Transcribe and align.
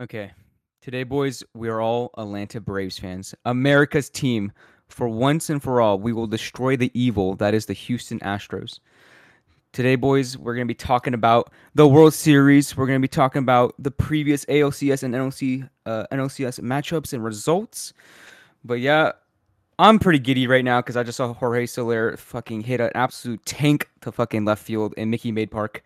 Okay. 0.00 0.32
Today, 0.80 1.04
boys, 1.04 1.44
we 1.54 1.68
are 1.68 1.80
all 1.80 2.10
Atlanta 2.16 2.60
Braves 2.60 2.98
fans. 2.98 3.34
America's 3.44 4.10
team. 4.10 4.52
For 4.88 5.08
once 5.08 5.48
and 5.48 5.62
for 5.62 5.80
all, 5.80 5.98
we 5.98 6.12
will 6.12 6.26
destroy 6.26 6.76
the 6.76 6.90
evil 6.92 7.34
that 7.36 7.54
is 7.54 7.66
the 7.66 7.72
Houston 7.72 8.18
Astros. 8.20 8.80
Today, 9.72 9.96
boys, 9.96 10.36
we're 10.36 10.54
going 10.54 10.66
to 10.66 10.70
be 10.70 10.74
talking 10.74 11.14
about 11.14 11.50
the 11.74 11.88
World 11.88 12.12
Series. 12.12 12.76
We're 12.76 12.86
going 12.86 13.00
to 13.00 13.04
be 13.04 13.08
talking 13.08 13.40
about 13.40 13.74
the 13.78 13.90
previous 13.90 14.44
ALCS 14.46 15.02
and 15.02 15.14
NLC, 15.14 15.68
uh, 15.86 16.04
NLCS 16.12 16.60
matchups 16.60 17.14
and 17.14 17.24
results. 17.24 17.94
But 18.64 18.80
yeah, 18.80 19.12
I'm 19.78 19.98
pretty 19.98 20.18
giddy 20.18 20.46
right 20.46 20.64
now 20.64 20.80
because 20.82 20.96
I 20.96 21.04
just 21.04 21.16
saw 21.16 21.32
Jorge 21.32 21.64
Soler 21.64 22.16
fucking 22.18 22.60
hit 22.60 22.80
an 22.80 22.90
absolute 22.94 23.44
tank 23.46 23.88
to 24.02 24.12
fucking 24.12 24.44
left 24.44 24.62
field 24.62 24.92
in 24.96 25.08
Mickey 25.08 25.32
Maid 25.32 25.50
Park. 25.50 25.82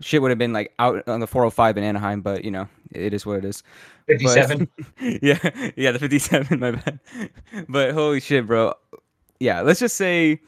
Shit 0.00 0.20
would 0.20 0.30
have 0.30 0.38
been 0.38 0.52
like 0.52 0.72
out 0.78 1.06
on 1.08 1.20
the 1.20 1.26
405 1.26 1.78
in 1.78 1.84
Anaheim, 1.84 2.20
but 2.20 2.44
you 2.44 2.50
know, 2.50 2.68
it 2.92 3.14
is 3.14 3.24
what 3.24 3.38
it 3.38 3.44
is. 3.44 3.62
57. 4.06 4.68
But, 4.76 4.86
yeah, 5.22 5.70
yeah, 5.76 5.90
the 5.92 5.98
57, 5.98 6.60
my 6.60 6.72
bad. 6.72 7.00
But 7.68 7.92
holy 7.92 8.20
shit, 8.20 8.46
bro. 8.46 8.74
Yeah, 9.40 9.62
let's 9.62 9.80
just 9.80 9.96
say 9.96 10.40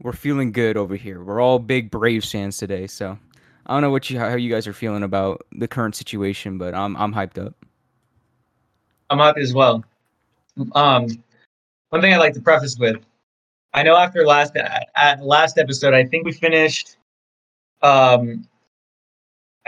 we're 0.00 0.12
feeling 0.12 0.52
good 0.52 0.76
over 0.76 0.96
here. 0.96 1.22
We're 1.22 1.40
all 1.40 1.58
big 1.58 1.90
Braves 1.90 2.30
fans 2.30 2.56
today, 2.56 2.86
so 2.86 3.18
I 3.66 3.74
don't 3.74 3.82
know 3.82 3.90
what 3.90 4.08
you 4.08 4.18
how 4.18 4.34
you 4.36 4.50
guys 4.50 4.66
are 4.66 4.72
feeling 4.72 5.02
about 5.02 5.46
the 5.52 5.68
current 5.68 5.94
situation, 5.94 6.58
but 6.58 6.74
I'm 6.74 6.96
I'm 6.96 7.12
hyped 7.12 7.44
up. 7.44 7.54
I'm 9.10 9.18
happy 9.18 9.42
as 9.42 9.54
well. 9.54 9.84
Um, 10.72 11.06
one 11.90 12.02
thing 12.02 12.12
I'd 12.12 12.18
like 12.18 12.34
to 12.34 12.40
preface 12.40 12.78
with, 12.78 12.96
I 13.74 13.82
know 13.82 13.96
after 13.96 14.26
last 14.26 14.56
at 14.96 15.22
last 15.22 15.58
episode, 15.58 15.94
I 15.94 16.04
think 16.04 16.24
we 16.24 16.32
finished 16.32 16.96
um 17.82 18.46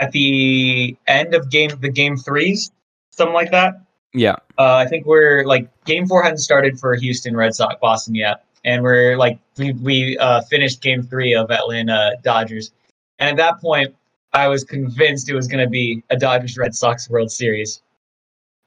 at 0.01 0.11
the 0.11 0.97
end 1.07 1.33
of 1.33 1.49
game 1.49 1.71
the 1.79 1.89
game 1.89 2.17
threes, 2.17 2.71
something 3.11 3.33
like 3.33 3.51
that. 3.51 3.75
Yeah. 4.13 4.35
Uh, 4.57 4.75
I 4.75 4.87
think 4.87 5.05
we're 5.05 5.45
like 5.45 5.69
game 5.85 6.07
four 6.07 6.21
hadn't 6.21 6.39
started 6.39 6.77
for 6.79 6.93
Houston 6.95 7.37
Red 7.37 7.55
Sox 7.55 7.75
Boston 7.79 8.15
yet, 8.15 8.43
and 8.65 8.83
we're 8.83 9.15
like 9.15 9.39
we 9.57 9.71
we 9.73 10.17
uh, 10.17 10.41
finished 10.41 10.81
game 10.81 11.03
three 11.03 11.33
of 11.33 11.49
Atlanta 11.51 12.15
Dodgers, 12.23 12.71
and 13.19 13.29
at 13.29 13.37
that 13.37 13.61
point 13.61 13.95
I 14.33 14.47
was 14.47 14.63
convinced 14.63 15.29
it 15.29 15.35
was 15.35 15.47
going 15.47 15.63
to 15.63 15.69
be 15.69 16.03
a 16.09 16.17
Dodgers 16.17 16.57
Red 16.57 16.75
Sox 16.75 17.09
World 17.09 17.31
Series. 17.31 17.81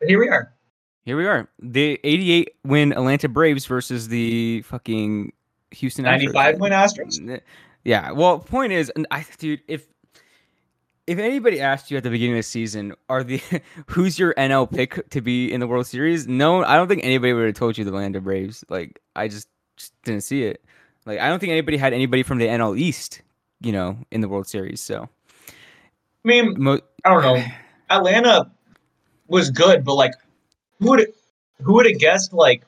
But 0.01 0.09
here 0.09 0.21
we 0.21 0.29
are. 0.29 0.53
Here 1.05 1.17
we 1.19 1.27
are. 1.27 1.49
The 1.61 2.01
88 2.03 2.55
win 2.65 2.93
Atlanta 2.93 3.29
Braves 3.29 3.67
versus 3.67 4.09
the 4.09 4.63
fucking 4.63 5.33
Houston 5.73 6.05
95 6.05 6.55
Astros. 6.55 6.61
win 6.61 6.73
Astros. 6.73 7.41
Yeah. 7.85 8.13
Well, 8.13 8.39
point 8.39 8.73
is, 8.73 8.91
I, 9.11 9.27
dude, 9.39 9.61
if 9.69 9.87
if 11.07 11.19
anybody 11.19 11.61
asked 11.61 11.91
you 11.91 11.97
at 11.97 12.03
the 12.03 12.11
beginning 12.11 12.35
of 12.35 12.39
the 12.39 12.43
season, 12.45 12.95
are 13.09 13.23
the 13.23 13.41
who's 13.89 14.19
your 14.19 14.35
NL 14.35 14.71
pick 14.71 15.09
to 15.11 15.21
be 15.21 15.53
in 15.53 15.61
the 15.61 15.67
World 15.67 15.87
Series? 15.87 16.27
No, 16.27 16.65
I 16.65 16.77
don't 16.77 16.89
think 16.89 17.05
anybody 17.05 17.33
would 17.33 17.47
have 17.47 17.55
told 17.55 17.77
you 17.77 17.85
the 17.85 17.91
Atlanta 17.91 18.21
Braves. 18.21 18.65
Like, 18.69 19.01
I 19.15 19.29
just, 19.29 19.49
just 19.77 19.93
didn't 20.03 20.23
see 20.23 20.45
it. 20.45 20.65
Like, 21.07 21.21
I 21.21 21.29
don't 21.29 21.39
think 21.39 21.51
anybody 21.51 21.77
had 21.77 21.93
anybody 21.93 22.23
from 22.23 22.39
the 22.39 22.47
NL 22.47 22.79
East, 22.79 23.21
you 23.61 23.73
know, 23.73 23.99
in 24.11 24.21
the 24.21 24.29
World 24.29 24.47
Series. 24.47 24.81
So, 24.81 25.09
I 25.49 25.53
mean, 26.29 26.55
mo- 26.57 26.81
I 27.05 27.11
don't 27.11 27.23
know. 27.23 27.45
Atlanta 27.91 28.51
was 29.29 29.51
good, 29.51 29.85
but 29.85 29.95
like, 29.95 30.15
who 30.79 30.91
would 30.91 31.07
who 31.61 31.75
would 31.75 31.87
have 31.87 31.99
guessed? 31.99 32.33
Like, 32.33 32.65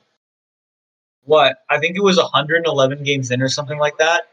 what? 1.23 1.63
I 1.69 1.79
think 1.79 1.95
it 1.97 2.03
was 2.03 2.17
111 2.17 3.03
games 3.03 3.31
in 3.31 3.41
or 3.41 3.49
something 3.49 3.79
like 3.79 3.97
that. 3.97 4.23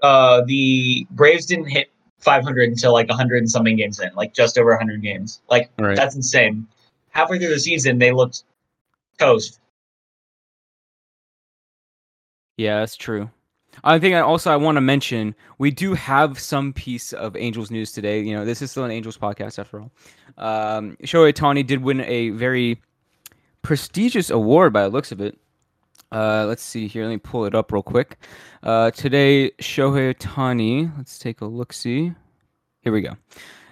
Uh, 0.00 0.42
the 0.46 1.06
Braves 1.10 1.46
didn't 1.46 1.66
hit 1.66 1.90
500 2.24 2.68
until 2.68 2.92
like 2.92 3.08
100 3.08 3.38
and 3.38 3.50
something 3.50 3.76
games 3.76 4.00
in, 4.00 4.10
like 4.14 4.32
just 4.34 4.58
over 4.58 4.70
100 4.70 5.02
games. 5.02 5.40
Like, 5.50 5.70
Right. 5.78 5.96
that's 5.96 6.16
insane. 6.16 6.66
Halfway 7.10 7.38
through 7.38 7.50
the 7.50 7.60
season, 7.60 7.98
they 7.98 8.10
looked 8.12 8.44
toast. 9.18 9.60
Yeah, 12.56 12.80
that's 12.80 12.96
true. 12.96 13.30
I 13.82 13.98
think 13.98 14.14
I 14.14 14.20
also 14.20 14.52
I 14.52 14.56
want 14.56 14.76
to 14.76 14.80
mention 14.80 15.34
we 15.58 15.70
do 15.72 15.94
have 15.94 16.38
some 16.38 16.72
piece 16.72 17.12
of 17.12 17.36
Angels 17.36 17.70
news 17.72 17.90
today. 17.90 18.20
You 18.20 18.34
know, 18.34 18.44
this 18.44 18.62
is 18.62 18.70
still 18.70 18.84
an 18.84 18.92
Angels 18.92 19.18
podcast 19.18 19.58
after 19.58 19.80
all. 19.80 19.90
Um, 20.38 20.96
Shohei 21.02 21.32
Ohtani 21.32 21.66
did 21.66 21.82
win 21.82 22.00
a 22.02 22.30
very 22.30 22.80
prestigious 23.62 24.30
award 24.30 24.72
by 24.72 24.82
the 24.84 24.90
looks 24.90 25.10
of 25.10 25.20
it. 25.20 25.36
Uh, 26.14 26.46
let's 26.46 26.62
see 26.62 26.86
here. 26.86 27.02
Let 27.02 27.10
me 27.10 27.16
pull 27.18 27.44
it 27.44 27.56
up 27.56 27.72
real 27.72 27.82
quick. 27.82 28.18
Uh, 28.62 28.92
today, 28.92 29.50
Shohei 29.60 30.14
Ohtani. 30.14 30.96
Let's 30.96 31.18
take 31.18 31.40
a 31.40 31.44
look. 31.44 31.72
See, 31.72 32.12
here 32.82 32.92
we 32.92 33.00
go. 33.00 33.16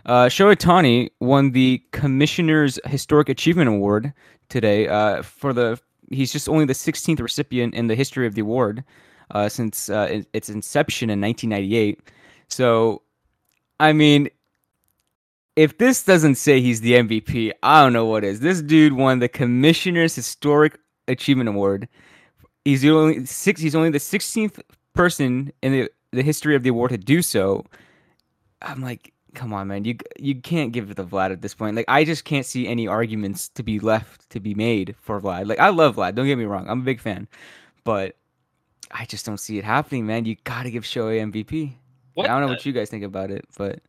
Uh, 0.04 0.26
Shohei 0.26 0.56
Ohtani 0.56 1.10
won 1.20 1.53
the 1.53 1.80
Commissioner's 1.92 2.80
Historic 2.84 3.28
Achievement 3.28 3.69
Award 3.69 4.12
today. 4.48 4.88
Uh, 4.88 5.22
for 5.22 5.53
the 5.53 5.78
he's 6.10 6.32
just 6.32 6.48
only 6.48 6.64
the 6.64 6.72
16th 6.72 7.20
recipient 7.20 7.75
in 7.75 7.86
the 7.86 7.94
history 7.94 8.26
of 8.26 8.34
the 8.34 8.41
award 8.41 8.82
uh, 9.30 9.48
since 9.48 9.88
uh, 9.88 10.22
its 10.32 10.48
inception 10.48 11.10
in 11.10 11.20
1998. 11.20 12.00
So, 12.48 13.03
I 13.78 13.92
mean, 13.92 14.28
if 15.54 15.78
this 15.78 16.03
doesn't 16.03 16.34
say 16.34 16.60
he's 16.60 16.80
the 16.80 16.94
MVP, 16.94 17.53
I 17.62 17.82
don't 17.84 17.92
know 17.92 18.06
what 18.06 18.24
is. 18.24 18.41
This 18.41 18.60
dude 18.62 18.94
won 18.94 19.20
the 19.20 19.28
Commissioner's 19.28 20.16
Historic 20.16 20.76
Achievement 21.06 21.48
Award. 21.48 21.88
He's 22.64 22.82
the 22.82 22.90
only 22.90 23.26
six. 23.26 23.60
He's 23.60 23.74
only 23.74 23.90
the 23.90 23.98
16th 23.98 24.60
person 24.94 25.52
in 25.62 25.72
the, 25.72 25.90
the 26.12 26.22
history 26.22 26.54
of 26.54 26.62
the 26.62 26.68
award 26.70 26.90
to 26.90 26.98
do 26.98 27.22
so. 27.22 27.64
I'm 28.60 28.80
like, 28.80 29.12
come 29.34 29.52
on, 29.52 29.68
man. 29.68 29.84
You 29.84 29.96
you 30.18 30.36
can't 30.36 30.72
give 30.72 30.90
it 30.90 30.94
to 30.94 31.04
Vlad 31.04 31.32
at 31.32 31.42
this 31.42 31.54
point. 31.54 31.76
Like, 31.76 31.86
I 31.88 32.04
just 32.04 32.24
can't 32.24 32.46
see 32.46 32.68
any 32.68 32.86
arguments 32.86 33.48
to 33.50 33.62
be 33.62 33.80
left 33.80 34.30
to 34.30 34.40
be 34.40 34.54
made 34.54 34.94
for 35.00 35.20
Vlad. 35.20 35.46
Like, 35.46 35.58
I 35.58 35.70
love 35.70 35.96
Vlad. 35.96 36.14
Don't 36.14 36.26
get 36.26 36.38
me 36.38 36.44
wrong. 36.44 36.68
I'm 36.68 36.80
a 36.80 36.84
big 36.84 37.00
fan, 37.00 37.26
but 37.84 38.16
I 38.90 39.04
just 39.06 39.26
don't 39.26 39.38
see 39.38 39.58
it 39.58 39.64
happening, 39.64 40.06
man. 40.06 40.24
You 40.24 40.36
gotta 40.44 40.70
give 40.70 40.84
Shohei 40.84 41.20
MVP. 41.32 41.72
What 42.14 42.28
I 42.28 42.32
don't 42.32 42.42
know 42.42 42.48
what 42.48 42.64
you 42.66 42.72
guys 42.72 42.90
think 42.90 43.04
about 43.04 43.30
it, 43.30 43.44
but 43.56 43.80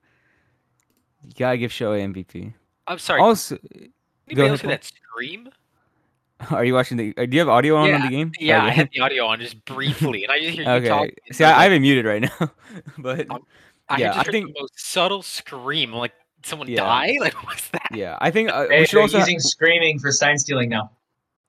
you 1.24 1.34
gotta 1.38 1.58
give 1.58 1.72
Shohei 1.72 2.12
MVP. 2.14 2.54
I'm 2.88 3.00
sorry. 3.00 3.22
Also, 3.22 3.58
Anybody 4.28 4.36
go 4.36 4.46
else 4.46 4.64
ahead, 4.64 4.72
that 4.72 4.86
scream? 4.86 5.50
are 6.52 6.64
you 6.66 6.74
watching 6.74 6.98
the? 6.98 7.14
uh, 7.18 7.26
Do 7.26 7.34
you 7.36 7.40
have 7.40 7.50
audio 7.50 7.76
on 7.78 7.94
on 7.94 8.02
the 8.02 8.10
game? 8.10 8.32
Yeah, 8.40 8.64
I 8.64 8.68
Okay. 8.68 8.76
had 8.76 8.90
the 8.94 9.00
audio 9.02 9.26
on 9.28 9.40
just 9.40 9.64
briefly, 9.66 10.24
and 10.24 10.32
I 10.32 10.40
just 10.40 10.52
hear 10.52 10.64
you 10.64 10.70
Okay. 10.70 10.88
talking. 10.88 11.16
See, 11.32 11.44
I, 11.44 11.60
I 11.60 11.64
have 11.64 11.72
it 11.72 11.80
muted 11.80 12.06
right 12.06 12.22
now, 12.40 12.52
but 12.98 13.28
Um, 13.30 13.40
I 13.90 13.98
yeah, 13.98 14.14
just 14.14 14.28
I 14.30 14.32
think- 14.32 14.48
the 14.54 14.62
most 14.62 14.74
subtle 14.80 15.22
scream, 15.22 15.94
like 15.94 16.14
someone 16.44 16.68
Yeah. 16.68 16.78
die. 16.84 17.18
Like 17.20 17.44
what's 17.46 17.70
that? 17.70 17.88
yeah, 17.94 18.18
I 18.22 18.32
think 18.32 18.50
uh, 18.50 18.68
Hey, 18.70 18.80
we 18.82 18.86
should 18.86 18.96
they're 18.98 19.02
also 19.04 19.18
using 19.20 19.40
screaming 19.40 20.00
for 20.00 20.12
sign 20.12 20.38
stealing 20.38 20.70
now. 20.70 20.92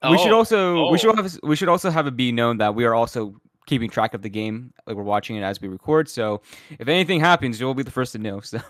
we 0.09 0.19
should 0.19 0.33
Oh, 0.33 0.37
also 0.39 0.91
we 0.91 0.99
should 0.99 1.11
oh. 1.19 1.23
have 1.23 1.39
we 1.43 1.57
should 1.57 1.69
also 1.69 1.91
have 1.91 2.07
it 2.07 2.17
be 2.17 2.33
known 2.33 2.59
that 2.59 2.75
we 2.75 2.85
are 2.85 2.95
also 2.95 3.35
keeping 3.67 3.89
track 3.89 4.13
of 4.13 4.21
the 4.21 4.29
game, 4.29 4.75
like 4.87 4.95
we're 4.95 5.03
watching 5.03 5.37
it 5.37 5.43
as 5.43 5.59
we 5.59 5.69
record. 5.69 6.07
So 6.09 6.43
if 6.79 6.87
anything 6.87 7.19
happens, 7.21 7.59
you'll 7.59 7.73
be 7.73 7.83
the 7.83 7.91
first 7.91 8.13
to 8.13 8.19
know. 8.19 8.41
So 8.41 8.61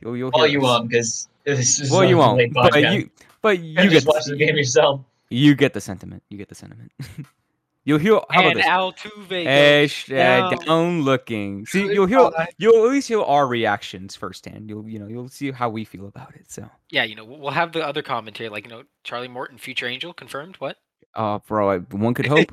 you'll 0.00 0.16
you'll 0.16 0.30
Well, 0.34 0.46
you 0.46 0.58
us. 0.58 0.64
won't 0.64 0.88
because 0.90 1.28
this 1.44 1.80
is 1.80 1.90
Well, 1.90 2.02
a 2.02 2.08
you 2.08 2.18
won't. 2.18 2.38
late 2.38 2.52
But 2.52 2.72
podcast. 2.74 2.94
you 2.98 3.10
but 3.40 3.58
You 3.60 3.68
you 3.70 3.74
get 3.88 3.90
just 3.92 4.06
the, 4.06 4.12
watch 4.12 4.24
the 4.26 4.36
game 4.36 4.56
yourself. 4.56 5.00
You 5.30 5.54
get 5.54 5.72
the 5.74 5.80
sentiment. 5.80 6.22
You 6.28 6.38
get 6.38 6.48
the 6.48 6.54
sentiment. 6.54 6.92
you'll 7.84 7.98
hear. 7.98 8.20
How 8.30 8.40
about 8.40 8.52
and 8.52 8.58
this? 8.60 8.66
Altuve. 8.66 9.28
Hey, 9.28 9.82
goes 9.84 9.90
sh- 9.90 10.10
uh, 10.10 10.14
down. 10.14 10.56
down 10.58 11.02
looking. 11.02 11.66
See, 11.66 11.92
you'll 11.92 12.06
hear. 12.06 12.30
You'll 12.58 12.86
at 12.86 12.92
least 12.92 13.08
hear 13.08 13.22
our 13.22 13.46
reactions 13.46 14.14
firsthand. 14.16 14.68
You'll 14.68 14.88
you 14.88 14.98
know 14.98 15.06
you'll 15.06 15.28
see 15.28 15.50
how 15.50 15.68
we 15.68 15.84
feel 15.84 16.06
about 16.06 16.34
it. 16.34 16.50
So, 16.50 16.68
Yeah, 16.90 17.04
you 17.04 17.14
know, 17.16 17.24
we'll 17.24 17.38
we'll 17.38 17.50
have 17.52 17.72
the 17.72 17.86
other 17.86 18.02
commentary, 18.02 18.48
like 18.48 18.64
you 18.64 18.70
know, 18.70 18.82
Charlie 19.02 19.28
Morton, 19.28 19.58
future 19.58 19.86
Angel, 19.86 20.12
confirmed. 20.12 20.56
What? 20.56 20.76
uh, 21.14 21.38
bro, 21.46 21.70
I, 21.70 21.78
one 21.78 22.14
could 22.14 22.26
hope. 22.34 22.50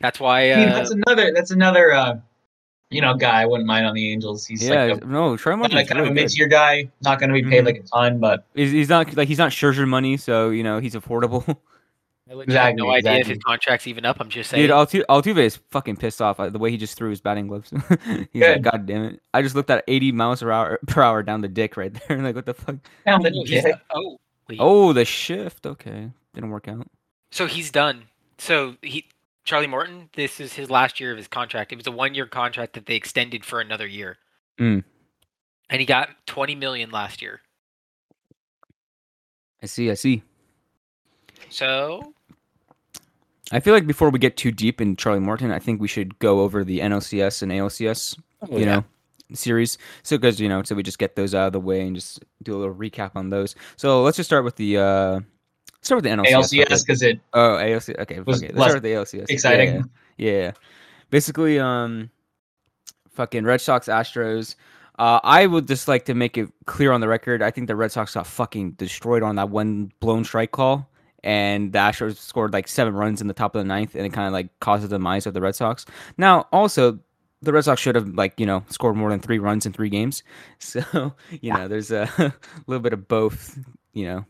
That's 0.00 0.20
why. 0.20 0.52
I 0.52 0.56
mean, 0.56 0.68
Uh, 0.68 0.74
that's 0.74 0.90
another. 0.90 1.32
That's 1.32 1.50
another. 1.50 1.92
Uh, 1.92 2.16
you 2.94 3.00
know, 3.00 3.14
guy 3.14 3.42
I 3.42 3.46
wouldn't 3.46 3.66
mind 3.66 3.86
on 3.86 3.94
the 3.94 4.12
Angels. 4.12 4.46
He's 4.46 4.66
yeah, 4.66 4.84
like 4.84 5.02
a, 5.02 5.06
no, 5.06 5.36
Troy 5.36 5.52
kind 5.52 5.60
Martin's 5.60 5.90
of 5.90 5.98
a 5.98 6.10
mid-tier 6.10 6.46
guy. 6.46 6.88
Not 7.02 7.18
going 7.18 7.28
to 7.30 7.34
be 7.34 7.42
paid 7.48 7.62
Mhm. 7.62 7.66
like 7.66 7.76
a 7.76 7.82
ton, 7.82 8.20
but 8.20 8.44
He's, 8.54 8.70
he's 8.70 8.88
not 8.88 9.14
like 9.16 9.28
he's 9.28 9.38
not 9.38 9.50
Scherzer 9.50 9.86
money, 9.88 10.16
so 10.16 10.50
you 10.50 10.62
know 10.62 10.78
he's 10.78 10.94
affordable. 10.94 11.44
I 12.30 12.32
legit 12.32 12.54
have 12.54 12.74
no 12.76 12.90
Exactly, 12.90 13.10
idea 13.10 13.20
if 13.20 13.26
his 13.26 13.38
contract's 13.44 13.86
even 13.86 14.06
up. 14.06 14.16
I'm 14.18 14.30
just 14.30 14.48
saying. 14.48 14.62
Dude, 14.62 14.70
Altu- 14.70 15.04
Altuve 15.10 15.36
is 15.38 15.56
fucking 15.70 15.96
pissed 15.96 16.22
off 16.22 16.40
at 16.40 16.54
the 16.54 16.58
way 16.58 16.70
he 16.70 16.78
just 16.78 16.96
threw 16.96 17.10
his 17.10 17.20
batting 17.20 17.48
gloves. 17.48 17.70
he's 18.32 18.42
like, 18.42 18.62
God 18.62 18.86
damn 18.86 19.04
it! 19.04 19.20
I 19.34 19.42
just 19.42 19.54
looked 19.54 19.68
at 19.68 19.84
80 19.86 20.12
miles 20.12 20.40
per 20.40 20.50
hour 20.50 20.78
per 20.86 21.02
hour 21.02 21.22
down 21.22 21.42
the 21.42 21.48
dick 21.48 21.76
right 21.76 21.92
there. 22.08 22.16
like, 22.22 22.34
what 22.34 22.46
the 22.46 22.54
fuck? 22.54 22.76
down 23.04 23.20
the 23.22 23.30
Oh, 23.30 23.44
he's- 23.44 23.64
dick. 23.64 23.74
oh, 23.94 24.18
wait. 24.48 24.58
Oh, 24.60 24.92
the 24.94 25.04
shift. 25.04 25.66
Okay, 25.66 26.10
didn't 26.32 26.48
work 26.50 26.66
out. 26.66 26.88
So 27.30 27.46
he's 27.46 27.70
done. 27.70 28.04
So 28.38 28.76
he, 28.82 29.04
Charlie 29.44 29.66
Morton, 29.66 30.08
this 30.14 30.40
is 30.40 30.54
his 30.54 30.70
last 30.70 31.00
year 31.00 31.12
of 31.12 31.18
his 31.18 31.28
contract. 31.28 31.72
It 31.72 31.76
was 31.76 31.86
a 31.86 31.92
one-year 31.92 32.26
contract 32.26 32.72
that 32.74 32.86
they 32.86 32.94
extended 32.96 33.44
for 33.44 33.60
another 33.60 33.86
year. 33.86 34.16
Mm. 34.58 34.84
And 35.68 35.80
he 35.80 35.86
got 35.86 36.08
20 36.26 36.54
million 36.54 36.90
last 36.90 37.20
year. 37.20 37.40
I 39.62 39.66
see. 39.66 39.90
I 39.90 39.94
see. 39.94 40.22
So 41.50 42.14
I 43.52 43.60
feel 43.60 43.74
like 43.74 43.86
before 43.86 44.10
we 44.10 44.18
get 44.18 44.36
too 44.36 44.50
deep 44.50 44.80
in 44.80 44.96
Charlie 44.96 45.20
Morton, 45.20 45.50
I 45.50 45.58
think 45.58 45.80
we 45.80 45.88
should 45.88 46.18
go 46.18 46.40
over 46.40 46.64
the 46.64 46.80
NLCS 46.80 47.42
and 47.42 47.52
ALCS, 47.52 48.18
Oh, 48.42 48.58
you 48.58 48.66
know, 48.66 48.84
series. 49.32 49.78
So 50.02 50.16
because 50.16 50.40
you 50.40 50.48
know, 50.48 50.62
so 50.62 50.74
we 50.74 50.82
just 50.82 50.98
get 50.98 51.16
those 51.16 51.34
out 51.34 51.48
of 51.48 51.52
the 51.52 51.60
way 51.60 51.82
and 51.82 51.94
just 51.94 52.22
do 52.42 52.54
a 52.54 52.58
little 52.58 52.74
recap 52.74 53.12
on 53.14 53.30
those. 53.30 53.54
So 53.76 54.02
let's 54.02 54.16
just 54.16 54.28
start 54.28 54.44
with 54.44 54.56
the 54.56 54.78
uh, 54.78 55.20
start 55.84 56.02
with 56.02 56.04
the 56.04 56.22
NLCS. 56.22 56.66
ALCS 56.66 56.86
because 56.86 57.02
it 57.02 57.20
Oh, 57.32 57.56
ALC. 57.56 57.90
Okay, 58.00 58.20
was 58.20 58.40
fuck. 58.40 58.50
Let's 58.54 58.62
start 58.62 58.74
with 58.74 58.82
the 58.82 58.92
ALCS. 58.92 59.30
Exciting. 59.30 59.90
Yeah, 60.16 60.30
yeah. 60.30 60.52
Basically, 61.10 61.58
um, 61.58 62.10
fucking 63.10 63.44
Red 63.44 63.60
Sox, 63.60 63.86
Astros. 63.86 64.56
Uh, 64.98 65.18
I 65.24 65.46
would 65.46 65.66
just 65.66 65.88
like 65.88 66.04
to 66.04 66.14
make 66.14 66.38
it 66.38 66.48
clear 66.66 66.92
on 66.92 67.00
the 67.00 67.08
record. 67.08 67.42
I 67.42 67.50
think 67.50 67.66
the 67.66 67.76
Red 67.76 67.90
Sox 67.90 68.14
got 68.14 68.26
fucking 68.26 68.72
destroyed 68.72 69.22
on 69.22 69.36
that 69.36 69.50
one 69.50 69.90
blown 70.00 70.24
strike 70.24 70.52
call, 70.52 70.88
and 71.24 71.72
the 71.72 71.78
Astros 71.78 72.16
scored 72.16 72.52
like 72.52 72.68
seven 72.68 72.94
runs 72.94 73.20
in 73.20 73.26
the 73.26 73.34
top 73.34 73.54
of 73.56 73.60
the 73.60 73.66
ninth, 73.66 73.94
and 73.96 74.06
it 74.06 74.12
kind 74.12 74.26
of 74.26 74.32
like 74.32 74.56
caused 74.60 74.84
the 74.84 74.88
demise 74.88 75.26
of 75.26 75.34
the 75.34 75.40
Red 75.40 75.56
Sox. 75.56 75.84
Now, 76.16 76.46
also, 76.52 77.00
the 77.42 77.52
Red 77.52 77.64
Sox 77.64 77.80
should 77.80 77.96
have 77.96 78.08
like 78.14 78.38
you 78.38 78.46
know 78.46 78.64
scored 78.68 78.96
more 78.96 79.10
than 79.10 79.20
three 79.20 79.38
runs 79.38 79.66
in 79.66 79.72
three 79.72 79.90
games. 79.90 80.22
So 80.60 81.14
you 81.40 81.52
know, 81.52 81.66
there's 81.68 81.90
a 81.90 82.08
little 82.66 82.82
bit 82.82 82.92
of 82.92 83.08
both. 83.08 83.58
You 83.92 84.06
know, 84.06 84.26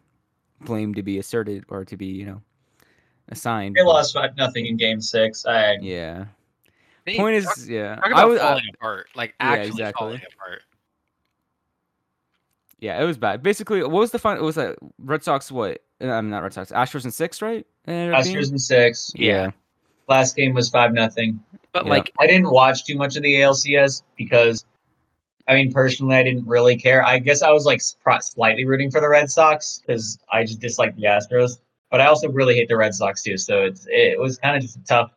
blame 0.60 0.94
to 0.94 1.02
be 1.02 1.18
asserted 1.18 1.64
or 1.68 1.84
to 1.84 1.96
be 1.96 2.06
you 2.06 2.26
know 2.26 2.40
assigned. 3.30 3.74
they 3.76 3.82
but- 3.82 3.88
lost 3.88 4.14
five 4.14 4.36
nothing 4.36 4.66
in 4.66 4.76
Game 4.76 5.00
Six. 5.00 5.44
I 5.46 5.74
Yeah. 5.80 6.26
They- 7.06 7.16
Point 7.16 7.44
talk- 7.44 7.58
is, 7.58 7.68
yeah. 7.68 7.96
talk 7.96 8.12
I 8.14 8.24
was, 8.24 8.40
uh, 8.40 8.48
falling 8.48 8.64
apart, 8.74 9.08
like 9.14 9.34
yeah, 9.40 9.46
actually 9.46 9.68
exactly. 9.68 9.92
falling 10.06 10.20
apart. 10.34 10.62
yeah, 12.80 13.00
it 13.00 13.04
was 13.04 13.18
bad. 13.18 13.42
Basically, 13.42 13.82
what 13.82 13.90
was 13.92 14.10
the 14.10 14.18
fun? 14.18 14.36
It 14.36 14.42
was 14.42 14.54
that 14.56 14.76
Red 14.98 15.22
Sox. 15.22 15.50
What? 15.52 15.82
uh, 16.02 16.06
I'm 16.08 16.28
not 16.30 16.42
Red 16.42 16.52
Sox. 16.54 16.70
Astros 16.72 17.04
in 17.04 17.10
six, 17.10 17.40
right? 17.42 17.66
It 17.86 17.90
ended 17.90 18.14
up 18.14 18.24
being? 18.24 18.36
Astros 18.36 18.50
in 18.52 18.58
six. 18.58 19.12
Yeah. 19.14 19.50
Last 20.08 20.36
game 20.36 20.54
was 20.54 20.68
five 20.70 20.92
nothing. 20.92 21.40
But 21.72 21.84
Yeah. 21.86 21.90
like, 21.92 22.12
I 22.20 22.26
didn't 22.26 22.50
watch 22.50 22.84
too 22.84 22.96
much 22.96 23.16
of 23.16 23.22
the 23.22 23.36
ALCS 23.40 24.02
because, 24.16 24.64
I 25.46 25.54
mean, 25.54 25.72
personally, 25.72 26.16
I 26.16 26.22
didn't 26.22 26.46
really 26.46 26.76
care. 26.76 27.04
I 27.04 27.18
guess 27.18 27.42
I 27.42 27.50
was 27.50 27.66
like 27.66 27.80
slightly 28.22 28.64
rooting 28.64 28.90
for 28.90 29.00
the 29.00 29.08
Red 29.08 29.30
Sox 29.30 29.82
because 29.86 30.18
I 30.32 30.44
just 30.44 30.60
dislike 30.60 30.96
the 30.96 31.04
Astros. 31.04 31.58
But 31.90 32.00
I 32.00 32.06
also 32.06 32.28
really 32.30 32.54
hate 32.54 32.68
the 32.68 32.76
Red 32.76 32.94
Sox 32.94 33.22
too. 33.22 33.36
So 33.36 33.62
it's 33.62 33.86
it 33.88 34.18
was 34.18 34.38
kind 34.38 34.56
of 34.56 34.62
just 34.62 34.76
a 34.76 34.84
tough, 34.84 35.10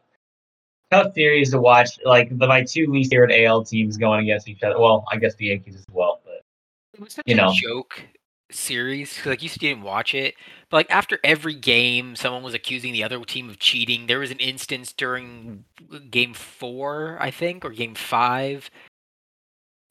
tough 0.92 1.14
series 1.14 1.52
to 1.52 1.62
watch. 1.62 1.98
Like 2.04 2.38
the 2.38 2.46
my 2.46 2.64
two 2.64 2.88
least 2.88 3.12
favorite 3.12 3.32
AL 3.32 3.64
teams 3.64 3.96
going 3.96 4.22
against 4.24 4.50
each 4.50 4.64
other. 4.64 4.78
Well, 4.78 5.06
I 5.12 5.18
guess 5.18 5.36
the 5.36 5.46
Yankees 5.46 5.76
as 5.76 5.86
well. 5.92 6.20
But 6.26 6.42
it 6.94 7.00
was 7.00 7.14
such 7.14 7.24
you 7.26 7.36
a 7.36 7.38
know. 7.38 7.54
joke 7.56 8.04
series. 8.52 9.26
Like 9.26 9.42
you 9.42 9.50
you 9.50 9.70
didn't 9.70 9.84
watch 9.84 10.14
it, 10.14 10.36
but 10.70 10.78
like 10.78 10.92
after 10.92 11.20
every 11.24 11.54
game, 11.56 12.18
someone 12.18 12.44
was 12.44 12.54
accusing 12.54 12.92
the 12.92 13.04
other 13.04 13.24
team 13.24 13.50
of 13.50 13.60
cheating. 13.60 14.08
There 14.08 14.20
was 14.20 14.32
an 14.32 14.40
instance 14.40 14.92
during 14.92 15.64
game 16.12 16.34
four, 16.34 17.18
I 17.22 17.32
think, 17.32 17.64
or 17.64 17.70
game 17.70 17.96
five 17.96 18.70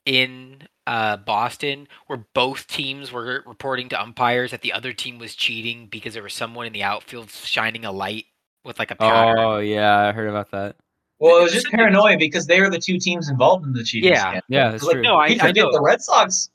in 0.07 0.63
uh, 0.87 1.17
Boston, 1.19 1.89
where 2.07 2.25
both 2.33 2.67
teams 2.69 3.13
were 3.13 3.43
reporting 3.45 3.89
to 3.91 4.01
umpires 4.01 4.53
that 4.53 4.63
the 4.63 4.73
other 4.73 4.93
team 4.93 5.19
was 5.19 5.35
cheating 5.35 5.89
because 5.91 6.15
there 6.15 6.23
was 6.23 6.33
someone 6.33 6.65
in 6.67 6.73
the 6.73 6.83
outfield 6.85 7.29
shining 7.31 7.85
a 7.85 7.93
light 7.93 8.25
with 8.65 8.79
like 8.79 8.91
a 8.93 8.95
pattern. 8.97 9.37
Oh 9.39 9.59
yeah, 9.59 10.07
I 10.09 10.13
heard 10.13 10.29
about 10.29 10.51
that. 10.53 10.77
well, 11.19 11.39
it 11.39 11.43
was 11.43 11.53
just 11.53 11.71
paranoia 11.71 12.17
because 12.17 12.47
they 12.47 12.61
were 12.61 12.71
the 12.71 12.79
two 12.79 12.99
teams 12.99 13.29
involved 13.29 13.67
in 13.67 13.73
the 13.73 13.83
cheating 13.83 14.11
Yeah. 14.11 14.21
scandal. 14.21 14.43
Yeah, 14.49 14.71
that's 14.71 14.85
Like, 14.85 14.93
true. 14.95 15.03
No, 15.03 15.17
I, 15.17 15.27
You 15.29 15.39
I 15.43 15.51
know. 15.53 15.73
the 15.73 15.81
Red 15.83 16.01
Sox. 16.01 16.51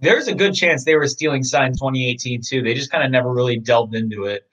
There's 0.00 0.28
a 0.28 0.34
good 0.34 0.54
chance 0.54 0.84
they 0.84 0.96
were 0.96 1.06
stealing 1.06 1.42
signs 1.44 1.78
2018 1.78 2.42
too. 2.42 2.62
They 2.62 2.74
just 2.74 2.90
kind 2.90 3.04
of 3.04 3.10
never 3.10 3.32
really 3.32 3.58
delved 3.58 3.94
into 3.94 4.24
it. 4.24 4.46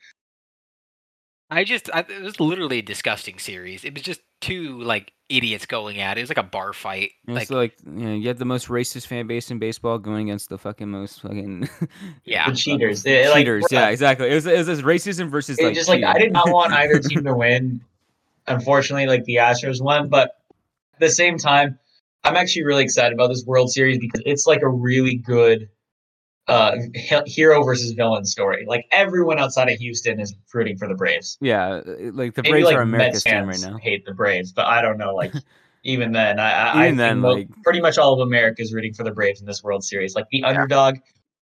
I 1.50 1.64
just, 1.66 1.90
I, 1.94 2.00
it 2.02 2.22
was 2.22 2.40
literally 2.40 2.78
a 2.80 2.82
disgusting 2.84 3.38
series. 3.38 3.84
It 3.84 3.94
was 3.94 4.04
just 4.04 4.22
two 4.42 4.82
like 4.82 5.14
idiots 5.30 5.66
going 5.66 6.00
at 6.00 6.18
it. 6.18 6.22
It 6.22 6.24
was 6.24 6.30
like 6.30 6.38
a 6.38 6.44
bar 6.44 6.74
fight. 6.74 7.12
It's 7.28 7.50
Like, 7.50 7.50
like, 7.50 7.74
you 7.86 7.92
know, 7.92 8.14
you 8.14 8.28
have 8.28 8.38
the 8.38 8.46
most 8.46 8.68
racist 8.68 9.08
fan 9.08 9.28
base 9.28 9.50
in 9.50 9.60
baseball 9.60 9.98
going 9.98 10.28
against 10.28 10.50
the 10.50 10.58
fucking 10.58 10.90
most 10.90 11.22
fucking 11.22 11.70
yeah, 12.26 12.50
The 12.50 12.56
cheaters. 12.56 13.04
They- 13.04 13.30
like, 13.30 13.38
cheaters. 13.38 13.64
bruh, 13.66 13.72
yeah, 13.72 13.90
exactly. 13.90 14.30
It 14.30 14.36
was, 14.36 14.46
it 14.46 14.58
was 14.58 14.68
this 14.68 14.82
racism 14.82 15.30
versus 15.30 15.58
It 15.58 15.66
like 15.66 15.74
just 15.74 15.88
like 15.88 16.04
I 16.04 16.18
did 16.20 16.34
not 16.34 16.50
want 16.50 16.74
either 16.74 17.00
team 17.00 17.24
to 17.24 17.34
win. 17.34 17.80
Unfortunately, 18.48 19.06
like 19.08 19.24
the 19.26 19.36
Astros 19.36 19.82
won, 19.82 20.10
but 20.10 20.40
at 20.96 21.00
the 21.00 21.10
same 21.10 21.38
time, 21.38 21.78
I'm 22.24 22.36
actually 22.36 22.64
really 22.64 22.84
excited 22.84 23.14
about 23.14 23.28
this 23.28 23.46
World 23.46 23.72
Series 23.72 24.00
because 24.00 24.22
it's 24.26 24.46
like 24.48 24.62
a 24.64 24.68
really 24.68 25.16
good 25.16 25.70
uh 26.48 26.76
hero 27.26 27.64
versus 27.64 27.92
villain 27.92 28.26
story. 28.26 28.66
Like 28.68 28.86
everyone 28.92 29.40
outside 29.40 29.70
of 29.70 29.78
Houston 29.80 30.20
is 30.20 30.34
rooting 30.54 30.78
for 30.78 30.88
the 30.88 30.96
Braves. 30.96 31.38
Yeah, 31.42 31.82
like 31.86 32.34
the 32.36 32.42
Maybe 32.44 32.52
Braves 32.52 32.66
like 32.66 32.76
are 32.78 32.82
America's 32.82 33.24
team 33.24 33.48
right 33.48 33.62
now. 33.62 33.78
hate 33.78 34.06
the 34.06 34.14
Braves, 34.14 34.52
but 34.52 34.66
I 34.66 34.82
don't 34.82 34.98
know. 34.98 35.14
Like 35.14 35.34
even 35.84 36.12
then, 36.12 36.40
I, 36.40 36.52
I, 36.52 36.64
I 36.66 36.72
Even 36.72 36.88
think 36.90 36.98
then, 36.98 37.22
like- 37.22 37.50
pretty 37.64 37.82
much 37.82 37.98
all 37.98 38.14
of 38.14 38.20
America 38.28 38.62
is 38.62 38.74
rooting 38.74 38.94
for 38.94 39.04
the 39.04 39.12
Braves 39.12 39.40
in 39.40 39.46
this 39.48 39.64
World 39.64 39.84
Series. 39.84 40.16
Like 40.16 40.26
the 40.32 40.44
underdog, 40.44 40.96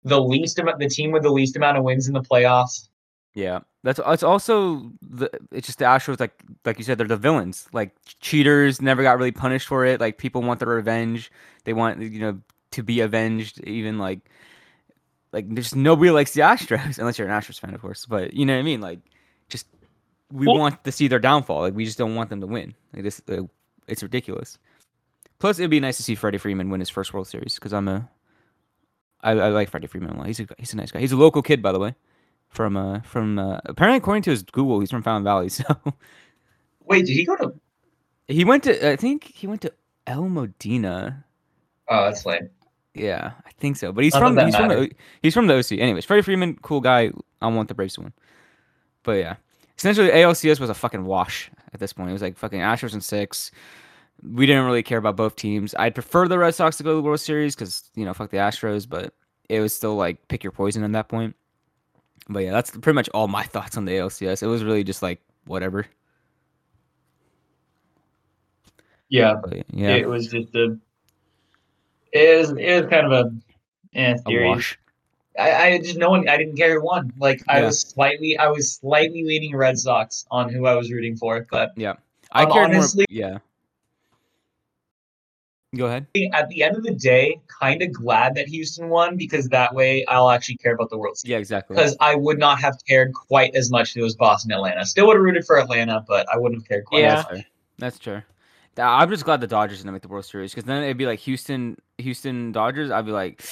the 0.05 0.20
least 0.20 0.58
amount, 0.58 0.79
the 0.79 0.88
team 0.88 1.11
with 1.11 1.23
the 1.23 1.31
least 1.31 1.56
amount 1.56 1.76
of 1.79 1.85
wins 1.85 2.06
in 2.08 2.14
the 2.14 2.23
playoffs. 2.23 2.88
Yeah, 3.35 3.61
that's 3.82 4.00
it's 4.06 4.23
also 4.23 4.93
the 5.02 5.29
it's 5.50 5.67
just 5.67 5.81
the 5.81 5.85
Astros 5.87 6.20
like 6.20 6.41
like 6.64 6.79
you 6.79 6.85
said 6.85 6.99
they're 6.99 7.08
the 7.08 7.17
villains 7.17 7.67
like 7.73 7.91
cheaters 8.20 8.81
never 8.81 9.02
got 9.02 9.19
really 9.19 9.32
punished 9.32 9.67
for 9.67 9.85
it 9.85 9.99
like 10.00 10.19
people 10.19 10.41
want 10.41 10.61
their 10.61 10.69
revenge 10.69 11.32
they 11.64 11.73
want 11.73 12.00
you 12.00 12.20
know 12.20 12.38
to 12.70 12.82
be 12.85 13.00
avenged 13.00 13.58
even 13.64 13.99
like 13.99 14.20
like 15.35 15.53
there's 15.55 15.75
nobody 15.75 16.11
likes 16.11 16.33
the 16.33 16.41
Astros 16.41 16.99
unless 16.99 17.19
you're 17.19 17.29
an 17.29 17.39
Astros 17.39 17.61
fan 17.61 17.75
of 17.75 17.83
course 17.83 18.07
but 18.07 18.33
you 18.33 18.47
know 18.47 18.55
what 18.55 18.61
I 18.61 18.63
mean? 18.63 18.81
Like 18.81 19.01
just 19.51 19.67
we 20.33 20.47
Well- 20.47 20.57
want 20.59 20.83
to 20.85 20.93
see 20.93 21.09
their 21.09 21.19
downfall. 21.19 21.61
Like 21.61 21.75
we 21.75 21.85
just 21.85 21.99
don't 21.99 22.15
want 22.15 22.31
them 22.31 22.41
to 22.41 22.47
win. 22.47 22.75
Like 22.95 23.03
this 23.03 23.21
uh, 23.29 23.43
it's 23.87 24.03
ridiculous. 24.03 24.59
Plus 25.39 25.59
it'd 25.59 25.71
be 25.71 25.81
nice 25.81 25.99
to 25.99 26.03
see 26.03 26.15
Freddie 26.15 26.39
Freeman 26.39 26.71
win 26.71 26.81
his 26.81 26.89
first 26.89 27.13
World 27.13 27.29
Series 27.29 27.57
because 27.57 27.75
I'm 27.75 27.89
a 27.89 28.09
I, 29.21 29.33
I 29.33 29.49
like 29.49 29.69
Freddie 29.71 29.87
Freeman 29.89 30.11
a 30.11 30.19
lot. 30.19 30.27
He's 30.29 30.41
a 30.41 30.47
he's 30.59 30.73
a 30.73 30.77
nice 30.77 30.91
guy. 30.91 31.01
He's 31.01 31.13
a 31.13 31.17
local 31.17 31.43
kid 31.43 31.61
by 31.61 31.73
the 31.73 31.79
way 31.79 31.95
from 32.49 32.77
uh 32.77 33.01
from 33.01 33.39
uh 33.39 33.59
apparently 33.67 33.99
according 33.99 34.23
to 34.23 34.31
his 34.31 34.43
Google 34.45 34.81
he's 34.81 34.91
from 34.91 35.03
Fountain 35.03 35.25
Valley 35.25 35.49
so. 35.51 35.65
Wait, 36.87 37.05
did 37.07 37.13
he 37.15 37.25
go 37.25 37.37
to? 37.37 37.53
he 38.29 38.45
went 38.45 38.63
to 38.65 38.91
I 38.93 38.97
think 38.97 39.25
he 39.25 39.47
went 39.47 39.61
to 39.63 39.73
El 40.07 40.29
Modena. 40.29 41.25
Oh, 41.89 42.05
that's 42.05 42.25
lame. 42.25 42.49
Yeah 42.94 43.32
I 43.46 43.50
think 43.58 43.76
so 43.76 43.93
but 43.93 44.05
he's 44.05 44.14
None 44.14 44.35
from 44.35 44.46
he's 44.46 44.56
from 44.56 44.69
the, 44.69 44.91
he's 45.23 45.35
from 45.35 45.46
the 45.46 45.55
OC 45.55 45.73
anyways 45.73 46.05
Freddie 46.05 46.23
Freeman 46.23 46.56
cool 46.62 46.81
guy. 46.81 47.11
I 47.43 47.49
want 47.49 47.69
the 47.69 47.75
Braves 47.75 47.94
to 47.94 48.02
win. 48.02 48.12
But 49.02 49.12
yeah 49.12 49.37
essentially 49.79 50.08
ALCS 50.08 50.61
was 50.61 50.70
a 50.70 50.75
fucking 50.75 51.05
wash 51.05 51.50
at 51.73 51.81
this 51.81 51.93
point. 51.93 52.11
It 52.11 52.12
was 52.12 52.23
like 52.23 52.37
fucking 52.37 52.61
Astros 52.61 52.94
in 52.94 53.00
six. 53.00 53.50
We 54.23 54.46
didn't 54.46 54.64
really 54.64 54.82
care 54.82 54.99
about 54.99 55.17
both 55.17 55.37
teams. 55.37 55.75
I'd 55.79 55.94
prefer 55.94 56.29
the 56.29 56.38
Red 56.38 56.55
Sox 56.55 56.76
to 56.79 56.82
go 56.82 56.91
to 56.91 56.96
the 56.96 57.02
World 57.02 57.20
Series 57.20 57.55
because 57.55 57.91
you 57.94 58.05
know 58.05 58.14
fuck 58.14 58.31
the 58.31 58.38
Astros 58.38 58.88
but 58.88 59.12
it 59.49 59.60
was 59.60 59.74
still 59.74 59.96
like 59.96 60.29
pick 60.29 60.43
your 60.43 60.53
poison 60.53 60.84
at 60.84 60.93
that 60.93 61.08
point. 61.08 61.36
But 62.29 62.41
yeah 62.41 62.53
that's 62.53 62.70
pretty 62.70 62.94
much 62.94 63.08
all 63.10 63.29
my 63.29 63.43
thoughts 63.55 63.77
on 63.77 63.84
the 63.84 63.93
ALCS 63.93 64.43
it 64.43 64.46
was 64.46 64.65
really 64.65 64.84
just 64.84 65.03
like 65.03 65.20
whatever. 65.46 65.86
Yeah, 69.15 69.34
but 69.43 69.65
yeah. 69.70 69.94
It 69.94 70.08
was 70.08 70.27
just 70.27 70.55
a. 70.55 70.77
It 72.15 72.39
was, 72.39 72.51
it 72.56 72.81
was 72.83 72.91
kind 72.91 73.06
of 73.06 73.13
a, 73.13 73.31
eh, 73.99 74.15
a 74.15 74.19
series. 74.31 74.49
wash 74.49 74.79
I, 75.37 75.51
I 75.73 75.79
just 75.79 75.99
no 75.99 76.11
one. 76.11 76.29
I 76.29 76.37
didn't 76.37 76.56
care 76.56 76.75
who 76.79 76.85
won. 76.87 77.13
Like 77.19 77.43
I 77.49 77.59
Yeah. 77.59 77.67
was 77.67 77.81
slightly, 77.81 78.39
I 78.39 78.47
was 78.47 78.73
slightly 78.73 79.25
leaning 79.25 79.56
Red 79.56 79.77
Sox 79.79 80.25
on 80.31 80.49
who 80.49 80.65
I 80.67 80.77
was 80.77 80.93
rooting 80.93 81.17
for, 81.17 81.44
but 81.51 81.73
yeah, 81.77 81.94
I 82.31 82.44
Um, 82.44 82.53
cared 82.53 82.65
honestly- 82.71 83.05
more. 83.11 83.17
Yeah. 83.19 83.39
Go 85.77 85.87
ahead. 85.87 86.06
at 86.33 86.49
the 86.51 86.63
end 86.63 86.77
of 86.77 86.85
the 86.85 86.94
day, 86.94 87.41
kind 87.49 87.83
of 87.83 87.93
glad 87.93 88.37
that 88.37 88.47
Houston 88.47 88.89
won 88.91 89.17
because 89.17 89.49
that 89.49 89.75
way 89.75 90.05
I'll 90.06 90.31
actually 90.31 90.59
care 90.59 90.73
about 90.75 90.89
the 90.91 90.97
World 90.97 91.19
Series. 91.19 91.31
Yeah, 91.33 91.39
exactly. 91.39 91.75
Because 91.75 91.97
I 91.99 92.15
would 92.15 92.39
not 92.39 92.61
have 92.61 92.77
cared 92.89 93.13
quite 93.13 93.56
as 93.56 93.73
much 93.73 93.91
if 93.91 93.97
it 93.97 94.03
was 94.03 94.15
Boston, 94.15 94.53
Atlanta. 94.53 94.87
Still 94.87 95.09
would 95.09 95.17
have 95.17 95.23
rooted 95.25 95.44
for 95.44 95.59
Atlanta, 95.59 96.05
but 96.06 96.29
I 96.33 96.39
wouldn't 96.39 96.61
have 96.63 96.69
cared 96.69 96.85
quite. 96.85 97.01
Yeah. 97.03 97.15
as 97.19 97.25
That's 97.25 97.29
fair. 97.35 97.44
That's 97.79 97.99
true. 97.99 98.23
I'm 98.79 99.11
just 99.11 99.25
glad 99.25 99.41
the 99.41 99.47
Dodgers 99.47 99.79
didn't 99.79 99.93
make 99.93 100.03
the 100.03 100.09
World 100.09 100.25
Series 100.25 100.53
because 100.53 100.65
then 100.65 100.83
it'd 100.83 100.97
be 100.97 101.07
like 101.07 101.21
Houston, 101.21 101.77
Houston 101.99 102.53
Dodgers. 102.53 102.91
I'd 102.91 103.07
be 103.07 103.13
like, 103.13 103.43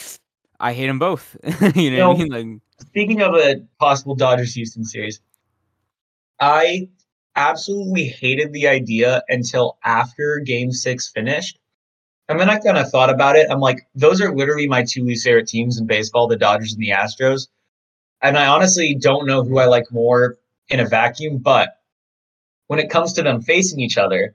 I 0.58 0.72
hate 0.72 0.86
them 0.86 0.98
both. 0.98 1.36
you 1.74 1.96
know 1.96 2.10
what 2.10 2.20
I 2.20 2.22
mean? 2.24 2.32
Like, 2.52 2.86
Speaking 2.86 3.22
of 3.22 3.34
a 3.34 3.62
possible 3.78 4.14
Dodgers 4.14 4.54
Houston 4.54 4.84
series, 4.84 5.20
I 6.40 6.88
absolutely 7.36 8.06
hated 8.06 8.52
the 8.52 8.68
idea 8.68 9.22
until 9.28 9.78
after 9.84 10.40
game 10.40 10.72
six 10.72 11.08
finished. 11.08 11.58
And 12.28 12.40
then 12.40 12.50
I 12.50 12.58
kind 12.58 12.78
of 12.78 12.90
thought 12.90 13.10
about 13.10 13.36
it. 13.36 13.50
I'm 13.50 13.60
like, 13.60 13.86
those 13.94 14.20
are 14.20 14.34
literally 14.34 14.68
my 14.68 14.84
two 14.84 15.04
least 15.04 15.24
favorite 15.24 15.48
teams 15.48 15.78
in 15.78 15.86
baseball, 15.86 16.28
the 16.28 16.36
Dodgers 16.36 16.72
and 16.72 16.82
the 16.82 16.90
Astros. 16.90 17.48
And 18.22 18.38
I 18.38 18.46
honestly 18.46 18.94
don't 18.94 19.26
know 19.26 19.42
who 19.42 19.58
I 19.58 19.66
like 19.66 19.90
more 19.90 20.38
in 20.68 20.80
a 20.80 20.86
vacuum, 20.86 21.38
but 21.38 21.80
when 22.68 22.78
it 22.78 22.90
comes 22.90 23.12
to 23.14 23.22
them 23.22 23.42
facing 23.42 23.80
each 23.80 23.98
other, 23.98 24.34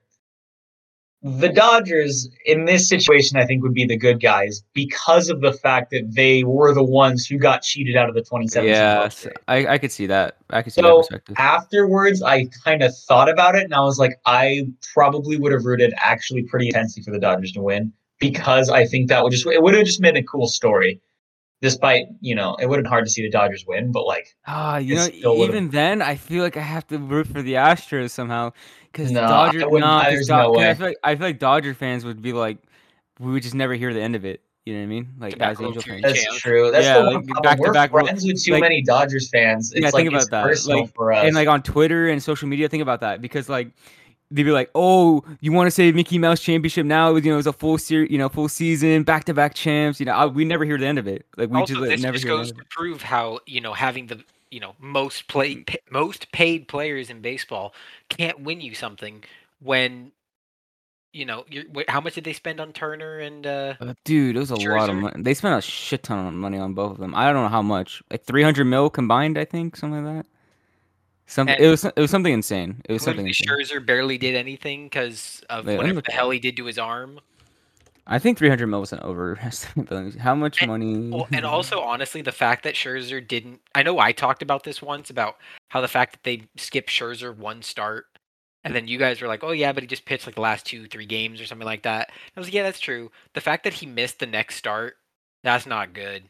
the 1.23 1.49
Dodgers 1.49 2.29
in 2.45 2.65
this 2.65 2.87
situation, 2.87 3.37
I 3.37 3.45
think, 3.45 3.63
would 3.63 3.73
be 3.73 3.85
the 3.85 3.97
good 3.97 4.21
guys 4.21 4.63
because 4.73 5.29
of 5.29 5.41
the 5.41 5.51
fact 5.53 5.89
that 5.91 6.13
they 6.13 6.43
were 6.43 6.73
the 6.73 6.83
ones 6.83 7.25
who 7.25 7.37
got 7.37 7.63
cheated 7.63 7.95
out 7.95 8.07
of 8.07 8.15
the 8.15 8.21
2017 8.21 8.71
yeah, 8.71 8.97
World 8.97 9.05
s- 9.07 9.17
Series. 9.17 9.37
I, 9.47 9.67
I 9.67 9.77
could 9.77 9.91
see 9.91 10.05
that. 10.07 10.37
I 10.51 10.61
could 10.61 10.73
see 10.73 10.81
that 10.81 10.87
So 10.87 10.97
perspective. 10.99 11.35
afterwards, 11.39 12.21
I 12.21 12.45
kind 12.63 12.83
of 12.83 12.95
thought 12.95 13.29
about 13.29 13.55
it 13.55 13.63
and 13.63 13.73
I 13.73 13.81
was 13.81 13.97
like, 13.97 14.19
I 14.25 14.67
probably 14.93 15.37
would 15.37 15.51
have 15.51 15.65
rooted 15.65 15.93
actually 15.97 16.43
pretty 16.43 16.67
intensely 16.67 17.01
for 17.03 17.11
the 17.11 17.19
Dodgers 17.19 17.51
to 17.53 17.61
win 17.61 17.91
because 18.19 18.69
I 18.69 18.85
think 18.85 19.09
that 19.09 19.23
would 19.23 19.31
just 19.31 19.45
it 19.47 19.61
would 19.61 19.73
have 19.73 19.85
just 19.85 20.01
made 20.01 20.17
a 20.17 20.23
cool 20.23 20.47
story. 20.47 21.01
Despite 21.61 22.05
you 22.21 22.35
know, 22.35 22.55
it 22.61 22.67
would 22.67 22.77
have 22.77 22.83
been 22.83 22.89
hard 22.89 23.05
to 23.05 23.11
see 23.11 23.23
the 23.23 23.31
Dodgers 23.31 23.65
win, 23.65 23.91
but 23.91 24.05
like 24.05 24.35
Ah, 24.45 24.77
you 24.77 24.93
know, 24.95 25.07
even 25.43 25.69
then, 25.69 26.03
I 26.03 26.15
feel 26.15 26.43
like 26.43 26.55
I 26.55 26.61
have 26.61 26.85
to 26.87 26.99
root 26.99 27.25
for 27.27 27.41
the 27.41 27.53
Astros 27.53 28.11
somehow 28.11 28.51
because 28.91 29.11
No, 29.11 29.23
I 29.23 29.27
Dodger. 29.27 29.67
wouldn't- 29.69 29.79
Nah, 29.81 29.97
I- 29.99 30.03
'cause 30.03 30.13
there's 30.13 30.27
Do- 30.27 30.33
no 30.35 30.53
'cause 30.53 30.57
I 30.63 30.67
way. 30.67 30.73
feel 30.75 30.85
like 30.87 30.97
I 31.03 31.15
feel 31.15 31.25
like 31.27 31.39
Dodger 31.39 31.73
fans 31.73 32.05
would 32.05 32.21
be 32.21 32.31
like, 32.33 32.57
we 33.19 33.31
would 33.31 33.41
just 33.41 33.55
never 33.55 33.73
hear 33.73 33.91
the 33.91 34.01
end 34.01 34.15
of 34.15 34.23
it. 34.23 34.41
You 34.67 34.73
know 34.73 34.79
what 34.81 34.83
I 34.83 34.87
mean? 34.87 35.07
Like 35.19 35.33
Tobacco 35.33 35.63
as 35.63 35.67
Angel 35.67 35.81
fans. 35.81 36.01
that's 36.03 36.37
true. 36.41 36.69
That's 36.71 36.85
Yeah, 36.85 36.99
the 36.99 37.03
like, 37.05 37.25
back 37.41 37.55
to 37.55 37.61
We're 37.63 37.73
back, 37.73 37.91
we're- 37.93 38.05
friends 38.05 38.23
with 38.25 38.43
too 38.43 38.51
like- 38.51 38.61
many 38.61 38.81
Dodgers 38.83 39.29
fans. 39.29 39.71
It's 39.71 39.79
Yeah, 39.81 39.85
like 39.87 39.93
think 40.03 40.13
it's 40.13 40.25
about 40.27 40.43
that, 40.43 40.47
personal 40.47 40.81
like, 40.81 40.93
for 40.93 41.11
us. 41.13 41.25
and 41.25 41.33
like 41.33 41.47
on 41.47 41.63
Twitter 41.63 42.09
and 42.09 42.21
social 42.21 42.47
media, 42.47 42.67
think 42.69 42.83
about 42.83 42.99
that 42.99 43.19
because 43.21 43.49
like 43.49 43.69
they'd 44.31 44.43
be 44.43 44.51
like, 44.51 44.69
"Oh, 44.75 45.23
you 45.39 45.51
want 45.51 45.67
to 45.67 45.71
say 45.71 45.91
Mickey 45.91 46.17
Mouse 46.17 46.39
Championship 46.39 46.85
now? 46.85 47.09
It 47.09 47.13
was 47.13 47.25
You 47.25 47.31
know, 47.31 47.35
it 47.35 47.37
was 47.37 47.47
a 47.47 47.53
full 47.53 47.77
series, 47.77 48.11
you 48.11 48.17
know, 48.17 48.29
full 48.29 48.49
season, 48.49 49.03
back 49.03 49.25
to 49.25 49.33
back 49.33 49.53
champs. 49.53 49.99
You 49.99 50.05
know, 50.05 50.13
I, 50.13 50.25
we 50.25 50.45
never 50.45 50.65
hear 50.65 50.77
the 50.77 50.87
end 50.87 50.99
of 50.99 51.07
it. 51.07 51.25
Like 51.37 51.49
we 51.49 51.59
also, 51.59 51.75
just 51.75 51.89
this 51.89 52.01
never 52.01 52.17
just 52.17 52.25
goes 52.25 52.51
to 52.51 52.63
prove 52.69 53.01
how 53.01 53.39
you 53.45 53.61
know 53.61 53.73
having 53.73 54.07
the 54.07 54.23
you 54.51 54.59
know 54.59 54.75
most 54.79 55.27
play 55.27 55.57
pa- 55.57 55.77
most 55.89 56.31
paid 56.31 56.67
players 56.67 57.09
in 57.09 57.21
baseball 57.21 57.73
can't 58.09 58.39
win 58.41 58.61
you 58.61 58.73
something 58.73 59.23
when 59.59 60.11
you 61.13 61.25
know 61.25 61.43
how 61.87 61.99
much 61.99 62.15
did 62.15 62.23
they 62.23 62.33
spend 62.33 62.59
on 62.59 62.73
Turner 62.73 63.19
and 63.19 63.47
uh. 63.47 63.73
Uh, 63.79 63.93
dude, 64.03 64.35
it 64.35 64.39
was 64.39 64.51
a 64.51 64.55
lot 64.55 64.89
of 64.89 64.95
money. 64.95 65.23
They 65.23 65.33
spent 65.33 65.57
a 65.57 65.61
shit 65.61 66.03
ton 66.03 66.27
of 66.27 66.33
money 66.33 66.57
on 66.57 66.73
both 66.73 66.91
of 66.91 66.97
them. 66.97 67.15
I 67.15 67.25
don't 67.31 67.41
know 67.41 67.49
how 67.49 67.61
much, 67.61 68.03
like 68.11 68.23
three 68.23 68.43
hundred 68.43 68.65
mil 68.65 68.89
combined. 68.89 69.37
I 69.37 69.45
think 69.45 69.75
something 69.75 70.05
like 70.05 70.17
that. 70.17 70.36
Something. 71.27 71.55
And- 71.55 71.63
It 71.65 71.67
was. 71.69 71.85
It 71.85 71.97
was 71.97 72.09
something 72.09 72.33
insane. 72.33 72.81
It 72.89 72.93
was 72.93 73.03
something. 73.03 73.27
Insane. 73.27 73.47
Scherzer 73.47 73.85
barely 73.85 74.17
did 74.17 74.33
anything 74.35 74.85
because 74.85 75.43
of 75.49 75.65
Wait, 75.65 75.77
whatever 75.77 76.01
the 76.01 76.11
hell 76.11 76.29
he 76.29 76.39
did 76.39 76.57
to 76.57 76.65
his 76.65 76.79
arm. 76.79 77.19
I 78.09 78.19
think 78.19 78.37
three 78.37 78.47
hundred 78.47 78.67
mil 78.67 78.79
was 78.79 78.93
an 78.93 79.01
overestimate. 79.01 80.15
How 80.19 80.33
much 80.33 80.61
And- 80.61 80.71
money? 80.71 81.09
Well, 81.09 81.27
and 81.33 81.45
also, 81.45 81.81
honestly, 81.81 82.21
the 82.21 82.31
fact 82.31 82.63
that 82.63 82.75
Scherzer 82.75 83.25
didn't. 83.25 83.59
I 83.75 83.83
know 83.83 83.99
I 83.99 84.13
talked 84.13 84.41
about 84.41 84.63
this 84.63 84.81
once 84.81 85.09
about 85.09 85.35
how 85.69 85.81
the 85.81 85.89
fact 85.89 86.13
that 86.13 86.23
they 86.23 86.43
skipped 86.55 86.89
Scherzer 86.89 87.35
one 87.35 87.61
start, 87.61 88.05
and 88.63 88.73
then 88.73 88.87
you 88.87 88.97
guys 88.97 89.19
were 89.21 89.27
like, 89.27 89.43
oh, 89.43 89.51
yeah, 89.51 89.73
but 89.73 89.83
he 89.83 89.87
just 89.87 90.05
pitched 90.05 90.25
like 90.25 90.35
the 90.35 90.41
last 90.41 90.65
two, 90.65 90.87
three 90.87 91.05
games 91.05 91.41
or 91.41 91.45
something 91.45 91.65
like 91.65 91.83
that. 91.83 92.09
I 92.09 92.39
was 92.39 92.47
like, 92.47 92.53
yeah, 92.53 92.63
that's 92.63 92.79
true. 92.79 93.11
The 93.33 93.41
fact 93.41 93.65
that 93.65 93.73
he 93.73 93.85
missed 93.85 94.19
the 94.19 94.25
next 94.25 94.55
start, 94.55 94.95
that's 95.43 95.65
not 95.65 95.91
good. 95.93 96.29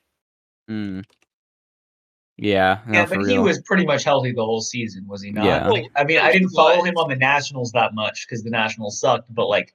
Mm. 0.68 1.04
Yeah. 2.38 2.80
No, 2.88 3.00
yeah, 3.00 3.06
for 3.06 3.16
but 3.16 3.26
he 3.28 3.34
real. 3.34 3.44
was 3.44 3.60
pretty 3.62 3.86
much 3.86 4.04
healthy 4.04 4.32
the 4.32 4.46
whole 4.46 4.62
season, 4.62 5.08
was 5.08 5.22
he 5.22 5.32
not? 5.32 5.46
Yeah. 5.46 5.68
Like, 5.68 5.86
I 5.96 6.04
mean, 6.04 6.20
I 6.20 6.32
didn't 6.32 6.50
follow 6.50 6.84
him 6.84 6.96
on 6.98 7.10
the 7.10 7.16
Nationals 7.16 7.72
that 7.72 7.94
much 7.96 8.26
because 8.28 8.44
the 8.44 8.50
Nationals 8.52 9.00
sucked. 9.00 9.34
But 9.34 9.48
like, 9.48 9.74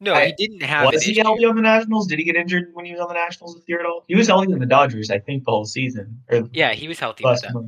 No, 0.00 0.14
I- 0.14 0.26
he 0.26 0.32
didn't 0.46 0.62
have 0.62 0.92
was 0.92 1.02
he 1.02 1.12
issue. 1.12 1.22
healthy 1.22 1.44
on 1.44 1.56
the 1.56 1.62
Nationals? 1.62 2.06
Did 2.06 2.18
he 2.20 2.24
get 2.24 2.36
injured 2.36 2.70
when 2.72 2.84
he 2.84 2.92
was 2.92 3.00
on 3.00 3.08
the 3.08 3.14
Nationals 3.14 3.56
this 3.56 3.64
year 3.66 3.80
at 3.80 3.86
all? 3.86 4.04
He 4.06 4.14
was 4.14 4.28
healthy 4.28 4.52
in 4.52 4.58
the 4.60 4.66
Dodgers, 4.66 5.10
I 5.10 5.18
think, 5.18 5.44
the 5.44 5.50
whole 5.50 5.64
season 5.64 6.20
or 6.30 6.48
Yeah, 6.52 6.72
he 6.72 6.86
was 6.86 7.00
healthy 7.00 7.24
with 7.24 7.42
last 7.42 7.52
them. 7.52 7.66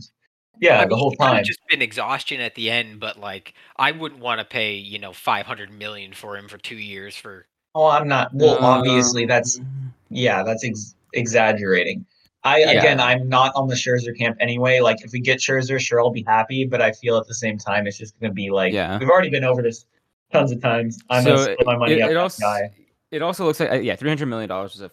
Yeah, 0.60 0.80
I 0.80 0.84
the 0.84 0.94
whole 0.94 1.10
it 1.12 1.18
might 1.18 1.26
have 1.28 1.34
time. 1.36 1.44
just 1.44 1.60
been 1.68 1.80
exhaustion 1.82 2.40
at 2.40 2.54
the 2.54 2.70
end, 2.70 3.00
but 3.00 3.18
like, 3.18 3.54
I 3.76 3.92
wouldn't 3.92 4.20
want 4.20 4.40
to 4.40 4.44
pay 4.44 4.74
you 4.74 4.98
know 4.98 5.12
five 5.12 5.46
hundred 5.46 5.72
million 5.72 6.12
for 6.12 6.36
him 6.36 6.48
for 6.48 6.58
two 6.58 6.76
years 6.76 7.16
for. 7.16 7.46
Oh, 7.74 7.86
I'm 7.86 8.06
not. 8.06 8.32
Well, 8.34 8.58
obviously, 8.64 9.24
that's 9.26 9.58
Um, 9.58 9.94
yeah, 10.10 10.42
that's 10.42 10.62
ex- 10.64 10.94
exaggerating. 11.14 12.04
I 12.42 12.60
Yeah. 12.60 12.70
again, 12.70 13.00
I'm 13.00 13.28
not 13.28 13.52
on 13.54 13.68
the 13.68 13.74
Scherzer 13.74 14.16
camp 14.16 14.36
anyway. 14.40 14.80
Like, 14.80 15.04
if 15.04 15.12
we 15.12 15.20
get 15.20 15.38
Scherzer, 15.38 15.78
sure, 15.78 16.00
I'll 16.00 16.10
be 16.10 16.24
happy. 16.26 16.64
But 16.64 16.80
I 16.80 16.92
feel 16.92 17.16
at 17.18 17.26
the 17.26 17.34
same 17.34 17.58
time, 17.58 17.86
it's 17.86 17.98
just 17.98 18.18
going 18.18 18.30
to 18.30 18.34
be 18.34 18.50
like 18.50 18.72
Yeah. 18.72 18.98
we've 18.98 19.10
already 19.10 19.30
been 19.30 19.44
over 19.44 19.62
this 19.62 19.84
tons 20.32 20.52
of 20.52 20.62
times. 20.62 20.98
I'm 21.10 21.24
going 21.24 21.36
to 21.36 21.44
So 21.44 21.52
split 21.52 21.66
my 21.66 21.76
money 21.76 21.94
it, 21.94 22.02
up 22.02 22.10
it 22.10 22.16
also 22.16 22.40
guy. 22.42 22.70
it 23.10 23.20
also 23.22 23.44
looks 23.44 23.60
like 23.60 23.70
uh, 23.70 23.74
yeah, 23.74 23.96
three 23.96 24.08
hundred 24.08 24.26
million 24.26 24.48
dollars 24.48 24.74
is 24.74 24.80
a 24.80 24.90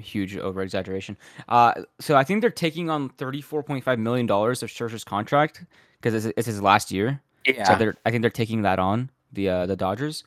huge 0.00 0.36
over 0.36 0.62
exaggeration. 0.62 1.16
Uh, 1.48 1.72
so 2.00 2.16
I 2.16 2.24
think 2.24 2.40
they're 2.42 2.50
taking 2.50 2.90
on 2.90 3.08
thirty 3.10 3.40
four 3.40 3.62
point 3.62 3.82
five 3.84 3.98
million 3.98 4.26
dollars 4.26 4.62
of 4.62 4.68
Scherzer's 4.70 5.04
contract 5.04 5.64
because 6.00 6.26
it's, 6.26 6.34
it's 6.36 6.46
his 6.46 6.60
last 6.60 6.90
year. 6.90 7.22
So 7.64 7.74
they're 7.76 7.96
I 8.04 8.10
think 8.10 8.20
they're 8.22 8.30
taking 8.30 8.62
that 8.62 8.78
on 8.78 9.10
the 9.32 9.48
uh, 9.48 9.66
the 9.66 9.76
Dodgers, 9.76 10.24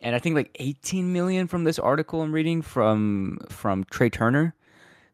and 0.00 0.14
I 0.14 0.18
think 0.20 0.36
like 0.36 0.50
eighteen 0.60 1.12
million 1.12 1.48
from 1.48 1.64
this 1.64 1.78
article 1.78 2.22
I'm 2.22 2.32
reading 2.32 2.62
from 2.62 3.40
from 3.48 3.84
Trea 3.84 4.10
Turner. 4.10 4.54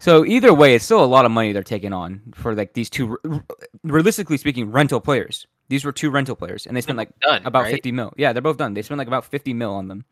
So 0.00 0.24
either 0.24 0.52
way, 0.52 0.74
it's 0.74 0.84
still 0.84 1.04
a 1.04 1.06
lot 1.06 1.24
of 1.24 1.30
money 1.30 1.52
they're 1.52 1.62
taking 1.62 1.92
on 1.92 2.22
for 2.34 2.54
like 2.54 2.72
these 2.72 2.90
two, 2.90 3.18
realistically 3.84 4.38
speaking, 4.38 4.72
rental 4.72 5.00
players. 5.00 5.46
These 5.68 5.84
were 5.84 5.92
two 5.92 6.10
rental 6.10 6.34
players, 6.34 6.66
and 6.66 6.76
they 6.76 6.80
spent 6.80 6.98
like 6.98 7.16
done 7.20 7.42
about 7.44 7.64
right? 7.64 7.74
fifty 7.74 7.92
mil. 7.92 8.12
Yeah, 8.16 8.32
they're 8.32 8.42
both 8.42 8.56
done. 8.56 8.74
They 8.74 8.82
spent 8.82 8.98
like 8.98 9.06
about 9.06 9.24
fifty 9.24 9.54
mil 9.54 9.72
on 9.72 9.86
them, 9.86 10.04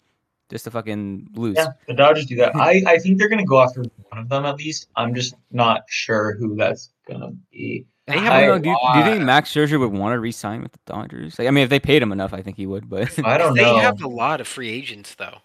just 0.51 0.65
to 0.65 0.71
fucking 0.71 1.31
lose. 1.35 1.57
Yeah, 1.57 1.69
the 1.89 1.95
Dodgers 1.95 2.27
do 2.27 2.37
that. 2.37 2.55
I, 2.55 2.83
I 2.87 2.99
think 2.99 3.19
they're 3.19 3.29
going 3.29 3.41
to 3.41 3.47
go 3.47 3.61
after 3.61 3.81
one 3.81 4.19
of 4.23 4.29
them 4.29 4.45
at 4.45 4.57
least. 4.57 4.89
I'm 4.95 5.15
just 5.15 5.35
not 5.51 5.83
sure 5.89 6.35
who 6.35 6.55
that's 6.55 6.91
going 7.09 7.21
to 7.21 7.33
be. 7.51 7.87
They 8.07 8.19
have 8.19 8.41
don't 8.41 8.49
know. 8.49 8.59
Do 8.59 8.71
you, 8.71 8.77
do 8.93 8.99
you 9.01 9.05
think. 9.05 9.25
Max 9.25 9.53
Scherzer 9.53 9.81
would 9.81 9.93
want 9.93 10.15
to 10.15 10.21
re-sign 10.21 10.63
with 10.63 10.73
the 10.73 10.79
Dodgers? 10.87 11.39
Like, 11.39 11.49
I 11.49 11.51
mean, 11.51 11.65
if 11.65 11.71
they 11.71 11.81
paid 11.81 12.01
him 12.01 12.13
enough, 12.13 12.33
I 12.33 12.41
think 12.41 12.57
he 12.57 12.67
would. 12.67 12.89
But 12.89 13.19
I 13.25 13.37
don't 13.37 13.55
they 13.55 13.63
know. 13.63 13.77
They 13.77 13.83
have 13.83 14.01
a 14.03 14.09
lot 14.09 14.41
of 14.41 14.47
free 14.47 14.71
agents 14.71 15.15
though. 15.15 15.39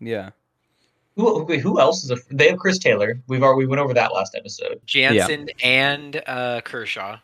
yeah, 0.00 0.30
Who, 1.20 1.58
who 1.58 1.80
else 1.80 2.04
is 2.04 2.10
a? 2.10 2.16
They 2.30 2.48
have 2.48 2.58
Chris 2.58 2.78
Taylor. 2.78 3.20
We've 3.28 3.42
already 3.42 3.58
we 3.60 3.66
went 3.66 3.80
over 3.80 3.94
that 3.94 4.12
last 4.12 4.34
episode. 4.34 4.80
Jansen 4.86 5.48
and 5.62 6.22
uh, 6.26 6.60
Kershaw. 6.62 7.18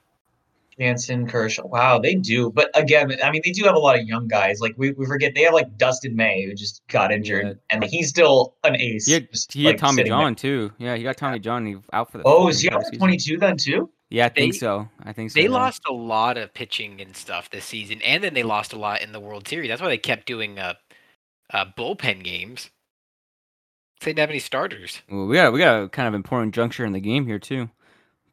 Jansen, 0.78 1.26
Kershaw. 1.26 1.66
Wow, 1.66 1.98
they 1.98 2.14
do. 2.14 2.50
But 2.50 2.70
again, 2.74 3.10
I 3.24 3.30
mean, 3.30 3.40
they 3.44 3.50
do 3.52 3.64
have 3.64 3.74
a 3.74 3.78
lot 3.78 3.98
of 3.98 4.06
young 4.06 4.28
guys. 4.28 4.60
Like 4.60 4.74
we, 4.76 4.92
we 4.92 5.06
forget 5.06 5.34
they 5.34 5.42
have 5.42 5.54
like 5.54 5.78
Dustin 5.78 6.14
May 6.14 6.44
who 6.44 6.54
just 6.54 6.82
got 6.88 7.10
injured, 7.12 7.46
Yeah. 7.46 7.54
and 7.70 7.84
he's 7.84 8.10
still 8.10 8.56
an 8.62 8.76
ace. 8.76 9.06
he 9.06 9.14
had, 9.14 9.32
just, 9.32 9.52
he 9.52 9.64
had 9.64 9.70
like, 9.70 9.80
Tommy 9.80 9.96
sitting 9.96 10.12
there. 10.12 10.20
John 10.20 10.34
too. 10.34 10.72
Yeah, 10.78 10.96
he 10.96 11.02
got 11.02 11.16
Tommy 11.16 11.38
John. 11.38 11.64
He 11.64 11.76
out 11.92 12.12
for 12.12 12.18
the. 12.18 12.24
Oh, 12.24 12.40
fucking 12.40 12.50
is 12.50 12.60
he 12.60 12.66
entire 12.68 12.78
up 12.78 12.84
to 12.84 12.90
season. 12.90 12.98
22 12.98 13.38
then 13.38 13.56
too? 13.56 13.90
Yeah, 14.10 14.26
I 14.26 14.28
think 14.28 14.52
They- 14.52 14.58
so. 14.58 14.88
I 15.02 15.12
think 15.12 15.30
so. 15.30 15.34
They 15.40 15.44
yeah. 15.44 15.50
lost 15.52 15.82
a 15.88 15.92
lot 15.92 16.36
of 16.36 16.52
pitching 16.52 17.00
and 17.00 17.16
stuff 17.16 17.50
this 17.50 17.64
season, 17.64 18.02
and 18.02 18.22
then 18.22 18.34
they 18.34 18.42
lost 18.42 18.72
a 18.72 18.78
lot 18.78 19.00
in 19.00 19.12
the 19.12 19.20
World 19.20 19.48
Series. 19.48 19.68
That's 19.68 19.80
why 19.80 19.88
they 19.88 19.98
kept 19.98 20.26
doing 20.26 20.58
uh, 20.58 20.74
uh 21.50 21.64
bullpen 21.76 22.22
games. 22.22 22.70
They 24.00 24.10
didn't 24.10 24.18
have 24.20 24.30
any 24.30 24.38
starters. 24.38 25.00
Well, 25.10 25.26
we 25.26 25.36
got 25.36 25.52
we 25.52 25.58
got 25.58 25.82
a 25.84 25.88
kind 25.88 26.06
of 26.08 26.14
important 26.14 26.54
juncture 26.54 26.84
in 26.84 26.92
the 26.92 27.00
game 27.00 27.26
here 27.26 27.38
too. 27.38 27.70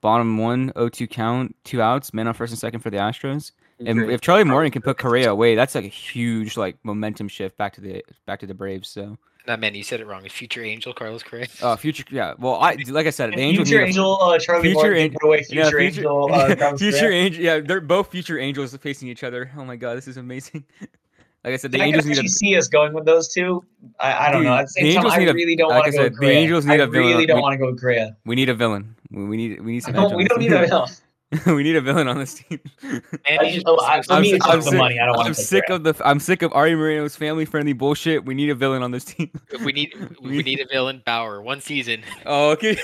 Bottom 0.01 0.37
one, 0.37 0.71
0-2 0.73 1.09
count, 1.09 1.55
two 1.63 1.81
outs, 1.81 2.13
man 2.13 2.27
on 2.27 2.33
first 2.33 2.51
and 2.51 2.59
second 2.59 2.81
for 2.81 2.89
the 2.89 2.97
Astros. 2.97 3.51
And 3.85 4.11
if 4.11 4.19
Charlie 4.21 4.43
Morton 4.43 4.69
can 4.71 4.81
put 4.81 4.97
Correa 4.97 5.31
away, 5.31 5.55
that's 5.55 5.73
like 5.75 5.85
a 5.85 5.89
huge 5.89 6.57
like 6.57 6.75
momentum 6.83 7.27
shift 7.29 7.57
back 7.57 7.73
to 7.75 7.81
the 7.81 8.03
back 8.25 8.39
to 8.41 8.45
the 8.45 8.53
Braves. 8.53 8.87
So, 8.89 9.17
Not 9.47 9.59
man, 9.61 9.73
you 9.75 9.83
said 9.83 9.99
it 10.01 10.07
wrong. 10.07 10.27
Future 10.29 10.63
Angel 10.63 10.93
Carlos 10.93 11.23
Correa. 11.23 11.47
uh, 11.61 11.75
future, 11.77 12.03
yeah. 12.11 12.33
Well, 12.37 12.55
I 12.55 12.75
like 12.87 13.07
I 13.07 13.09
said, 13.09 13.29
the 13.29 13.33
And 13.33 13.41
Angels 13.41 13.69
future 13.69 13.79
need 13.81 13.85
a- 13.85 13.87
Angel, 13.89 14.21
uh, 14.21 14.37
Charlie 14.39 14.61
Future 14.63 14.73
Morton, 14.75 14.97
Angel- 14.97 15.19
put 15.21 15.27
away 15.27 15.45
yeah, 15.49 15.63
future, 15.63 15.79
Angel, 15.79 16.33
uh, 16.33 16.55
Carlos 16.57 16.79
future 16.81 17.11
angel. 17.11 17.43
Yeah, 17.43 17.59
they're 17.61 17.81
both 17.81 18.11
future 18.11 18.37
angels 18.39 18.75
facing 18.77 19.07
each 19.07 19.23
other. 19.23 19.51
Oh 19.57 19.63
my 19.65 19.75
god, 19.77 19.95
this 19.97 20.07
is 20.09 20.17
amazing. 20.17 20.65
like 21.43 21.53
I 21.53 21.57
said, 21.57 21.71
the 21.71 21.81
I 21.81 21.85
Angels 21.85 22.05
need 22.05 22.11
actually 22.13 22.27
a. 22.27 22.29
see 22.29 22.55
us 22.57 22.67
going 22.67 22.93
with 22.93 23.05
those 23.05 23.27
two. 23.27 23.63
I, 23.99 24.27
I 24.27 24.31
don't 24.31 24.43
know. 24.43 24.51
Dude, 24.51 24.59
At 24.59 24.65
the 24.65 24.67
same 24.69 24.85
the 24.85 24.93
time, 24.93 24.97
Angels 25.05 25.13
I 25.13 25.17
need 25.19 25.29
a- 25.29 25.33
really 25.33 25.55
don't 25.55 25.69
want 25.73 25.83
I 25.87 25.89
to 25.91 25.97
go 25.97 26.03
said, 26.03 26.13
the 26.19 26.29
Angels 26.29 26.65
need 26.65 26.79
I 26.79 26.83
a 26.83 26.87
villain. 26.87 27.07
really 27.09 27.25
don't 27.25 27.41
want 27.41 27.53
to 27.53 27.57
go 27.57 27.71
with 27.71 27.79
Correa. 27.81 28.15
We 28.25 28.35
need 28.35 28.49
a 28.49 28.53
villain. 28.55 28.95
We 29.11 29.25
we 29.25 29.37
need 29.37 29.61
we 29.61 29.71
need 29.73 29.83
some. 29.83 29.93
No, 29.93 30.07
edge 30.09 30.15
we 30.15 30.25
don't 30.25 30.39
need 30.39 30.53
a 30.53 30.65
villain. 30.67 30.89
we 31.47 31.63
need 31.63 31.75
a 31.75 31.81
villain 31.81 32.07
on 32.07 32.19
this 32.19 32.35
team. 32.35 32.59
Man, 32.83 33.01
I 33.27 33.45
he's 33.45 33.55
just- 33.55 33.65
oh, 33.67 33.79
I- 33.83 33.97
just 33.97 34.07
for 34.09 34.13
I'm 34.15 34.23
sick- 34.23 34.41
I'm 34.45 34.61
sick- 34.61 34.73
money. 34.75 34.99
I 34.99 35.05
don't 35.07 35.15
want 35.17 35.27
I'm 35.29 35.33
to 35.33 35.39
take 35.39 35.47
sick 35.47 35.63
Correa. 35.65 35.77
of 35.77 35.83
the. 35.97 36.07
I'm 36.07 36.19
sick 36.19 36.43
of 36.43 36.53
Arte 36.53 36.75
Moreno's 36.75 37.15
family 37.15 37.45
friendly 37.45 37.73
bullshit. 37.73 38.23
We 38.23 38.35
need 38.35 38.51
a 38.51 38.55
villain 38.55 38.83
on 38.83 38.91
this 38.91 39.03
team. 39.03 39.31
we 39.65 39.71
need 39.73 39.93
we 40.21 40.43
need 40.43 40.59
a 40.59 40.67
villain 40.67 41.01
Bauer 41.05 41.41
one 41.41 41.59
season. 41.59 42.03
Oh, 42.27 42.51
okay. 42.51 42.77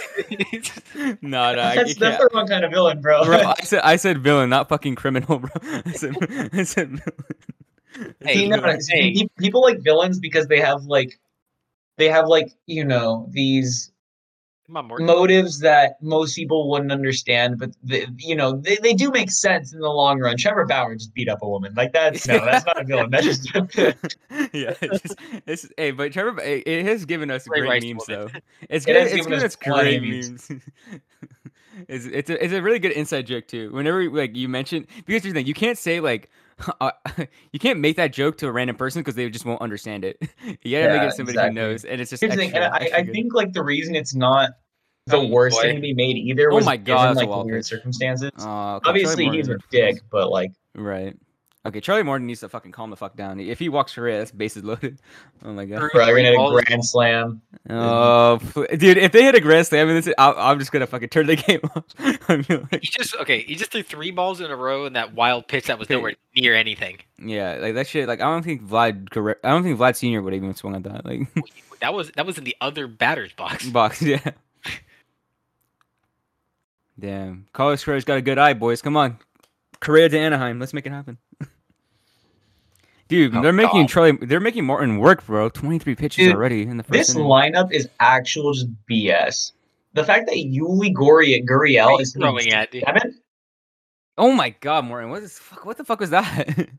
no, 0.95 1.15
no, 1.21 1.55
That's, 1.55 1.59
I 1.59 1.75
that's 1.75 1.93
can't. 1.97 2.19
the 2.19 2.29
wrong 2.33 2.47
kind 2.47 2.65
of 2.65 2.71
villain, 2.71 3.01
bro. 3.01 3.23
Bro, 3.23 3.37
I 3.37 3.61
said 3.63 3.81
I 3.83 3.95
said 3.97 4.17
villain, 4.23 4.49
not 4.49 4.67
fucking 4.67 4.95
criminal, 4.95 5.39
bro. 5.39 5.51
I 5.85 5.91
said 5.91 6.15
I 6.53 6.63
said 6.63 6.89
villain. 6.89 7.03
Hey, 8.21 8.33
See, 8.33 8.43
you 8.43 8.49
know 8.49 8.57
what 8.57 8.69
I'm 8.69 8.81
saying? 8.81 9.29
people 9.37 9.61
like 9.61 9.79
villains 9.79 10.19
because 10.19 10.47
they 10.47 10.59
have 10.59 10.83
like, 10.83 11.19
they 11.97 12.09
have 12.09 12.27
like 12.27 12.51
you 12.65 12.83
know 12.85 13.27
these 13.31 13.91
on, 14.75 15.05
motives 15.05 15.59
that 15.59 16.01
most 16.01 16.35
people 16.35 16.69
wouldn't 16.69 16.91
understand, 16.91 17.57
but 17.57 17.71
they, 17.83 18.05
you 18.17 18.35
know 18.35 18.57
they, 18.57 18.77
they 18.77 18.93
do 18.93 19.09
make 19.11 19.31
sense 19.31 19.73
in 19.73 19.79
the 19.79 19.89
long 19.89 20.19
run. 20.19 20.37
Trevor 20.37 20.65
Bauer 20.65 20.95
just 20.95 21.13
beat 21.13 21.27
up 21.29 21.41
a 21.41 21.49
woman. 21.49 21.73
Like 21.75 21.91
that's 21.93 22.27
no, 22.27 22.45
that's 22.45 22.65
not 22.65 22.79
a 22.79 22.83
villain. 22.83 23.09
That's 23.09 23.25
just 23.25 23.53
yeah, 24.53 24.73
it's, 24.81 25.01
just, 25.01 25.15
it's 25.47 25.69
hey, 25.77 25.91
but 25.91 26.13
Trevor, 26.13 26.39
it, 26.41 26.67
it 26.67 26.85
has 26.85 27.05
given 27.05 27.31
us 27.31 27.47
Ray 27.47 27.61
great 27.61 27.69
Rice 27.69 27.83
memes 27.83 28.07
woman. 28.07 28.31
though. 28.31 28.39
It's 28.69 28.85
It 28.85 28.93
good. 28.93 28.95
has 28.95 29.07
It's 29.07 29.15
given 29.15 29.31
given 29.31 29.45
us 29.45 29.53
us 29.53 29.55
great 29.55 29.97
of 29.97 30.03
memes. 30.03 30.51
it's 31.87 32.05
it's 32.05 32.29
a, 32.29 32.43
it's 32.43 32.53
a 32.53 32.61
really 32.61 32.79
good 32.79 32.91
inside 32.91 33.25
joke 33.25 33.47
too. 33.47 33.71
Whenever 33.71 34.07
like 34.09 34.35
you 34.35 34.47
mention 34.49 34.81
because 34.81 35.03
here's 35.07 35.23
the 35.23 35.31
thing, 35.33 35.47
you 35.47 35.53
can't 35.53 35.77
say 35.77 35.99
like. 35.99 36.29
Uh, 36.81 36.91
you 37.51 37.59
can't 37.59 37.79
make 37.79 37.95
that 37.97 38.13
joke 38.13 38.37
to 38.37 38.47
a 38.47 38.51
random 38.51 38.75
person 38.75 39.01
because 39.01 39.15
they 39.15 39.29
just 39.29 39.45
won't 39.45 39.61
understand 39.61 40.03
it. 40.05 40.17
you 40.43 40.77
gotta 40.77 40.89
make 40.89 41.01
Yeah, 41.01 41.07
it 41.07 41.13
somebody 41.13 41.37
exactly. 41.37 41.49
who 41.49 41.53
knows, 41.53 41.85
and 41.85 42.01
it's 42.01 42.09
just 42.09 42.21
Here's 42.21 42.35
thing, 42.35 42.53
extra, 42.53 42.65
and 42.65 42.73
I, 42.73 42.97
I 42.99 43.03
think 43.05 43.33
like 43.33 43.53
the 43.53 43.63
reason 43.63 43.95
it's 43.95 44.13
not 44.13 44.51
the 45.07 45.17
Oh, 45.17 45.27
worst 45.29 45.57
boy. 45.57 45.63
thing 45.63 45.75
to 45.75 45.81
be 45.81 45.93
made 45.93 46.17
either 46.17 46.51
Oh 46.51 46.55
was 46.55 46.65
my 46.65 46.77
God, 46.77 47.03
given 47.03 47.15
like 47.15 47.25
the 47.25 47.29
wild 47.29 47.45
weird 47.47 47.65
circumstances. 47.65 48.31
Uh, 48.37 48.79
Obviously, 48.85 49.29
he's 49.29 49.49
a 49.49 49.57
dick, 49.71 50.01
but 50.11 50.29
like 50.31 50.51
Right. 50.75 51.15
Okay, 51.69 51.79
Charlie 51.81 52.03
Morton 52.03 52.27
needs 52.27 52.41
to 52.41 52.49
fucking 52.49 52.71
calm 52.71 52.89
the 52.89 52.95
fuck 52.97 53.15
down. 53.15 53.39
If 53.39 53.59
he 53.59 53.69
walks 53.69 53.93
for 53.93 54.01
Correa, 54.01 54.17
that's 54.19 54.31
bases 54.31 54.63
loaded. 54.63 54.99
Oh 55.45 55.53
my 55.53 55.63
god. 55.63 55.79
Bro, 55.93 56.05
you're 56.07 56.17
gonna 56.17 56.31
hit 56.31 56.35
a 56.35 56.63
grand 56.65 56.83
slam. 56.85 57.41
Oh, 57.69 58.39
dude, 58.75 58.97
if 58.97 59.13
they 59.13 59.23
hit 59.23 59.35
a 59.35 59.39
grand 59.39 59.65
slam, 59.67 59.87
this, 59.87 60.09
I'm, 60.17 60.33
I'm 60.37 60.59
just 60.59 60.71
gonna 60.73 60.85
fucking 60.87 61.07
turn 61.09 61.27
the 61.27 61.35
game 61.47 61.61
off. 61.75 61.85
I'm 62.29 62.43
like, 62.49 62.81
He 62.81 62.89
just 62.89 63.15
okay. 63.15 63.43
He 63.43 63.55
just 63.55 63.71
threw 63.71 63.81
three 63.83 64.11
balls 64.11 64.41
in 64.41 64.51
a 64.51 64.55
row 64.57 64.85
in 64.85 64.93
that 64.93 65.13
wild 65.13 65.47
pitch 65.47 65.67
that 65.67 65.79
was 65.79 65.85
Okay. 65.85 65.95
nowhere 65.95 66.15
near 66.35 66.55
anything. 66.55 66.97
yeah, 67.17 67.57
like 67.61 67.75
that 67.75 67.87
shit. 67.87 68.07
Like 68.09 68.19
I 68.19 68.25
don't 68.25 68.43
think 68.43 68.63
Vlad, 68.63 69.09
Guerre- 69.09 69.39
I 69.43 69.49
don't 69.51 69.63
think 69.63 69.79
Vlad 69.79 69.95
Senior 69.95 70.21
would 70.21 70.33
even 70.33 70.53
swung 70.55 70.75
at 70.75 70.83
that. 70.83 71.05
Like 71.05 71.21
That 71.79 71.93
was 71.93 72.11
that 72.17 72.25
was 72.25 72.37
in 72.37 72.43
the 72.43 72.57
other 72.59 72.87
batter's 72.87 73.31
box. 73.31 73.69
box, 73.69 74.01
yeah. 74.01 74.31
Damn, 76.99 77.47
Carlos 77.53 77.83
Correa's 77.83 78.03
got 78.03 78.17
a 78.17 78.21
good 78.21 78.37
eye, 78.37 78.53
boys. 78.53 78.81
Come 78.81 78.97
on, 78.97 79.19
Correa 79.79 80.09
to 80.09 80.19
Anaheim. 80.19 80.59
Let's 80.59 80.73
make 80.73 80.85
it 80.85 80.91
happen. 80.91 81.17
Dude, 83.09 83.35
Oh, 83.35 83.41
they're 83.41 83.51
making 83.51 83.81
God. 83.81 83.89
Charlie. 83.89 84.17
They're 84.21 84.39
making 84.39 84.65
Morton 84.65 84.99
work, 84.99 85.25
bro. 85.25 85.49
Twenty 85.49 85.79
three 85.79 85.95
pitches 85.95 86.27
Dude, 86.27 86.35
already 86.35 86.61
in 86.61 86.77
the 86.77 86.83
first. 86.83 86.93
This 86.93 87.15
inning. 87.15 87.25
lineup 87.27 87.71
is 87.73 87.89
actual 87.99 88.53
just 88.53 88.67
BS. 88.89 89.51
The 89.93 90.03
fact 90.03 90.27
that 90.27 90.35
Yuli 90.35 90.93
Guri 90.93 91.43
Guriel 91.45 91.99
is 91.99 92.13
you 92.15 92.21
throwing 92.21 92.53
at, 92.53 92.71
dude? 92.71 92.83
seven. 92.85 93.19
Oh 94.17 94.31
my 94.31 94.51
God, 94.61 94.85
Morton! 94.85 95.09
What 95.09 95.23
is 95.23 95.37
fuck? 95.39 95.65
What 95.65 95.77
the 95.77 95.83
fuck 95.83 95.99
was 95.99 96.11
that? 96.11 96.69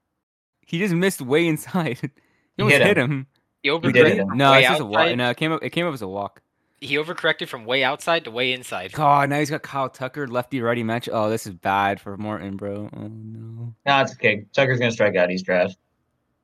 he 0.66 0.78
just 0.78 0.94
missed 0.94 1.20
way 1.20 1.46
inside. 1.46 1.98
He 2.58 2.62
He 2.62 2.62
almost 2.62 2.78
hit 2.78 2.86
hit 2.86 2.96
him. 2.96 3.10
him. 3.10 3.26
He 3.62 3.68
did 3.68 3.82
overcorrected 3.82 4.06
hit 4.06 4.16
him. 4.18 4.28
from 4.28 4.38
No, 4.38 4.52
way 4.52 4.60
it's 4.60 4.68
just 4.68 4.80
a 4.80 4.84
walk. 4.86 5.14
No, 5.14 5.28
it 5.28 5.36
came 5.36 5.52
up. 5.52 5.62
It 5.62 5.70
came 5.70 5.86
up 5.86 5.92
as 5.92 6.00
a 6.00 6.08
walk. 6.08 6.40
He 6.80 6.96
overcorrected 6.96 7.48
from 7.48 7.64
way 7.64 7.82
outside 7.82 8.24
to 8.24 8.30
way 8.30 8.52
inside. 8.52 8.92
God, 8.92 9.30
now 9.30 9.38
he's 9.38 9.48
got 9.50 9.62
Kyle 9.62 9.88
Tucker, 9.88 10.28
lefty 10.28 10.60
righty 10.60 10.82
match. 10.82 11.08
Oh, 11.10 11.30
this 11.30 11.46
is 11.46 11.54
bad 11.54 12.00
for 12.00 12.16
Morton, 12.18 12.56
bro. 12.56 12.90
Oh 12.94 13.08
no, 13.08 13.74
No, 13.86 14.00
it's 14.02 14.12
okay. 14.12 14.44
Tucker's 14.52 14.78
gonna 14.78 14.92
strike 14.92 15.16
out. 15.16 15.30
He's 15.30 15.42
trash. 15.42 15.70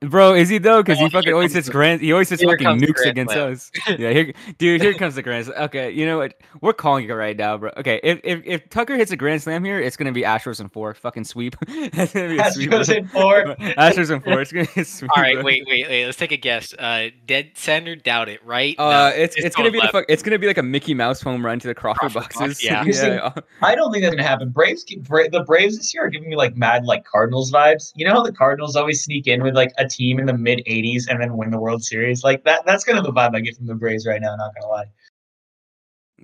Bro, 0.02 0.34
is 0.34 0.48
he 0.48 0.58
though? 0.58 0.82
Because 0.82 0.98
Oh, 1.00 1.04
he 1.04 1.10
fucking 1.10 1.32
always 1.32 1.54
hits 1.54 1.66
the- 1.66 1.72
grand. 1.72 2.00
He 2.00 2.12
always 2.12 2.28
hits 2.28 2.42
fucking 2.42 2.66
nukes 2.78 3.04
against 3.06 3.32
slam. 3.34 3.52
us. 3.52 3.70
yeah, 3.98 4.10
here, 4.10 4.32
dude, 4.58 4.80
here 4.82 4.94
comes 4.94 5.14
the 5.14 5.22
grand. 5.22 5.46
Slam. 5.46 5.62
Okay, 5.64 5.90
you 5.90 6.04
know 6.06 6.18
what? 6.18 6.34
We're 6.60 6.72
calling 6.72 7.08
it 7.08 7.12
right 7.12 7.36
now, 7.36 7.56
bro. 7.58 7.70
Okay, 7.76 8.00
if 8.02 8.20
if, 8.24 8.42
if 8.44 8.68
Tucker 8.70 8.96
hits 8.96 9.10
a 9.12 9.16
grand 9.16 9.42
slam 9.42 9.64
here, 9.64 9.80
it's 9.80 9.96
gonna 9.96 10.12
be 10.12 10.22
Astros 10.22 10.60
and 10.60 10.70
four. 10.72 10.94
Fucking 10.94 11.24
sweep. 11.24 11.56
That's 11.92 12.12
gonna 12.12 12.28
be 12.28 12.38
a 12.38 12.50
sweep. 12.50 12.70
Astros 12.70 12.96
in 12.96 13.08
four. 13.08 13.44
Astros 13.78 14.10
and 14.10 14.22
four. 14.24 14.40
It's 14.40 14.52
gonna 14.52 14.68
be 14.74 14.80
a 14.80 14.84
sweep. 14.84 15.10
All 15.16 15.22
right, 15.22 15.34
bro. 15.34 15.44
wait, 15.44 15.64
wait, 15.66 15.88
wait. 15.88 16.06
Let's 16.06 16.18
take 16.18 16.32
a 16.32 16.36
guess. 16.36 16.72
Uh, 16.74 17.08
dead 17.26 17.52
center, 17.54 17.96
doubt 17.96 18.28
it, 18.28 18.44
right? 18.44 18.74
Uh, 18.78 18.90
No, 18.90 19.06
it's 19.08 19.36
it's 19.36 19.54
going 19.56 19.64
gonna 19.66 19.72
be 19.72 19.78
the 19.78 19.82
left. 19.84 19.92
fuck, 19.92 20.04
it's 20.08 20.22
gonna 20.22 20.38
be 20.38 20.46
like 20.46 20.58
a 20.58 20.62
Mickey 20.62 20.94
Mouse 20.94 21.20
home 21.20 21.44
run 21.44 21.58
to 21.60 21.68
the 21.68 21.74
Crawford, 21.74 22.12
Crawford 22.12 22.22
box, 22.22 22.36
boxes. 22.38 22.64
yeah. 22.64 22.82
See- 22.84 23.06
yeah. 23.06 23.32
I 23.62 23.74
don't 23.74 23.92
think 23.92 24.02
that's 24.02 24.14
gonna 24.14 24.26
happen. 24.26 24.50
Braves, 24.50 24.84
keep- 24.84 25.02
Bra- 25.06 25.28
the 25.30 25.44
Braves 25.44 25.76
this 25.76 25.92
year 25.94 26.04
are 26.04 26.08
giving 26.10 26.28
me 26.30 26.36
like 26.36 26.56
mad 26.56 26.84
like 26.84 27.04
Cardinals 27.04 27.50
vibes. 27.52 27.92
You 27.94 28.06
know 28.06 28.12
how 28.14 28.22
the 28.22 28.32
Cardinals 28.32 28.76
always 28.76 29.02
sneak 29.04 29.26
in 29.26 29.42
with 29.42 29.54
like 29.54 29.72
a 29.78 29.86
team 29.92 30.18
in 30.18 30.26
the 30.26 30.36
mid 30.36 30.60
'80s 30.66 31.04
and 31.08 31.20
then 31.20 31.36
win 31.36 31.50
the 31.50 31.58
World 31.60 31.84
Series. 31.84 32.24
Like 32.24 32.42
that. 32.44 32.64
That's 32.66 32.82
kind 32.84 32.98
of 32.98 33.04
the 33.04 33.12
vibe 33.12 33.34
I 33.36 33.40
get 33.40 33.56
from 33.56 33.66
the 33.66 33.74
Braves 33.74 34.06
right 34.06 34.20
now. 34.20 34.34
Not 34.36 34.52
gonna 34.54 34.70
lie. 34.72 34.84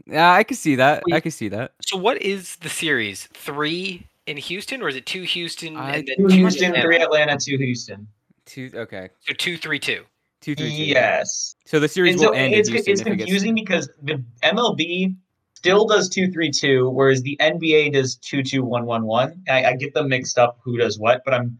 Yeah, 0.06 0.32
I 0.32 0.44
can 0.44 0.56
see 0.56 0.76
that. 0.76 1.02
I 1.12 1.20
can 1.20 1.32
see 1.32 1.48
that. 1.48 1.72
So 1.82 1.96
what 1.96 2.22
is 2.22 2.56
the 2.56 2.68
series? 2.68 3.26
Three 3.34 4.06
in 4.26 4.36
Houston, 4.36 4.82
or 4.82 4.88
is 4.88 4.96
it 4.96 5.06
two 5.06 5.22
Houston 5.22 5.76
I- 5.76 5.96
and 5.96 6.06
then 6.08 6.16
Two 6.18 6.28
two 6.28 6.34
Houston, 6.36 6.64
Atlanta? 6.66 6.82
three 6.82 6.96
Atlanta, 6.98 7.38
two 7.40 7.56
Houston. 7.56 8.06
Two. 8.46 8.70
Okay. 8.74 9.10
So 9.20 9.34
two, 9.34 9.56
three, 9.56 9.78
two. 9.78 10.04
Two, 10.40 10.54
three, 10.54 10.68
two. 10.70 10.84
Yes. 10.84 11.56
So 11.66 11.80
the 11.80 11.88
series 11.88 12.12
And 12.14 12.20
so 12.20 12.28
will 12.30 12.36
end 12.36 12.54
in 12.54 12.60
it's, 12.60 12.68
Houston 12.68 12.92
it's 12.92 13.00
if 13.00 13.06
it 13.08 13.10
gets- 13.16 13.24
confusing 13.24 13.54
because 13.54 13.90
the 14.02 14.22
MLB 14.44 15.16
still 15.54 15.84
does 15.86 16.08
two 16.08 16.30
three 16.30 16.50
two, 16.52 16.88
whereas 16.90 17.22
the 17.22 17.36
NBA 17.40 17.92
does 17.92 18.14
two 18.16 18.42
two 18.44 18.62
one 18.62 18.86
one 18.86 19.04
one. 19.04 19.42
I, 19.48 19.64
I 19.64 19.74
get 19.74 19.92
them 19.94 20.08
mixed 20.08 20.38
up 20.38 20.58
who 20.62 20.78
does 20.78 20.98
what, 20.98 21.22
but 21.24 21.34
I'm 21.34 21.58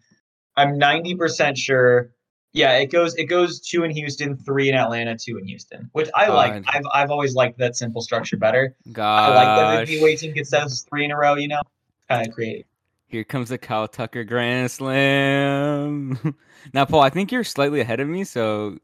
I'm 0.59 0.77
ninety 0.79 1.15
percent 1.15 1.57
sure. 1.57 2.11
Yeah, 2.53 2.79
it 2.79 2.87
goes 2.87 3.15
it 3.15 3.25
goes 3.25 3.61
two 3.61 3.85
in 3.85 3.91
Houston, 3.91 4.37
three 4.37 4.69
in 4.69 4.75
Atlanta, 4.75 5.17
two 5.17 5.39
in 5.39 5.47
Houston, 5.47 5.89
which 5.93 6.09
I 6.15 6.29
like. 6.29 6.65
I've 6.67 6.85
I've 6.93 7.11
always 7.11 7.35
liked 7.35 7.59
that 7.59 7.77
simple 7.77 8.03
structure 8.03 8.37
better. 8.37 8.75
God. 8.93 9.19
I 9.19 9.29
Gosh. 9.29 9.37
like 9.37 9.87
that 9.87 9.87
the 9.87 9.99
away 10.01 10.17
team 10.17 10.35
gets 10.35 10.51
those 10.51 10.85
three 10.89 11.05
in 11.05 11.11
a 11.11 11.17
row. 11.17 11.35
You 11.37 11.49
know, 11.49 11.63
kind 12.09 12.27
of 12.27 12.35
creative. 12.35 12.67
Here 13.07 13.25
comes 13.25 13.49
the 13.49 13.59
Kyle 13.59 13.89
Tucker 13.89 14.25
Grand 14.25 14.71
Slam. 14.71 16.37
now, 16.75 16.85
Paul, 16.85 17.01
I 17.01 17.09
think 17.09 17.33
you're 17.33 17.45
slightly 17.45 17.81
ahead 17.81 18.01
of 18.01 18.09
me, 18.09 18.25
so 18.25 18.79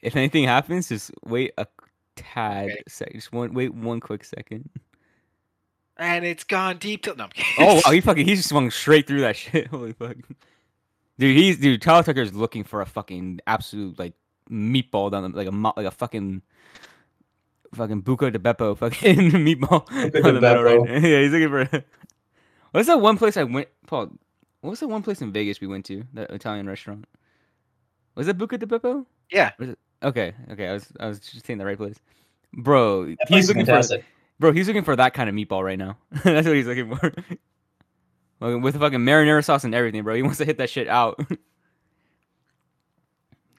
if 0.00 0.14
anything 0.14 0.44
happens, 0.44 0.88
just 0.88 1.10
wait 1.24 1.52
a 1.58 1.66
tad 2.14 2.66
Okay. 2.66 2.82
sec. 2.86 3.12
Just 3.12 3.32
one, 3.32 3.54
wait 3.54 3.74
one 3.74 3.98
quick 4.00 4.24
second. 4.24 4.68
And 5.96 6.24
it's 6.24 6.44
gone 6.44 6.78
deep 6.78 7.02
till 7.02 7.16
no. 7.16 7.24
I'm. 7.24 7.30
Oh 7.58 7.80
wow, 7.84 7.90
he 7.90 8.00
fucking 8.02 8.26
he 8.26 8.36
just 8.36 8.48
swung 8.48 8.70
straight 8.70 9.06
through 9.06 9.22
that 9.22 9.36
shit. 9.36 9.66
Holy 9.70 9.92
fuck. 9.92 10.16
Dude, 11.18 11.36
he's 11.36 11.58
dude, 11.58 11.80
Kyle 11.80 12.02
Tucker 12.02 12.20
is 12.20 12.34
looking 12.34 12.64
for 12.64 12.80
a 12.80 12.86
fucking 12.86 13.40
absolute 13.46 13.98
like 13.98 14.14
meatball 14.50 15.10
down 15.10 15.30
the, 15.30 15.36
like 15.36 15.48
a 15.48 15.72
like 15.76 15.86
a 15.86 15.90
fucking 15.90 16.42
fucking 17.74 18.02
Buca 18.02 18.32
de 18.32 18.38
Beppo 18.38 18.76
fucking 18.78 19.30
meatball 19.32 19.86
Buco 19.88 20.22
down 20.22 20.22
de 20.22 20.32
the 20.32 20.40
middle 20.40 20.62
right 20.62 20.80
now. 20.80 20.92
Yeah, 21.08 21.20
he's 21.20 21.32
looking 21.32 21.48
for 21.48 21.84
What's 22.70 22.86
that 22.86 23.00
one 23.00 23.18
place 23.18 23.36
I 23.36 23.44
went 23.44 23.68
Paul? 23.86 24.10
What 24.60 24.70
was 24.70 24.80
that 24.80 24.88
one 24.88 25.02
place 25.02 25.20
in 25.20 25.32
Vegas 25.32 25.60
we 25.60 25.66
went 25.66 25.84
to? 25.86 26.04
That 26.14 26.30
Italian 26.30 26.66
restaurant. 26.68 27.06
Was 28.14 28.28
it 28.28 28.38
Buca 28.38 28.58
de 28.58 28.66
Beppo? 28.66 29.06
yeah. 29.30 29.52
Okay, 30.02 30.34
okay, 30.52 30.68
I 30.68 30.72
was 30.74 30.92
I 31.00 31.06
was 31.06 31.18
just 31.18 31.46
saying 31.46 31.58
the 31.58 31.66
right 31.66 31.76
place. 31.76 31.96
Bro, 32.52 33.06
That 33.06 33.16
he's 33.28 33.44
is 33.44 33.56
looking 33.56 33.66
for. 33.66 33.82
Bro, 34.38 34.52
he's 34.52 34.68
looking 34.68 34.84
for 34.84 34.94
that 34.94 35.14
kind 35.14 35.28
of 35.28 35.34
meatball 35.34 35.64
right 35.64 35.78
now. 35.78 35.98
That's 36.22 36.46
what 36.46 36.54
he's 36.54 36.66
looking 36.66 36.94
for. 36.94 37.12
Fucking- 38.40 38.62
With 38.62 38.78
fucking 38.78 39.00
marinara 39.00 39.44
sauce 39.44 39.64
and 39.64 39.74
everything, 39.74 40.02
bro. 40.04 40.14
He 40.14 40.22
wants 40.24 40.38
to 40.38 40.44
hit 40.44 40.58
that 40.58 40.70
shit 40.70 40.88
out. 40.88 41.18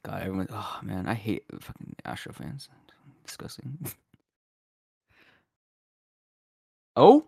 God, 0.03 0.21
everyone. 0.21 0.47
Oh 0.51 0.79
man, 0.81 1.07
I 1.07 1.13
hate 1.13 1.43
fucking 1.59 1.95
Astro 2.05 2.33
fans. 2.33 2.69
Disgusting. 3.25 3.77
Oh, 6.95 7.23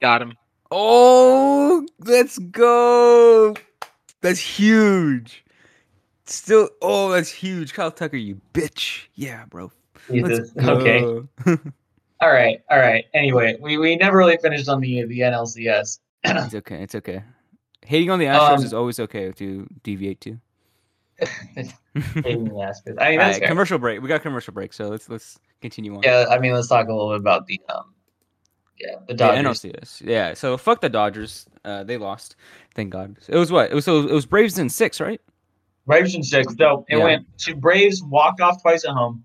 Got 0.00 0.22
him. 0.22 0.36
oh, 0.70 1.86
let's 1.98 2.38
go. 2.38 3.54
That's 4.22 4.38
huge. 4.40 5.44
Still, 6.24 6.70
oh, 6.80 7.10
that's 7.10 7.30
huge. 7.30 7.74
Kyle 7.74 7.90
Tucker, 7.90 8.16
you 8.16 8.40
bitch. 8.54 9.02
Yeah, 9.14 9.44
bro. 9.50 9.70
Let's 10.08 10.28
Jesus. 10.48 10.52
Okay. 10.56 11.00
go. 11.02 11.28
All 12.22 12.30
right. 12.32 12.62
All 12.70 12.78
right. 12.78 13.04
Anyway, 13.12 13.58
we, 13.60 13.76
we 13.76 13.96
never 13.96 14.16
really 14.16 14.38
finished 14.38 14.68
on 14.68 14.80
the 14.80 15.02
the 15.04 15.20
NLCS. 15.20 15.98
It's 16.24 16.54
okay. 16.54 16.82
It's 16.82 16.94
okay. 16.94 17.22
Hating 17.84 18.10
on 18.10 18.18
the 18.18 18.26
Astros 18.26 18.58
Um, 18.58 18.64
is 18.64 18.74
always 18.74 19.00
okay 19.00 19.32
to 19.32 19.66
deviate 19.82 20.20
to. 20.22 20.38
Hating 21.20 22.44
the 22.44 22.50
Astros. 22.50 22.96
I 23.00 23.10
mean, 23.10 23.18
that's 23.18 23.36
Alright, 23.36 23.42
commercial 23.42 23.78
break. 23.78 24.00
We 24.02 24.08
got 24.08 24.22
commercial 24.22 24.52
break, 24.54 24.72
so 24.72 24.88
let's 24.88 25.08
let's 25.08 25.38
continue 25.60 25.94
on. 25.96 26.02
Yeah, 26.02 26.26
I 26.30 26.38
mean, 26.38 26.52
let's 26.52 26.68
talk 26.68 26.88
a 26.88 26.92
little 26.92 27.10
bit 27.10 27.20
about 27.20 27.46
the 27.46 27.60
um, 27.68 27.94
yeah, 28.78 28.96
the 29.06 29.14
Dodgers. 29.14 29.60
NLCS. 29.62 30.02
Yeah. 30.06 30.34
So 30.34 30.56
fuck 30.56 30.80
the 30.80 30.88
Dodgers. 30.88 31.46
Uh, 31.64 31.84
they 31.84 31.96
lost. 31.96 32.36
Thank 32.74 32.90
God. 32.90 33.16
It 33.28 33.36
was 33.36 33.52
what? 33.52 33.70
It 33.70 33.74
was 33.74 33.84
so 33.84 34.00
it 34.00 34.12
was 34.12 34.26
Braves 34.26 34.58
in 34.58 34.68
six, 34.68 35.00
right? 35.00 35.20
Braves 35.86 36.14
in 36.14 36.22
six. 36.22 36.54
So 36.56 36.84
it 36.88 36.98
Yeah. 36.98 37.04
went 37.04 37.38
to 37.40 37.54
Braves 37.56 38.02
walked 38.02 38.40
off 38.40 38.62
twice 38.62 38.84
at 38.84 38.92
home. 38.92 39.24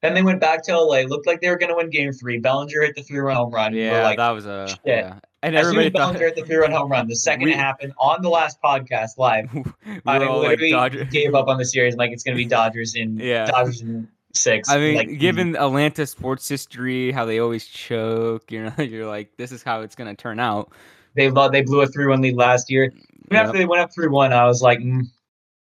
Then 0.00 0.14
they 0.14 0.22
went 0.22 0.40
back 0.40 0.62
to 0.64 0.78
LA. 0.78 1.00
Looked 1.02 1.26
like 1.26 1.40
they 1.40 1.50
were 1.50 1.58
going 1.58 1.70
to 1.70 1.74
win 1.76 1.90
Game 1.90 2.12
Three. 2.12 2.38
Bellinger 2.38 2.82
hit 2.82 2.94
the 2.94 3.02
three-run 3.02 3.34
home 3.34 3.50
run. 3.52 3.74
Yeah, 3.74 4.04
like, 4.04 4.18
that 4.18 4.30
was 4.30 4.46
a 4.46 4.68
shit. 4.68 4.78
yeah. 4.84 5.18
And 5.42 5.54
soon 5.54 5.60
everybody 5.64 5.90
thought 5.90 5.98
Bellinger 6.14 6.26
hit 6.26 6.36
the 6.36 6.42
three-run 6.44 6.72
home 6.72 6.90
run, 6.90 7.06
the 7.06 7.14
second 7.16 7.44
We- 7.44 7.52
it 7.52 7.56
happened 7.56 7.92
on 7.98 8.22
the 8.22 8.28
last 8.28 8.60
podcast 8.62 9.18
live, 9.18 9.52
we 9.54 9.64
I 10.06 10.18
were 10.18 10.26
all 10.28 10.42
like 10.42 10.58
literally 10.58 11.04
gave 11.06 11.34
up 11.34 11.46
on 11.48 11.58
the 11.58 11.64
series. 11.64 11.96
Like 11.96 12.10
it's 12.10 12.22
going 12.24 12.36
to 12.36 12.42
be 12.42 12.48
Dodgers 12.48 12.94
in 12.96 13.16
Yeah. 13.20 13.46
Dodgers 13.46 13.80
in 13.82 14.08
six. 14.34 14.68
I 14.68 14.78
mean, 14.78 14.96
like, 14.96 15.18
given 15.18 15.56
Atlanta 15.56 16.06
sports 16.06 16.48
history, 16.48 17.12
how 17.12 17.24
they 17.24 17.38
always 17.38 17.66
choke, 17.66 18.50
you 18.50 18.64
know, 18.64 18.72
you're 18.82 19.06
like, 19.06 19.36
this 19.36 19.52
is 19.52 19.62
how 19.62 19.82
it's 19.82 19.94
gonna 19.94 20.14
turn 20.14 20.40
out. 20.40 20.72
they 21.14 21.30
lo- 21.30 21.48
they 21.48 21.62
blew 21.62 21.80
a 21.82 21.86
three-one 21.86 22.20
lead 22.20 22.34
last 22.36 22.70
year. 22.70 22.84
Even 22.84 23.02
Yep. 23.30 23.44
after 23.46 23.58
they 23.58 23.64
went 23.66 23.80
up 23.82 23.92
three-one, 23.94 24.32
I 24.32 24.44
was 24.46 24.60
like, 24.62 24.78
mm. 24.80 25.02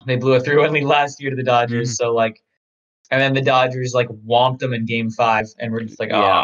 they 0.06 0.16
blew 0.16 0.32
a 0.34 0.40
three-one 0.40 0.72
lead 0.72 0.84
last 0.84 1.20
year 1.20 1.30
to 1.30 1.36
the 1.36 1.42
Dodgers. 1.42 1.90
Mm-hmm. 1.90 2.04
So 2.04 2.14
like, 2.14 2.42
and 3.10 3.20
then 3.20 3.34
the 3.34 3.42
Dodgers 3.42 3.92
like 3.92 4.08
whomped 4.08 4.60
them 4.60 4.72
in 4.72 4.84
Game 4.86 5.10
Five, 5.10 5.46
and 5.58 5.70
we're 5.72 5.80
just 5.82 6.00
like, 6.00 6.10
oh, 6.12 6.20
Yeah. 6.20 6.40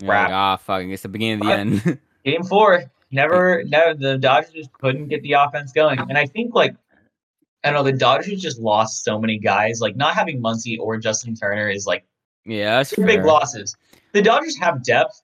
Like, 0.00 0.08
crap. 0.08 0.30
ah, 0.30 0.56
fucking, 0.56 0.90
it's 0.90 1.02
the 1.02 1.08
beginning 1.08 1.34
of 1.34 1.40
the 1.40 1.44
But- 1.44 1.58
end. 1.90 1.98
Game 2.24 2.42
Four, 2.42 2.84
never, 3.10 3.62
never. 3.64 3.94
The 3.94 4.18
Dodgers 4.18 4.52
just 4.52 4.72
couldn't 4.72 5.08
get 5.08 5.22
the 5.22 5.32
offense 5.32 5.72
going, 5.72 5.98
and 5.98 6.16
I 6.18 6.26
think 6.26 6.54
like. 6.54 6.74
I 7.62 7.70
don't 7.70 7.82
know 7.82 7.90
the 7.90 7.96
Dodgers 7.96 8.42
just 8.42 8.58
lost 8.60 9.04
so 9.04 9.18
many 9.18 9.38
guys. 9.38 9.80
Like 9.80 9.96
not 9.96 10.12
having 10.14 10.38
Muncy 10.42 10.78
or 10.78 10.98
Justin 10.98 11.34
Turner 11.34 11.70
is 11.70 11.86
like 11.86 12.04
yeah, 12.44 12.76
that's 12.76 12.94
big 12.94 13.24
losses. 13.24 13.74
The 14.12 14.20
Dodgers 14.20 14.58
have 14.58 14.84
depth, 14.84 15.22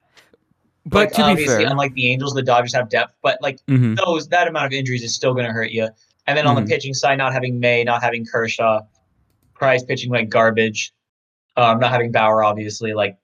But 0.87 1.13
like, 1.13 1.13
to 1.13 1.37
be 1.37 1.47
fair, 1.47 1.61
unlike 1.61 1.93
the 1.93 2.11
Angels, 2.11 2.33
the 2.33 2.41
Dodgers 2.43 2.73
have 2.73 2.89
depth. 2.89 3.15
But 3.23 3.37
like 3.43 3.59
Mhm. 3.67 3.95
those, 4.03 4.27
that 4.29 4.49
amount 4.49 4.65
of 4.65 4.73
injuries 4.73 5.03
is 5.03 5.15
still 5.15 5.35
going 5.35 5.45
to 5.45 5.53
hurt 5.53 5.71
you. 5.71 5.91
And 6.27 6.39
then 6.39 6.47
on 6.47 6.57
Mhm. 6.57 6.65
the 6.65 6.71
pitching 6.75 6.95
side, 6.95 7.19
not 7.19 7.35
having 7.35 7.61
May, 7.61 7.85
not 7.85 8.03
having 8.03 8.25
Kershaw, 8.25 8.81
Price 9.53 9.85
pitching 9.85 10.11
like 10.11 10.31
garbage, 10.31 10.95
um, 11.59 11.79
not 11.79 11.91
having 11.91 12.11
Bauer, 12.11 12.43
obviously, 12.43 12.95
like 12.95 13.19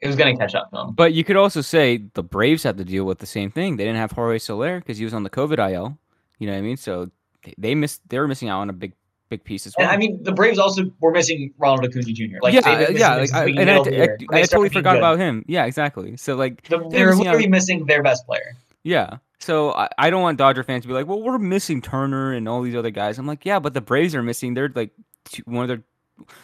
it 0.00 0.06
was 0.06 0.16
gonna 0.16 0.36
catch 0.36 0.54
up 0.54 0.70
to 0.70 0.76
them. 0.76 0.92
But 0.94 1.12
you 1.12 1.24
could 1.24 1.36
also 1.36 1.60
say 1.60 1.98
the 2.14 2.22
Braves 2.22 2.62
had 2.62 2.78
to 2.78 2.84
deal 2.84 3.04
with 3.04 3.18
the 3.18 3.26
same 3.26 3.50
thing. 3.50 3.76
They 3.76 3.84
didn't 3.84 3.98
have 3.98 4.12
Jorge 4.12 4.38
Soler 4.38 4.78
because 4.80 4.98
he 4.98 5.04
was 5.04 5.14
on 5.14 5.22
the 5.22 5.30
COVID 5.30 5.58
IL. 5.72 5.98
You 6.38 6.46
know 6.46 6.52
what 6.54 6.58
I 6.58 6.62
mean? 6.62 6.76
So 6.76 7.10
they- 7.58 7.74
missed. 7.74 8.00
They 8.08 8.18
were 8.18 8.28
missing 8.28 8.48
out 8.48 8.60
on 8.60 8.70
a 8.70 8.72
big, 8.72 8.92
big 9.28 9.44
piece 9.44 9.66
as 9.66 9.74
well. 9.76 9.86
And 9.86 9.94
I 9.94 9.98
mean, 9.98 10.22
the 10.22 10.32
Braves 10.32 10.58
also 10.58 10.90
were 11.00 11.10
missing 11.12 11.52
Ronald 11.58 11.84
Acuna 11.84 12.12
Jr. 12.12 12.38
Like, 12.42 12.54
yeah, 12.54 12.60
uh, 12.60 12.86
yeah. 12.90 13.14
Like, 13.16 13.32
I, 13.34 13.44
and 13.50 13.70
I. 13.70 13.76
I, 13.76 14.40
I 14.40 14.42
totally 14.42 14.68
forgot 14.70 14.92
good. 14.94 14.98
about 14.98 15.18
him. 15.18 15.44
Yeah, 15.46 15.66
exactly. 15.66 16.16
So 16.16 16.34
like, 16.36 16.62
The, 16.68 16.78
they're 16.78 16.88
they're 16.88 17.06
missing 17.10 17.26
out- 17.26 17.30
literally 17.32 17.48
missing 17.48 17.86
their 17.86 18.02
best 18.02 18.26
player. 18.26 18.56
Yeah. 18.82 19.18
So 19.38 19.72
I, 19.72 19.88
I 19.98 20.10
don't 20.10 20.20
want 20.22 20.36
Dodger 20.38 20.62
fans 20.62 20.82
to 20.82 20.88
be 20.88 20.94
like, 20.94 21.06
well, 21.06 21.22
we're 21.22 21.38
missing 21.38 21.80
Turner 21.80 22.32
and 22.32 22.46
all 22.48 22.60
these 22.62 22.76
other 22.76 22.90
guys. 22.90 23.18
I'm 23.18 23.26
like, 23.26 23.44
yeah, 23.46 23.58
but 23.58 23.72
the 23.74 23.80
Braves 23.80 24.14
are 24.14 24.22
missing. 24.22 24.52
They're 24.54 24.70
like 24.74 24.90
two, 25.24 25.42
one 25.46 25.62
of 25.64 25.68
their 25.68 25.82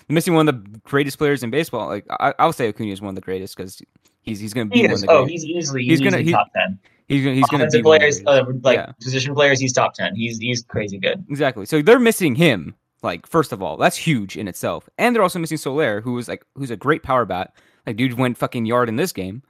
missing 0.09 0.35
one 0.35 0.49
of 0.49 0.63
the 0.65 0.79
greatest 0.81 1.19
players 1.19 1.43
in 1.43 1.51
baseball. 1.51 1.87
Like 1.89 2.07
I, 2.11 2.35
I'll 2.39 2.53
say 2.53 2.69
Acuna 2.69 2.93
is 2.93 3.01
one 3.01 3.11
of 3.11 3.15
the 3.15 3.21
greatest 3.21 3.57
because 3.57 3.81
he's 4.23 4.39
he's 4.41 4.53
gonna 4.55 4.67
be 4.67 4.79
He 4.81 4.83
one 4.87 4.93
of 4.95 5.01
the 5.01 5.11
Oh, 5.11 5.25
greatest. 5.25 5.45
he's 5.47 5.57
easily 5.57 5.83
He's 5.85 5.99
he's, 5.99 6.01
gonna- 6.01 6.17
easily 6.19 6.25
he- 6.25 6.33
top 6.33 6.49
ten. 6.55 6.79
he's 7.09 7.23
gonna 7.25 7.35
he's 7.37 7.47
gonna 7.47 7.65
be 7.65 7.79
Offensive 7.79 7.85
one 7.85 7.97
of 8.03 8.15
the 8.15 8.23
players, 8.25 8.49
uh, 8.49 8.53
like 8.63 8.77
Yeah. 8.79 8.93
position 9.03 9.35
players, 9.35 9.61
he's 9.61 9.73
top 9.73 9.95
ten. 9.95 10.15
He's 10.15 10.39
he's 10.39 10.63
crazy 10.65 10.99
good. 10.99 11.25
Exactly. 11.29 11.67
So 11.67 11.83
they're 11.83 11.99
missing 11.99 12.35
him. 12.35 12.75
Like 13.03 13.27
first 13.27 13.53
of 13.53 13.63
all, 13.63 13.77
that's 13.77 13.97
huge 13.97 14.37
in 14.37 14.49
itself, 14.49 14.89
and 14.99 15.15
they're 15.15 15.23
also 15.23 15.39
missing 15.39 15.59
Soler, 15.59 16.01
who 16.01 16.15
was 16.15 16.29
like 16.29 16.45
who's 16.55 16.71
a 16.71 16.77
great 16.77 17.03
power 17.03 17.25
bat. 17.25 17.53
Like 17.87 17.97
dude 17.97 18.15
went 18.15 18.37
fucking 18.39 18.67
yard 18.67 18.89
in 18.89 18.97
this 18.97 19.13
game. 19.13 19.43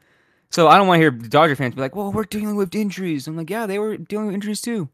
So 0.51 0.69
I 0.69 0.77
don't 0.79 0.87
want 0.87 0.99
to 0.99 1.03
hear 1.03 1.11
Dodger 1.11 1.57
fans 1.57 1.75
be 1.75 1.81
like, 1.81 1.97
"Well, 1.97 2.13
we're 2.13 2.25
dealing 2.25 2.57
with 2.57 2.75
injuries." 2.75 3.27
I'm 3.27 3.37
like, 3.37 3.49
"Yeah, 3.51 3.67
they 3.67 3.79
were 3.79 3.97
dealing 3.97 4.27
with 4.27 4.35
injuries 4.35 4.61
too." 4.61 4.89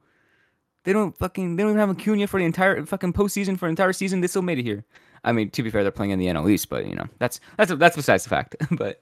They 0.84 0.92
don't 0.92 1.16
fucking 1.16 1.56
they 1.56 1.62
don't 1.62 1.70
even 1.72 1.80
have 1.80 1.90
Acuna 1.90 2.26
for 2.26 2.40
the 2.40 2.46
entire 2.46 2.84
fucking 2.86 3.12
postseason 3.12 3.58
for 3.58 3.66
an 3.66 3.70
entire 3.70 3.92
season. 3.92 4.20
They 4.20 4.26
still 4.28 4.42
made 4.42 4.58
it 4.58 4.64
here. 4.64 4.84
I 5.24 5.32
mean, 5.32 5.50
to 5.50 5.62
be 5.62 5.70
fair, 5.70 5.82
they're 5.82 5.92
playing 5.92 6.10
in 6.10 6.18
the 6.18 6.26
NL 6.26 6.50
East, 6.50 6.68
but 6.68 6.86
you 6.86 6.94
know 6.94 7.06
that's 7.18 7.40
that's 7.56 7.72
that's 7.74 7.96
besides 7.96 8.24
the 8.24 8.30
fact. 8.30 8.56
but 8.72 9.00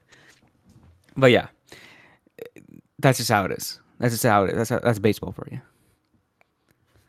but 1.17 1.31
yeah, 1.31 1.47
that's 2.99 3.17
just 3.17 3.29
how 3.29 3.45
it 3.45 3.51
is. 3.51 3.79
That's 3.99 4.13
just 4.13 4.23
how 4.23 4.45
it 4.45 4.51
is. 4.51 4.55
That's 4.57 4.69
how, 4.69 4.79
that's 4.79 4.99
baseball 4.99 5.31
for 5.31 5.47
you. 5.51 5.61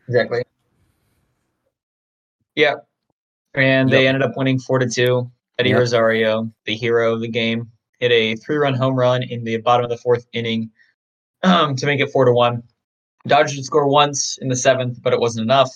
Exactly. 0.08 0.42
Yeah. 2.54 2.76
And 3.54 3.90
they 3.90 4.06
ended 4.06 4.22
up 4.22 4.32
winning 4.36 4.58
four 4.58 4.78
to 4.78 4.88
two. 4.88 5.30
Eddie 5.58 5.70
Yep. 5.70 5.78
Rosario, 5.78 6.50
the 6.64 6.74
hero 6.74 7.14
of 7.14 7.20
the 7.20 7.28
game, 7.28 7.70
hit 7.98 8.10
a 8.10 8.36
three-run 8.36 8.74
home 8.74 8.94
run 8.94 9.22
in 9.22 9.44
the 9.44 9.58
bottom 9.58 9.84
of 9.84 9.90
the 9.90 9.96
fourth 9.98 10.26
inning 10.32 10.70
um, 11.42 11.76
to 11.76 11.86
make 11.86 12.00
it 12.00 12.10
four 12.10 12.24
to 12.24 12.32
one. 12.32 12.62
Dodgers 13.26 13.64
score 13.64 13.86
once 13.86 14.38
in 14.40 14.48
the 14.48 14.56
seventh, 14.56 15.00
but 15.02 15.12
it 15.12 15.20
wasn't 15.20 15.44
enough. 15.44 15.70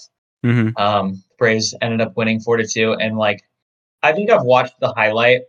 Mm-hmm. 0.44 0.76
Um, 0.76 1.22
Braves 1.38 1.74
ended 1.82 2.00
up 2.00 2.16
winning 2.16 2.40
four 2.40 2.56
to 2.56 2.66
two, 2.66 2.92
and 2.94 3.16
like, 3.18 3.42
I 4.02 4.12
think 4.12 4.30
I've 4.30 4.42
watched 4.44 4.78
the 4.80 4.92
highlight 4.94 5.42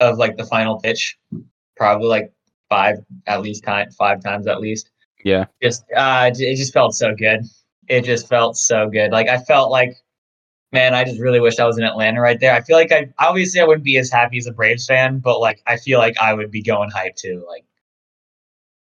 of 0.00 0.18
like 0.18 0.36
the 0.36 0.44
final 0.44 0.78
pitch, 0.80 1.18
probably 1.76 2.08
like 2.08 2.32
five 2.68 2.96
at 3.26 3.42
least 3.42 3.64
time, 3.64 3.90
five 3.92 4.22
times 4.22 4.46
at 4.46 4.60
least 4.60 4.90
Yeah. 5.24 5.46
just 5.62 5.84
uh 5.96 6.30
it 6.32 6.56
just 6.56 6.72
felt 6.72 6.94
so 6.94 7.14
good 7.14 7.40
it 7.88 8.04
just 8.04 8.28
felt 8.28 8.56
so 8.56 8.88
good 8.88 9.10
like 9.10 9.28
i 9.28 9.36
felt 9.38 9.72
like 9.72 9.96
man 10.72 10.94
i 10.94 11.02
just 11.02 11.20
really 11.20 11.40
wish 11.40 11.58
i 11.58 11.64
was 11.66 11.76
in 11.78 11.82
atlanta 11.84 12.20
right 12.20 12.38
there 12.38 12.54
i 12.54 12.60
feel 12.60 12.76
like 12.76 12.92
i 12.92 13.08
obviously 13.18 13.60
i 13.60 13.64
wouldn't 13.64 13.82
be 13.84 13.96
as 13.98 14.08
happy 14.08 14.38
as 14.38 14.46
a 14.46 14.52
braves 14.52 14.86
fan 14.86 15.18
but 15.18 15.40
like 15.40 15.60
i 15.66 15.76
feel 15.76 15.98
like 15.98 16.16
i 16.18 16.32
would 16.32 16.52
be 16.52 16.62
going 16.62 16.88
hype 16.90 17.16
too 17.16 17.44
like 17.48 17.64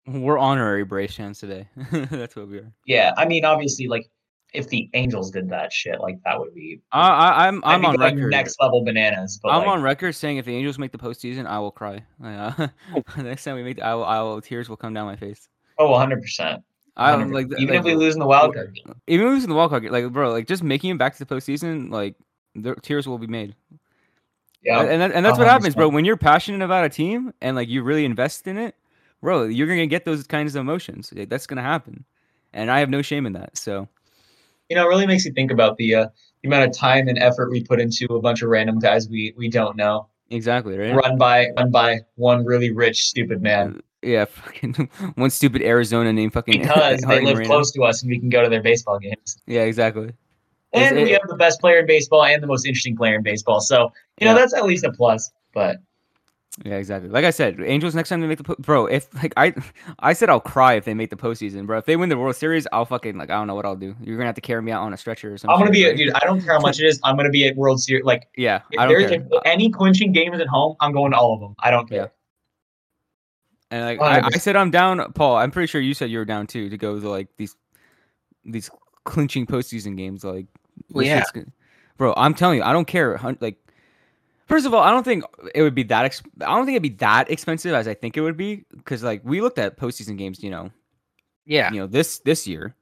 We're 0.08 0.38
honorary 0.38 0.86
Braves 0.86 1.16
fans 1.16 1.40
today. 1.40 1.68
That's 1.92 2.36
what 2.36 2.48
we 2.48 2.60
are. 2.60 2.72
yeah 2.86 3.12
i 3.18 3.26
mean 3.26 3.44
obviously 3.44 3.88
like 3.88 4.10
if 4.56 4.70
the 4.70 4.90
angels 4.94 5.32
did 5.32 5.50
that 5.50 5.72
shit 5.72 6.00
like 6.00 6.18
that 6.24 6.40
would 6.40 6.54
be 6.54 6.82
I, 6.92 7.10
I, 7.10 7.48
I'm 7.48 7.64
I'm 7.64 7.86
on 7.86 7.96
going 7.96 8.16
record. 8.16 8.32
next 8.32 8.60
level 8.60 8.84
bananas 8.84 9.40
but 9.42 9.50
I'm 9.50 9.60
like, 9.60 9.68
on 9.68 9.82
record 9.82 10.14
saying 10.14 10.38
if 10.38 10.46
the 10.46 10.56
Angels 10.56 10.80
make 10.80 10.92
the 10.92 10.98
postseason, 10.98 11.46
I 11.46 11.60
will 11.60 11.72
cry. 11.72 12.04
Uh, 12.24 12.68
next 13.18 13.44
time 13.44 13.56
we 13.56 13.64
make, 13.64 13.82
I 13.82 13.94
will, 13.96 14.06
I 14.06 14.22
will, 14.22 14.42
tears 14.42 14.70
will 14.70 14.78
come 14.78 14.94
down 14.94 15.06
my 15.06 15.16
face. 15.16 15.48
oh 15.78 15.90
100% 15.90 16.62
I 16.98 17.12
100%. 17.12 17.34
like 17.34 17.48
even 17.60 17.76
like, 17.76 17.80
if 17.80 17.86
we 17.86 17.96
lose 17.96 18.14
in 18.14 18.20
the 18.20 18.26
wild 18.26 18.54
card 18.54 18.74
game. 18.74 18.96
even 19.08 19.28
losing 19.28 19.50
the 19.50 19.56
wild 19.56 19.72
card, 19.72 19.84
game, 19.84 19.92
like 19.92 20.12
bro, 20.12 20.32
like 20.32 20.48
just 20.48 20.64
making 20.64 20.92
it 20.92 20.98
back 20.98 21.16
to 21.16 21.24
the 21.24 21.36
postseason, 21.36 21.92
like 21.92 22.16
the 22.56 22.76
tears 22.76 23.08
will 23.08 23.18
be 23.18 23.28
made. 23.28 23.56
yeah 24.64 24.82
and 24.82 25.02
that, 25.02 25.12
and 25.12 25.26
that's 25.26 25.38
what 25.38 25.48
happens, 25.48 25.76
bro. 25.76 25.90
When 25.90 26.06
you're 26.06 26.18
passionate 26.18 26.64
about 26.64 26.86
a 26.86 26.90
team 26.90 27.34
and 27.42 27.56
like 27.56 27.68
you 27.68 27.84
really 27.84 28.06
invest 28.06 28.48
in 28.48 28.58
it, 28.58 28.76
bro, 29.22 29.44
you're 29.44 29.68
gonna 29.68 29.88
get 29.88 30.06
those 30.06 30.26
kinds 30.26 30.56
of 30.56 30.62
emotions. 30.62 31.12
Like, 31.14 31.30
That's 31.30 31.48
gonna 31.48 31.62
happen, 31.62 32.06
and 32.54 32.72
I 32.72 32.80
have 32.80 32.90
no 32.90 33.02
shame 33.02 33.26
in 33.26 33.34
that. 33.34 33.58
So 33.58 33.90
you 34.70 34.76
know 34.76 34.86
it 34.86 34.90
really 34.90 35.08
makes 35.08 35.26
you 35.26 35.32
think 35.34 35.52
about 35.52 35.78
the 35.78 35.96
uh 35.96 36.08
the 36.42 36.48
amount 36.50 36.66
of 36.70 36.76
time 36.76 37.08
and 37.08 37.18
effort 37.18 37.50
we 37.52 37.64
put 37.64 37.80
into 37.80 38.06
a 38.14 38.22
bunch 38.22 38.42
of 38.42 38.50
random 38.50 38.80
guys 38.80 39.08
we 39.10 39.34
we 39.38 39.50
don't 39.50 39.76
know 39.76 40.08
exactly, 40.30 40.78
right? 40.78 40.94
run 40.96 41.18
by 41.18 41.48
run 41.58 41.72
by 41.72 42.00
one 42.16 42.46
really 42.46 42.72
rich 42.72 43.06
stupid 43.06 43.42
man 43.42 43.82
Yeah, 44.02 44.26
fucking 44.40 44.74
one 45.16 45.30
stupid 45.30 45.62
Arizona 45.62 46.12
named 46.14 46.34
fucking 46.34 46.62
because 46.62 47.02
they 47.08 47.22
live 47.24 47.36
Moreno. 47.36 47.46
close 47.50 47.72
to 47.72 47.84
us 47.84 48.02
and 48.04 48.10
we 48.10 48.20
can 48.20 48.30
go 48.30 48.44
to 48.44 48.50
their 48.50 48.62
baseball 48.62 49.00
games. 49.00 49.38
Yeah, 49.48 49.62
exactly. 49.62 50.14
And 50.74 50.96
we 50.98 51.12
have 51.12 51.22
the 51.28 51.38
best 51.38 51.62
player 51.62 51.80
in 51.80 51.88
baseball 51.88 52.26
and 52.26 52.44
the 52.44 52.48
most 52.48 52.66
interesting 52.66 52.98
player 52.98 53.16
in 53.16 53.24
baseball. 53.24 53.62
So, 53.62 53.94
you 54.20 54.26
know, 54.28 54.36
that's 54.36 54.54
at 54.54 54.66
least 54.66 54.84
a 54.84 54.92
plus. 54.92 55.32
But 55.54 55.78
Yeah, 56.64 56.76
exactly. 56.76 57.10
Like 57.10 57.26
I 57.26 57.32
said, 57.32 57.60
Angels 57.60 57.96
next 57.96 58.08
time 58.08 58.22
they 58.22 58.28
make 58.28 58.38
the 58.38 58.46
po- 58.46 58.56
bro. 58.60 58.86
If 58.86 59.14
like 59.22 59.34
I, 59.36 59.54
I 60.00 60.14
said 60.14 60.30
I'll 60.30 60.40
cry 60.40 60.76
if 60.76 60.86
they 60.86 60.94
make 60.94 61.10
the 61.10 61.18
postseason, 61.18 61.66
bro. 61.68 61.78
If 61.80 61.86
they 61.86 61.98
win 61.98 62.08
the 62.08 62.18
World 62.18 62.38
Series, 62.38 62.66
I'll 62.72 62.86
fucking 62.86 63.18
like 63.18 63.30
I 63.30 63.34
don't 63.34 63.48
know 63.48 63.56
what 63.56 63.66
I'll 63.66 63.76
do. 63.76 63.94
You're 64.02 64.16
gonna 64.16 64.28
have 64.28 64.36
to 64.36 64.42
carry 64.42 64.62
me 64.62 64.72
out 64.72 64.82
on 64.84 64.94
a 64.94 64.98
stretcher 64.98 65.34
or 65.34 65.38
something. 65.38 65.54
I'm 65.54 65.60
gonna 65.60 65.72
be, 65.72 65.84
a, 65.84 65.94
dude. 65.94 66.14
I 66.14 66.20
don't 66.20 66.42
care 66.42 66.54
how 66.54 66.62
much 66.62 66.80
it 66.80 66.86
is. 66.86 66.98
I'm 67.04 67.18
gonna 67.18 67.30
be 67.30 67.46
at 67.46 67.58
World 67.58 67.82
Series. 67.82 68.06
Like, 68.06 68.30
Yeah, 68.38 68.62
if 68.72 68.80
I 68.80 68.86
don't 68.86 68.94
there's 68.98 69.12
care. 69.12 69.28
if 69.30 69.42
any 69.44 69.70
clinching 69.70 70.14
games 70.14 70.40
at 70.40 70.48
home, 70.48 70.78
I'm 70.80 70.94
going 70.94 71.12
to 71.12 71.18
all 71.18 71.34
of 71.34 71.42
them. 71.42 71.56
I 71.60 71.72
don't 71.72 71.90
care. 71.90 72.14
And 73.72 73.84
like 73.86 74.00
I, 74.00 74.22
I 74.26 74.38
said, 74.38 74.56
I'm 74.56 74.72
down. 74.72 75.12
Paul, 75.14 75.36
I'm 75.36 75.52
pretty 75.52 75.68
sure 75.68 75.82
you 75.82 75.94
said 75.94 76.10
you 76.10 76.20
were 76.20 76.26
down 76.26 76.48
too 76.48 76.70
to 76.70 76.78
go 76.78 77.00
to 77.00 77.10
like 77.10 77.28
these 77.38 77.56
these 78.46 78.70
clinching 79.04 79.46
postseason 79.46 79.98
games. 79.98 80.24
Like, 80.24 80.46
Well, 80.92 81.04
yeah. 81.06 81.24
bro. 81.98 82.14
I'm 82.16 82.34
telling 82.34 82.60
you, 82.60 82.64
I 82.64 82.72
don't 82.74 82.86
care. 82.86 83.20
Like, 83.42 83.58
first 84.46 84.66
of 84.66 84.74
all, 84.74 84.82
I 84.82 84.92
don't 84.92 85.04
think 85.04 85.24
it 85.54 85.62
would 85.62 85.76
be 85.76 85.84
that. 85.84 86.06
Ex- 86.06 86.22
I 86.42 86.56
don't 86.56 86.66
think 86.66 86.76
it'd 86.76 86.84
be 86.84 86.98
that 86.98 87.30
expensive 87.32 87.74
as 87.74 87.88
I 87.88 87.94
think 87.94 88.18
it 88.18 88.22
would 88.22 88.38
be 88.38 88.66
because 88.76 89.04
like 89.04 89.22
we 89.24 89.42
looked 89.42 89.60
at 89.60 89.78
postseason 89.78 90.18
games, 90.18 90.44
you 90.44 90.50
know, 90.52 90.72
Yeah. 91.46 91.72
you 91.72 91.80
know 91.80 91.88
this 91.88 92.20
this 92.20 92.48
year, 92.48 92.76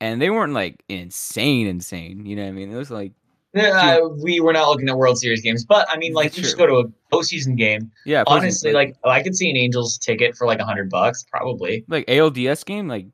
and 0.00 0.20
they 0.20 0.30
weren't 0.30 0.52
like 0.52 0.82
insane, 0.88 1.66
insane. 1.66 2.26
You 2.26 2.36
know 2.36 2.42
what 2.42 2.48
I 2.48 2.52
mean? 2.52 2.72
It 2.72 2.76
was 2.76 2.90
like 2.90 3.12
Uh, 3.56 3.98
we 4.22 4.38
were 4.40 4.52
not 4.52 4.68
looking 4.68 4.88
at 4.88 4.96
World 4.96 5.18
Series 5.18 5.40
games, 5.40 5.64
but 5.64 5.88
I 5.90 5.96
mean, 5.96 6.12
like, 6.14 6.26
That's 6.26 6.36
you 6.38 6.42
just 6.44 6.56
go 6.56 6.66
to 6.66 6.74
a 6.76 6.84
postseason 7.12 7.56
game. 7.56 7.90
yeah, 8.06 8.22
postseason, 8.22 8.26
Honestly, 8.30 8.72
like, 8.72 8.94
I 9.04 9.22
could 9.24 9.34
see 9.34 9.50
an 9.50 9.56
Angels 9.56 9.98
ticket 9.98 10.36
for 10.36 10.46
like 10.46 10.60
a 10.60 10.64
hundred 10.64 10.88
bucks, 10.88 11.24
probably. 11.28 11.84
like 11.88 12.06
ALDS 12.06 12.64
game, 12.64 12.86
like 12.86 13.06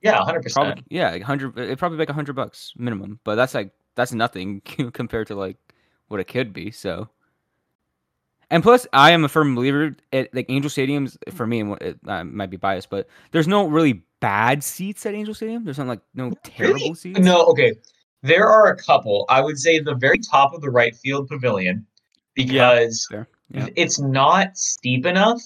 Yeah, 0.00 0.22
hundred 0.24 0.42
percent. 0.44 0.82
yeah, 0.90 1.10
like 1.10 1.22
hundred. 1.22 1.58
It 1.58 1.76
probably 1.78 1.98
like 1.98 2.08
a 2.08 2.12
hundred 2.14 2.34
bucks 2.36 2.72
minimum, 2.76 3.18
but 3.24 3.34
that's 3.34 3.52
like 3.54 3.72
that's 3.96 4.12
nothing 4.12 4.60
compared 4.92 5.26
to 5.26 5.34
like 5.34 5.56
what 6.08 6.20
it 6.20 6.24
could 6.28 6.52
be. 6.52 6.70
So, 6.70 7.08
and 8.50 8.62
plus, 8.62 8.86
I 8.92 9.10
am 9.12 9.24
a 9.24 9.28
firm 9.28 9.54
believer 9.54 9.94
at 10.12 10.34
like 10.34 10.46
Angel 10.48 10.70
Stadiums 10.70 11.16
for 11.32 11.46
me, 11.46 11.60
and 11.60 11.70
what- 11.70 11.82
it 11.82 11.98
I 12.06 12.22
might 12.22 12.50
be 12.50 12.56
biased, 12.56 12.90
but 12.90 13.08
there's 13.32 13.48
no 13.48 13.66
really 13.68 14.02
bad 14.20 14.62
seats 14.62 15.06
at 15.06 15.14
Angel 15.14 15.34
Stadium. 15.34 15.64
There's 15.64 15.78
not 15.78 15.86
like 15.86 16.00
no 16.14 16.30
terrible 16.44 16.74
Really? 16.80 16.94
seats. 16.94 17.18
No, 17.20 17.44
okay. 17.46 17.72
There 18.22 18.46
are 18.48 18.66
a 18.68 18.76
couple. 18.76 19.24
I 19.30 19.40
would 19.40 19.58
say 19.58 19.78
the 19.78 19.94
very 19.94 20.18
top 20.18 20.52
of 20.52 20.60
the 20.60 20.68
right 20.70 20.94
field 20.94 21.28
pavilion 21.28 21.86
because 22.34 23.06
Fair. 23.10 23.28
Yeah. 23.50 23.68
it's 23.76 23.98
not 24.00 24.56
steep 24.56 25.06
enough 25.06 25.40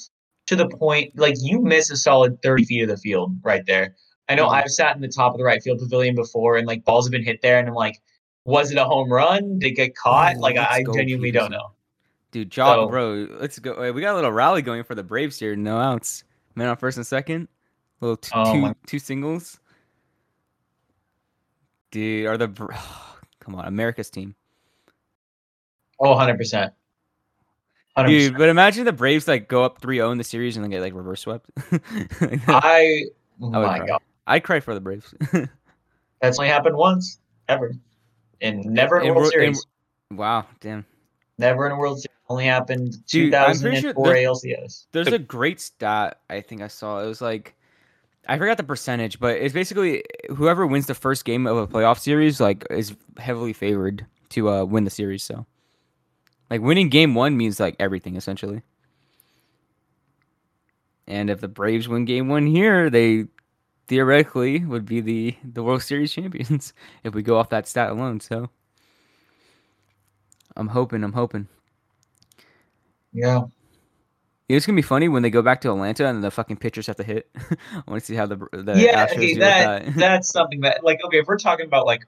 to 0.47 0.57
the 0.57 0.69
point 0.69 1.17
like 1.17 1.37
you 1.41 1.61
miss 1.61 1.91
a 1.91 1.97
solid 1.97 2.41
30 2.43 2.65
feet 2.65 2.83
of 2.83 2.89
the 2.89 2.97
field 2.97 3.37
right 3.43 3.65
there. 3.67 3.95
I 4.29 4.35
know 4.35 4.49
Mhm. 4.49 4.55
I've 4.63 4.71
sat 4.71 4.97
in 4.97 5.03
the 5.03 5.09
top 5.09 5.33
of 5.33 5.39
the 5.39 5.45
right 5.45 5.63
field 5.63 5.79
pavilion 5.79 6.15
before 6.15 6.57
and 6.57 6.67
like 6.67 6.85
balls 6.85 7.07
have 7.07 7.13
been 7.13 7.25
hit 7.25 7.41
there 7.43 7.59
and 7.59 7.69
I'm 7.69 7.75
like, 7.75 8.01
was 8.45 8.71
it 8.73 8.77
a 8.79 8.85
home 8.85 9.11
run? 9.11 9.59
Did 9.59 9.69
it 9.69 9.77
get 9.77 9.97
caught? 9.97 10.35
Oh, 10.37 10.41
like 10.41 10.57
I, 10.57 10.67
I 10.79 10.83
genuinely 10.95 11.31
don't 11.31 11.51
know. 11.51 11.71
Dude, 12.35 12.51
Jock, 12.51 12.75
So- 12.75 12.89
bro, 12.89 13.29
let's 13.39 13.61
go. 13.61 13.93
We 13.93 14.01
got 14.01 14.13
a 14.15 14.17
little 14.17 14.33
rally 14.33 14.61
going 14.61 14.83
for 14.83 14.97
the 14.97 15.05
Braves 15.05 15.39
here. 15.39 15.55
No 15.55 15.79
outs. 15.79 16.25
Man 16.57 16.67
on 16.69 16.77
first 16.77 16.97
and 16.97 17.07
second. 17.07 17.47
Little 18.01 18.17
t- 18.17 18.33
Oh 18.35 18.53
two 18.53 18.75
two 18.89 18.99
singles. 18.99 19.61
Dude, 21.93 22.27
are 22.27 22.37
the 22.37 22.49
Br- 22.49 22.73
come 23.39 23.55
on 23.55 23.67
America's 23.67 24.11
team, 24.11 24.35
Oh, 26.01 26.17
100%. 26.17 26.73
100%. 27.97 28.07
dude? 28.09 28.37
But 28.37 28.49
imagine 28.49 28.85
the 28.85 28.93
Braves 28.93 29.29
like 29.29 29.47
go 29.49 29.63
up 29.63 29.81
3-0 29.81 30.11
in 30.11 30.19
the 30.19 30.25
series 30.25 30.57
and 30.57 30.65
then 30.65 30.73
get 30.73 30.81
like 30.81 30.93
reverse 30.93 31.21
swept. 31.21 31.49
I, 32.49 33.05
oh 33.41 33.49
my 33.51 33.79
cry. 33.79 33.87
God. 33.87 34.03
I'd 34.27 34.43
cry 34.43 34.59
for 34.59 34.75
the 34.75 34.81
Braves. 34.81 35.15
That's 36.21 36.37
only 36.41 36.49
happened 36.49 36.77
once, 36.77 37.21
ever. 37.49 37.73
And 38.41 38.65
never 38.65 38.99
in 38.99 39.15
World 39.15 39.17
Wor- 39.17 39.25
in- 39.27 39.55
Series. 39.55 39.67
wow, 40.11 40.47
damn. 40.61 40.85
Never 41.39 41.67
in 41.67 41.73
a 41.73 41.77
World 41.77 41.99
Series. 42.01 42.09
Only 42.29 42.47
happened 42.47 43.05
Dude, 43.07 43.35
I'm 43.35 43.59
pretty 43.59 43.81
sure 43.81 43.93
2004 43.93 44.07
there- 44.07 44.17
ALCS. 44.17 44.87
There's 44.93 45.09
a 45.09 45.19
great 45.19 45.61
stat 45.61 46.21
I 46.31 46.41
think 46.41 46.63
I 46.63 46.69
saw. 46.69 47.03
It 47.03 47.07
was 47.07 47.21
like 47.21 47.55
I 48.27 48.39
forgot 48.39 48.57
the 48.57 48.63
percentage, 48.63 49.21
but 49.21 49.37
it's 49.37 49.53
basically 49.53 50.03
whoever 50.35 50.67
wins 50.67 50.87
the 50.87 50.95
first 50.95 51.27
game 51.27 51.47
of 51.47 51.57
a 51.57 51.67
playoff 51.67 51.99
series 51.99 52.41
like 52.41 52.67
is 52.71 52.95
heavily 53.19 53.53
favored 53.53 54.07
to 54.31 54.49
uh, 54.49 54.65
win 54.65 54.85
the 54.85 54.91
series. 54.91 55.23
So 55.23 55.45
like 56.51 56.63
winning 56.63 56.89
game 56.89 57.15
one 57.15 57.37
means 57.37 57.61
like 57.61 57.77
everything 57.79 58.17
essentially. 58.17 58.63
And 61.07 61.29
if 61.29 61.41
the 61.41 61.49
Braves 61.49 61.89
win 61.89 62.07
game 62.07 62.29
one 62.29 62.47
here, 62.47 62.89
they 62.89 63.27
theoretically 63.87 64.65
would 64.65 64.87
be 64.87 65.01
the 65.03 65.37
the 65.45 65.63
World 65.63 65.83
Series 65.83 66.13
champions 66.13 66.73
if 67.05 67.15
we 67.15 67.23
go 67.23 67.39
off 67.39 67.51
that 67.51 67.69
stat 67.69 67.91
alone. 67.91 68.21
So 68.21 68.49
I'm 70.57 70.69
hoping, 70.69 71.05
I'm 71.05 71.13
hoping. 71.13 71.49
Yeah. 73.15 73.43
It's 74.49 74.67
gonna 74.67 74.77
be 74.77 74.83
funny 74.83 75.09
when 75.09 75.23
they 75.23 75.31
go 75.31 75.41
back 75.41 75.63
to 75.63 75.71
Atlanta 75.71 76.07
and 76.07 76.23
the 76.23 76.31
fucking 76.31 76.59
pitchers 76.59 76.87
have 76.89 76.97
to 76.97 77.03
hit. 77.05 77.31
I 77.37 77.83
want 77.89 78.01
to 78.01 78.07
see 78.07 78.15
how 78.15 78.27
the 78.27 78.37
the 78.53 78.75
yeah, 78.77 79.07
Astros 79.07 79.17
okay, 79.17 79.35
that, 79.39 79.85
that. 79.87 79.95
that's 79.97 80.29
something 80.29 80.61
that 80.61 80.85
like 80.85 81.03
okay, 81.05 81.19
if 81.19 81.27
we're 81.27 81.39
talking 81.39 81.65
about 81.65 81.87
like 81.87 82.07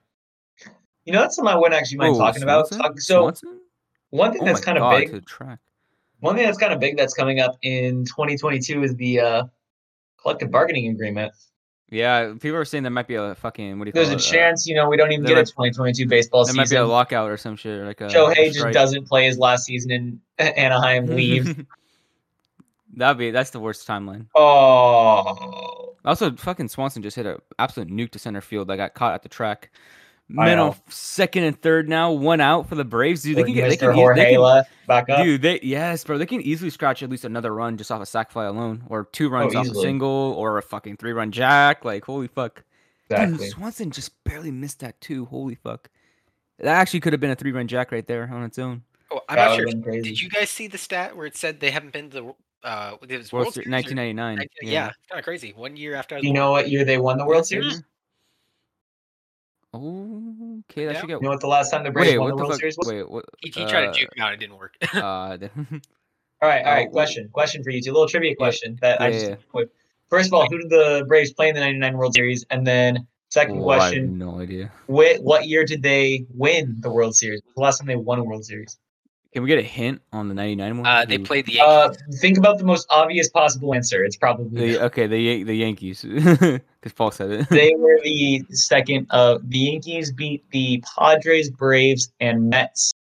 you 1.06 1.12
know 1.14 1.20
that's 1.20 1.36
something 1.36 1.54
I 1.54 1.56
wouldn't 1.56 1.74
actually 1.74 1.98
mind 1.98 2.16
Oh, 2.16 2.18
talking 2.18 2.42
about. 2.42 2.68
Swanson? 2.68 2.82
Talk- 2.82 3.00
So 3.00 3.20
Swanson? 3.22 3.60
one 4.10 4.32
thing 4.32 4.42
oh 4.42 4.44
that's 4.44 4.60
kind 4.60 4.76
of 4.76 4.90
big, 4.98 5.24
one 6.20 6.36
thing 6.36 6.44
that's 6.44 6.58
kind 6.58 6.72
of 6.74 6.80
big 6.80 6.96
that's 6.98 7.14
coming 7.14 7.40
up 7.40 7.56
in 7.62 8.04
2022 8.04 8.82
is 8.82 8.94
the 8.96 9.20
uh, 9.20 9.44
collective 10.20 10.50
bargaining 10.50 10.88
agreement. 10.88 11.32
Yeah, 11.90 12.33
people 12.40 12.57
are 12.57 12.64
saying 12.64 12.83
there 12.83 12.90
might 12.90 13.07
be 13.07 13.14
a 13.14 13.35
fucking 13.37 13.79
what 13.79 13.85
do 13.85 13.88
you 13.90 13.92
call 13.92 14.01
There's 14.03 14.09
a 14.11 14.12
it? 14.14 14.16
Uh, 14.16 14.18
chance, 14.38 14.66
you 14.66 14.75
know, 14.75 14.88
we 14.88 14.96
don't 14.96 15.12
even 15.12 15.25
there 15.25 15.37
get 15.37 15.49
a 15.49 15.53
might- 15.61 15.72
2022 15.72 16.09
baseball 16.09 16.44
season. 16.44 16.57
there 16.57 16.62
might 16.64 16.70
be 16.70 16.75
a 16.77 16.79
season. 16.81 16.88
lockout 16.88 17.31
or 17.31 17.37
some 17.37 17.55
shit 17.57 17.81
like 17.85 18.01
a 18.01 18.09
Shohei 18.09 18.33
a 18.38 18.44
just 18.46 18.59
strike. 18.59 18.75
doesn't 18.75 19.07
play 19.07 19.27
his 19.27 19.38
last 19.38 19.64
season 19.66 19.90
in 19.92 20.20
Anaheim. 20.38 21.07
Leave. 21.14 21.64
That'd 22.94 23.18
be 23.18 23.31
that's 23.31 23.51
the 23.51 23.61
worst 23.61 23.87
timeline. 23.87 24.27
oh, 24.35 25.94
Also, 26.05 26.33
fucking 26.35 26.68
Swanson 26.68 27.03
just 27.03 27.14
hit 27.16 27.27
a 27.27 27.38
absolute 27.59 27.88
nuke 27.88 28.11
to 28.12 28.18
center 28.18 28.40
field. 28.40 28.68
that 28.68 28.77
got 28.77 28.94
caught 28.94 29.14
at 29.14 29.22
the 29.22 29.29
track. 29.29 29.70
I 30.30 30.46
Men 30.46 30.56
know. 30.56 30.68
on 30.70 30.76
second 30.88 31.44
and 31.44 31.60
third 31.62 31.88
now, 31.88 32.10
one 32.10 32.40
out 32.40 32.68
for 32.68 32.74
the 32.74 32.84
Braves. 32.84 33.22
Dude, 33.22 33.36
they 33.36 33.44
can 33.44 33.54
get 33.54 33.68
they 33.68 33.76
Mr. 33.76 33.80
can, 33.80 33.94
Jorge 33.94 34.24
they 34.24 34.34
can 34.34 34.64
back 34.88 35.08
up. 35.08 35.22
dude, 35.22 35.40
they 35.40 35.60
yes, 35.62 36.02
bro. 36.02 36.18
They 36.18 36.26
can 36.26 36.40
easily 36.42 36.70
scratch 36.70 37.02
at 37.04 37.10
least 37.10 37.24
another 37.24 37.54
run 37.54 37.76
just 37.76 37.92
off 37.92 38.02
a 38.02 38.06
sack 38.06 38.32
fly 38.32 38.46
alone, 38.46 38.82
or 38.88 39.04
two 39.12 39.28
runs 39.28 39.54
off 39.54 39.66
a 39.68 39.70
Oh, 39.70 39.82
single, 39.82 40.08
or 40.36 40.58
a 40.58 40.62
fucking 40.62 40.96
three 40.96 41.12
run 41.12 41.30
jack. 41.30 41.84
Like 41.84 42.04
holy 42.04 42.26
fuck. 42.26 42.64
Dude. 43.08 43.40
Swanson 43.40 43.92
just 43.92 44.24
barely 44.24 44.50
missed 44.50 44.80
that 44.80 45.00
too. 45.00 45.26
Holy 45.26 45.54
fuck. 45.54 45.88
That 46.58 46.74
actually 46.74 47.00
could 47.00 47.12
have 47.12 47.20
been 47.20 47.30
a 47.30 47.36
three 47.36 47.52
run 47.52 47.68
jack 47.68 47.92
right 47.92 48.04
there 48.06 48.28
on 48.32 48.42
its 48.42 48.58
own. 48.58 48.82
Oh, 49.12 49.20
I'm 49.28 49.36
That 49.36 49.46
not 49.50 49.56
sure. 49.56 49.68
if- 49.68 50.02
Did 50.02 50.20
you 50.20 50.28
guys 50.28 50.50
see 50.50 50.66
the 50.66 50.78
stat 50.78 51.16
where 51.16 51.26
it 51.26 51.36
said 51.36 51.60
they 51.60 51.70
haven't 51.70 51.92
been 51.92 52.10
to 52.10 52.20
the 52.20 52.34
uh 52.68 52.96
it 53.08 53.16
was 53.18 53.32
World 53.32 53.44
World 53.44 53.54
Series 53.54 53.68
1999. 53.70 54.36
19 54.38 54.48
yeah, 54.72 54.88
it's 54.88 54.96
kind 55.08 55.20
of 55.20 55.24
crazy. 55.24 55.52
One 55.54 55.76
year 55.76 55.94
after 55.94 56.18
Do 56.18 56.26
you 56.26 56.32
born. 56.32 56.34
know 56.34 56.50
what 56.50 56.68
year 56.68 56.84
they 56.84 56.98
won 56.98 57.16
the 57.16 57.24
World 57.24 57.46
Yeah. 57.48 57.60
Series? 57.60 57.82
Okay. 59.76 60.86
That 60.86 60.94
Yeah. 60.94 61.00
should 61.00 61.08
You 61.10 61.16
get. 61.16 61.22
know 61.22 61.30
what 61.30 61.40
the 61.40 61.46
last 61.46 61.70
time 61.70 61.84
the 61.84 61.90
Braves 61.90 62.10
Wait, 62.12 62.18
won 62.18 62.30
what 62.30 62.30
the 62.30 62.36
the 62.36 62.42
World 62.42 62.52
fuck? 62.52 62.60
Series 62.60 62.76
was? 62.78 62.88
Wait, 62.88 63.10
what? 63.10 63.24
He, 63.40 63.48
he 63.50 63.64
tried 63.66 63.88
uh, 63.88 63.92
to 63.92 63.98
juke 63.98 64.16
me 64.16 64.22
out. 64.22 64.32
It 64.34 64.40
didn't 64.40 64.56
work. 64.56 64.74
uh, 64.94 64.98
All 66.42 66.50
right, 66.50 66.64
all 66.66 66.72
right. 66.72 66.86
Uh, 66.86 66.90
Question, 66.90 67.30
question 67.32 67.64
for 67.64 67.70
you 67.70 67.80
two. 67.80 67.90
A 67.90 67.94
little 67.94 68.08
trivia 68.08 68.36
question 68.36 68.78
that 68.82 69.00
I 69.00 69.06
yeah, 69.06 69.12
just 69.12 69.26
yeah. 69.30 69.36
quick. 69.50 69.70
First 70.10 70.26
of 70.28 70.34
all, 70.34 70.46
who 70.50 70.58
did 70.58 70.68
the 70.68 71.04
Braves 71.08 71.32
play 71.32 71.48
in 71.48 71.54
the 71.54 71.60
'99 71.62 71.96
World 71.96 72.14
Series? 72.14 72.44
And 72.50 72.66
then 72.66 73.06
second 73.30 73.60
oh, 73.62 73.68
I 73.70 73.74
have 73.76 73.80
question, 73.80 74.18
no 74.18 74.38
idea. 74.40 74.70
wh- 74.86 75.18
what 75.22 75.46
year 75.46 75.64
did 75.64 75.82
they 75.82 76.26
win 76.34 76.76
the 76.80 76.90
World 76.90 77.16
Series? 77.16 77.40
The 77.56 77.62
last 77.62 77.78
time 77.78 77.86
they 77.86 77.96
won 77.96 78.18
a 78.18 78.24
World 78.24 78.44
Series? 78.44 78.78
Can 79.37 79.42
we 79.42 79.51
get 79.51 79.59
a 79.59 79.62
hint 79.62 80.01
on 80.14 80.29
the 80.29 80.35
99 80.35 80.79
one? 80.79 80.87
Uh, 80.87 81.05
they 81.05 81.18
played 81.18 81.44
the 81.44 81.53
Yankees. 81.53 81.99
Uh, 82.01 82.16
think 82.20 82.38
about 82.38 82.57
the 82.57 82.64
most 82.64 82.87
obvious 82.88 83.29
possible 83.29 83.75
answer. 83.75 84.03
It's 84.03 84.16
probably 84.16 84.72
The, 84.77 84.85
okay, 84.87 85.07
the 85.07 85.42
the 85.42 85.53
Yankees, 85.55 86.01
because 86.09 86.92
Paul 86.94 87.11
said 87.11 87.31
it. 87.31 87.49
they 87.51 87.75
were 87.77 88.01
the 88.03 88.42
second. 88.49 89.07
Uh, 89.11 89.37
the 89.42 89.59
Yankees 89.59 90.11
beat 90.11 90.42
the 90.53 90.83
Padres, 90.99 91.51
Braves, 91.51 92.11
and 92.18 92.49
Mets 92.49 92.94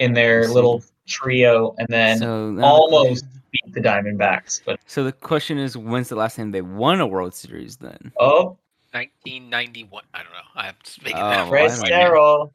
in 0.00 0.12
their 0.12 0.46
little 0.48 0.84
trio, 1.08 1.74
and 1.78 1.88
then 1.88 2.18
so 2.18 2.50
now 2.50 2.60
the 2.60 2.66
almost 2.66 3.24
beat 3.50 3.72
the 3.72 3.80
Diamondbacks. 3.80 4.60
But 4.66 4.80
So 4.84 5.02
the 5.02 5.12
question 5.12 5.56
is, 5.56 5.78
when's 5.78 6.10
the 6.10 6.16
last 6.16 6.36
time 6.36 6.50
they 6.50 6.60
won 6.60 7.00
a 7.00 7.06
World 7.06 7.34
Series? 7.34 7.78
Then 7.78 8.12
oh, 8.20 8.58
1991. 8.92 10.02
I 10.12 10.18
don't 10.18 10.30
know. 10.30 10.38
I'm 10.56 10.74
just 10.84 11.02
making 11.02 11.22
Oh, 11.22 11.30
that. 11.30 11.38
I 11.38 11.42
up. 11.44 11.48
Fred 11.48 11.68
don't 11.68 11.78
know. 11.80 11.86
Cerro. 11.86 12.52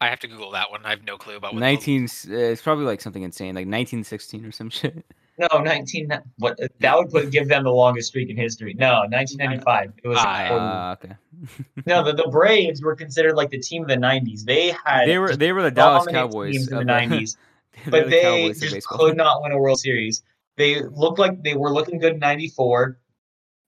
I 0.00 0.08
have 0.08 0.20
to 0.20 0.28
Google 0.28 0.52
that 0.52 0.70
one. 0.70 0.80
I 0.84 0.90
have 0.90 1.04
no 1.04 1.16
clue 1.16 1.36
about 1.36 1.54
what. 1.54 1.60
19. 1.60 2.04
Uh, 2.04 2.34
it's 2.34 2.62
probably 2.62 2.84
like 2.84 3.00
something 3.00 3.22
insane, 3.22 3.54
like 3.54 3.66
1916 3.66 4.44
or 4.44 4.52
some 4.52 4.70
shit. 4.70 5.04
No, 5.38 5.46
19. 5.60 6.10
What 6.38 6.58
that 6.80 6.96
would 6.98 7.10
put 7.10 7.30
give 7.30 7.48
them 7.48 7.62
the 7.64 7.70
longest 7.70 8.08
streak 8.08 8.28
in 8.28 8.36
history. 8.36 8.74
No, 8.74 9.02
1995. 9.08 9.92
It 10.02 10.08
was 10.08 10.18
Ah, 10.20 10.90
Uh, 10.90 10.92
okay. 10.94 11.14
no. 11.86 12.02
The, 12.04 12.12
the 12.12 12.28
Braves 12.28 12.82
were 12.82 12.96
considered 12.96 13.34
like 13.36 13.50
the 13.50 13.60
team 13.60 13.82
of 13.82 13.88
the 13.88 13.96
90s. 13.96 14.44
They 14.44 14.74
had 14.84 15.06
They 15.08 15.18
were 15.18 15.36
they 15.36 15.52
were 15.52 15.62
the 15.62 15.70
Dallas 15.70 16.04
dominant 16.06 16.32
Cowboys 16.32 16.54
teams 16.56 16.68
in 16.68 16.74
the 16.74 16.80
of 16.80 16.86
90s, 17.10 17.36
but 17.86 18.04
the 18.04 18.10
they 18.10 18.22
Cowboys 18.22 18.60
just 18.60 18.88
could 18.88 19.16
not 19.16 19.42
win 19.42 19.52
a 19.52 19.58
World 19.58 19.78
Series. 19.78 20.22
They 20.56 20.82
looked 20.82 21.20
like 21.20 21.40
they 21.44 21.54
were 21.54 21.72
looking 21.72 22.00
good 22.00 22.14
in 22.14 22.18
94, 22.18 22.98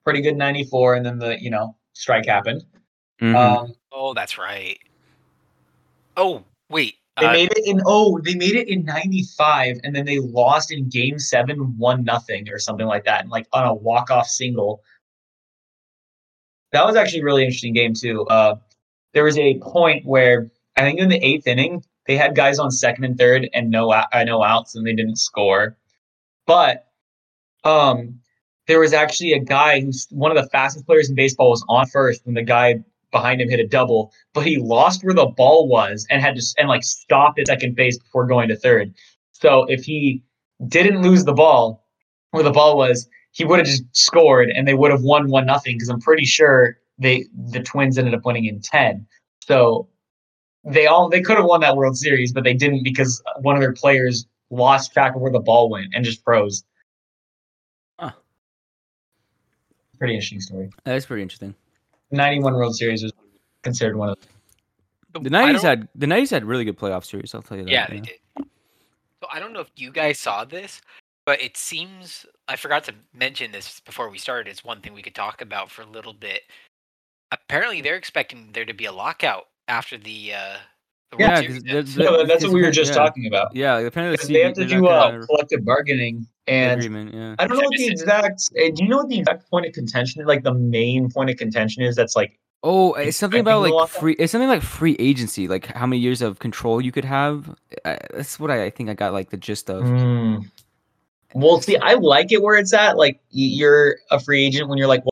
pretty 0.03 0.21
good 0.21 0.33
in 0.33 0.37
94, 0.37 0.95
and 0.95 1.05
then 1.05 1.19
the 1.19 1.41
you 1.41 1.49
know 1.49 1.77
strike 1.93 2.25
happened. 2.25 2.63
Mhm. 3.21 3.35
Um, 3.35 3.73
Oh, 3.93 4.13
that's 4.13 4.37
right. 4.37 4.77
Oh, 6.17 6.43
wait. 6.69 6.95
they 7.19 7.25
Uh, 7.25 7.33
made 7.33 7.51
it 7.51 7.65
in 7.67 7.81
oh 7.85 8.19
they 8.23 8.35
made 8.35 8.55
it 8.55 8.67
in 8.69 8.85
95 8.85 9.77
and 9.83 9.93
then 9.95 10.05
they 10.05 10.19
lost 10.19 10.71
in 10.71 10.87
game 10.89 11.19
seven 11.19 11.77
one 11.77 12.03
nothing 12.03 12.47
or 12.49 12.57
something 12.57 12.85
like 12.87 13.03
that 13.05 13.21
and 13.21 13.29
like 13.29 13.45
on 13.53 13.65
a 13.67 13.73
walk-off 13.73 14.27
single 14.27 14.81
that 16.71 16.85
was 16.85 16.95
actually 16.95 17.19
a 17.19 17.23
really 17.23 17.43
interesting 17.43 17.73
game 17.73 17.93
too 17.93 18.25
uh 18.27 18.55
there 19.13 19.25
was 19.25 19.37
a 19.37 19.59
point 19.59 20.05
where 20.05 20.49
i 20.77 20.81
think 20.81 20.99
in 20.99 21.09
the 21.09 21.23
eighth 21.23 21.47
inning 21.47 21.83
they 22.07 22.15
had 22.15 22.33
guys 22.35 22.59
on 22.59 22.71
second 22.71 23.03
and 23.03 23.17
third 23.17 23.49
and 23.53 23.69
no 23.69 23.91
uh, 23.91 24.05
no 24.25 24.41
outs 24.41 24.75
and 24.75 24.87
they 24.87 24.93
didn't 24.93 25.17
score 25.17 25.75
but 26.47 26.87
um 27.65 28.19
there 28.67 28.79
was 28.79 28.93
actually 28.93 29.33
a 29.33 29.39
guy 29.39 29.81
who's 29.81 30.07
one 30.11 30.31
of 30.35 30.41
the 30.41 30.49
fastest 30.49 30.85
players 30.85 31.09
in 31.09 31.15
baseball 31.15 31.49
was 31.49 31.65
on 31.67 31.85
first 31.87 32.25
and 32.25 32.37
the 32.37 32.41
guy 32.41 32.75
behind 33.11 33.41
him 33.41 33.49
hit 33.49 33.59
a 33.59 33.67
double 33.67 34.13
but 34.33 34.45
he 34.45 34.57
lost 34.57 35.03
where 35.03 35.13
the 35.13 35.25
ball 35.25 35.67
was 35.67 36.05
and 36.09 36.21
had 36.21 36.35
to 36.35 36.43
and 36.57 36.69
like 36.69 36.83
stopped 36.83 37.39
at 37.39 37.47
second 37.47 37.75
base 37.75 37.97
before 37.97 38.25
going 38.25 38.47
to 38.49 38.55
third. 38.55 38.93
So 39.31 39.65
if 39.65 39.83
he 39.83 40.23
didn't 40.67 41.01
lose 41.01 41.25
the 41.25 41.33
ball 41.33 41.85
where 42.31 42.43
the 42.43 42.51
ball 42.51 42.77
was, 42.77 43.07
he 43.31 43.45
would 43.45 43.59
have 43.59 43.67
just 43.67 43.83
scored 43.95 44.49
and 44.49 44.67
they 44.67 44.73
would 44.73 44.91
have 44.91 45.01
won 45.01 45.29
one 45.29 45.45
nothing 45.45 45.75
because 45.75 45.89
I'm 45.89 45.99
pretty 45.99 46.25
sure 46.25 46.77
they 46.97 47.25
the 47.49 47.61
Twins 47.61 47.97
ended 47.97 48.13
up 48.13 48.25
winning 48.25 48.45
in 48.45 48.61
ten. 48.61 49.05
So 49.43 49.87
they 50.63 50.87
all 50.87 51.09
they 51.09 51.21
could 51.21 51.37
have 51.37 51.45
won 51.45 51.61
that 51.61 51.75
World 51.75 51.97
Series, 51.97 52.31
but 52.31 52.43
they 52.43 52.53
didn't 52.53 52.83
because 52.83 53.21
one 53.41 53.55
of 53.55 53.61
their 53.61 53.73
players 53.73 54.25
lost 54.49 54.93
track 54.93 55.15
of 55.15 55.21
where 55.21 55.31
the 55.31 55.39
ball 55.39 55.69
went 55.69 55.87
and 55.93 56.05
just 56.05 56.23
froze. 56.23 56.63
Huh. 57.99 58.11
Pretty 59.97 60.13
interesting 60.13 60.41
story. 60.41 60.69
That 60.83 60.95
is 60.95 61.05
pretty 61.05 61.23
interesting. 61.23 61.55
91 62.11 62.53
World 62.53 62.75
Series 62.75 63.03
was 63.03 63.13
considered 63.63 63.95
one 63.95 64.09
of 64.09 64.17
The 65.13 65.29
I 65.29 65.45
nineties 65.45 65.61
had 65.61 65.87
the 65.95 66.07
nineties 66.07 66.29
had 66.29 66.43
really 66.45 66.65
good 66.65 66.77
playoff 66.77 67.05
series. 67.05 67.33
I'll 67.35 67.41
tell 67.41 67.57
you 67.57 67.65
that. 67.65 67.71
Yeah, 67.71 67.87
they 67.87 67.99
did. 67.99 68.19
So 68.37 69.27
I 69.31 69.39
don't 69.39 69.53
know 69.53 69.59
if 69.59 69.71
you 69.75 69.91
guys 69.91 70.19
saw 70.19 70.45
this, 70.45 70.81
but 71.25 71.41
it 71.41 71.57
seems 71.57 72.25
I 72.47 72.55
forgot 72.55 72.83
to 72.85 72.93
mention 73.13 73.51
this 73.51 73.79
before 73.81 74.09
we 74.09 74.17
started. 74.17 74.49
It's 74.49 74.63
one 74.63 74.81
thing 74.81 74.93
we 74.93 75.01
could 75.01 75.15
talk 75.15 75.41
about 75.41 75.69
for 75.69 75.83
a 75.83 75.87
little 75.87 76.13
bit. 76.13 76.41
Apparently, 77.31 77.81
they're 77.81 77.95
expecting 77.95 78.49
there 78.53 78.65
to 78.65 78.73
be 78.73 78.85
a 78.85 78.91
lockout 78.91 79.47
after 79.67 79.97
the 79.97 80.33
uh, 80.33 80.57
the 80.57 80.80
Yeah, 81.19 81.33
World 81.41 81.47
'cause 81.47 81.63
the- 81.63 81.81
the- 81.81 82.03
No, 82.03 82.25
that's 82.25 82.43
what 82.43 82.53
we 82.53 82.61
were 82.61 82.71
just 82.71 82.91
yeah. 82.91 82.97
talking 82.97 83.27
about. 83.27 83.55
Yeah, 83.55 83.79
apparently 83.79 84.15
the 84.15 84.17
Because 84.17 84.29
they 84.29 84.41
have 84.41 84.53
to 84.53 84.63
do 84.65 84.75
they've 84.75 84.81
got 84.83 85.15
a 85.15 85.19
collective 85.25 85.65
bargaining, 85.65 86.25
and 86.47 86.79
agreement. 86.81 87.13
Yeah. 87.13 87.35
I 87.37 87.47
don't 87.47 87.57
know 87.57 87.63
what 87.65 87.77
the 87.77 87.87
exact. 87.87 88.43
uh, 88.57 88.69
Do 88.73 88.83
you 88.83 88.89
know 88.89 88.97
what 88.97 89.09
the 89.09 89.19
exact 89.19 89.49
point 89.49 89.65
of 89.65 89.73
contention, 89.73 90.25
like 90.25 90.43
the 90.43 90.53
main 90.53 91.09
point 91.11 91.29
of 91.29 91.37
contention, 91.37 91.83
is? 91.83 91.95
That's 91.95 92.15
like 92.15 92.37
Oh, 92.63 92.93
it's 92.93 93.17
something 93.17 93.39
about 93.39 93.63
like 93.69 93.89
free. 93.89 94.13
It's 94.19 94.31
something 94.31 94.47
like 94.47 94.61
free 94.61 94.95
agency, 94.99 95.47
like 95.47 95.65
how 95.65 95.87
many 95.87 95.99
years 95.99 96.21
of 96.21 96.37
control 96.39 96.79
you 96.79 96.91
could 96.91 97.05
have. 97.05 97.49
Uh, 97.83 97.95
that's 98.13 98.39
what 98.39 98.51
I, 98.51 98.65
I 98.65 98.69
think 98.69 98.87
I 98.89 98.93
got 98.93 99.13
like 99.13 99.31
the 99.31 99.37
gist 99.37 99.69
of. 99.69 99.83
Mm. 99.83 100.45
Well, 101.33 101.59
see, 101.61 101.75
I 101.77 101.93
like 101.95 102.31
it 102.31 102.41
where 102.43 102.55
it's 102.57 102.71
at. 102.73 102.97
Like 102.97 103.19
you're 103.31 103.95
a 104.11 104.19
free 104.19 104.45
agent 104.45 104.69
when 104.69 104.77
you're 104.77 104.87
like 104.87 105.03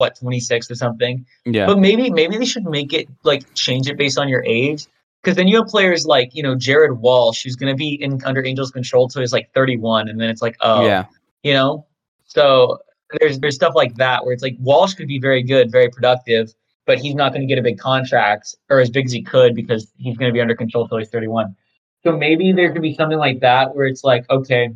what 0.00 0.16
26 0.16 0.70
or 0.70 0.74
something. 0.74 1.26
Yeah. 1.44 1.66
But 1.66 1.78
maybe 1.78 2.10
maybe 2.10 2.38
they 2.38 2.46
should 2.46 2.64
make 2.64 2.92
it 2.92 3.08
like 3.22 3.54
change 3.54 3.88
it 3.88 3.98
based 3.98 4.18
on 4.18 4.28
your 4.28 4.42
age. 4.44 4.86
Because 5.22 5.36
then 5.36 5.46
you 5.46 5.58
have 5.58 5.66
players 5.66 6.06
like 6.06 6.34
you 6.34 6.42
know 6.42 6.54
Jared 6.54 6.98
Walsh, 6.98 7.44
who's 7.44 7.54
going 7.54 7.72
to 7.72 7.76
be 7.76 8.02
in 8.02 8.24
under 8.24 8.44
Angels 8.44 8.70
control 8.70 9.06
till 9.06 9.20
he's 9.20 9.34
like 9.34 9.52
31, 9.54 10.08
and 10.08 10.18
then 10.18 10.30
it's 10.30 10.40
like 10.40 10.56
oh 10.60 10.86
yeah. 10.86 11.04
you 11.42 11.52
know. 11.52 11.86
So 12.26 12.78
there's 13.18 13.38
there's 13.38 13.54
stuff 13.54 13.74
like 13.76 13.94
that 13.96 14.24
where 14.24 14.32
it's 14.32 14.42
like 14.42 14.56
Walsh 14.58 14.94
could 14.94 15.08
be 15.08 15.18
very 15.18 15.42
good, 15.42 15.70
very 15.70 15.90
productive, 15.90 16.54
but 16.86 16.98
he's 16.98 17.14
not 17.14 17.32
going 17.32 17.42
to 17.42 17.46
get 17.46 17.58
a 17.58 17.62
big 17.62 17.78
contract 17.78 18.54
or 18.70 18.80
as 18.80 18.88
big 18.88 19.04
as 19.04 19.12
he 19.12 19.22
could 19.22 19.54
because 19.54 19.92
he's 19.98 20.16
going 20.16 20.30
to 20.30 20.32
be 20.32 20.40
under 20.40 20.54
control 20.54 20.88
till 20.88 20.96
he's 20.96 21.10
31. 21.10 21.54
So 22.02 22.16
maybe 22.16 22.52
there 22.52 22.72
could 22.72 22.80
be 22.80 22.94
something 22.94 23.18
like 23.18 23.40
that 23.40 23.76
where 23.76 23.86
it's 23.86 24.02
like 24.02 24.24
okay, 24.30 24.70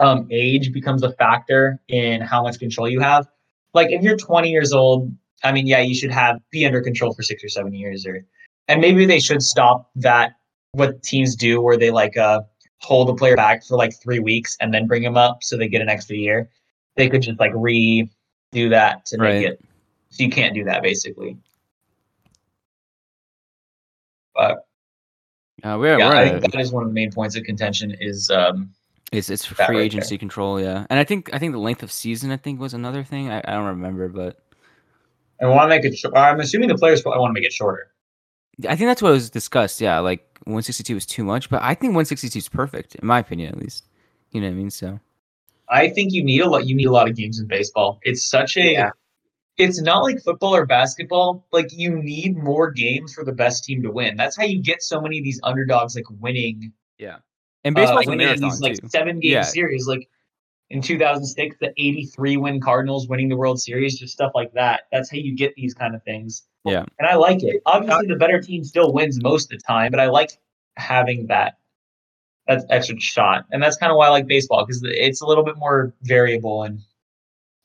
um, 0.00 0.26
age 0.32 0.72
becomes 0.72 1.04
a 1.04 1.12
factor 1.12 1.80
in 1.86 2.20
how 2.20 2.42
much 2.42 2.58
control 2.58 2.88
you 2.88 2.98
have. 2.98 3.28
Like 3.74 3.90
if 3.90 4.02
you're 4.02 4.16
20 4.16 4.50
years 4.50 4.72
old, 4.72 5.12
I 5.42 5.52
mean, 5.52 5.66
yeah, 5.66 5.80
you 5.80 5.94
should 5.94 6.12
have 6.12 6.40
be 6.50 6.64
under 6.64 6.80
control 6.80 7.12
for 7.12 7.22
six 7.22 7.44
or 7.44 7.48
seven 7.48 7.74
years, 7.74 8.06
or 8.06 8.24
and 8.68 8.80
maybe 8.80 9.04
they 9.04 9.20
should 9.20 9.42
stop 9.42 9.90
that 9.96 10.36
what 10.72 11.02
teams 11.02 11.36
do 11.36 11.60
where 11.60 11.76
they 11.76 11.90
like 11.90 12.16
uh 12.16 12.40
hold 12.78 13.08
a 13.10 13.14
player 13.14 13.36
back 13.36 13.64
for 13.64 13.76
like 13.76 13.92
three 14.00 14.18
weeks 14.18 14.56
and 14.60 14.72
then 14.72 14.86
bring 14.86 15.02
him 15.02 15.16
up 15.16 15.42
so 15.42 15.56
they 15.56 15.68
get 15.68 15.82
an 15.82 15.88
extra 15.88 16.16
year. 16.16 16.50
They 16.96 17.08
could 17.08 17.22
just 17.22 17.38
like 17.40 17.52
redo 17.52 18.08
that 18.70 19.04
to 19.06 19.18
make 19.18 19.44
it. 19.44 19.60
So 20.10 20.22
you 20.22 20.30
can't 20.30 20.54
do 20.54 20.64
that 20.64 20.82
basically. 20.82 21.36
But 24.34 24.66
Uh, 25.62 25.78
we're, 25.78 25.98
yeah, 25.98 26.08
we're 26.08 26.16
I 26.16 26.38
think 26.40 26.52
that 26.52 26.60
is 26.60 26.72
one 26.72 26.82
of 26.82 26.88
the 26.88 26.94
main 26.94 27.10
points 27.10 27.36
of 27.36 27.44
contention 27.44 27.96
is 28.00 28.30
um 28.30 28.70
It's 29.14 29.30
it's 29.30 29.44
free 29.44 29.76
right 29.76 29.76
agency 29.76 30.18
control, 30.18 30.60
yeah. 30.60 30.86
And 30.90 30.98
I 30.98 31.04
think 31.04 31.32
I 31.32 31.38
think 31.38 31.52
the 31.52 31.58
length 31.58 31.82
of 31.82 31.92
season 31.92 32.30
I 32.30 32.36
think 32.36 32.60
was 32.60 32.74
another 32.74 33.04
thing. 33.04 33.30
I, 33.30 33.38
I 33.38 33.52
don't 33.52 33.66
remember, 33.66 34.08
but 34.08 34.40
I 35.40 35.46
want 35.46 35.64
to 35.64 35.68
make 35.68 35.84
it. 35.84 35.96
Sh- 35.96 36.06
I'm 36.14 36.40
assuming 36.40 36.68
the 36.68 36.76
players 36.76 37.02
probably 37.02 37.20
want 37.20 37.30
to 37.30 37.40
make 37.40 37.46
it 37.46 37.52
shorter. 37.52 37.90
I 38.68 38.76
think 38.76 38.88
that's 38.88 39.02
what 39.02 39.12
was 39.12 39.30
discussed. 39.30 39.80
Yeah, 39.80 39.98
like 40.00 40.38
162 40.44 40.96
is 40.96 41.06
too 41.06 41.24
much, 41.24 41.50
but 41.50 41.62
I 41.62 41.74
think 41.74 41.90
162 41.90 42.38
is 42.38 42.48
perfect 42.48 42.94
in 42.96 43.06
my 43.06 43.18
opinion, 43.18 43.50
at 43.50 43.58
least. 43.58 43.84
You 44.30 44.40
know 44.40 44.48
what 44.48 44.54
I 44.54 44.56
mean? 44.56 44.70
So 44.70 45.00
I 45.68 45.88
think 45.88 46.12
you 46.12 46.24
need 46.24 46.40
a 46.40 46.48
lot. 46.48 46.66
You 46.66 46.74
need 46.74 46.86
a 46.86 46.92
lot 46.92 47.08
of 47.08 47.16
games 47.16 47.38
in 47.40 47.46
baseball. 47.46 48.00
It's 48.02 48.28
such 48.28 48.56
a. 48.56 48.72
Yeah. 48.72 48.90
It's 49.56 49.80
not 49.80 50.02
like 50.02 50.20
football 50.20 50.56
or 50.56 50.66
basketball. 50.66 51.46
Like 51.52 51.68
you 51.72 52.02
need 52.02 52.36
more 52.36 52.72
games 52.72 53.14
for 53.14 53.24
the 53.24 53.32
best 53.32 53.62
team 53.62 53.82
to 53.82 53.90
win. 53.90 54.16
That's 54.16 54.36
how 54.36 54.42
you 54.42 54.60
get 54.60 54.82
so 54.82 55.00
many 55.00 55.18
of 55.18 55.24
these 55.24 55.38
underdogs 55.44 55.94
like 55.94 56.06
winning. 56.20 56.72
And 57.64 57.76
uh, 57.76 57.80
baseball's 57.80 58.06
a 58.06 58.10
winning 58.10 58.26
marathon 58.26 58.50
these 58.50 58.60
like 58.60 58.80
too. 58.80 58.88
seven 58.88 59.20
game 59.20 59.32
Yeah. 59.32 59.42
series. 59.42 59.86
Like 59.86 60.08
in 60.70 60.80
2006, 60.82 61.56
the 61.60 61.72
83 61.76 62.36
win 62.38 62.60
Cardinals 62.60 63.08
winning 63.08 63.28
the 63.28 63.36
World 63.36 63.60
Series, 63.60 63.98
just 63.98 64.12
stuff 64.14 64.32
like 64.34 64.52
that. 64.54 64.82
That's 64.92 65.10
how 65.10 65.16
you 65.18 65.34
get 65.36 65.54
these 65.54 65.74
kind 65.74 65.94
of 65.94 66.02
things. 66.04 66.44
Yeah. 66.64 66.84
and 66.98 67.06
I 67.06 67.16
like 67.16 67.42
it. 67.42 67.60
Obviously, 67.66 68.06
the 68.06 68.16
better 68.16 68.40
team 68.40 68.64
still 68.64 68.92
wins 68.92 69.22
most 69.22 69.52
of 69.52 69.58
the 69.58 69.62
time, 69.66 69.90
but 69.90 70.00
I 70.00 70.06
like 70.06 70.30
having 70.76 71.26
that 71.28 71.58
that 72.46 72.64
extra 72.68 72.98
shot, 73.00 73.46
and 73.52 73.62
that's 73.62 73.76
kind 73.78 73.90
of 73.90 73.96
why 73.96 74.06
I 74.06 74.10
like 74.10 74.26
baseball 74.26 74.64
because 74.66 74.82
it's 74.84 75.22
a 75.22 75.26
little 75.26 75.44
bit 75.44 75.56
more 75.56 75.94
variable 76.02 76.64
in 76.64 76.80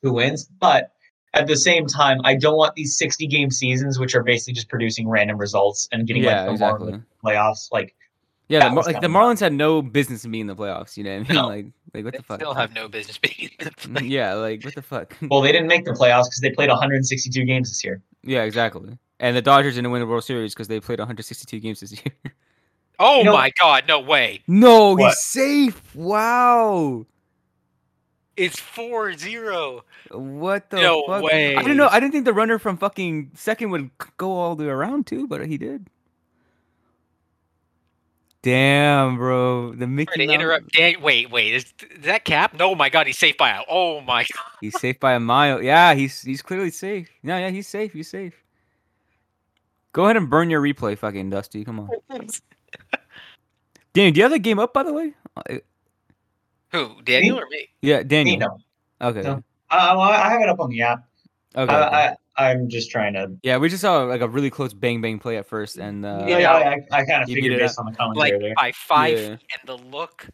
who 0.02 0.14
wins. 0.14 0.46
But 0.60 0.92
at 1.34 1.48
the 1.48 1.58
same 1.58 1.86
time, 1.86 2.20
I 2.24 2.36
don't 2.36 2.56
want 2.58 2.76
these 2.76 2.98
60 2.98 3.28
game 3.28 3.52
seasons, 3.52 4.00
which 4.00 4.16
are 4.16 4.24
basically 4.24 4.54
just 4.54 4.70
producing 4.70 5.08
random 5.10 5.38
results 5.38 5.88
and 5.92 6.08
getting 6.08 6.24
Yeah, 6.24 6.38
like 6.42 6.46
the 6.48 6.52
exactly. 6.54 7.02
playoffs. 7.24 7.70
Like, 7.74 7.94
Yeah, 8.50 8.68
the, 8.70 8.76
like 8.76 9.00
the 9.02 9.08
Marlins 9.08 9.40
had 9.40 9.54
no 9.54 9.82
business 9.82 10.26
being 10.26 10.42
in 10.42 10.48
the 10.48 10.56
playoffs. 10.56 10.98
You 10.98 11.04
know 11.04 11.18
what 11.20 11.30
I 11.30 11.34
mean? 11.34 11.42
No. 11.42 11.48
Like, 11.48 11.66
like 11.94 12.04
what 12.06 12.12
They 12.14 12.18
the 12.18 12.24
fuck? 12.24 12.40
They 12.40 12.44
still 12.44 12.54
have 12.56 12.74
no 12.74 12.88
business 12.88 13.18
being. 13.20 13.52
in 13.60 13.66
the 13.66 13.72
play. 13.72 14.02
Mm, 14.02 14.10
yeah, 14.10 14.34
like 14.34 14.64
what 14.66 14.74
the 14.76 14.82
fuck? 14.82 15.16
well, 15.30 15.42
they 15.42 15.52
didn't 15.52 15.68
make 15.68 15.86
the 15.86 15.92
playoffs 15.92 16.26
because 16.26 16.40
they 16.42 16.50
played 16.52 16.70
162 16.70 17.46
games 17.46 17.70
this 17.70 17.84
year. 17.84 18.02
yeah, 18.24 18.44
exactly. 18.44 18.98
And 19.20 19.36
the 19.38 19.42
Dodgers 19.42 19.76
didn't 19.76 19.92
win 19.92 20.02
the 20.02 20.08
World 20.08 20.24
Series 20.24 20.54
because 20.54 20.68
they 20.68 20.80
played 20.80 21.00
162 21.00 21.60
games 21.60 21.80
this 21.82 21.92
year. 22.06 22.34
Oh 23.00 23.20
You 23.20 23.26
know- 23.26 23.34
my 23.34 23.52
god, 23.60 23.84
no 23.88 24.00
way. 24.00 24.42
no, 24.48 24.94
What? 24.96 25.10
he's 25.10 25.20
safe. 25.20 25.96
Wow. 25.96 27.06
It's 28.38 28.56
4-0. 28.60 29.82
What 30.12 30.70
the 30.70 30.78
No 30.82 31.04
fuck? 31.06 31.24
way. 31.24 31.56
I 31.56 31.62
didn't 31.62 31.78
know. 31.78 31.90
I 31.92 32.00
didn't 32.00 32.14
think 32.14 32.24
the 32.26 32.34
runner 32.34 32.58
from 32.58 32.78
fucking 32.78 33.32
second 33.36 33.70
would 33.72 33.90
go 34.18 34.32
all 34.32 34.56
the 34.56 34.64
way 34.64 34.70
around 34.70 35.08
too, 35.08 35.28
but 35.28 35.46
he 35.46 35.58
did. 35.58 35.88
Damn, 38.42 39.18
bro. 39.18 39.74
The 39.74 39.86
Mickey 39.86 40.14
Sorry 40.14 40.28
to 40.28 40.32
Mouse- 40.34 40.36
interrupt. 40.42 40.72
Dan, 40.74 41.02
wait, 41.02 41.30
wait. 41.30 41.54
Is, 41.54 41.66
is 41.92 42.04
that 42.06 42.24
cap? 42.24 42.54
No, 42.54 42.74
my 42.74 42.88
god, 42.90 43.06
he's 43.08 43.18
safe 43.18 43.38
by 43.38 43.52
out. 43.52 43.66
Oh 43.70 44.00
my 44.02 44.24
god. 44.34 44.44
He's 44.62 44.80
safe 44.80 45.00
by 45.00 45.14
a 45.14 45.20
mile. 45.20 45.62
Yeah, 45.62 45.94
he's 45.94 46.22
he's 46.22 46.42
clearly 46.42 46.72
safe. 46.72 47.10
No, 47.22 47.38
yeah, 47.38 47.50
he's 47.50 47.68
safe. 47.68 47.92
He's 47.92 48.10
safe. 48.10 48.34
Go 49.92 50.06
ahead 50.06 50.16
and 50.18 50.30
burn 50.30 50.50
your 50.50 50.62
replay, 50.62 50.98
fucking 50.98 51.30
Dusty. 51.32 51.66
Come 51.66 51.80
on. 51.82 51.90
Daniel, 53.94 54.14
do 54.14 54.18
you 54.20 54.24
have 54.24 54.32
the 54.32 54.40
game 54.40 54.60
up 54.60 54.74
by 54.74 54.84
the 54.84 54.94
way? 54.94 55.14
Uh, 55.36 55.42
Who? 56.72 57.02
Daniel 57.04 57.40
or 57.40 57.48
me? 57.50 57.68
Yeah, 57.82 58.04
Daniel. 58.04 58.34
You 58.36 58.40
know, 58.40 58.58
Okay. 59.02 59.22
No. 59.24 59.44
I, 59.72 59.94
I 59.96 60.30
have 60.30 60.42
it 60.42 60.50
up 60.50 60.60
on 60.60 60.70
the 60.70 60.82
app. 60.84 61.09
Okay. 61.56 61.64
okay. 61.74 61.74
I, 61.74 62.16
I, 62.38 62.52
I'm 62.52 62.70
just 62.70 62.92
trying 62.92 63.14
to. 63.14 63.32
yeah, 63.44 63.58
we 63.58 63.70
just 63.70 63.82
saw 63.82 64.04
like 64.04 64.22
a 64.22 64.28
really 64.28 64.50
close 64.50 64.74
bang 64.74 65.02
bang 65.02 65.20
play 65.20 65.38
at 65.38 65.46
first, 65.48 65.78
and 65.78 66.06
uh, 66.06 66.26
yeah, 66.28 66.38
Yeah. 66.38 66.52
I, 66.54 66.60
I, 66.60 67.00
I 67.02 67.06
kind 67.06 67.24
of 67.24 67.28
figured 67.28 67.44
beat 67.44 67.52
it 67.54 67.60
based 67.60 67.80
on 67.80 67.86
the 67.86 67.92
commentary 67.92 68.32
Like 68.34 68.42
there. 68.42 68.54
by 68.56 68.72
five 68.72 69.18
Yeah. 69.20 69.28
and 69.30 69.40
the 69.66 69.78
look 69.78 70.28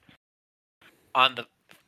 on 1.13 1.35
the 1.35 1.45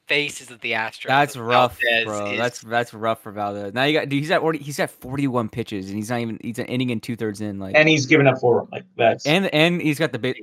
faces 0.08 0.50
of 0.50 0.62
the 0.62 0.72
Astros. 0.72 1.08
That's 1.08 1.36
rough, 1.36 1.78
Valdez 1.82 2.06
bro. 2.06 2.32
is- 2.32 2.38
That's 2.38 2.62
that's 2.62 2.94
rough 2.94 3.22
for 3.22 3.32
Valdez. 3.34 3.74
Now 3.74 3.84
you 3.84 4.00
got 4.00 4.08
dude, 4.10 4.22
he's 4.22 4.32
at 4.32 4.42
already 4.42 4.60
he's 4.60 4.80
at 4.80 4.90
41 4.90 5.50
pitches, 5.50 5.88
and 5.90 5.98
he's 5.98 6.10
not 6.10 6.20
even 6.22 6.40
he's 6.42 6.60
an 6.60 6.66
inning 6.68 6.92
and 6.92 7.04
two 7.04 7.16
thirds 7.18 7.42
in, 7.42 7.60
like, 7.60 7.76
and 7.76 7.90
he's 7.90 8.06
given 8.06 8.26
up 8.28 8.40
four. 8.40 8.68
Like 8.72 8.86
that's 8.96 9.26
and 9.26 9.54
and 9.54 9.82
he's 9.82 10.00
got 10.00 10.13
the 10.13 10.20
base. 10.20 10.36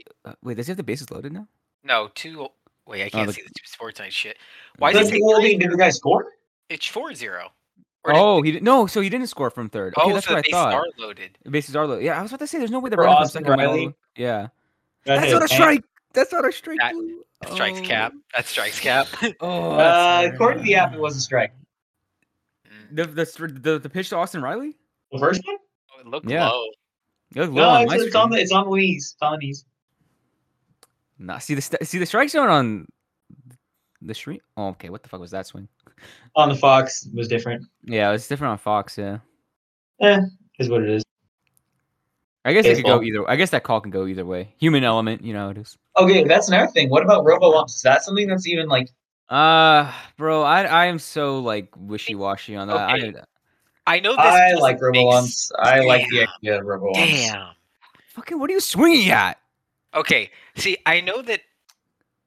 Wait, 0.43 0.57
does 0.57 0.67
he 0.67 0.71
have 0.71 0.77
the 0.77 0.83
bases 0.83 1.11
loaded 1.11 1.33
now? 1.33 1.49
no 1.83 2.09
two. 2.15 2.49
Wait, 2.87 3.03
I 3.03 3.09
can't 3.09 3.27
the- 3.27 3.33
see 3.33 3.41
the 3.43 3.49
two 3.49 3.67
sports 3.67 3.99
night 3.99 4.13
shit. 4.13 4.37
Why 4.79 4.93
Does 4.93 5.03
does 5.03 5.09
it 5.09 5.15
he, 5.15 5.21
say 5.21 5.25
well, 5.25 5.41
did 5.41 5.71
the 5.73 5.77
guy 5.79 5.89
score? 5.89 6.27
It's 6.69 6.87
4-0. 6.87 6.99
Or 7.03 7.11
did- 7.13 7.51
Oh, 8.07 8.43
he 8.43 8.53
didn't. 8.53 8.65
no, 8.65 8.87
so 8.87 9.01
he 9.01 9.09
didn't 9.09 9.29
score 9.29 9.51
from 9.51 9.71
third. 9.71 9.95
Okay, 9.97 10.11
oh, 10.11 10.15
that's 10.15 10.27
so 10.27 10.33
the 10.33 10.35
what 10.35 10.39
I 10.39 10.43
bases 10.43 10.53
thought. 10.53 10.75
are 10.75 10.85
loaded. 10.99 11.39
The 11.45 11.51
bases 11.51 11.75
are 11.77 11.87
loaded. 11.87 12.05
Yeah, 12.05 12.19
I 12.19 12.23
was 12.23 12.31
about 12.33 12.41
to 12.41 12.47
say 12.47 12.59
there's 12.59 12.71
no 12.71 12.79
way 12.81 12.91
the 12.91 12.97
For 12.97 13.03
runner 13.03 13.15
from 13.17 13.23
Austin 13.25 13.43
second 13.45 13.57
went 13.59 13.69
all 13.69 13.75
the 13.77 13.81
Riley? 13.87 13.95
Yeah, 14.17 14.43
Go 14.43 14.49
that's 15.07 15.19
ahead. 15.23 15.33
not 15.33 15.41
a 15.41 15.43
And- 15.45 15.51
strike. 15.51 15.85
That's 16.13 16.33
not 16.33 16.47
a 16.49 16.53
strike. 16.53 16.79
That- 16.81 16.93
Blue. 16.93 17.21
That 17.41 17.53
strikes 17.53 17.79
Oh. 17.81 17.83
cap. 17.83 18.13
That 18.35 18.47
strikes 18.47 18.81
cap. 18.81 19.07
Oh, 19.41 19.73
Uh, 19.73 20.31
according 20.33 20.59
to 20.59 20.65
the 20.65 20.75
app, 20.77 20.95
it 20.95 21.01
was 21.01 21.17
a 21.17 21.21
strike. 21.21 21.53
Mm. 22.93 22.97
the, 22.97 23.05
the 23.07 23.61
the 23.61 23.79
the 23.81 23.89
pitch 23.89 24.11
to 24.11 24.17
Austin 24.17 24.41
Riley. 24.43 24.77
The 25.13 25.19
first 25.19 25.43
one? 25.47 25.57
Oh, 25.97 26.01
it 26.01 26.07
looked 26.07 26.29
Yeah. 26.29 26.49
low. 26.49 26.65
It 27.35 27.41
looked 27.41 27.53
low 27.53 27.63
No, 27.63 27.69
on 27.71 27.83
it's, 27.83 27.91
my 27.91 27.97
it's 27.97 28.15
on 28.15 28.23
screen. 28.23 28.31
the 28.31 28.43
it's 28.43 28.53
on 28.53 28.69
Louise. 28.71 29.13
It's 29.15 29.23
on 29.23 29.39
Louise. 29.41 29.65
Nah, 31.19 31.39
see 31.39 31.55
the 31.55 31.63
see 31.85 31.99
the 31.99 32.07
strike 32.07 32.31
zone 32.31 32.49
on 32.49 32.87
the 34.07 34.15
street. 34.15 34.43
Oh, 34.57 34.69
okay. 34.69 34.89
What 34.91 35.03
the 35.03 35.09
fuck 35.09 35.21
was 35.21 35.31
that 35.33 35.47
swing? 35.47 35.69
On 36.37 36.49
the 36.49 36.55
Fox 36.57 37.09
was 37.15 37.29
different. 37.29 37.65
Yeah, 37.85 38.13
it's 38.13 38.29
different 38.29 38.53
on 38.53 38.59
Fox. 38.59 38.99
Yeah, 38.99 39.19
Eh, 40.01 40.21
is 40.59 40.69
what 40.69 40.83
it 40.83 40.91
is. 40.91 41.03
I 42.45 42.53
guess 42.53 42.67
it 42.67 42.75
could 42.77 42.85
go 42.85 42.99
Baseball. 43.01 43.05
either. 43.23 43.31
I 43.31 43.37
guess 43.37 43.51
that 43.51 43.63
call 43.63 43.81
can 43.81 43.91
go 43.91 44.07
either 44.07 44.25
way. 44.27 44.55
Human 44.59 44.85
element, 44.85 45.25
you 45.25 45.33
know 45.33 45.49
it 45.49 45.57
is. 45.59 45.79
Okay, 45.97 46.25
that's 46.25 46.49
another 46.49 46.67
thing. 46.73 46.91
What 46.91 47.03
about 47.03 47.25
robo 47.25 47.53
umps? 47.53 47.77
Is 47.77 47.83
that 47.83 48.03
something 48.05 48.27
that's 48.29 48.47
even 48.47 48.69
like? 48.69 48.89
Uh, 49.31 49.91
bro, 50.19 50.43
I 50.43 50.65
I 50.65 50.85
am 50.87 50.99
so 50.99 51.39
like 51.39 51.69
wishy 51.77 52.15
washy 52.15 52.55
on 52.57 52.69
that. 52.69 52.95
Okay. 52.97 53.15
I, 53.87 53.97
I 53.97 54.01
know 54.01 54.11
this. 54.13 54.19
I 54.19 54.53
like 54.55 54.81
robo 54.83 54.93
make 54.93 55.15
umps. 55.15 55.51
I 55.59 55.81
like 55.81 56.07
the 56.11 56.27
idea 56.43 56.59
of 56.61 56.67
robo 56.67 56.89
umps. 56.89 56.99
Damn. 56.99 57.49
fucking, 58.09 58.39
what 58.39 58.51
are 58.51 58.53
you 58.53 58.61
swinging 58.61 59.11
at? 59.11 59.39
Okay. 59.95 60.31
See, 60.57 60.77
I 60.85 61.01
know 61.01 61.23
that 61.23 61.41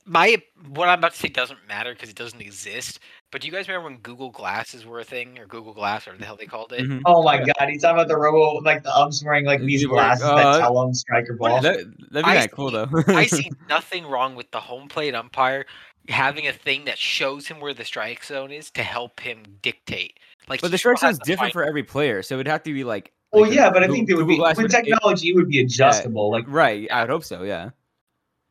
my 0.07 0.41
what 0.69 0.89
I'm 0.89 0.99
about 0.99 1.13
to 1.13 1.19
say 1.19 1.27
doesn't 1.27 1.59
matter 1.67 1.93
because 1.93 2.09
it 2.09 2.15
doesn't 2.15 2.41
exist. 2.41 2.99
But 3.31 3.41
do 3.41 3.47
you 3.47 3.53
guys 3.53 3.67
remember 3.67 3.89
when 3.89 3.99
Google 3.99 4.31
Glasses 4.31 4.85
were 4.85 4.99
a 4.99 5.03
thing, 5.03 5.37
or 5.37 5.45
Google 5.45 5.73
Glass, 5.73 6.07
or 6.07 6.17
the 6.17 6.25
hell 6.25 6.37
they 6.37 6.45
called 6.45 6.71
it? 6.73 6.81
Mhm. 6.81 7.01
Oh 7.05 7.21
my 7.23 7.37
god, 7.37 7.69
he's 7.69 7.81
talking 7.81 7.97
about 7.97 8.07
the 8.07 8.17
robo, 8.17 8.59
like 8.61 8.83
the 8.83 8.95
umps 8.95 9.23
wearing 9.23 9.45
like 9.45 9.59
these 9.61 9.81
You 9.81 9.89
glasses 9.89 10.23
uh, 10.23 10.35
that 10.35 10.59
tell 10.59 10.79
them 10.81 10.93
strike 10.93 11.29
or 11.29 11.35
ball. 11.35 11.61
That, 11.61 11.77
that'd 11.77 11.91
be 12.11 12.19
I 12.19 12.21
kind 12.35 12.45
of 12.45 12.51
cool 12.51 12.71
though. 12.71 12.87
I 13.09 13.25
see 13.27 13.51
nothing 13.69 14.05
wrong 14.07 14.35
with 14.35 14.49
the 14.51 14.59
home 14.61 14.87
plate 14.87 15.13
umpire 15.13 15.65
having 16.09 16.47
a 16.47 16.53
thing 16.53 16.85
that 16.85 16.97
shows 16.97 17.47
him 17.47 17.59
where 17.59 17.73
the 17.73 17.83
strike 17.83 18.23
zone 18.23 18.51
is 18.51 18.71
to 18.71 18.81
help 18.83 19.19
him 19.19 19.43
dictate. 19.61 20.17
Like, 20.47 20.61
but 20.61 20.71
the 20.71 20.77
strike 20.77 20.99
zone 20.99 21.11
is 21.11 21.19
different 21.19 21.51
find- 21.51 21.53
for 21.53 21.63
every 21.65 21.83
player, 21.83 22.23
so 22.23 22.35
it'd 22.35 22.47
have 22.47 22.63
to 22.63 22.73
be 22.73 22.85
like. 22.85 23.11
well, 23.33 23.41
like 23.43 23.51
a 23.51 23.55
yeah, 23.55 23.69
but 23.69 23.83
I 23.83 23.87
Goo- 23.87 23.93
think 23.93 24.09
it 24.09 24.13
would 24.13 24.21
Google 24.21 24.35
be 24.35 24.37
Glass 24.37 24.57
with 24.57 24.71
technology, 24.71 25.29
it 25.31 25.35
would 25.35 25.49
be 25.49 25.59
adjustable. 25.59 26.31
Like 26.31 26.45
right, 26.47 26.89
I 26.89 27.01
would 27.01 27.09
hope 27.09 27.25
so. 27.25 27.43
Yeah, 27.43 27.71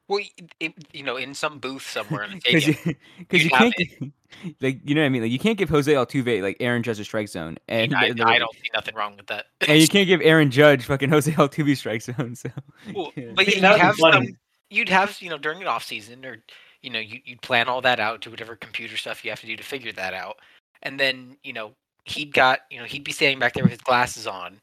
Well, 0.09 0.21
it, 0.39 0.51
it, 0.61 0.73
you 0.93 1.03
know, 1.03 1.17
in 1.17 1.35
some 1.35 1.59
booth 1.59 1.83
somewhere 1.89 2.23
in 2.25 2.31
the 2.31 2.37
because 2.45 2.63
stadium. 2.63 2.81
you, 2.87 2.95
because 3.19 3.45
you 3.45 3.51
you'd 3.51 3.53
can't 4.01 4.13
like 4.61 4.81
you 4.85 4.95
know 4.95 5.01
what 5.01 5.07
I 5.07 5.09
mean. 5.09 5.23
Like 5.23 5.33
you 5.33 5.39
can't 5.39 5.59
give 5.59 5.69
Jose 5.69 5.93
Altuve 5.93 6.43
like 6.43 6.57
Aaron 6.61 6.83
Judge's 6.83 7.07
strike 7.07 7.29
zone, 7.29 7.57
and 7.69 7.95
I, 7.95 8.13
the- 8.13 8.25
I 8.27 8.39
don't 8.39 8.55
see 8.55 8.71
nothing 8.73 8.95
wrong 8.95 9.17
with 9.17 9.27
that. 9.27 9.47
and 9.67 9.81
you 9.81 9.89
can't 9.89 10.07
give 10.07 10.21
Aaron 10.23 10.51
Judge 10.51 10.85
fucking 10.85 11.09
Jose 11.11 11.31
Altuve 11.33 11.77
strike 11.77 12.03
zone. 12.03 12.35
So 12.37 12.51
Well, 12.95 13.13
yeah. 13.17 13.33
but 13.35 13.47
you'd 13.49 13.65
have 13.65 13.97
some, 13.97 14.27
you'd 14.71 14.89
have 14.89 15.17
you 15.21 15.31
know 15.31 15.39
during 15.39 15.61
an 15.61 15.67
off 15.69 15.85
season 15.85 16.25
or 16.25 16.37
you 16.83 16.91
know 16.91 17.01
you 17.01 17.21
you'd 17.25 17.43
plan 17.43 17.67
all 17.69 17.81
that 17.83 17.99
out, 17.99 18.21
do 18.21 18.31
whatever 18.31 18.55
computer 18.57 18.97
stuff 18.97 19.25
you 19.25 19.31
have 19.31 19.41
to 19.41 19.47
do 19.47 19.57
to 19.57 19.63
figure 19.65 19.93
that 19.93 20.15
out, 20.15 20.37
and 20.83 21.01
then 21.01 21.37
you 21.43 21.53
know 21.53 21.73
he'd 22.05 22.33
got 22.33 22.61
you 22.71 22.79
know 22.79 22.85
he'd 22.85 23.03
be 23.03 23.11
standing 23.13 23.41
back 23.41 23.55
there 23.55 23.65
with 23.65 23.73
his 23.73 23.81
glasses 23.81 24.27
on, 24.29 24.61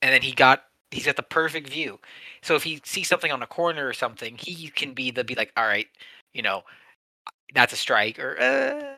and 0.00 0.12
then 0.14 0.22
he 0.22 0.32
got 0.32 0.64
he's 0.94 1.06
got 1.06 1.16
the 1.16 1.22
perfect 1.22 1.68
view. 1.68 1.98
So 2.42 2.54
if 2.54 2.62
he 2.62 2.80
sees 2.84 3.08
something 3.08 3.32
on 3.32 3.42
a 3.42 3.46
corner 3.46 3.86
or 3.86 3.92
something, 3.92 4.36
he 4.38 4.68
can 4.68 4.94
be 4.94 5.10
the 5.10 5.24
be 5.24 5.34
like, 5.34 5.52
all 5.56 5.66
right, 5.66 5.88
you 6.32 6.42
know, 6.42 6.62
that's 7.54 7.72
a 7.72 7.76
strike 7.76 8.18
or 8.18 8.40
uh, 8.40 8.96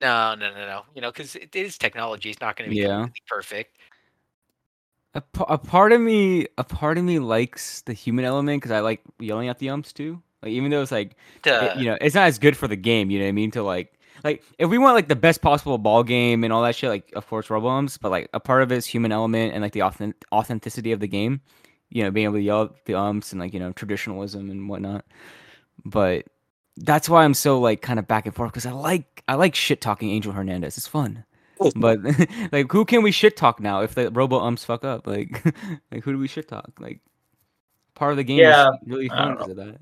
no 0.00 0.34
no 0.34 0.52
no 0.52 0.66
no, 0.66 0.82
you 0.94 1.00
know, 1.00 1.10
because 1.10 1.36
it 1.36 1.54
is 1.54 1.78
technology. 1.78 2.30
It's 2.30 2.40
not 2.40 2.56
going 2.56 2.70
to 2.70 2.76
be 2.76 2.82
Yeah. 2.82 3.06
perfect. 3.28 3.76
a, 5.14 5.58
part 5.58 5.92
of 5.92 6.00
me, 6.00 6.46
a 6.58 6.64
part 6.64 6.98
of 6.98 7.04
me 7.04 7.18
likes 7.18 7.82
the 7.82 7.92
human 7.92 8.24
element 8.24 8.60
because 8.62 8.70
I 8.70 8.80
like 8.80 9.00
yelling 9.18 9.48
at 9.48 9.58
the 9.58 9.70
umps 9.70 9.92
too. 9.92 10.22
Like 10.42 10.52
even 10.52 10.70
though 10.70 10.82
it's 10.82 10.92
like 10.92 11.16
To, 11.42 11.72
you 11.74 11.90
know, 11.90 11.96
it's 12.00 12.14
not 12.14 12.26
as 12.28 12.38
good 12.38 12.56
for 12.56 12.68
the 12.68 12.76
game. 12.76 13.10
You 13.10 13.18
know 13.18 13.24
what 13.24 13.30
I 13.30 13.32
mean? 13.32 13.50
To 13.52 13.62
like, 13.62 13.97
like 14.24 14.42
if 14.58 14.68
we 14.68 14.78
want 14.78 14.94
like 14.94 15.08
the 15.08 15.16
best 15.16 15.42
possible 15.42 15.78
ball 15.78 16.02
game 16.02 16.44
and 16.44 16.52
all 16.52 16.62
that 16.62 16.74
shit, 16.74 16.90
like 16.90 17.12
of 17.14 17.26
course 17.26 17.50
umps, 17.50 17.98
but 17.98 18.10
like 18.10 18.28
a 18.34 18.40
part 18.40 18.62
of 18.62 18.72
it 18.72 18.76
is 18.76 18.86
human 18.86 19.12
element 19.12 19.52
and 19.54 19.62
like 19.62 19.72
the 19.72 19.82
authentic 19.82 20.24
authenticity 20.32 20.92
of 20.92 21.00
the 21.00 21.08
game. 21.08 21.40
You 21.90 22.04
know, 22.04 22.10
being 22.10 22.24
able 22.24 22.34
to 22.34 22.42
yell 22.42 22.62
at 22.64 22.84
the 22.84 22.94
umps 22.94 23.32
and 23.32 23.40
like 23.40 23.54
you 23.54 23.60
know 23.60 23.72
traditionalism 23.72 24.50
and 24.50 24.68
whatnot. 24.68 25.04
but 25.84 26.26
that's 26.76 27.08
why 27.08 27.24
I'm 27.24 27.34
so 27.34 27.58
like 27.60 27.82
kind 27.82 27.98
of 27.98 28.06
back 28.06 28.26
and 28.26 28.34
forth 28.34 28.52
because 28.52 28.66
I 28.66 28.72
like 28.72 29.22
I 29.28 29.34
like 29.34 29.54
shit 29.54 29.80
talking 29.80 30.10
Angel 30.10 30.32
Hernandez. 30.32 30.76
It's 30.78 30.86
fun. 30.86 31.24
But 31.74 31.98
like, 32.52 32.70
who 32.70 32.84
can 32.84 33.02
we 33.02 33.10
shit 33.10 33.36
talk 33.36 33.60
now 33.60 33.80
if 33.82 33.94
the 33.94 34.10
robo 34.10 34.40
umps 34.40 34.64
fuck 34.64 34.84
up? 34.84 35.06
Like, 35.06 35.44
like 35.92 36.04
who 36.04 36.12
do 36.12 36.18
we 36.18 36.28
shit 36.28 36.48
talk? 36.48 36.70
Like, 36.78 37.00
part 37.94 38.12
of 38.12 38.16
the 38.16 38.24
game 38.24 38.38
Yeah, 38.38 38.68
is 38.68 38.78
really 38.86 39.08
fun 39.08 39.28
don't 39.28 39.36
because 39.38 39.50
of 39.50 39.56
that. 39.56 39.78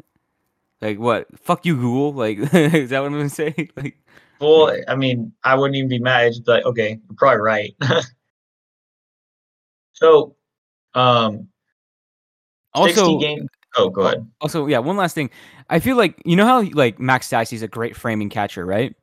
Like, 0.81 0.99
what? 0.99 1.27
Fuck 1.41 1.67
you, 1.67 1.77
Google. 1.77 2.13
Like, 2.15 2.39
is 2.55 2.91
that 2.91 3.01
what 3.01 3.07
I'm 3.07 3.13
gonna 3.13 3.29
say? 3.29 3.69
Like, 3.77 3.99
Well, 4.41 4.77
I 4.89 4.95
mean, 4.97 5.33
I 5.45 5.55
wouldn't 5.55 5.77
even 5.77 5.89
be 5.89 5.99
mad. 5.99 6.21
I'd 6.25 6.29
just 6.31 6.45
be 6.45 6.53
like, 6.53 6.65
okay, 6.67 6.91
you're 7.09 7.17
probably 7.17 7.41
right. 7.41 7.75
so, 9.93 10.37
um, 10.95 11.49
also, 12.75 13.19
game. 13.19 13.49
Oh, 13.77 13.89
go 13.89 14.03
ahead. 14.03 14.27
Also, 14.41 14.67
yeah, 14.67 14.79
one 14.79 14.97
last 14.97 15.15
thing. 15.15 15.31
I 15.71 15.81
feel 15.81 15.97
like 15.97 16.21
you 16.25 16.37
know 16.37 16.47
how 16.47 16.63
like 16.73 16.99
Max 17.01 17.29
Stassi 17.29 17.55
is 17.55 17.63
a 17.63 17.69
great 17.69 17.97
framing 17.97 18.29
catcher, 18.29 18.65
right? 18.65 18.95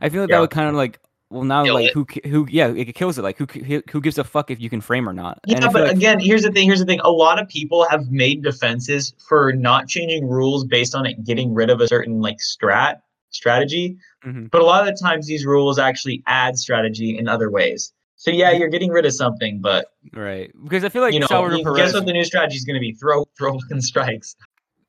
I 0.00 0.08
feel 0.08 0.20
like 0.22 0.30
Yeah. 0.30 0.36
that 0.36 0.40
would 0.40 0.50
kind 0.50 0.68
of 0.68 0.74
like 0.74 0.98
well 1.30 1.44
now 1.44 1.64
Kill 1.64 1.74
like 1.74 1.86
it. 1.86 1.94
who 1.94 2.04
ki- 2.04 2.28
who 2.28 2.46
yeah 2.50 2.68
it 2.74 2.92
kills 2.94 3.16
it 3.18 3.22
like 3.22 3.38
who 3.38 3.46
who 3.90 4.00
gives 4.00 4.18
a 4.18 4.24
fuck 4.24 4.50
if 4.50 4.60
you 4.60 4.68
can 4.68 4.80
frame 4.80 5.08
or 5.08 5.12
not? 5.12 5.38
Yeah, 5.46 5.60
feel 5.60 5.72
but 5.72 5.82
like- 5.84 5.92
again, 5.96 6.18
here's 6.20 6.42
the 6.42 6.50
thing. 6.52 6.66
Here's 6.66 6.80
the 6.80 6.84
thing. 6.84 7.00
A 7.00 7.10
lot 7.10 7.40
of 7.40 7.48
people 7.48 7.86
have 7.88 8.10
made 8.10 8.42
defenses 8.42 9.14
for 9.28 9.52
not 9.52 9.88
changing 9.88 10.28
rules 10.28 10.64
based 10.64 10.94
on 10.94 11.06
it 11.06 11.24
getting 11.24 11.54
rid 11.54 11.70
of 11.70 11.80
a 11.80 11.88
certain 11.88 12.20
like 12.20 12.38
strat 12.38 13.00
strategy. 13.30 13.96
Mhm. 14.24 14.50
But 14.50 14.60
a 14.60 14.64
lot 14.64 14.86
of 14.86 14.94
the 14.94 15.00
times, 15.02 15.26
these 15.26 15.46
rules 15.46 15.78
actually 15.78 16.22
add 16.26 16.56
strategy 16.58 17.16
in 17.18 17.28
other 17.28 17.50
ways. 17.50 17.92
So 18.16 18.30
yeah, 18.30 18.50
you're 18.50 18.68
getting 18.68 18.90
rid 18.90 19.06
of 19.06 19.14
something, 19.14 19.60
but 19.62 19.86
right 20.12 20.52
because 20.62 20.84
I 20.84 20.90
feel 20.90 21.00
like 21.02 21.14
you 21.14 21.20
know, 21.20 21.26
Salvador 21.26 21.62
Perez. 21.62 21.76
guess 21.78 21.94
what 21.94 22.04
the 22.06 22.12
new 22.12 22.24
strategy 22.24 22.56
is 22.56 22.64
going 22.64 22.74
to 22.74 22.80
be? 22.80 22.92
Throw, 22.92 23.24
throw 23.38 23.58
fucking 23.60 23.80
strikes. 23.80 24.36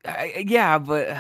I- 0.06 0.44
yeah, 0.48 0.78
but 0.80 1.10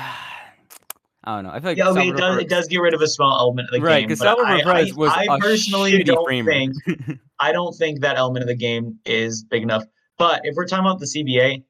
I 1.23 1.35
don't 1.35 1.43
know. 1.45 1.51
I 1.51 1.59
feel 1.59 1.69
like 1.71 1.77
Yeah, 1.77 1.89
okay, 1.89 2.09
it 2.09 2.17
does. 2.17 2.19
Perez- 2.19 2.41
It 2.43 2.49
does 2.49 2.67
get 2.67 2.77
rid 2.81 2.93
of 2.95 3.01
a 3.01 3.07
small 3.07 3.37
element 3.39 3.67
of 3.69 3.73
the 3.75 3.79
right 3.81 3.99
game. 3.99 4.07
because 4.09 4.19
Salvador 4.19 4.47
I, 4.47 4.61
Perez 4.63 4.91
I, 4.91 4.95
was 4.95 5.11
I 5.15 5.39
personally 5.39 6.03
don't 6.03 6.25
framer. 6.25 6.51
think 6.51 6.73
I 7.39 7.51
don't 7.51 7.73
think 7.77 8.01
that 8.01 8.17
element 8.17 8.43
of 8.43 8.47
the 8.47 8.55
game 8.55 8.97
is 9.05 9.43
big 9.43 9.61
enough. 9.63 9.83
But 10.17 10.41
if 10.43 10.55
we're 10.55 10.65
talking 10.67 10.85
about 10.85 10.99
the 10.99 11.05
CBA, 11.05 11.63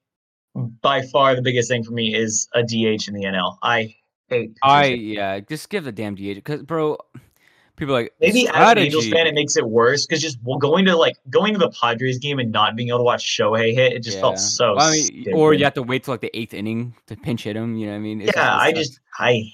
by 0.82 1.02
far 1.04 1.36
the 1.36 1.42
biggest 1.42 1.70
thing 1.70 1.84
for 1.84 1.92
me 1.92 2.16
is 2.16 2.48
a 2.56 2.64
DH 2.64 3.08
in 3.08 3.14
the 3.14 3.24
NL. 3.26 3.58
I 3.62 3.94
I 4.64 4.86
yeah, 4.86 5.40
just 5.40 5.70
give 5.70 5.84
the 5.84 5.92
damn 5.92 6.16
DH 6.16 6.36
because 6.36 6.64
bro, 6.64 6.98
people 7.76 7.96
are 7.96 8.04
like 8.04 8.14
maybe 8.20 8.48
as 8.48 8.72
an 8.72 8.78
Angels 8.78 9.06
strategy. 9.06 9.12
fan, 9.12 9.28
it 9.28 9.36
makes 9.36 9.58
it 9.58 9.68
worse 9.68 10.06
because 10.06 10.22
just 10.22 10.38
well, 10.44 10.58
going 10.58 10.86
to 10.86 10.96
like 10.96 11.18
going 11.30 11.54
to 11.54 11.60
the 11.60 11.70
Padres 11.72 12.20
game 12.20 12.40
and 12.40 12.52
not 12.52 12.76
being 12.76 12.90
able 12.90 13.00
to 13.00 13.04
watch 13.04 13.26
Shohei 13.26 13.74
hit, 13.74 13.94
it 13.94 14.00
just 14.04 14.18
Yeah. 14.18 14.22
felt 14.22 14.40
so. 14.40 14.78
I 14.78 14.92
mean, 14.92 15.34
or 15.34 15.54
you 15.54 15.64
have 15.64 15.74
to 15.76 15.84
wait 15.84 16.04
till 16.04 16.14
like 16.14 16.22
the 16.22 16.36
eighth 16.38 16.54
inning 16.54 16.96
to 17.08 17.16
pinch 17.16 17.44
hit 17.44 17.56
him. 17.56 17.76
You 17.78 17.88
know 17.88 17.94
what 17.94 17.98
I 17.98 18.02
mean? 18.02 18.22
It's 18.22 18.36
yeah, 18.36 18.56
I 18.56 18.72
just 18.72 19.00
I 19.20 19.52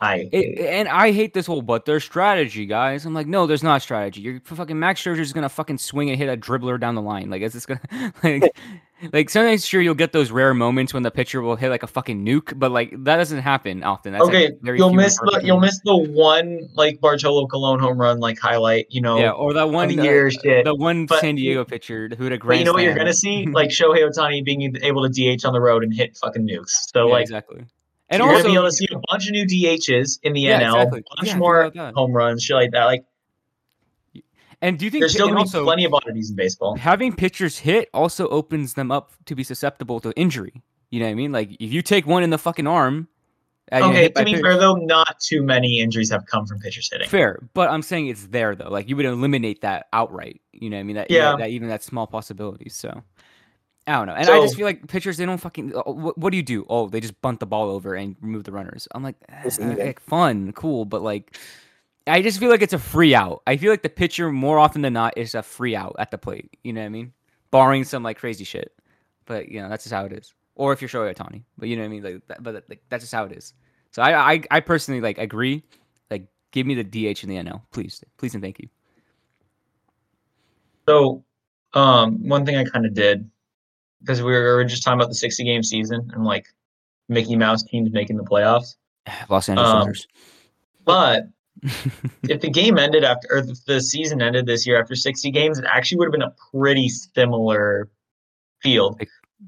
I 0.00 0.28
It, 0.32 0.58
and 0.58 0.88
I 0.88 1.12
hate 1.12 1.32
this 1.34 1.46
whole, 1.46 1.62
but 1.62 1.84
there's 1.84 2.04
strategy, 2.04 2.66
guys. 2.66 3.06
I'm 3.06 3.14
like, 3.14 3.26
no, 3.26 3.46
there's 3.46 3.62
not 3.62 3.82
strategy. 3.82 4.20
You're 4.20 4.40
fucking 4.40 4.78
Max 4.78 5.02
Scherzer's 5.02 5.32
gonna 5.32 5.48
fucking 5.48 5.78
swing 5.78 6.10
and 6.10 6.18
hit 6.18 6.28
a 6.28 6.36
dribbler 6.36 6.78
down 6.78 6.94
the 6.94 7.02
line. 7.02 7.30
Like, 7.30 7.42
it's 7.42 7.54
just 7.54 7.68
gonna 7.68 8.12
like, 8.22 8.54
like 9.12 9.28
sometimes 9.30 9.66
sure 9.66 9.80
you'll 9.80 9.94
get 9.94 10.12
those 10.12 10.30
rare 10.30 10.54
moments 10.54 10.94
when 10.94 11.02
the 11.02 11.10
pitcher 11.10 11.42
will 11.42 11.56
hit 11.56 11.68
like 11.70 11.82
a 11.82 11.86
fucking 11.86 12.24
nuke, 12.24 12.58
but 12.58 12.70
like 12.70 12.92
that 13.04 13.16
doesn't 13.16 13.40
happen 13.40 13.82
often. 13.84 14.12
That's 14.12 14.24
okay, 14.24 14.52
like, 14.62 14.78
you'll 14.78 14.92
miss 14.94 15.16
the 15.18 15.40
you'll 15.44 15.60
miss 15.60 15.80
the 15.84 15.96
one 15.96 16.68
like 16.74 17.00
Bartolo 17.00 17.46
Colon 17.46 17.78
home 17.78 17.98
run 18.00 18.20
like 18.20 18.38
highlight. 18.38 18.86
You 18.90 19.00
know, 19.02 19.18
yeah, 19.18 19.30
or 19.32 19.52
that 19.52 19.70
one 19.70 19.88
the 19.88 20.00
uh, 20.00 20.04
year 20.04 20.30
shit. 20.30 20.64
the 20.64 20.74
one 20.74 21.06
But- 21.06 21.20
San 21.20 21.34
Diego 21.34 21.64
pitcher 21.64 22.08
who 22.16 22.24
had 22.24 22.32
a 22.32 22.38
grand. 22.38 22.60
you 22.60 22.64
know 22.64 22.72
what 22.72 22.82
you're 22.82 22.94
gonna 22.94 23.12
see? 23.12 23.46
Like 23.52 23.70
Shohei 23.70 24.08
Ohtani 24.08 24.44
being 24.44 24.76
able 24.82 25.08
to 25.08 25.36
DH 25.36 25.44
on 25.44 25.52
the 25.52 25.60
road 25.60 25.82
and 25.84 25.92
hit 25.94 26.16
fucking 26.16 26.46
nukes. 26.46 26.70
So 26.92 27.06
Yeah, 27.06 27.12
like 27.12 27.22
exactly. 27.22 27.64
And 28.08 28.20
you're 28.22 28.30
also, 28.30 28.42
gonna 28.44 28.52
be 28.52 28.58
able 28.58 28.68
to 28.68 28.72
see 28.72 28.86
a 28.92 28.98
bunch 29.10 29.26
of 29.26 29.32
new 29.32 29.44
DHs 29.46 30.20
in 30.22 30.32
the 30.32 30.40
Yeah, 30.42 30.60
NL, 30.60 30.74
exactly. 30.74 31.00
a 31.00 31.16
bunch 31.16 31.28
Yeah, 31.28 31.36
more 31.36 31.62
think 31.64 31.74
about 31.74 31.84
that. 31.88 31.94
home 31.94 32.12
runs, 32.12 32.42
shit 32.42 32.54
like 32.56 32.70
that. 32.70 32.84
Like 32.84 33.04
and 34.66 34.78
do 34.78 34.84
you 34.84 34.90
think 34.90 35.02
there's 35.02 35.12
still 35.12 35.26
gonna 35.28 35.36
be 35.36 35.40
also, 35.40 35.64
plenty 35.64 35.84
of 35.84 35.94
oddities 35.94 36.30
in 36.30 36.36
baseball. 36.36 36.76
having 36.76 37.12
pitchers 37.14 37.58
hit 37.58 37.88
also 37.94 38.28
opens 38.28 38.74
them 38.74 38.90
up 38.90 39.12
to 39.26 39.34
be 39.34 39.42
susceptible 39.44 40.00
to 40.00 40.12
injury. 40.16 40.62
You 40.90 41.00
know 41.00 41.06
what 41.06 41.12
I 41.12 41.14
mean? 41.14 41.32
Like 41.32 41.52
if 41.60 41.72
you 41.72 41.82
take 41.82 42.06
one 42.06 42.22
in 42.22 42.30
the 42.30 42.38
fucking 42.38 42.66
arm, 42.66 43.08
Okay, 43.72 44.08
to 44.10 44.24
be 44.24 44.32
pitch- 44.34 44.42
fair 44.42 44.56
though, 44.58 44.74
not 44.76 45.18
too 45.18 45.42
many 45.42 45.80
injuries 45.80 46.08
have 46.10 46.24
come 46.26 46.46
from 46.46 46.60
pitchers 46.60 46.88
hitting. 46.90 47.08
fair, 47.08 47.40
but 47.52 47.68
I'm 47.68 47.82
saying 47.82 48.06
it's 48.06 48.26
there 48.28 48.54
though. 48.54 48.68
Like 48.70 48.88
you 48.88 48.94
would 48.96 49.06
eliminate 49.06 49.62
that 49.62 49.86
outright. 49.92 50.40
You 50.52 50.70
know 50.70 50.76
what 50.76 50.80
I 50.80 50.84
mean? 50.84 50.96
That 50.96 51.10
Yeah. 51.10 51.30
that, 51.32 51.38
that 51.38 51.50
even 51.50 51.68
that 51.68 51.82
small 51.82 52.06
possibility. 52.06 52.68
So 52.68 53.02
I 53.88 53.92
don't 53.92 54.06
know, 54.06 54.14
and 54.14 54.28
I 54.28 54.40
just 54.40 54.56
feel 54.56 54.66
like 54.66 54.86
pitchers 54.88 55.16
they 55.16 55.26
don't 55.26 55.38
fucking. 55.38 55.72
oh, 55.74 55.92
What, 55.92 56.18
what 56.18 56.30
do 56.30 56.36
you 56.36 56.42
do? 56.42 56.64
Oh, 56.68 56.88
they 56.88 57.00
just 57.00 57.20
bunt 57.22 57.38
the 57.40 57.46
ball 57.46 57.68
over 57.70 57.94
and 57.94 58.16
remove 58.20 58.42
the 58.44 58.52
runners. 58.52 58.86
I'm 58.92 59.02
like, 59.04 59.16
eh, 59.28 59.50
like, 59.60 60.00
fun, 60.00 60.52
cool, 60.52 60.84
but 60.84 61.02
like. 61.02 61.36
I 62.06 62.22
just 62.22 62.38
feel 62.38 62.50
like 62.50 62.62
it's 62.62 62.72
a 62.72 62.78
free 62.78 63.14
out. 63.14 63.42
I 63.46 63.56
feel 63.56 63.70
like 63.70 63.82
the 63.82 63.88
pitcher 63.88 64.30
more 64.30 64.58
often 64.58 64.82
than 64.82 64.92
not 64.92 65.14
is 65.16 65.34
a 65.34 65.42
free 65.42 65.74
out 65.74 65.96
at 65.98 66.10
the 66.10 66.18
plate. 66.18 66.56
You 66.62 66.72
know 66.72 66.80
what 66.80 66.86
I 66.86 66.90
mean? 66.90 67.12
Barring 67.50 67.84
some 67.84 68.02
like 68.02 68.18
crazy 68.18 68.44
shit, 68.44 68.72
but 69.24 69.48
you 69.48 69.60
know 69.60 69.68
that's 69.68 69.84
just 69.84 69.94
how 69.94 70.04
it 70.04 70.12
is. 70.12 70.34
Or 70.54 70.72
if 70.72 70.80
you're 70.80 70.88
Shohei 70.88 71.14
Ohtani, 71.14 71.42
but 71.58 71.68
you 71.68 71.76
know 71.76 71.82
what 71.82 71.86
I 71.86 71.88
mean? 71.88 72.02
Like, 72.02 72.26
that, 72.28 72.42
but 72.42 72.64
like 72.68 72.82
that's 72.88 73.02
just 73.02 73.12
how 73.14 73.24
it 73.24 73.32
is. 73.32 73.54
So 73.90 74.02
I, 74.02 74.34
I, 74.34 74.42
I 74.50 74.60
personally 74.60 75.00
like 75.00 75.18
agree. 75.18 75.64
Like, 76.10 76.26
give 76.50 76.66
me 76.66 76.74
the 76.74 76.84
DH 76.84 77.24
in 77.24 77.28
the 77.28 77.36
NL, 77.36 77.62
please, 77.72 78.02
please 78.16 78.34
and 78.34 78.42
thank 78.42 78.58
you. 78.58 78.68
So, 80.88 81.24
um, 81.74 82.26
one 82.28 82.46
thing 82.46 82.56
I 82.56 82.64
kind 82.64 82.86
of 82.86 82.94
did 82.94 83.28
because 84.00 84.22
we 84.22 84.32
were 84.32 84.64
just 84.64 84.82
talking 84.82 85.00
about 85.00 85.08
the 85.08 85.14
60 85.14 85.42
game 85.44 85.62
season 85.62 86.10
and 86.14 86.24
like 86.24 86.46
Mickey 87.08 87.36
Mouse 87.36 87.62
teams 87.64 87.90
making 87.90 88.16
the 88.16 88.24
playoffs. 88.24 88.76
Los 89.28 89.48
Angeles 89.48 89.68
Um, 89.68 89.80
Dodgers. 89.80 90.08
But 90.84 91.28
if 91.62 92.40
the 92.40 92.50
game 92.50 92.78
ended 92.78 93.04
after, 93.04 93.28
or 93.30 93.38
if 93.38 93.64
the 93.64 93.80
season 93.80 94.20
ended 94.22 94.46
this 94.46 94.66
year 94.66 94.80
after 94.80 94.94
60 94.94 95.30
games, 95.30 95.58
it 95.58 95.64
actually 95.66 95.98
would 95.98 96.06
have 96.06 96.12
been 96.12 96.22
a 96.22 96.34
pretty 96.52 96.88
similar 96.88 97.88
field. 98.62 99.00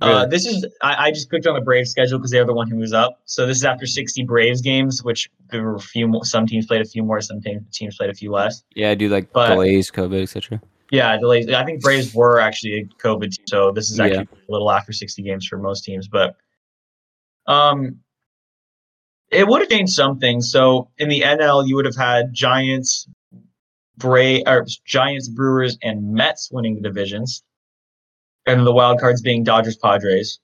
Uh, 0.03 0.07
Really? 0.07 0.29
this 0.29 0.45
is 0.47 0.67
I, 0.83 1.07
I 1.07 1.11
just 1.11 1.31
clicked 1.31 1.47
on 1.47 1.55
the 1.55 1.63
Braves 1.63 1.91
schedule 1.91 2.19
because 2.19 2.31
they're 2.31 2.45
the 2.45 2.53
one 2.53 2.69
who 2.71 2.77
was 2.77 2.93
up. 2.93 3.21
So 3.25 3.47
this 3.47 3.57
is 3.57 3.65
after 3.65 3.87
60 3.87 4.23
Braves 4.25 4.61
games, 4.61 5.03
which 5.03 5.31
there 5.51 5.63
were 5.63 5.77
a 5.77 5.81
few 5.81 6.07
more. 6.07 6.25
Some 6.27 6.47
teams 6.47 6.67
played 6.67 6.83
a 6.83 6.85
few 6.85 7.03
more, 7.03 7.21
some 7.23 7.41
team, 7.41 7.65
teams 7.73 7.97
played 7.97 8.11
a 8.11 8.15
few 8.15 8.31
less. 8.31 8.63
yeah, 8.75 8.91
I 8.91 8.95
do 8.95 9.09
like 9.09 9.33
but- 9.33 9.49
delays, 9.49 9.91
COVID, 9.91 10.23
etc. 10.23 10.61
Yeah, 10.91 11.17
delays. 11.19 11.49
I 11.51 11.65
think 11.65 11.81
Braves 11.83 12.15
were 12.15 12.39
actually 12.41 12.75
a 12.81 12.85
COVID 13.03 13.35
team, 13.37 13.47
so 13.47 13.71
this 13.73 13.91
is 13.91 13.99
Yeah. 13.99 14.05
actually 14.07 14.29
a 14.49 14.53
little 14.53 14.71
after 14.71 14.93
60 14.93 15.23
games 15.23 15.47
for 15.47 15.57
most 15.59 15.85
teams. 15.85 16.07
But 16.07 16.37
um, 17.47 17.99
it 19.31 19.47
would 19.47 19.61
have 19.61 19.69
changed 19.69 19.93
some 19.93 20.19
things. 20.19 20.51
So 20.51 20.91
in 20.99 21.09
the 21.09 21.21
NL, 21.21 21.67
you 21.67 21.77
would 21.77 21.85
have 21.85 21.97
had 21.97 22.33
Giants, 22.33 23.09
Bray, 23.97 24.43
or 24.45 24.67
Giants, 24.85 25.29
Brewers, 25.29 25.77
and 25.83 26.13
Mets 26.13 26.51
winning 26.51 26.77
the 26.77 26.81
divisions, 26.81 27.43
and 28.47 28.67
the 28.67 28.73
wild 28.73 29.01
cards 29.01 29.21
being 29.21 29.45
Dodgers, 29.45 29.77
Padres. 29.77 30.39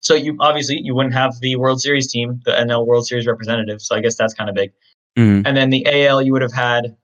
So 0.00 0.14
you 0.14 0.36
obviously 0.40 0.80
you 0.82 0.94
wouldn't 0.94 1.14
have 1.14 1.40
the 1.40 1.56
World 1.56 1.80
Series 1.80 2.10
team, 2.10 2.40
the 2.44 2.52
NL 2.52 2.86
World 2.86 3.06
Series 3.06 3.26
representative. 3.26 3.80
So 3.82 3.96
I 3.96 4.00
guess 4.00 4.16
that's 4.16 4.34
kind 4.34 4.48
of 4.48 4.54
big. 4.54 4.72
Mhm. 5.16 5.42
And 5.44 5.56
then 5.56 5.70
the 5.70 5.84
AL, 5.86 6.22
you 6.22 6.32
would 6.32 6.42
have 6.42 6.52
had 6.52 6.96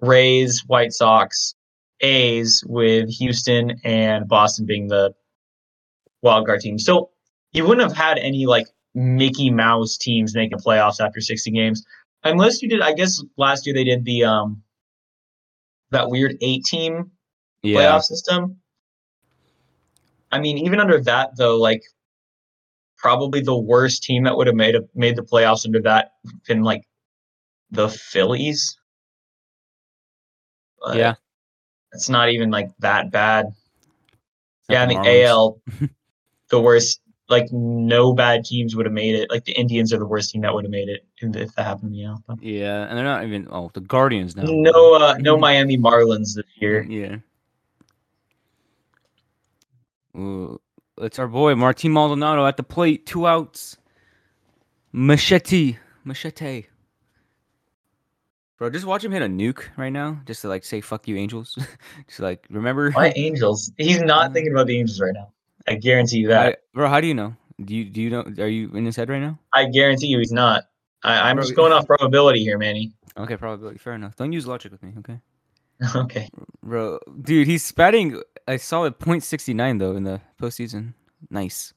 Rays, 0.00 0.64
White 0.66 0.92
Sox, 0.92 1.54
A's 2.00 2.64
with 2.66 3.10
Houston 3.10 3.78
and 3.84 4.26
Boston 4.26 4.66
being 4.66 4.88
the 4.88 5.14
wild 6.22 6.46
card 6.46 6.60
team. 6.60 6.78
So 6.78 7.10
you 7.52 7.66
wouldn't 7.66 7.86
have 7.86 7.96
had 7.96 8.18
any 8.18 8.46
like 8.46 8.66
Mickey 8.94 9.50
Mouse 9.50 9.96
teams 9.96 10.34
making 10.34 10.58
playoffs 10.58 11.04
after 11.04 11.20
60 11.20 11.50
games. 11.50 11.84
Unless 12.24 12.62
you 12.62 12.68
did, 12.68 12.80
I 12.80 12.92
guess 12.92 13.22
last 13.36 13.66
year 13.66 13.74
they 13.74 13.84
did 13.84 14.04
the 14.04 14.24
um 14.24 14.62
that 15.90 16.10
weird 16.10 16.36
eight 16.40 16.64
team 16.64 17.10
Yeah, 17.62 17.80
playoff 17.80 18.02
system. 18.02 18.58
I 20.32 20.38
mean, 20.38 20.58
even 20.58 20.80
under 20.80 21.00
that 21.00 21.36
though, 21.36 21.56
like 21.56 21.82
probably 22.96 23.40
the 23.40 23.56
worst 23.56 24.02
team 24.02 24.24
that 24.24 24.36
would 24.36 24.46
have 24.46 24.56
made 24.56 24.74
a, 24.74 24.82
made 24.94 25.16
the 25.16 25.22
playoffs 25.22 25.64
under 25.66 25.80
that 25.80 26.12
been 26.46 26.62
like 26.62 26.82
the 27.70 27.88
Phillies. 27.88 28.76
But 30.80 30.96
yeah. 30.96 31.14
it's 31.92 32.08
not 32.08 32.30
even 32.30 32.50
like 32.50 32.70
that 32.80 33.10
bad. 33.10 33.46
Yeah, 34.68 34.86
the 34.86 34.94
Marlins. 34.94 35.24
AL, 35.24 35.60
the 36.50 36.60
worst. 36.60 37.00
Like 37.30 37.50
no 37.52 38.12
bad 38.12 38.44
teams 38.44 38.74
would 38.74 38.86
have 38.86 38.92
made 38.92 39.14
it. 39.14 39.30
Like 39.30 39.44
the 39.44 39.52
Indians 39.52 39.92
are 39.92 39.98
the 39.98 40.06
worst 40.06 40.32
team 40.32 40.42
that 40.42 40.52
would 40.52 40.64
have 40.64 40.70
made 40.70 40.88
it 40.88 41.06
if 41.18 41.34
if 41.36 41.54
that 41.54 41.64
happened. 41.64 41.96
Yeah. 41.96 42.16
Yeah, 42.40 42.86
and 42.88 42.98
they're 42.98 43.04
not 43.04 43.24
even. 43.24 43.46
Oh, 43.50 43.70
the 43.72 43.80
Guardians 43.80 44.34
now. 44.34 44.42
No, 44.46 44.94
uh, 44.94 45.16
no 45.20 45.36
Miami 45.36 45.78
Marlins 45.78 46.34
this 46.34 46.44
year. 46.56 46.82
Yeah. 46.82 47.18
Ooh, 50.16 50.60
it's 50.98 51.20
our 51.20 51.28
boy 51.28 51.54
Martin 51.54 51.92
Maldonado 51.92 52.44
at 52.46 52.56
the 52.56 52.64
plate, 52.64 53.06
two 53.06 53.28
outs. 53.28 53.76
Machete, 54.92 55.78
machete. 56.04 56.66
Bro, 58.58 58.70
just 58.70 58.84
watch 58.84 59.04
him 59.04 59.12
hit 59.12 59.22
a 59.22 59.26
nuke 59.26 59.62
right 59.76 59.88
now, 59.88 60.20
just 60.26 60.42
to 60.42 60.48
like 60.48 60.64
say 60.64 60.80
"fuck 60.80 61.06
you, 61.06 61.16
Angels." 61.16 61.56
just 62.08 62.20
like 62.20 62.44
remember, 62.50 62.90
Why 62.90 63.12
Angels? 63.14 63.72
He's 63.78 64.02
not 64.02 64.32
thinking 64.32 64.52
about 64.52 64.66
the 64.66 64.78
Angels 64.78 65.00
right 65.00 65.14
now. 65.14 65.32
I 65.68 65.74
guarantee 65.74 66.18
you 66.18 66.28
that. 66.28 66.46
I- 66.46 66.56
bro. 66.74 66.88
How 66.88 67.00
do 67.00 67.06
you 67.06 67.14
know? 67.14 67.36
Do 67.64 67.74
you 67.74 67.84
do 67.84 68.00
you 68.00 68.10
know? 68.10 68.24
Are 68.38 68.48
you 68.48 68.70
in 68.74 68.84
his 68.86 68.96
head 68.96 69.08
right 69.08 69.20
now? 69.20 69.38
I 69.52 69.66
guarantee 69.66 70.06
you 70.06 70.18
he's 70.18 70.32
not. 70.32 70.64
I, 71.02 71.30
I'm 71.30 71.36
Bro, 71.36 71.44
just 71.44 71.56
going 71.56 71.72
off 71.72 71.86
probability 71.86 72.40
here, 72.40 72.58
Manny. 72.58 72.92
Okay, 73.16 73.36
probably. 73.36 73.78
Fair 73.78 73.94
enough. 73.94 74.16
Don't 74.16 74.32
use 74.32 74.46
logic 74.46 74.72
with 74.72 74.82
me, 74.82 74.92
okay? 74.98 75.18
okay. 75.96 76.28
Bro, 76.62 77.00
dude, 77.22 77.46
he's 77.46 77.70
batting 77.72 78.20
a 78.46 78.58
solid 78.58 78.98
.69 78.98 79.78
though 79.78 79.96
in 79.96 80.04
the 80.04 80.20
postseason. 80.40 80.94
Nice. 81.30 81.72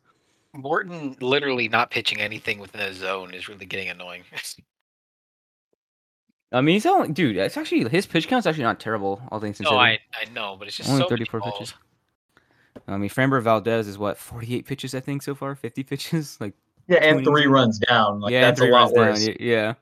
Morton 0.54 1.16
literally 1.20 1.68
not 1.68 1.90
pitching 1.90 2.22
anything 2.22 2.60
within 2.60 2.82
a 2.82 2.94
zone 2.94 3.34
is 3.34 3.50
really 3.50 3.66
getting 3.66 3.90
annoying. 3.90 4.24
I 6.52 6.62
mean, 6.62 6.74
he's 6.74 6.86
only 6.86 7.12
dude. 7.12 7.38
It's 7.38 7.58
actually 7.58 7.90
his 7.90 8.06
pitch 8.06 8.28
count's 8.28 8.46
actually 8.46 8.66
not 8.66 8.80
terrible. 8.80 9.22
All 9.32 9.40
things 9.40 9.60
no, 9.60 9.72
considered. 9.72 10.00
I 10.16 10.22
I 10.22 10.26
know, 10.32 10.56
but 10.58 10.68
it's 10.68 10.78
just 10.78 10.90
Only 10.90 11.02
so 11.02 11.10
34 11.10 11.40
many 11.40 11.52
pitches. 11.52 11.74
Um, 12.88 12.96
I 12.96 12.98
mean, 12.98 13.10
Framber 13.10 13.42
Valdez 13.42 13.88
is 13.88 13.98
what 13.98 14.18
48 14.18 14.66
pitches, 14.66 14.96
I 14.96 15.00
think, 15.00 15.24
so 15.24 15.36
far. 15.36 15.56
50 15.56 15.84
pitches, 15.84 16.38
like 16.42 16.54
Yeah, 16.88 16.98
and 16.98 17.24
three 17.24 17.48
runs 17.48 17.80
down. 17.80 18.22
Like 18.22 18.32
yeah, 18.32 18.42
that's 18.42 18.62
a 18.62 18.66
lot 18.66 18.92
runs 18.94 18.94
down, 18.94 19.08
worse. 19.08 19.30
Yeah. 19.40 19.74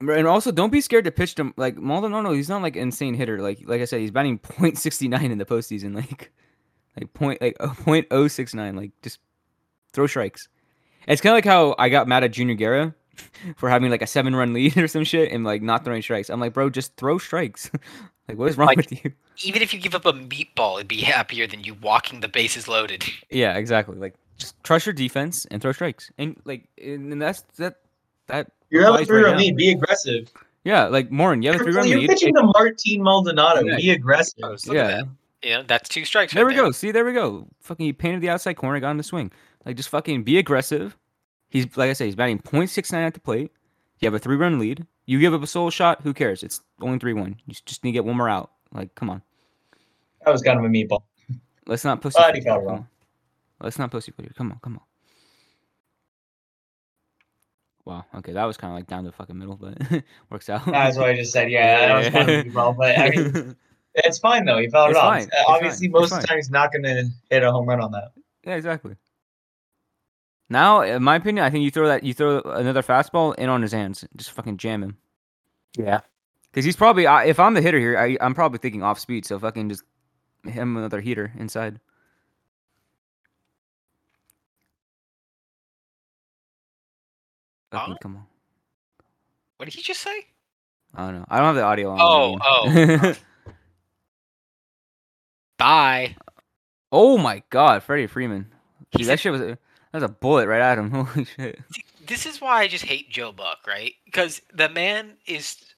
And 0.00 0.26
also, 0.26 0.52
don't 0.52 0.72
be 0.72 0.80
scared 0.80 1.04
to 1.06 1.10
pitch 1.10 1.34
to 1.36 1.54
like 1.56 1.76
Maldonado. 1.76 2.32
He's 2.32 2.48
not 2.48 2.62
like 2.62 2.76
insane 2.76 3.14
hitter. 3.14 3.40
Like 3.40 3.60
like 3.64 3.80
I 3.80 3.84
said, 3.86 4.00
he's 4.00 4.10
batting 4.10 4.38
.69 4.38 5.22
in 5.22 5.38
the 5.38 5.44
postseason. 5.44 5.94
Like 5.94 6.32
like 7.00 7.12
point 7.14 7.40
like 7.40 7.56
oh, 7.60 7.74
.069. 7.86 8.76
Like 8.76 8.92
just 9.02 9.18
throw 9.92 10.06
strikes. 10.06 10.48
It's 11.08 11.20
kind 11.20 11.32
of 11.32 11.36
like 11.36 11.44
how 11.44 11.74
I 11.78 11.88
got 11.88 12.06
mad 12.06 12.24
at 12.24 12.32
Junior 12.32 12.54
Guerra 12.54 12.94
for 13.56 13.68
having 13.68 13.90
like 13.90 14.02
a 14.02 14.06
seven 14.06 14.34
run 14.34 14.52
lead 14.52 14.76
or 14.76 14.88
some 14.88 15.04
shit 15.04 15.32
and 15.32 15.44
like 15.44 15.62
not 15.62 15.84
throwing 15.84 16.02
strikes. 16.02 16.30
I'm 16.30 16.40
like, 16.40 16.52
bro, 16.52 16.70
just 16.70 16.96
throw 16.96 17.18
strikes. 17.18 17.70
Like, 18.28 18.38
what 18.38 18.48
is 18.48 18.56
wrong 18.56 18.68
Like- 18.68 18.76
with 18.78 19.04
you? 19.04 19.12
Even 19.44 19.62
if 19.62 19.74
you 19.74 19.80
give 19.80 19.94
up 19.94 20.06
a 20.06 20.12
meatball, 20.12 20.76
it'd 20.76 20.88
be 20.88 21.00
happier 21.00 21.46
than 21.46 21.64
you 21.64 21.74
walking 21.74 22.20
the 22.20 22.28
bases 22.28 22.68
loaded. 22.68 23.04
Yeah, 23.30 23.56
exactly. 23.56 23.96
Like 23.96 24.14
just 24.36 24.62
trust 24.62 24.86
your 24.86 24.92
defense 24.92 25.44
and 25.46 25.60
throw 25.60 25.72
strikes. 25.72 26.10
And 26.18 26.40
like 26.44 26.68
and, 26.82 27.12
and 27.12 27.20
that's 27.20 27.42
that 27.56 27.80
that 28.28 28.52
You 28.70 28.82
have 28.82 28.94
a 29.00 29.04
three 29.04 29.22
right 29.22 29.30
run 29.30 29.38
lead. 29.38 29.56
Be 29.56 29.70
aggressive. 29.70 30.30
Yeah, 30.62 30.86
like 30.86 31.10
Morton, 31.10 31.42
you 31.42 31.50
have 31.50 31.60
a 31.60 31.64
three 31.64 31.74
run 31.74 31.84
lead. 31.84 31.90
You're 31.90 32.00
lead. 32.00 32.10
pitching 32.10 32.34
to 32.34 32.42
Martin 32.44 33.02
Maldonado. 33.02 33.64
Yeah. 33.64 33.76
Be 33.76 33.90
aggressive. 33.90 34.38
Oh, 34.42 34.56
so 34.56 34.70
look 34.70 34.76
yeah. 34.76 34.86
that. 34.88 35.08
You 35.42 35.50
know, 35.50 35.62
that's 35.64 35.88
two 35.88 36.04
strikes. 36.04 36.32
There 36.32 36.46
right 36.46 36.56
we 36.56 36.62
go. 36.62 36.70
See, 36.70 36.90
there 36.90 37.04
we 37.04 37.12
go. 37.12 37.46
Fucking 37.60 37.84
he 37.84 37.92
painted 37.92 38.20
the 38.22 38.30
outside 38.30 38.54
corner, 38.54 38.80
got 38.80 38.92
in 38.92 38.96
the 38.96 39.02
swing. 39.02 39.30
Like 39.66 39.76
just 39.76 39.88
fucking 39.90 40.22
be 40.22 40.38
aggressive. 40.38 40.96
He's 41.50 41.76
like 41.76 41.90
I 41.90 41.92
said, 41.92 42.06
he's 42.06 42.14
batting 42.16 42.38
.69 42.38 42.94
at 42.94 43.14
the 43.14 43.20
plate. 43.20 43.52
You 43.98 44.06
have 44.06 44.14
a 44.14 44.18
three 44.18 44.36
run 44.36 44.58
lead. 44.58 44.86
You 45.06 45.20
give 45.20 45.34
up 45.34 45.42
a 45.42 45.46
solo 45.46 45.70
shot, 45.70 46.00
who 46.02 46.14
cares? 46.14 46.42
It's 46.42 46.60
only 46.80 46.98
three 46.98 47.12
one. 47.12 47.36
You 47.46 47.54
just 47.66 47.84
need 47.84 47.90
to 47.90 47.94
get 47.94 48.04
one 48.04 48.16
more 48.16 48.28
out. 48.28 48.50
Like, 48.72 48.94
come 48.94 49.10
on. 49.10 49.22
That 50.24 50.30
was 50.32 50.42
kind 50.42 50.58
of 50.58 50.64
a 50.64 50.68
meatball. 50.68 51.02
Let's 51.66 51.84
not 51.84 52.00
pussy. 52.00 52.16
Glad 52.18 52.34
he 52.34 52.40
got 52.40 52.56
it 52.56 52.58
Come 52.60 52.66
wrong. 52.66 52.78
on. 52.78 52.88
Let's 53.60 53.78
not 53.78 53.90
pussy 53.90 54.12
here. 54.18 54.30
Come 54.36 54.52
on, 54.52 54.58
come 54.62 54.74
on. 54.74 54.80
Wow. 57.84 58.04
Okay, 58.16 58.32
that 58.32 58.44
was 58.44 58.56
kind 58.56 58.72
of 58.72 58.76
like 58.78 58.86
down 58.86 59.04
to 59.04 59.10
the 59.10 59.16
fucking 59.16 59.38
middle, 59.38 59.56
but 59.56 59.76
works 60.30 60.48
out. 60.48 60.64
That's 60.66 60.96
what 60.96 61.10
I 61.10 61.14
just 61.16 61.32
said. 61.32 61.50
Yeah, 61.50 61.86
that 61.86 61.96
was 61.98 62.08
kind 62.08 62.30
of 62.30 62.46
a 62.46 62.48
meatball. 62.48 62.76
But 62.76 62.98
I 62.98 63.10
mean, 63.10 63.56
it's 63.94 64.18
fine 64.18 64.44
though. 64.46 64.58
He 64.58 64.68
fouled 64.68 64.90
It's 64.90 64.98
it 64.98 65.02
off. 65.02 65.18
It's 65.18 65.30
Obviously, 65.46 65.88
fine. 65.88 66.00
most 66.00 66.12
of 66.12 66.20
the 66.22 66.26
time 66.26 66.36
he's 66.38 66.50
not 66.50 66.72
going 66.72 66.84
to 66.84 67.08
hit 67.30 67.42
a 67.42 67.52
home 67.52 67.66
run 67.66 67.80
on 67.80 67.92
that. 67.92 68.12
Yeah, 68.46 68.54
exactly. 68.54 68.96
Now, 70.48 70.82
in 70.82 71.02
my 71.02 71.16
opinion, 71.16 71.44
I 71.44 71.50
think 71.50 71.64
you 71.64 71.70
throw 71.70 71.88
that 71.88 72.02
you 72.04 72.12
throw 72.14 72.40
another 72.40 72.82
fastball 72.82 73.34
in 73.36 73.48
on 73.48 73.62
his 73.62 73.72
hands, 73.72 74.04
just 74.16 74.30
fucking 74.32 74.58
jam 74.58 74.82
him. 74.82 74.98
Yeah. 75.76 76.00
Because 76.50 76.64
he's 76.64 76.76
probably, 76.76 77.04
if 77.06 77.40
I'm 77.40 77.54
the 77.54 77.60
hitter 77.62 77.80
here, 77.80 77.98
I, 77.98 78.16
I'm 78.20 78.34
probably 78.34 78.58
thinking 78.58 78.82
off 78.84 79.00
speed, 79.00 79.26
so 79.26 79.38
fucking 79.40 79.70
just 79.70 79.82
hit 80.44 80.54
him 80.54 80.76
another 80.76 81.00
heater 81.00 81.32
inside. 81.36 81.80
Fucking 87.72 87.92
Huh? 87.94 87.98
come 88.00 88.16
on. 88.16 88.26
What 89.56 89.64
did 89.66 89.74
he 89.74 89.82
just 89.82 90.00
say? 90.00 90.26
I 90.94 91.06
don't 91.06 91.16
know. 91.16 91.24
I 91.28 91.38
don't 91.38 91.46
have 91.46 91.56
the 91.56 91.62
audio 91.62 91.90
on. 91.90 91.98
Oh, 92.00 92.38
oh. 92.40 93.14
Bye. 95.58 96.14
oh 96.92 97.18
my 97.18 97.42
god, 97.50 97.82
Freddie 97.82 98.06
Freeman. 98.06 98.46
Dude, 98.92 99.00
He's 99.00 99.06
that 99.08 99.18
shit 99.18 99.32
was 99.32 99.56
a, 99.94 100.00
that 100.00 100.02
was 100.02 100.10
a 100.10 100.14
bullet 100.14 100.48
right 100.48 100.60
at 100.60 100.78
him. 100.78 100.90
Holy 100.90 101.24
shit. 101.24 101.60
This 102.06 102.26
is 102.26 102.40
why 102.40 102.60
I 102.60 102.68
just 102.68 102.84
hate 102.84 103.10
Joe 103.10 103.32
Buck, 103.32 103.58
right? 103.66 103.94
Because 104.04 104.42
the 104.52 104.68
man 104.68 105.16
is 105.26 105.74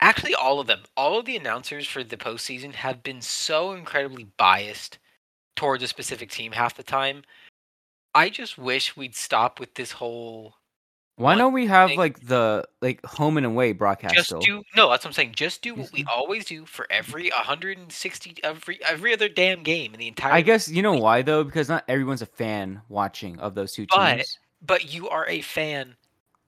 actually 0.00 0.34
all 0.34 0.60
of 0.60 0.66
them. 0.66 0.80
All 0.96 1.18
of 1.18 1.26
the 1.26 1.36
announcers 1.36 1.86
for 1.86 2.02
the 2.02 2.16
postseason 2.16 2.72
have 2.74 3.02
been 3.02 3.20
so 3.20 3.72
incredibly 3.72 4.24
biased 4.36 4.98
towards 5.54 5.82
a 5.82 5.88
specific 5.88 6.30
team 6.30 6.52
half 6.52 6.76
the 6.76 6.82
time. 6.82 7.22
I 8.14 8.28
just 8.30 8.58
wish 8.58 8.96
we'd 8.96 9.14
stop 9.14 9.60
with 9.60 9.74
this 9.74 9.92
whole 9.92 10.54
Why 11.16 11.34
don't 11.34 11.54
we 11.54 11.66
have 11.66 11.88
thing- 11.90 11.98
like 11.98 12.20
the 12.26 12.66
like 12.82 13.04
home 13.04 13.36
and 13.38 13.46
away 13.46 13.72
broadcast 13.72 14.14
just 14.14 14.26
still? 14.28 14.40
do 14.40 14.62
no 14.76 14.90
that's 14.90 15.02
what 15.04 15.08
i'm 15.08 15.12
saying 15.14 15.32
just 15.34 15.62
do 15.62 15.74
what 15.74 15.90
we 15.92 16.04
Mhm. 16.04 16.08
always 16.08 16.44
do 16.44 16.66
for 16.66 16.86
every 16.90 17.30
160 17.30 18.36
every 18.44 18.78
every 18.84 19.12
other 19.14 19.28
damn 19.28 19.62
game 19.62 19.94
in 19.94 20.00
the 20.00 20.08
entire 20.08 20.32
I 20.34 20.42
guess 20.42 20.68
you 20.68 20.82
know 20.82 20.94
why 20.94 21.22
though, 21.22 21.42
because 21.42 21.68
not 21.68 21.84
everyone's 21.88 22.22
a 22.22 22.26
fan 22.26 22.82
watching 22.88 23.38
of 23.40 23.54
those 23.54 23.72
two 23.72 23.86
But- 23.88 24.16
teams. 24.16 24.38
but 24.60 24.92
you 24.92 25.08
are 25.08 25.26
a 25.28 25.40
fan 25.40 25.96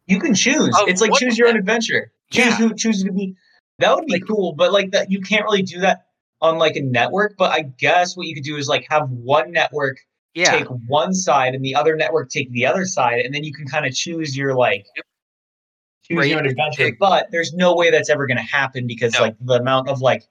You 0.07 0.19
can 0.21 0.35
choose. 0.35 0.69
Of 0.81 0.89
it's 0.89 1.01
like 1.03 1.13
choose 1.15 1.37
your 1.39 1.49
own 1.49 1.57
adventure. 1.57 2.13
Choose 2.31 2.47
Yeah. 2.47 2.57
who 2.57 2.75
choose 2.75 3.03
to 3.05 3.13
be. 3.13 3.35
That 3.79 3.95
would 3.95 4.07
be 4.07 4.13
Like- 4.15 4.27
cool, 4.27 4.53
but 4.55 4.73
like 4.73 4.91
that 4.93 5.11
you 5.11 5.21
can't 5.21 5.45
really 5.45 5.63
do 5.63 5.81
that 5.81 6.07
on 6.41 6.57
like 6.59 6.77
a 6.77 6.81
network. 6.83 7.37
But 7.39 7.53
I 7.53 7.63
guess 7.63 8.17
what 8.17 8.27
you 8.27 8.35
could 8.35 8.45
do 8.45 8.57
is 8.57 8.69
like 8.69 8.87
have 8.91 9.09
one 9.11 9.51
network 9.53 9.99
yeah 10.39 10.59
take 10.59 10.69
one 10.87 11.13
side 11.13 11.55
and 11.55 11.65
the 11.65 11.75
other 11.75 11.97
network 11.97 12.31
take 12.31 12.51
the 12.53 12.65
other 12.65 12.85
side, 12.85 13.21
and 13.21 13.35
then 13.35 13.45
you 13.45 13.53
can 13.53 13.67
kind 13.67 13.85
of 13.87 13.95
choose 13.95 14.37
your 14.37 14.55
like 14.55 14.87
choose 16.05 16.19
Right, 16.19 16.31
your 16.31 16.43
adventure. 16.43 16.97
But 16.99 17.31
there's 17.31 17.53
no 17.53 17.75
way 17.75 17.91
that's 17.91 18.09
ever 18.09 18.27
going 18.27 18.39
to 18.39 18.43
happen 18.43 18.87
because 18.87 19.13
No. 19.15 19.21
like 19.23 19.37
the 19.41 19.55
amount 19.55 19.89
of 19.89 20.01
like 20.01 20.23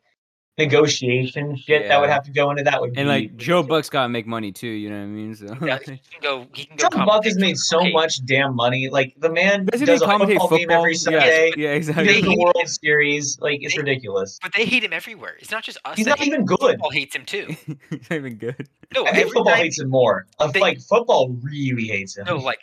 negotiation 0.57 1.55
shit 1.55 1.87
that 1.87 1.99
would 1.99 2.09
have 2.09 2.23
to 2.25 2.31
go 2.31 2.49
into 2.51 2.63
that 2.63 2.81
would 2.81 2.93
be 2.93 2.99
And 2.99 3.07
like 3.09 3.35
Joe 3.37 3.57
ridiculous. 3.57 3.67
Buck's 3.67 3.89
gotta 3.89 4.09
make 4.09 4.27
money 4.27 4.51
too, 4.51 4.67
you 4.67 4.89
know 4.89 4.97
what 4.97 5.03
I 5.03 5.05
mean? 5.05 5.35
So 5.35 5.45
yeah, 5.65 5.77
he 5.79 5.85
can 5.85 5.99
go 6.21 6.47
he 6.53 6.65
can 6.65 6.77
go 6.77 6.89
Joe 6.89 7.05
Buck 7.05 7.25
has 7.25 7.37
made 7.37 7.57
so 7.57 7.79
free. 7.81 7.93
much 7.93 8.25
damn 8.25 8.55
money. 8.55 8.89
Like 8.89 9.13
the 9.17 9.29
man 9.29 9.65
Doesn't 9.65 9.87
does 9.87 10.01
a 10.01 10.05
commentate 10.05 10.39
football, 10.39 10.57
game 10.57 10.71
every 10.71 10.95
Sunday. 10.95 11.51
yeah, 11.57 11.71
He 11.71 11.75
exactly. 11.77 12.05
does 12.07 12.15
the 12.21 12.29
They- 12.29 12.35
World 12.37 12.67
Series. 12.67 13.39
Like 13.39 13.59
it's 13.61 13.75
they- 13.75 13.81
ridiculous. 13.81 14.39
but 14.41 14.53
they 14.53 14.65
hate 14.65 14.83
him 14.83 14.93
everywhere 14.93 15.35
it's 15.39 15.51
not 15.51 15.63
just 15.63 15.77
us 15.85 15.97
He's 15.97 16.05
not 16.07 16.21
even 16.21 16.45
good. 16.45 16.59
football 16.59 16.89
hates 16.91 17.15
him 17.15 17.25
too 17.25 17.55
He's 17.89 18.09
not 18.09 18.15
even 18.17 18.35
good. 18.35 18.67
no 18.93 19.05
I 19.05 19.11
think 19.13 19.27
football 19.27 19.45
time, 19.53 19.57
hates 19.63 19.79
him 19.79 19.89
more. 19.89 20.25
Of, 20.39 20.53
They- 20.53 20.59
like 20.61 20.79
football 20.81 21.29
really 21.41 21.85
hates 21.87 22.17
him. 22.17 22.25
no 22.25 22.37
like 22.37 22.59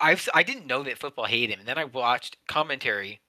I've 0.00 0.18
s- 0.18 0.28
I 0.34 0.42
didn't 0.44 0.66
know 0.66 0.82
that 0.84 0.98
football 0.98 1.24
hated 1.24 1.54
him 1.54 1.58
and 1.60 1.68
then 1.68 1.78
I 1.78 1.84
watched 1.84 2.36
commentary 2.46 3.20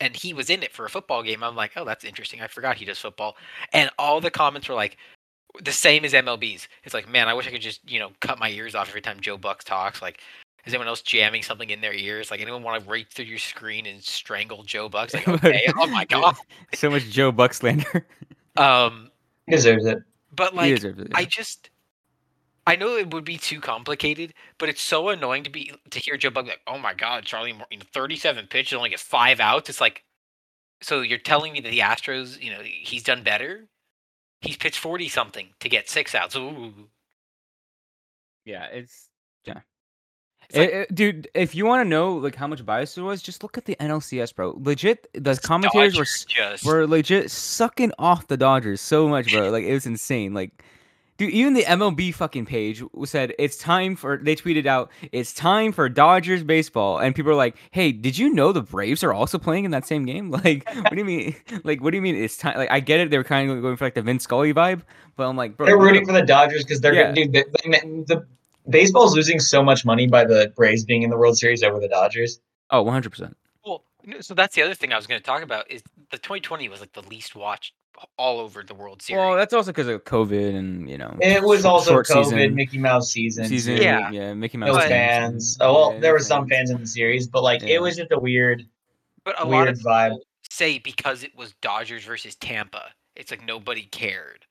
and 0.00 0.16
he 0.16 0.34
was 0.34 0.50
in 0.50 0.62
it 0.62 0.72
for 0.72 0.84
a 0.84 0.90
football 0.90 1.22
game 1.22 1.42
I'm 1.42 1.56
like 1.56 1.72
oh 1.76 1.84
that's 1.84 2.04
interesting 2.04 2.40
I 2.40 2.46
forgot 2.46 2.76
he 2.76 2.84
does 2.84 2.98
football 2.98 3.36
and 3.72 3.90
all 3.98 4.20
the 4.20 4.30
comments 4.30 4.68
were 4.68 4.74
like 4.74 4.96
the 5.62 5.72
same 5.72 6.04
as 6.04 6.12
MLB's. 6.12 6.68
It's 6.82 6.94
like, 6.94 7.08
man, 7.08 7.28
I 7.28 7.34
wish 7.34 7.46
I 7.46 7.50
could 7.50 7.60
just, 7.60 7.88
you 7.88 8.00
know, 8.00 8.10
cut 8.20 8.38
my 8.38 8.50
ears 8.50 8.74
off 8.74 8.88
every 8.88 9.00
time 9.00 9.20
Joe 9.20 9.36
Buck 9.36 9.62
talks. 9.62 10.02
Like, 10.02 10.20
is 10.64 10.72
anyone 10.72 10.88
else 10.88 11.02
jamming 11.02 11.42
something 11.42 11.70
in 11.70 11.80
their 11.80 11.92
ears? 11.92 12.30
Like, 12.30 12.40
anyone 12.40 12.62
want 12.62 12.82
to 12.82 12.90
right 12.90 13.06
through 13.10 13.26
your 13.26 13.38
screen 13.38 13.86
and 13.86 14.02
strangle 14.02 14.62
Joe 14.64 14.88
Buck? 14.88 15.14
Like, 15.14 15.28
okay, 15.44 15.66
oh 15.78 15.86
my 15.86 16.04
god. 16.06 16.36
so 16.74 16.90
much 16.90 17.04
Joe 17.04 17.32
Buck 17.32 17.54
slander. 17.54 18.06
Um, 18.56 19.10
He 19.46 19.56
deserves 19.56 19.84
it. 19.84 19.98
but 20.32 20.52
he 20.52 20.56
like, 20.56 20.74
deserves 20.76 21.00
it. 21.00 21.10
I 21.12 21.24
just, 21.24 21.70
I 22.66 22.76
know 22.76 22.96
it 22.96 23.12
would 23.12 23.24
be 23.24 23.36
too 23.36 23.60
complicated, 23.60 24.32
but 24.58 24.68
it's 24.70 24.80
so 24.80 25.10
annoying 25.10 25.44
to 25.44 25.50
be 25.50 25.72
to 25.90 25.98
hear 25.98 26.16
Joe 26.16 26.30
Buck 26.30 26.46
like, 26.46 26.60
oh 26.66 26.78
my 26.78 26.94
god, 26.94 27.24
Charlie, 27.24 27.52
Moore, 27.52 27.66
you 27.70 27.78
know, 27.78 27.84
thirty-seven 27.92 28.46
pitches, 28.46 28.72
and 28.72 28.78
only 28.78 28.90
get 28.90 29.00
five 29.00 29.38
outs. 29.40 29.68
It's 29.68 29.80
like, 29.82 30.02
so 30.80 31.02
you're 31.02 31.18
telling 31.18 31.52
me 31.52 31.60
that 31.60 31.68
the 31.70 31.80
Astros, 31.80 32.40
you 32.42 32.50
know, 32.50 32.60
he's 32.62 33.02
done 33.02 33.22
better. 33.22 33.66
He's 34.40 34.56
pitched 34.56 34.78
forty 34.78 35.08
something 35.08 35.48
to 35.60 35.68
get 35.68 35.88
six 35.90 36.14
outs. 36.14 36.36
Ooh. 36.36 36.72
yeah, 38.44 38.66
it's 38.72 39.08
yeah. 39.44 39.60
It's 40.48 40.56
like- 40.58 40.68
It- 40.68 40.74
it- 40.90 40.94
dude, 40.94 41.28
if 41.34 41.54
you 41.54 41.64
want 41.66 41.84
to 41.84 41.88
know 41.88 42.14
like 42.14 42.34
how 42.34 42.46
much 42.46 42.64
bias 42.64 42.94
there 42.94 43.04
was, 43.04 43.22
just 43.22 43.42
look 43.42 43.56
at 43.58 43.64
the 43.64 43.76
NLCS, 43.80 44.34
bro. 44.34 44.54
Legit, 44.58 45.06
the 45.14 45.36
commentators 45.42 45.98
were 45.98 46.04
just 46.04 46.64
were 46.64 46.86
legit 46.86 47.30
sucking 47.30 47.92
off 47.98 48.26
the 48.26 48.36
Dodgers 48.36 48.80
so 48.80 49.08
much, 49.08 49.32
bro. 49.32 49.50
Like 49.54 49.64
it 49.64 49.72
was 49.72 49.86
insane. 49.86 50.34
Like, 50.34 50.62
dude, 51.16 51.30
even 51.30 51.54
the 51.54 51.62
MLB 51.64 52.14
fucking 52.14 52.46
page 52.46 52.82
said 53.04 53.32
it's 53.38 53.56
time 53.56 53.96
for. 53.96 54.16
They 54.18 54.36
tweeted 54.36 54.66
out, 54.66 54.90
"It's 55.12 55.32
time 55.32 55.72
for 55.72 55.88
Dodgers 55.88 56.42
baseball," 56.42 56.98
and 56.98 57.14
people 57.14 57.32
are 57.32 57.36
like, 57.36 57.56
"Hey, 57.70 57.92
did 57.92 58.16
you 58.18 58.32
know 58.32 58.52
the 58.52 58.62
Braves 58.62 59.02
are 59.04 59.12
also 59.12 59.38
playing 59.38 59.64
in 59.64 59.70
that 59.72 59.86
same 59.86 60.04
game? 60.04 60.30
Like, 60.44 60.68
what 60.74 60.90
do 60.90 60.96
you 60.98 61.04
mean? 61.04 61.36
Like, 61.64 61.82
what 61.82 61.90
do 61.90 61.96
you 61.96 62.02
mean 62.02 62.16
it's 62.16 62.36
time? 62.36 62.56
Like, 62.56 62.70
I 62.70 62.80
get 62.80 63.00
it. 63.00 63.10
They 63.10 63.18
were 63.18 63.24
kind 63.24 63.50
of 63.50 63.62
going 63.62 63.76
for 63.76 63.84
like 63.86 63.94
the 63.94 64.02
Vin 64.02 64.18
Scully 64.18 64.52
vibe, 64.52 64.82
but 65.16 65.28
I'm 65.28 65.36
like, 65.36 65.56
bro, 65.56 65.66
They're 65.66 65.78
rooting 65.78 66.02
know- 66.02 66.12
for 66.14 66.20
the 66.20 66.26
Dodgers 66.26 66.64
because 66.64 66.80
they're 66.80 66.94
Yeah. 66.94 67.12
dude, 67.12 67.32
the, 67.32 67.44
the, 67.62 68.04
the 68.06 68.26
baseball's 68.70 69.14
losing 69.14 69.38
so 69.40 69.62
much 69.62 69.84
money 69.84 70.06
by 70.06 70.24
the 70.24 70.52
Braves 70.56 70.84
being 70.84 71.02
in 71.02 71.10
the 71.10 71.16
World 71.16 71.36
Series 71.38 71.62
over 71.62 71.78
the 71.80 71.88
Dodgers. 71.88 72.40
Oh, 72.70 72.82
100 72.82 73.10
percent. 73.10 73.36
Well, 73.64 73.84
so 74.20 74.34
that's 74.34 74.54
the 74.54 74.62
other 74.62 74.74
thing 74.74 74.92
I 74.92 74.96
was 74.96 75.06
going 75.06 75.20
to 75.20 75.24
talk 75.24 75.42
about 75.42 75.70
is 75.70 75.82
the 76.10 76.18
2020 76.18 76.68
was 76.68 76.80
like 76.80 76.92
the 76.92 77.02
least 77.02 77.34
watched 77.36 77.74
all 78.18 78.40
over 78.40 78.62
the 78.62 78.74
World 78.74 79.02
Series. 79.02 79.18
Well, 79.20 79.36
that's 79.36 79.52
also 79.54 79.70
because 79.72 79.88
of 79.88 80.04
COVID 80.04 80.54
and 80.56 80.88
you 80.88 80.98
know. 80.98 81.16
It 81.20 81.42
was 81.42 81.62
short- 81.62 81.72
also 81.72 82.00
COVID, 82.02 82.24
season, 82.24 82.54
Mickey 82.54 82.78
Mouse 82.78 83.10
season. 83.10 83.46
season. 83.46 83.76
Yeah. 83.76 84.10
yeah, 84.10 84.34
Mickey 84.34 84.58
Mouse. 84.58 84.68
No 84.68 84.74
But- 84.74 84.88
fans. 84.88 85.56
Oh 85.60 85.72
well, 85.72 85.92
Yeah, 85.94 86.00
there 86.00 86.12
were 86.12 86.18
some 86.20 86.48
fans 86.48 86.70
in 86.70 86.80
the 86.80 86.86
series, 86.86 87.26
but 87.26 87.42
like 87.42 87.62
Yeah. 87.62 87.76
it 87.76 87.82
was 87.82 87.96
just 87.96 88.12
a 88.12 88.18
weird, 88.18 88.64
but 89.24 89.38
a 89.40 89.44
lot 89.44 89.50
weird 89.64 89.68
of 89.68 89.78
vibe. 89.78 90.18
say 90.50 90.78
because 90.78 91.22
it 91.24 91.36
was 91.36 91.54
Dodgers 91.60 92.04
versus 92.04 92.34
Tampa, 92.36 92.90
it's 93.16 93.30
like 93.30 93.44
nobody 93.44 93.82
cared. 93.82 94.44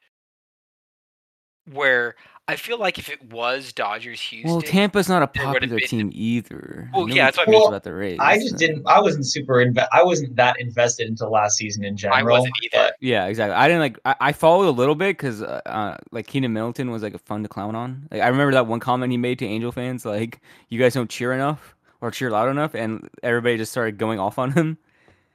Where 1.72 2.16
I 2.48 2.58
feel 2.58 2.78
like 2.78 3.00
if 3.00 3.08
it 3.10 3.32
was 3.32 3.72
Dodgers 3.72 4.20
Houston, 4.20 4.52
Well, 4.52 4.62
Tampa's 4.62 5.08
not 5.08 5.24
a 5.24 5.28
popular 5.28 5.78
been- 5.80 5.88
team 5.88 6.10
either. 6.14 6.90
Well, 6.92 7.04
Nobody 7.04 7.16
yeah, 7.18 7.26
that's 7.26 7.38
what 7.38 7.48
I 7.48 7.52
cares 7.52 7.60
mean. 7.62 7.68
about 7.70 7.84
the 7.84 7.94
Rays. 7.94 8.18
I 8.20 8.36
just 8.38 8.50
so- 8.50 8.58
didn't. 8.58 8.86
I 8.86 9.00
wasn't 9.00 9.26
super. 9.26 9.54
Inve- 9.66 9.88
I 9.94 10.04
wasn't 10.04 10.36
that 10.36 10.60
invested 10.60 11.08
until 11.08 11.32
last 11.32 11.56
season 11.58 11.86
in 11.86 11.96
general. 11.96 12.20
I 12.20 12.24
wasn't 12.24 12.54
either. 12.64 12.84
but 12.88 12.96
Yeah, 13.00 13.28
exactly. 13.28 13.56
I 13.56 13.68
didn't 13.70 13.80
like. 13.82 14.00
I, 14.04 14.16
I 14.20 14.32
followed 14.34 14.68
a 14.68 14.72
little 14.72 14.96
bit 14.96 15.16
because 15.18 15.42
uh, 15.42 15.62
uh, 15.66 15.96
like 16.12 16.28
Keynan 16.28 16.52
Middleton 16.52 16.92
was 16.92 17.02
like 17.02 17.14
a 17.14 17.20
fun 17.20 17.44
to 17.44 17.50
clown 17.50 17.76
on. 17.76 18.08
Like 18.12 18.22
I 18.22 18.28
remember 18.28 18.52
that 18.54 18.68
one 18.68 18.82
comment 18.82 19.12
he 19.12 19.18
made 19.18 19.40
to 19.40 19.46
Angel 19.46 19.72
fans, 19.72 20.06
like 20.06 20.42
you 20.68 20.78
guys 20.80 20.94
don't 20.94 21.10
cheer 21.10 21.32
enough 21.32 21.76
or 22.02 22.12
cheer 22.12 22.30
loud 22.30 22.50
enough, 22.50 22.76
and 22.76 23.10
everybody 23.24 23.56
just 23.56 23.72
started 23.72 23.98
going 23.98 24.20
off 24.20 24.38
on 24.38 24.52
him. 24.52 24.78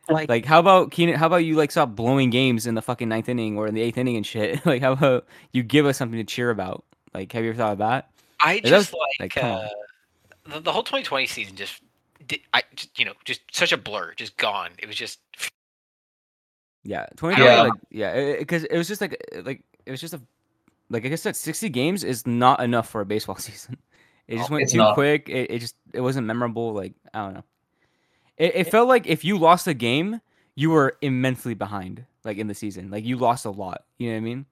Like, 0.08 0.28
Like 0.28 0.44
how 0.44 0.58
about 0.58 0.90
Keynan? 0.90 1.16
How 1.16 1.26
about 1.26 1.38
you 1.44 1.54
like 1.56 1.70
stop 1.70 1.94
blowing 1.94 2.30
games 2.30 2.66
in 2.66 2.74
the 2.74 2.82
fucking 2.82 3.08
ninth 3.08 3.28
inning 3.28 3.56
or 3.58 3.66
in 3.66 3.74
the 3.74 3.82
eighth 3.82 3.98
inning 3.98 4.16
and 4.16 4.26
shit? 4.26 4.64
like 4.66 4.80
how 4.82 4.92
about 4.92 5.26
you 5.52 5.62
give 5.62 5.86
us 5.86 5.96
something 5.98 6.18
to 6.18 6.24
cheer 6.24 6.50
about? 6.50 6.84
Like 7.14 7.32
have 7.32 7.44
you 7.44 7.50
ever 7.50 7.58
thought 7.58 7.72
of 7.72 7.78
that? 7.78 8.10
I 8.40 8.60
that 8.60 8.62
was- 8.64 8.70
just 8.70 8.94
like, 9.20 9.36
like, 9.36 9.44
uh, 9.44 9.68
the, 10.48 10.60
the 10.60 10.72
whole 10.72 10.82
2020 10.82 11.26
season 11.26 11.56
just, 11.56 11.82
di 12.26 12.42
I 12.54 12.62
just, 12.74 12.98
you 12.98 13.04
know 13.04 13.12
just 13.24 13.40
such 13.52 13.72
a 13.72 13.76
blur, 13.76 14.14
just 14.14 14.36
gone. 14.36 14.70
It 14.78 14.86
was 14.86 14.96
just 14.96 15.18
Yeah, 16.84 17.06
twenty 17.16 17.36
twenty. 17.36 17.50
Yeah. 17.50 17.62
Like 17.62 17.72
yeah, 17.90 18.36
because 18.38 18.64
it, 18.64 18.76
was 18.76 18.88
just 18.88 19.00
like 19.00 19.22
uh, 19.36 19.42
like 19.44 19.62
it 19.84 19.90
was 19.90 20.00
just 20.00 20.14
a 20.14 20.20
like 20.90 21.04
I 21.04 21.08
guess 21.08 21.22
that 21.24 21.36
sixty 21.36 21.68
games 21.68 22.02
is 22.04 22.26
not 22.26 22.62
enough 22.62 22.88
for 22.88 23.00
a 23.00 23.06
baseball 23.06 23.36
season. 23.38 23.76
It 24.26 24.36
just 24.36 24.50
No, 24.50 24.56
went 24.56 24.70
too 24.70 24.78
not. 24.78 24.94
quick. 24.94 25.28
It, 25.28 25.50
it 25.50 25.58
just 25.58 25.74
it 25.92 26.00
wasn't 26.00 26.26
memorable. 26.26 26.72
Like 26.72 26.94
I 27.12 27.20
don't 27.24 27.34
know. 27.34 27.44
It, 28.38 28.54
it 28.54 28.70
felt 28.70 28.88
like 28.88 29.06
if 29.06 29.24
you 29.24 29.36
lost 29.36 29.66
a 29.66 29.74
game, 29.74 30.20
you 30.54 30.70
were 30.70 30.96
immensely 31.02 31.54
behind. 31.54 32.04
Like 32.24 32.38
in 32.38 32.46
the 32.46 32.54
season, 32.54 32.90
like 32.90 33.04
you 33.04 33.16
lost 33.16 33.44
a 33.46 33.50
lot. 33.50 33.84
You 33.96 34.08
know 34.08 34.14
what 34.14 34.18
I 34.18 34.20
mean? 34.20 34.46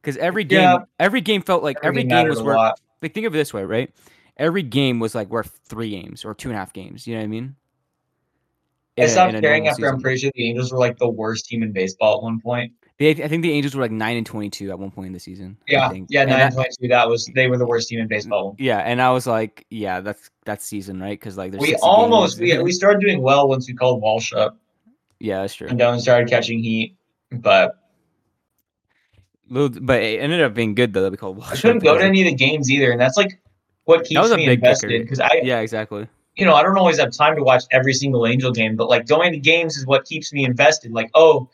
Because 0.00 0.16
every 0.16 0.44
game, 0.44 0.60
Yeah. 0.60 0.78
every 0.98 1.20
game 1.20 1.40
felt 1.42 1.62
like 1.62 1.76
every 1.78 2.02
everything 2.02 2.08
game 2.08 2.28
was 2.28 2.42
worth. 2.42 2.56
lot. 2.56 2.80
Like 3.00 3.14
think 3.14 3.26
of 3.26 3.34
it 3.34 3.38
this 3.38 3.54
way, 3.54 3.64
right? 3.64 3.90
Every 4.36 4.62
game 4.62 4.98
was 4.98 5.14
like 5.14 5.28
worth 5.28 5.58
three 5.64 5.90
games 5.90 6.24
or 6.24 6.34
two 6.34 6.48
and 6.48 6.56
a 6.56 6.58
half 6.58 6.72
games. 6.72 7.06
You 7.06 7.14
know 7.14 7.20
what 7.20 7.24
I 7.24 7.28
mean? 7.28 7.56
I 8.98 9.06
stopped 9.06 9.40
caring 9.40 9.68
after 9.68 9.86
I'm 9.88 10.00
pretty 10.02 10.20
sure 10.20 10.30
the 10.34 10.48
Angels 10.48 10.70
were 10.72 10.78
like 10.78 10.98
the 10.98 11.08
worst 11.08 11.46
team 11.46 11.62
in 11.62 11.72
baseball 11.72 12.18
at 12.18 12.22
one 12.22 12.40
point. 12.40 12.72
They, 12.98 13.10
I 13.10 13.26
think 13.28 13.42
the 13.42 13.50
Angels 13.52 13.74
were 13.74 13.82
like 13.82 13.90
nine 13.90 14.16
and 14.16 14.26
twenty-two 14.26 14.70
at 14.70 14.78
one 14.78 14.90
point 14.90 15.08
in 15.08 15.12
the 15.12 15.18
season. 15.18 15.56
Yeah, 15.66 15.90
yeah, 16.08 16.20
And 16.22 16.30
nine 16.30 16.38
that- 16.38 16.52
twenty 16.54 16.70
two. 16.80 16.88
That 16.88 17.08
was 17.08 17.26
they 17.34 17.48
were 17.48 17.58
the 17.58 17.66
worst 17.66 17.88
team 17.88 17.98
in 18.00 18.06
baseball. 18.06 18.52
Mm, 18.52 18.56
yeah, 18.58 18.78
and 18.78 19.00
I 19.02 19.10
was 19.10 19.26
like, 19.26 19.66
yeah, 19.70 20.00
that's 20.00 20.30
that's 20.44 20.64
season, 20.64 21.00
right? 21.00 21.18
Because 21.18 21.36
like 21.36 21.52
We 21.54 21.74
almost 21.76 22.38
we, 22.38 22.56
we 22.62 22.70
started 22.72 23.00
doing 23.00 23.22
well 23.22 23.48
once 23.48 23.66
we 23.66 23.74
called 23.74 24.00
Walsh 24.02 24.32
up 24.32 24.56
yeah, 25.20 25.40
that's 25.40 25.54
true. 25.54 25.68
and 25.68 25.78
down 25.78 25.98
started 26.00 26.28
catching 26.28 26.62
heat, 26.62 26.96
but 27.30 27.78
Little, 29.48 29.80
but 29.82 30.02
it 30.02 30.20
ended 30.20 30.40
up 30.42 30.54
being 30.54 30.74
good 30.74 30.92
though. 30.92 31.02
that 31.02 31.10
We 31.10 31.16
called. 31.16 31.36
Walsh. 31.38 31.52
I 31.52 31.56
couldn't 31.56 31.82
go 31.82 31.96
to 31.98 32.04
any 32.04 32.20
of 32.22 32.26
the 32.26 32.34
games 32.34 32.70
either, 32.70 32.90
and 32.90 33.00
that's 33.00 33.16
like 33.16 33.40
what 33.84 34.04
keeps 34.04 34.20
was 34.20 34.30
a 34.30 34.36
me 34.36 34.46
big 34.46 34.58
invested 34.60 35.02
because 35.02 35.20
I 35.20 35.40
Yeah, 35.42 35.60
exactly. 35.60 36.06
you 36.36 36.46
know, 36.46 36.54
I 36.54 36.62
don't 36.62 36.78
always 36.78 36.98
have 36.98 37.12
time 37.12 37.36
to 37.36 37.42
watch 37.42 37.64
every 37.70 37.92
single 37.94 38.26
Angel 38.26 38.52
game, 38.52 38.76
but 38.76 38.88
like 38.88 39.06
going 39.06 39.32
to 39.32 39.38
games 39.38 39.76
is 39.76 39.86
what 39.86 40.04
keeps 40.04 40.32
me 40.32 40.44
invested. 40.44 40.92
Like, 40.92 41.10
oh, 41.14 41.48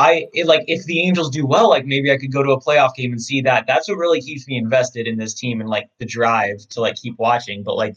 I 0.00 0.26
it, 0.32 0.46
like 0.46 0.64
if 0.66 0.84
the 0.86 1.02
Angels 1.02 1.28
do 1.28 1.46
well, 1.46 1.68
like 1.68 1.84
maybe 1.84 2.10
I 2.10 2.16
could 2.16 2.32
go 2.32 2.42
to 2.42 2.52
a 2.52 2.60
playoff 2.60 2.94
game 2.94 3.12
and 3.12 3.20
see 3.20 3.42
that. 3.42 3.66
That's 3.66 3.86
what 3.86 3.98
really 3.98 4.22
keeps 4.22 4.48
me 4.48 4.56
invested 4.56 5.06
in 5.06 5.18
this 5.18 5.34
team 5.34 5.60
and 5.60 5.68
like 5.68 5.90
the 5.98 6.06
drive 6.06 6.66
to 6.70 6.80
like 6.80 6.96
keep 6.96 7.18
watching. 7.18 7.62
But 7.62 7.76
like, 7.76 7.96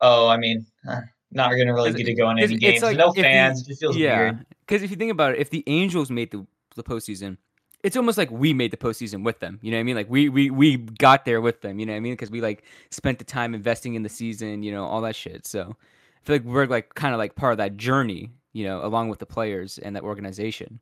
oh, 0.00 0.26
I 0.26 0.36
mean, 0.36 0.66
uh, 0.88 1.02
not 1.30 1.50
gonna 1.50 1.72
really 1.72 1.92
get 1.92 2.06
to 2.06 2.14
go 2.14 2.30
in 2.30 2.40
any 2.40 2.56
games. 2.56 2.82
like 2.82 2.96
no 2.96 3.10
if 3.10 3.14
the- 3.14 3.22
fans. 3.22 3.62
it 3.62 3.68
just 3.68 3.80
feels 3.80 3.96
yeah, 3.96 4.18
weird. 4.18 4.46
because 4.66 4.82
if 4.82 4.90
you 4.90 4.96
think 4.96 5.12
about 5.12 5.34
it, 5.34 5.38
if 5.38 5.50
the 5.50 5.62
Angels 5.68 6.10
made 6.10 6.32
the 6.32 6.44
the 6.74 6.82
postseason, 6.82 7.36
it's 7.84 7.96
almost 7.96 8.18
like 8.18 8.32
we 8.32 8.52
made 8.52 8.72
the 8.72 8.76
postseason 8.76 9.22
with 9.22 9.38
them. 9.38 9.60
You 9.62 9.70
know 9.70 9.76
what 9.76 9.80
I 9.80 9.84
mean? 9.84 9.96
Like 9.96 10.10
we 10.10 10.28
we 10.28 10.50
we 10.50 10.78
got 10.78 11.24
there 11.24 11.40
with 11.40 11.60
them. 11.60 11.78
You 11.78 11.86
know 11.86 11.92
what 11.92 11.98
I 11.98 12.00
mean? 12.00 12.14
Because 12.14 12.32
we 12.32 12.40
like 12.40 12.64
spent 12.90 13.20
the 13.20 13.24
time 13.24 13.54
investing 13.54 13.94
in 13.94 14.02
the 14.02 14.08
season. 14.08 14.64
You 14.64 14.72
know 14.72 14.84
all 14.84 15.00
that 15.02 15.14
shit. 15.14 15.46
So 15.46 15.76
I 15.76 16.26
feel 16.26 16.34
like 16.36 16.44
we're 16.44 16.66
like 16.66 16.96
kind 16.96 17.14
of 17.14 17.18
like 17.18 17.36
part 17.36 17.52
of 17.52 17.58
that 17.58 17.76
journey. 17.76 18.32
You 18.52 18.64
know, 18.64 18.84
along 18.84 19.10
with 19.10 19.20
the 19.20 19.26
players 19.26 19.78
and 19.78 19.94
that 19.94 20.02
organization. 20.02 20.80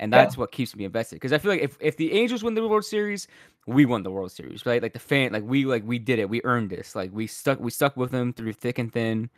And 0.00 0.12
Yeah. 0.12 0.22
that's 0.22 0.36
what 0.36 0.50
keeps 0.50 0.74
me 0.74 0.84
invested. 0.84 1.16
Because 1.16 1.32
I 1.32 1.38
feel 1.38 1.52
like 1.52 1.60
if, 1.60 1.76
if 1.78 1.96
the 1.96 2.12
Angels 2.12 2.42
win 2.42 2.54
the 2.54 2.66
World 2.66 2.84
Series, 2.86 3.28
we 3.66 3.84
won 3.84 4.02
the 4.02 4.10
World 4.10 4.32
Series, 4.32 4.64
right? 4.66 4.82
Like 4.82 4.94
the 4.94 4.98
fan, 4.98 5.32
like 5.32 5.44
we 5.44 5.66
like 5.66 5.84
we 5.86 5.98
did 5.98 6.18
it. 6.18 6.28
We 6.28 6.40
earned 6.42 6.70
this. 6.70 6.96
Like 6.96 7.10
we 7.12 7.26
stuck 7.26 7.60
we 7.60 7.70
stuck 7.70 7.96
with 7.96 8.10
them 8.10 8.32
through 8.32 8.54
thick 8.54 8.78
and 8.78 8.90
thin, 8.92 9.28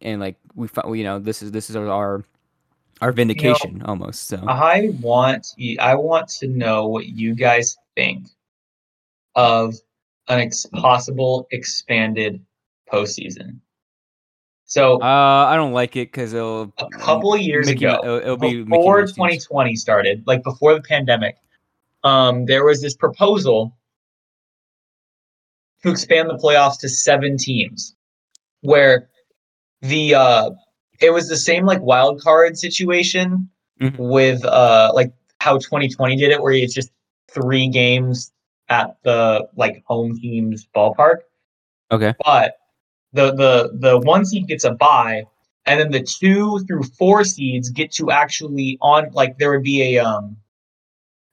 and 0.00 0.20
like 0.20 0.36
we 0.54 0.66
found 0.66 0.98
you 0.98 1.04
know 1.04 1.18
this 1.18 1.42
is 1.42 1.52
this 1.52 1.68
is 1.68 1.76
our 1.76 2.24
our 3.02 3.12
vindication 3.12 3.82
almost. 3.84 4.28
So 4.28 4.38
I 4.48 4.90
want 5.00 5.46
I 5.78 5.94
want 5.94 6.28
to 6.28 6.48
know 6.48 6.88
what 6.88 7.06
you 7.06 7.34
guys 7.34 7.76
think 7.94 8.28
of 9.34 9.74
an 10.28 10.40
ex- 10.40 10.66
possible 10.72 11.46
expanded 11.50 12.44
postseason. 12.90 13.60
So 14.68 15.00
uh, 15.00 15.46
I 15.46 15.56
don't 15.56 15.72
like 15.72 15.96
it 15.96 16.12
because 16.12 16.34
it'll 16.34 16.74
a 16.78 16.90
couple 16.98 17.32
of 17.32 17.40
years 17.40 17.66
Mickey 17.66 17.86
ago, 17.86 18.00
it'll, 18.02 18.16
it'll 18.18 18.36
be 18.36 18.62
before 18.62 19.00
Mouse 19.00 19.08
teams. 19.12 19.16
2020 19.16 19.76
started, 19.76 20.24
like 20.26 20.42
before 20.44 20.74
the 20.74 20.82
pandemic, 20.82 21.36
um, 22.04 22.44
there 22.44 22.66
was 22.66 22.82
this 22.82 22.94
proposal 22.94 23.74
to 25.82 25.90
expand 25.90 26.28
the 26.28 26.34
playoffs 26.34 26.78
to 26.80 26.88
seven 26.88 27.38
teams, 27.38 27.96
where 28.60 29.08
the 29.80 30.14
uh, 30.14 30.50
it 31.00 31.14
was 31.14 31.30
the 31.30 31.36
same 31.38 31.64
like 31.64 31.80
wild 31.80 32.20
card 32.20 32.58
situation 32.58 33.48
Mhm. 33.80 33.96
with 33.96 34.44
uh, 34.44 34.92
like 34.94 35.14
how 35.40 35.56
2020 35.56 36.16
did 36.16 36.30
it, 36.30 36.42
where 36.42 36.52
it's 36.52 36.74
just 36.74 36.90
three 37.30 37.68
games 37.68 38.32
at 38.68 38.98
the 39.02 39.48
like 39.56 39.82
home 39.86 40.14
team's 40.18 40.68
ballpark 40.76 41.20
Okay. 41.90 42.12
but 42.22 42.58
the 43.12 43.32
the 43.34 43.70
the 43.74 43.98
one 44.00 44.24
seed 44.24 44.46
gets 44.46 44.64
a 44.64 44.72
bye 44.72 45.24
and 45.66 45.80
then 45.80 45.90
the 45.90 46.02
two 46.02 46.58
through 46.66 46.82
four 46.82 47.24
seeds 47.24 47.70
get 47.70 47.90
to 47.92 48.10
actually 48.10 48.76
on 48.80 49.10
like 49.12 49.38
there 49.38 49.50
would 49.50 49.62
be 49.62 49.96
a 49.96 49.98
um 50.04 50.36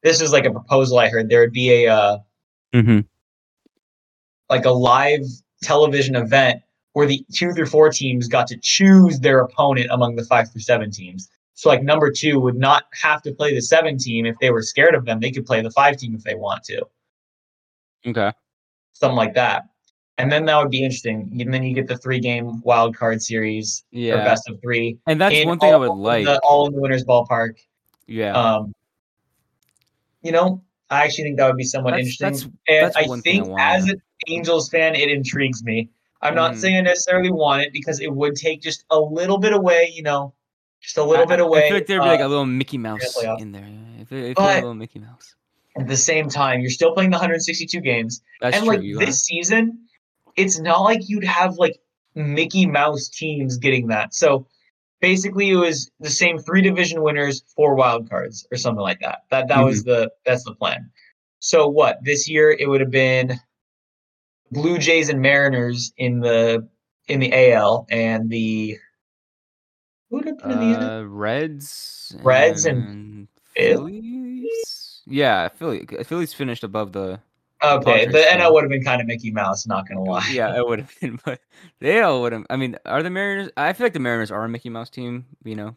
this 0.04 0.22
is 0.22 0.32
like 0.32 0.46
a 0.46 0.52
proposal 0.52 1.00
i 1.00 1.10
heard 1.10 1.30
there 1.30 1.42
would 1.42 1.54
be 1.54 1.86
a 1.86 1.92
uh 1.94 2.18
Mm-hmm. 2.74 3.00
like 4.50 4.66
a 4.66 4.72
live 4.72 5.22
television 5.64 6.16
event 6.16 6.62
where 6.94 7.08
the 7.08 7.26
two 7.34 7.54
through 7.54 7.66
four 7.66 7.90
teams 7.90 8.28
got 8.28 8.48
to 8.48 8.58
choose 8.62 9.20
their 9.20 9.40
opponent 9.40 9.88
among 9.92 10.16
the 10.16 10.24
five 10.26 10.52
through 10.52 10.62
seven 10.62 10.92
teams 10.92 11.30
so 11.54 11.70
like 11.70 11.82
number 11.84 12.12
two 12.12 12.40
would 12.40 12.56
not 12.58 12.84
have 13.02 13.22
to 13.22 13.34
play 13.34 13.54
the 13.56 13.62
seven 13.62 13.98
team 13.98 14.26
if 14.26 14.36
they 14.40 14.52
were 14.52 14.62
scared 14.62 14.94
of 14.96 15.06
them 15.06 15.20
they 15.20 15.32
could 15.32 15.46
play 15.46 15.62
the 15.62 15.72
five 15.72 15.96
team 15.98 16.14
if 16.16 16.24
they 16.24 16.36
want 16.36 16.64
to 16.64 16.82
Okay. 18.06 18.32
something 18.94 19.16
like 19.16 19.34
that 19.34 19.64
and 20.18 20.32
then 20.32 20.46
that 20.46 20.58
would 20.58 20.72
be 20.72 20.84
interesting 20.84 21.36
and 21.42 21.54
then 21.54 21.64
you 21.64 21.74
get 21.74 21.88
the 21.88 21.98
three 21.98 22.20
game 22.20 22.62
wild 22.62 22.96
card 22.96 23.22
series 23.22 23.84
or 23.94 24.00
Yeah. 24.00 24.24
best 24.24 24.50
of 24.50 24.60
three 24.62 24.98
And 25.08 25.20
that's 25.20 25.46
one 25.46 25.60
thing 25.60 25.74
I 25.74 25.78
would 25.78 25.92
like. 25.92 26.26
The, 26.26 26.40
all 26.40 26.68
in 26.68 26.74
the 26.74 26.82
winners 26.82 27.04
ballpark. 27.04 27.56
yeah. 28.08 28.34
Um, 28.34 28.74
you 30.22 30.32
know, 30.32 30.62
I 30.90 31.04
actually 31.04 31.26
think 31.26 31.38
that 31.38 31.48
would 31.48 31.58
be 31.58 31.64
somewhat 31.64 31.92
That's- 31.92 32.08
interesting. 32.22 32.52
that's- 32.68 32.68
and 32.68 32.86
that's 32.86 32.96
I 32.96 33.02
thing 33.04 33.12
I 33.12 33.22
think 33.44 33.48
want, 33.48 33.62
as 33.62 33.90
an 33.90 34.02
Angels 34.28 34.70
fan, 34.70 34.96
it 34.96 35.10
intrigues 35.10 35.64
me. 35.64 35.90
I'm 36.22 36.34
not 36.36 36.54
Mhm. 36.54 36.58
saying 36.58 36.78
I 36.78 36.82
necessarily 36.82 37.32
want 37.32 37.62
it 37.64 37.74
because 37.74 38.00
it 38.00 38.12
would 38.12 38.36
take 38.36 38.62
just 38.62 38.86
a 38.90 39.00
little 39.00 39.38
bit 39.38 39.54
away, 39.54 39.92
you 39.94 40.02
know, 40.02 40.34
just 40.82 40.98
a 40.98 41.04
little 41.04 41.26
I- 41.26 41.28
bit 41.28 41.40
away. 41.40 41.66
I 41.66 41.68
feel 41.68 41.78
like 41.78 41.88
there'd 41.88 42.02
be 42.02 42.08
like 42.08 42.22
uh, 42.22 42.26
a 42.28 42.30
little 42.30 42.46
Mickey 42.46 42.78
Mouse 42.78 43.16
playoff. 43.18 43.42
in 43.42 43.52
there. 43.52 43.68
If 44.00 44.12
if 44.12 44.36
But- 44.36 44.54
a 44.54 44.62
little 44.62 44.74
Mickey 44.74 45.00
Mouse. 45.00 45.36
at 45.78 45.88
the 45.88 45.98
same 45.98 46.30
time, 46.30 46.62
you're 46.62 46.70
still 46.72 46.94
playing 46.94 47.12
the 47.12 47.18
162 47.18 47.82
games. 47.82 48.22
That's 48.42 48.56
and 48.58 48.66
true. 48.66 48.76
like 48.98 49.06
this 49.06 49.24
season, 49.26 49.80
it's 50.36 50.60
not 50.60 50.82
like 50.82 51.08
you'd 51.08 51.24
have 51.24 51.56
like 51.56 51.80
Mickey 52.16 52.66
Mouse 52.66 53.08
teams 53.08 53.58
getting 53.58 53.88
that. 53.88 54.14
So 54.14 54.48
basically, 55.02 55.50
it 55.50 55.56
was 55.56 55.92
the 56.00 56.10
same 56.10 56.40
three 56.40 56.62
division 56.62 57.02
winners, 57.02 57.44
four 57.56 57.76
wild 57.76 58.10
cards, 58.10 58.48
or 58.52 58.58
something 58.58 58.82
like 58.82 59.00
that. 59.02 59.20
That 59.32 59.48
that 59.48 59.62
was 59.62 59.84
the 59.84 60.12
that's 60.26 60.44
the 60.44 60.56
plan. 60.56 60.90
So 61.40 61.68
what 61.68 62.00
this 62.04 62.30
year 62.30 62.52
it 62.52 62.68
would 62.70 62.82
have 62.82 62.92
been 62.92 63.40
Blue 64.52 64.78
Jays 64.78 65.10
and 65.10 65.22
Mariners 65.22 65.94
in 65.98 66.20
the 66.20 66.68
in 67.08 67.20
the 67.20 67.52
AL 67.52 67.86
and 67.90 68.30
the 68.30 68.78
who 70.10 70.22
did 70.22 70.36
I 70.36 70.42
put 70.42 70.52
in 70.52 70.60
the 70.60 70.78
NL? 70.78 71.02
Uh, 71.02 71.08
Reds. 71.08 72.16
Reds 72.22 72.66
and 72.66 73.28
Philly? 73.56 74.02
Phillies. 74.02 75.02
Yeah, 75.06 75.50
Philly. 75.50 75.88
Phillies 76.04 76.34
finished 76.34 76.64
above 76.64 76.94
the. 76.94 77.20
Okay, 77.74 78.06
the 78.06 78.20
yeah. 78.20 78.38
NL 78.40 78.54
would 78.54 78.64
have 78.64 78.70
been 78.70 78.84
kind 78.84 79.02
of 79.02 79.08
Mickey 79.08 79.32
Mouse. 79.32 79.66
Not 79.68 79.88
gonna 79.88 80.04
lie. 80.04 80.28
Yeah, 80.32 80.58
it 80.58 80.68
would 80.68 80.80
have 80.80 80.92
been, 81.02 81.20
but 81.26 81.40
they 81.80 82.02
all 82.02 82.22
would 82.22 82.32
have. 82.34 82.46
I 82.50 82.56
mean, 82.56 82.78
are 82.86 83.04
the 83.04 83.10
Mariners? 83.10 83.52
I 83.58 83.74
feel 83.74 83.86
like 83.86 83.94
the 83.94 84.00
Mariners 84.00 84.32
are 84.32 84.44
a 84.44 84.50
Mickey 84.50 84.70
Mouse 84.70 84.90
team. 84.90 85.26
You 85.44 85.56
know, 85.56 85.76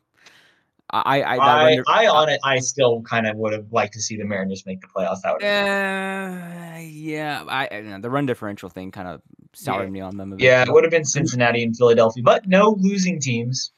I 0.90 1.20
I 1.22 1.36
I, 1.36 1.76
run 1.76 1.84
I 1.88 2.06
on 2.06 2.28
it. 2.28 2.40
I 2.44 2.58
still 2.60 3.02
kind 3.02 3.26
of 3.26 3.36
would 3.36 3.52
have 3.52 3.72
liked 3.72 3.92
to 3.94 4.00
see 4.00 4.16
the 4.16 4.24
Mariners 4.24 4.64
make 4.66 4.80
the 4.80 4.86
playoffs. 4.86 5.20
That 5.22 5.34
would 5.34 5.42
have 5.42 5.66
Uh, 5.68 6.78
yeah, 6.80 7.44
I, 7.48 7.68
I 7.70 7.78
you 7.78 7.90
know, 7.90 8.00
the 8.00 8.10
run 8.10 8.26
differential 8.26 8.68
thing 8.68 8.90
kind 8.90 9.08
of 9.08 9.20
soured 9.54 9.90
me 9.90 10.00
on 10.00 10.16
them. 10.16 10.32
A 10.32 10.36
bit. 10.36 10.44
yeah, 10.44 10.62
it 10.62 10.72
would 10.72 10.84
have 10.84 10.90
been 10.90 11.04
Cincinnati 11.04 11.62
and 11.62 11.76
Philadelphia, 11.76 12.22
but 12.22 12.46
no 12.48 12.70
losing 12.78 13.20
teams. 13.20 13.72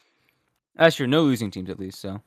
that's 0.76 0.96
true. 0.96 1.06
No 1.06 1.22
losing 1.22 1.50
teams 1.50 1.70
at 1.70 1.78
least. 1.78 2.00
So 2.00 2.20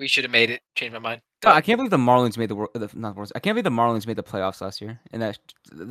We 0.00 0.08
should 0.08 0.24
have 0.24 0.30
made 0.32 0.48
it. 0.50 0.62
Change 0.74 0.92
my 0.94 0.98
mind. 0.98 1.20
God, 1.42 1.54
I 1.56 1.60
can't 1.60 1.76
believe 1.78 1.90
the 1.90 1.98
Marlins 1.98 2.36
made 2.38 2.48
the 2.48 2.54
world. 2.56 2.70
Not 2.74 3.14
the 3.14 3.18
World- 3.18 3.32
I 3.34 3.38
can't 3.38 3.54
believe 3.54 3.64
the 3.64 3.70
Marlins 3.70 4.06
made 4.06 4.16
the 4.16 4.22
playoffs 4.22 4.60
last 4.62 4.80
year, 4.80 4.98
and 5.12 5.20
that 5.22 5.38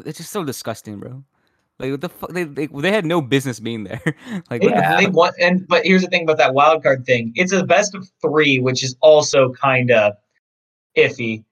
it's 0.05 0.17
just 0.17 0.31
so 0.31 0.43
disgusting, 0.43 0.99
bro. 0.99 1.23
Like 1.77 1.91
what 1.91 2.01
the 2.01 2.09
fuck? 2.09 2.31
They, 2.31 2.43
they 2.43 2.65
they 2.67 2.91
had 2.91 3.05
no 3.05 3.21
business 3.21 3.59
being 3.59 3.83
there. 3.85 4.01
like 4.49 4.61
what 4.63 4.73
the 4.75 4.81
Yeah, 4.81 4.97
they 4.97 5.05
fuck? 5.05 5.13
won, 5.13 5.31
and 5.39 5.67
but 5.67 5.85
here's 5.85 6.01
the 6.01 6.07
thing 6.09 6.23
about 6.23 6.37
that 6.39 6.53
wild 6.55 6.81
card 6.83 7.05
thing. 7.05 7.31
It's 7.35 7.53
a 7.53 7.63
best 7.63 7.93
of 7.95 8.09
three, 8.21 8.59
which 8.59 8.83
is 8.83 8.97
also 9.01 9.53
kind 9.53 9.91
of 9.91 10.13
iffy. 10.97 11.43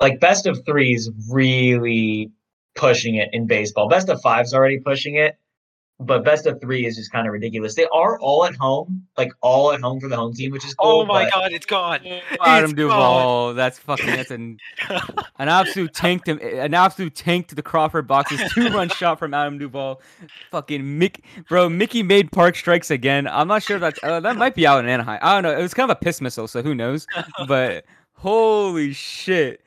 Like 0.00 0.20
best 0.20 0.46
of 0.46 0.64
three 0.66 0.92
is 0.94 1.10
really 1.30 2.30
pushing 2.74 3.16
it 3.16 3.30
in 3.32 3.46
baseball. 3.46 3.88
Best 3.88 4.08
of 4.10 4.20
five's 4.20 4.52
already 4.54 4.78
pushing 4.78 5.16
it, 5.16 5.38
but 6.06 6.24
best 6.24 6.46
of 6.46 6.60
three 6.60 6.86
is 6.86 6.96
just 6.96 7.10
kind 7.12 7.26
of 7.26 7.32
ridiculous. 7.32 7.74
They 7.74 7.86
are 7.92 8.18
all 8.20 8.44
at 8.44 8.54
home, 8.56 9.06
like 9.16 9.32
all 9.40 9.72
at 9.72 9.80
home 9.80 10.00
for 10.00 10.08
the 10.08 10.16
home 10.16 10.34
team, 10.34 10.52
which 10.52 10.64
is 10.64 10.74
cool. 10.74 11.02
Oh 11.02 11.04
my 11.04 11.24
but 11.24 11.32
god, 11.32 11.52
it's 11.52 11.66
gone. 11.66 12.00
Adam 12.44 12.70
It's 12.70 12.72
Duvall. 12.74 13.54
That's 13.54 13.78
fucking. 13.78 14.06
That's 14.06 14.30
an 14.30 14.58
an 15.38 15.48
absolute 15.48 15.94
tank 15.94 16.24
to 16.24 16.60
an 16.60 16.74
absolute 16.74 17.14
tank 17.14 17.48
to 17.48 17.54
the 17.54 17.62
Crawford 17.62 18.06
boxes. 18.06 18.40
Two 18.54 18.68
run 18.68 18.88
shot 18.88 19.18
from 19.18 19.34
Adam 19.34 19.58
Duvall. 19.58 20.00
Fucking 20.50 20.82
Mick, 20.82 21.20
bro. 21.48 21.68
Mickey 21.68 22.02
made 22.02 22.30
park 22.30 22.56
strikes 22.56 22.90
again. 22.90 23.26
I'm 23.26 23.48
not 23.48 23.62
sure 23.62 23.76
if 23.76 23.80
that's 23.80 24.00
uh, 24.02 24.20
that 24.20 24.36
might 24.36 24.54
be 24.54 24.66
out 24.66 24.84
in 24.84 24.90
Anaheim. 24.90 25.18
I 25.22 25.34
don't 25.34 25.42
know. 25.42 25.58
It 25.58 25.62
was 25.62 25.74
kind 25.74 25.90
of 25.90 25.96
a 25.96 26.00
piss 26.00 26.20
missile, 26.20 26.48
so 26.48 26.62
who 26.62 26.74
knows? 26.74 27.06
But 27.48 27.84
holy 28.14 28.92
shit. 28.92 29.61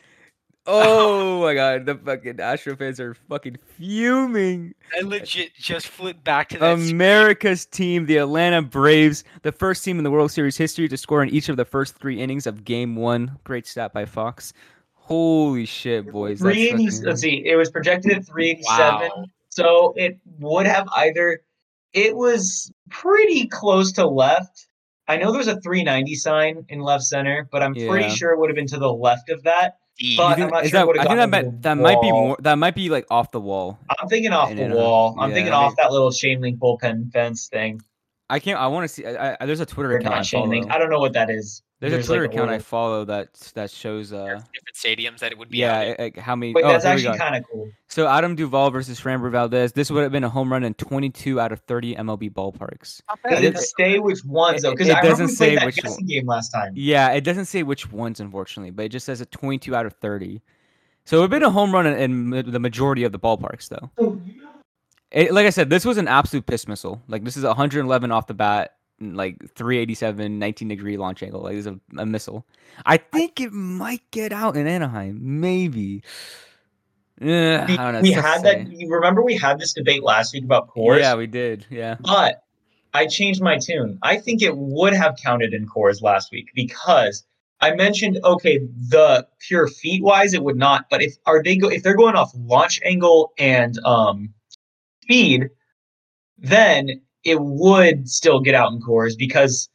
Oh 0.67 1.41
my 1.41 1.53
god, 1.53 1.85
the 1.85 1.95
fucking 1.95 2.39
Astro 2.39 2.75
fans 2.75 2.99
are 2.99 3.13
fucking 3.13 3.57
fuming. 3.77 4.73
I 4.97 5.01
legit 5.01 5.53
just 5.55 5.87
flipped 5.87 6.23
back 6.23 6.49
to 6.49 6.57
that. 6.57 6.77
screen. 6.79 6.95
America's 6.95 7.65
team, 7.67 8.07
the 8.07 8.17
Atlanta 8.17 8.61
Braves, 8.63 9.23
the 9.43 9.51
first 9.51 9.83
team 9.83 9.99
in 9.99 10.03
the 10.03 10.09
World 10.11 10.31
Series 10.31 10.57
history 10.57 10.87
to 10.87 10.97
score 10.97 11.21
in 11.21 11.29
each 11.29 11.49
of 11.49 11.57
the 11.57 11.65
first 11.65 11.95
three 11.97 12.19
innings 12.19 12.47
of 12.47 12.63
Game 12.63 12.95
One. 12.95 13.37
Great 13.43 13.67
stat 13.67 13.93
by 13.93 14.05
Fox. 14.05 14.53
Holy 14.93 15.65
shit, 15.65 16.11
boys! 16.11 16.39
that's 16.39 16.55
380, 16.55 16.85
fucking- 16.89 17.07
let's 17.07 17.21
see, 17.21 17.45
it 17.45 17.55
was 17.55 17.69
projected 17.69 18.11
at 18.13 18.25
387. 18.25 19.09
Wow. 19.15 19.25
So 19.49 19.93
it 19.95 20.17
would 20.39 20.65
have 20.65 20.87
either, 20.97 21.41
it 21.93 22.15
was 22.15 22.71
pretty 22.89 23.47
close 23.47 23.91
to 23.93 24.07
left. 24.07 24.67
I 25.07 25.17
know 25.17 25.31
there's 25.31 25.47
a 25.47 25.61
390 25.61 26.15
sign 26.15 26.65
in 26.69 26.79
left 26.79 27.03
center, 27.03 27.47
but 27.51 27.61
I'm 27.61 27.75
pretty 27.75 28.09
sure 28.09 28.31
it 28.31 28.39
would 28.39 28.49
have 28.49 28.55
been 28.55 28.65
to 28.67 28.79
the 28.79 28.91
left 28.91 29.29
of 29.29 29.43
that. 29.43 29.77
D. 29.97 30.17
but- 30.17 30.23
I'm 30.25 30.35
think- 30.35 30.51
not 30.51 30.65
is 30.65 30.71
sure 30.71 30.79
it 30.79 30.81
that- 30.81 30.87
would've 30.87 31.01
I 31.01 31.05
think 31.05 31.17
that 31.17 31.29
might 31.29 31.61
that 31.61 31.73
might 31.75 32.01
be 32.01 32.11
more 32.11 32.37
that 32.41 32.55
might 32.55 32.75
be 32.75 32.89
like 32.89 33.05
off 33.09 33.31
the 33.31 33.39
wall. 33.39 33.79
I'm 33.99 34.07
thinking 34.09 34.31
off 34.33 34.53
the 34.53 34.67
wall. 34.69 35.15
I'm 35.19 35.29
yeah, 35.29 35.35
thinking 35.35 35.53
I 35.53 35.57
off 35.57 35.75
that 35.77 35.91
little 35.91 36.11
chain 36.11 36.41
link 36.41 36.59
bullpen 36.59 37.11
fence 37.11 37.47
thing. 37.47 37.81
I 38.29 38.39
can't. 38.39 38.59
I 38.59 38.67
want 38.67 38.85
to 38.85 38.87
see. 38.87 39.05
I, 39.05 39.37
I, 39.39 39.45
there's 39.45 39.59
a 39.59 39.65
Twitter 39.65 39.91
Or 39.93 39.97
account 39.97 40.13
I 40.15 40.17
not 40.17 40.25
chain 40.25 40.49
link. 40.49 40.71
I 40.71 40.77
don't 40.79 40.89
know 40.89 40.99
what 40.99 41.13
that 41.13 41.29
is. 41.29 41.61
There's, 41.79 41.93
a 41.93 41.97
like, 41.97 42.05
Twitter 42.05 42.23
account 42.23 42.49
I 42.49 42.57
follow 42.57 43.05
that 43.05 43.33
that 43.53 43.69
shows. 43.69 44.11
Uh, 44.11 44.39
different 44.53 44.75
stadiums 44.75 45.19
that 45.19 45.31
it 45.31 45.37
would 45.37 45.49
be. 45.49 45.59
yeah, 45.59 45.93
like 45.99 46.17
how 46.17 46.35
many? 46.35 46.53
Wait, 46.53 46.63
oh, 46.63 46.69
that's 46.69 46.85
actually 46.85 47.17
kind 47.17 47.35
of 47.35 47.43
cool. 47.51 47.69
So 47.87 48.07
Adam 48.07 48.35
Duvall 48.35 48.71
versus 48.71 48.99
Framber 48.99 49.29
Valdez. 49.29 49.73
This 49.73 49.91
would 49.91 50.01
have 50.01 50.11
been 50.11 50.23
a 50.23 50.29
home 50.29 50.51
run 50.51 50.63
in 50.63 50.73
22 50.73 51.39
out 51.39 51.51
of 51.51 51.59
30 51.61 51.95
MLB 51.97 52.31
ballparks. 52.31 53.01
Does 53.29 53.41
It- 53.43 53.55
it 53.55 53.57
say 53.77 53.99
which 53.99 54.23
ones 54.25 54.63
though? 54.63 54.69
it- 54.69 54.73
Because 54.73 54.87
it 54.87 54.95
I 54.95 54.99
remember 55.01 55.09
doesn't 55.11 55.25
we 55.27 55.33
say 55.33 55.45
played 55.49 55.57
that 55.59 55.65
which 55.67 55.75
guessing 55.83 56.05
game 56.07 56.25
last 56.25 56.49
time. 56.49 56.73
Yeah, 56.75 57.11
it 57.11 57.21
doesn't 57.21 57.45
say 57.45 57.61
which 57.61 57.91
ones, 57.91 58.19
unfortunately, 58.19 58.71
but 58.71 58.85
it 58.85 58.89
just 58.89 59.05
says 59.05 59.21
a 59.21 59.25
22 59.27 59.75
out 59.75 59.85
of 59.85 59.93
30. 59.93 60.41
So 61.03 61.17
it 61.17 61.19
would 61.19 61.31
have 61.31 61.39
been 61.41 61.47
a 61.47 61.51
home 61.51 61.71
run 61.71 61.85
in, 61.85 62.33
in 62.33 62.51
the 62.51 62.59
majority 62.59 63.03
of 63.03 63.11
the 63.11 63.19
ballparks, 63.19 63.69
though. 63.69 64.19
It, 65.15 65.31
like 65.31 65.47
I 65.47 65.49
said, 65.49 65.69
this 65.69 65.85
was 65.85 65.97
an 65.97 66.09
absolute 66.09 66.45
piss 66.45 66.67
missile. 66.67 67.01
Like 67.07 67.23
this 67.23 67.37
is 67.37 67.45
111 67.45 68.11
off 68.11 68.27
the 68.27 68.33
bat, 68.33 68.75
like 68.99 69.37
387, 69.55 70.37
19 70.37 70.67
degree 70.67 70.97
launch 70.97 71.23
angle. 71.23 71.41
Like 71.41 71.55
this 71.55 71.65
is 71.65 71.67
a, 71.67 71.79
a 71.97 72.05
missile. 72.05 72.45
I 72.85 72.97
think 72.97 73.39
it 73.39 73.53
might 73.53 74.01
get 74.11 74.33
out 74.33 74.57
in 74.57 74.67
Anaheim, 74.67 75.39
maybe. 75.39 76.03
Yeah, 77.21 77.65
We, 77.65 77.77
I 77.77 77.77
don't 77.77 77.93
know. 77.93 78.01
we 78.01 78.09
it's 78.09 78.17
tough 78.17 78.25
to 78.25 78.29
had 78.29 78.43
that. 78.43 78.71
You 78.71 78.89
remember 78.91 79.23
we 79.23 79.37
had 79.37 79.57
this 79.57 79.71
debate 79.71 80.03
last 80.03 80.33
week 80.33 80.43
about 80.43 80.67
Coors. 80.67 80.99
Yeah, 80.99 81.15
we 81.15 81.27
did. 81.27 81.65
Yeah. 81.69 81.95
But 82.01 82.43
I 82.93 83.07
changed 83.07 83.41
my 83.41 83.57
tune. 83.57 83.97
I 84.03 84.17
think 84.17 84.41
it 84.41 84.57
would 84.57 84.93
have 84.93 85.15
counted 85.23 85.53
in 85.53 85.65
Coors 85.65 86.01
last 86.01 86.29
week 86.33 86.49
because 86.53 87.23
I 87.61 87.73
mentioned 87.73 88.19
okay, 88.25 88.59
the 88.89 89.25
pure 89.39 89.67
feet 89.69 90.03
wise 90.03 90.33
it 90.33 90.43
would 90.43 90.57
not, 90.57 90.87
but 90.89 91.01
if 91.01 91.15
are 91.25 91.41
they 91.41 91.55
go 91.55 91.69
if 91.69 91.83
they're 91.83 91.95
going 91.95 92.15
off 92.15 92.31
launch 92.35 92.81
angle 92.83 93.31
and 93.37 93.79
um 93.85 94.33
speed, 95.05 95.49
then 96.37 97.01
it 97.23 97.39
would 97.39 98.09
still 98.09 98.39
get 98.39 98.55
out 98.55 98.71
in 98.71 98.81
Coors 98.81 99.17
because 99.17 99.69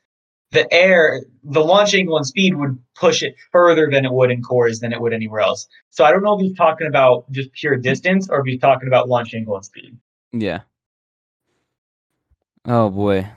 the 0.52 0.72
air, 0.72 1.22
the 1.44 1.60
launch 1.60 1.94
angle 1.94 2.16
and 2.16 2.26
speed 2.26 2.56
would 2.56 2.78
push 2.94 3.22
it 3.22 3.36
further 3.52 3.88
than 3.90 4.04
it 4.04 4.12
would 4.12 4.30
in 4.30 4.42
Coors 4.42 4.80
than 4.80 4.92
it 4.92 5.00
would 5.00 5.12
anywhere 5.12 5.40
else. 5.40 5.68
So 5.90 6.04
I 6.04 6.10
don't 6.10 6.22
know 6.22 6.34
if 6.34 6.40
he's 6.40 6.56
talking 6.56 6.86
about 6.86 7.30
just 7.30 7.52
pure 7.52 7.76
distance 7.76 8.28
or 8.28 8.40
if 8.40 8.46
he's 8.46 8.60
talking 8.60 8.88
about 8.88 9.08
launch 9.08 9.34
angle 9.34 9.56
and 9.56 9.64
speed. 9.64 9.96
Yeah. 10.32 10.60
Oh 12.64 12.90
boy. 12.90 13.28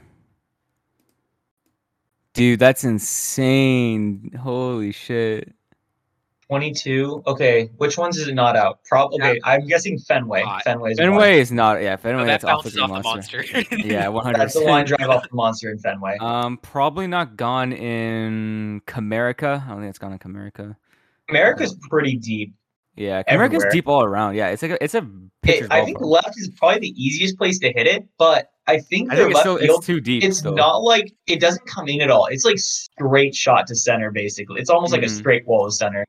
Dude, 2.34 2.60
that's 2.60 2.84
insane. 2.84 4.32
Holy 4.41 4.91
shit. 4.91 5.54
22. 6.58 7.24
Okay, 7.26 7.72
which 7.78 7.97
ones 7.97 8.16
is 8.18 8.28
it 8.28 8.36
not 8.36 8.56
out? 8.56 8.80
Probably. 8.84 9.20
Okay, 9.22 9.39
I'm 9.43 9.66
guessing 9.66 9.97
Fenway. 9.97 10.43
Five. 10.43 10.62
Fenway's 10.62 10.99
one. 10.99 11.08
Fenway 11.10 11.39
is 11.39 11.51
not 11.51 11.82
yeah, 11.82 11.95
Fenway 11.95 12.22
No, 12.22 12.26
that 12.28 12.41
that's 12.41 12.43
off 12.43 12.64
the 12.64 12.70
bounces 12.70 12.80
off 12.80 12.88
the 12.89 13.04
monster. 13.04 13.38
monster. 13.54 13.76
Yeah, 13.78 14.08
100 14.10 14.38
That's 14.39 14.54
the 14.54 14.60
line 14.60 14.86
drive 14.86 15.10
off 15.10 15.24
the 15.28 15.36
monster 15.36 15.72
in 15.72 15.80
Fenway. 15.80 16.18
Um 16.20 16.58
probably 16.58 17.08
not 17.08 17.38
gone 17.38 17.74
in 17.74 18.82
Comerica. 18.86 19.66
I 19.66 19.70
don't 19.70 19.80
think 19.80 19.89
it's 19.89 19.97
gone 19.99 20.14
in 20.14 20.20
Comerica. 20.20 20.76
America's 21.30 21.76
pretty 21.89 22.18
deep. 22.18 22.54
Yeah, 22.95 23.24
Comerica's 23.24 23.56
Everywhere. 23.64 23.72
deep 23.72 23.88
all 23.88 24.04
around. 24.04 24.36
Yeah, 24.36 24.49
it's 24.49 24.62
like 24.62 24.72
a, 24.74 24.84
it's 24.84 24.93
a 24.93 25.08
It, 25.47 25.66
I 25.72 25.84
think 25.84 25.97
ballpark. 25.97 26.12
left 26.24 26.38
is 26.39 26.51
probably 26.58 26.80
the 26.82 27.04
easiest 27.04 27.39
place 27.39 27.58
to 27.60 27.72
hit 27.74 27.88
it, 27.88 28.06
but 28.20 28.51
I 28.68 28.78
think 28.80 29.12
I 29.12 29.16
think 29.16 29.30
it's 29.32 29.36
left 29.36 29.43
still 29.43 29.58
field 29.58 29.78
it's 29.80 29.88
too 29.88 29.99
deep. 29.99 30.24
it's 30.24 30.38
still. 30.38 30.54
not 30.54 30.78
like 30.84 31.12
it 31.26 31.39
doesn't 31.41 31.66
come 31.66 31.88
in 31.89 32.01
at 32.01 32.12
all. 32.12 32.28
It's 32.28 32.45
like 32.45 32.60
straight 32.60 33.34
shot 33.34 33.66
to 33.68 33.76
center, 33.76 34.12
basically. 34.12 34.62
It's 34.62 34.70
almost 34.70 34.93
like 34.93 35.01
a 35.01 35.08
Mhm. 35.08 35.18
straight 35.18 35.47
wall 35.47 35.66
to 35.66 35.72
center. 35.72 36.06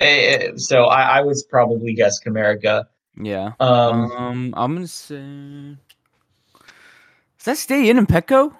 Eh, 0.00 0.52
so 0.56 0.84
I, 0.84 1.18
I 1.18 1.20
would 1.22 1.36
probably 1.50 1.92
guess 1.94 2.22
Comerica. 2.22 2.84
Yeah. 3.20 3.52
Um, 3.60 4.10
Um, 4.12 4.54
I'm 4.56 4.74
gonna 4.74 4.86
say. 4.86 5.76
Does 7.38 7.44
that 7.44 7.56
stay 7.56 7.88
in 7.88 7.98
in 7.98 8.06
Petco? 8.06 8.54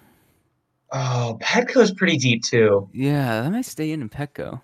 oh, 0.93 1.39
Petco's 1.41 1.93
pretty 1.93 2.17
deep 2.17 2.43
too. 2.45 2.89
Yeah, 2.93 3.43
that 3.43 3.51
might 3.51 3.65
stay 3.67 3.93
in 3.93 4.03
in 4.03 4.09
Petco. 4.09 4.61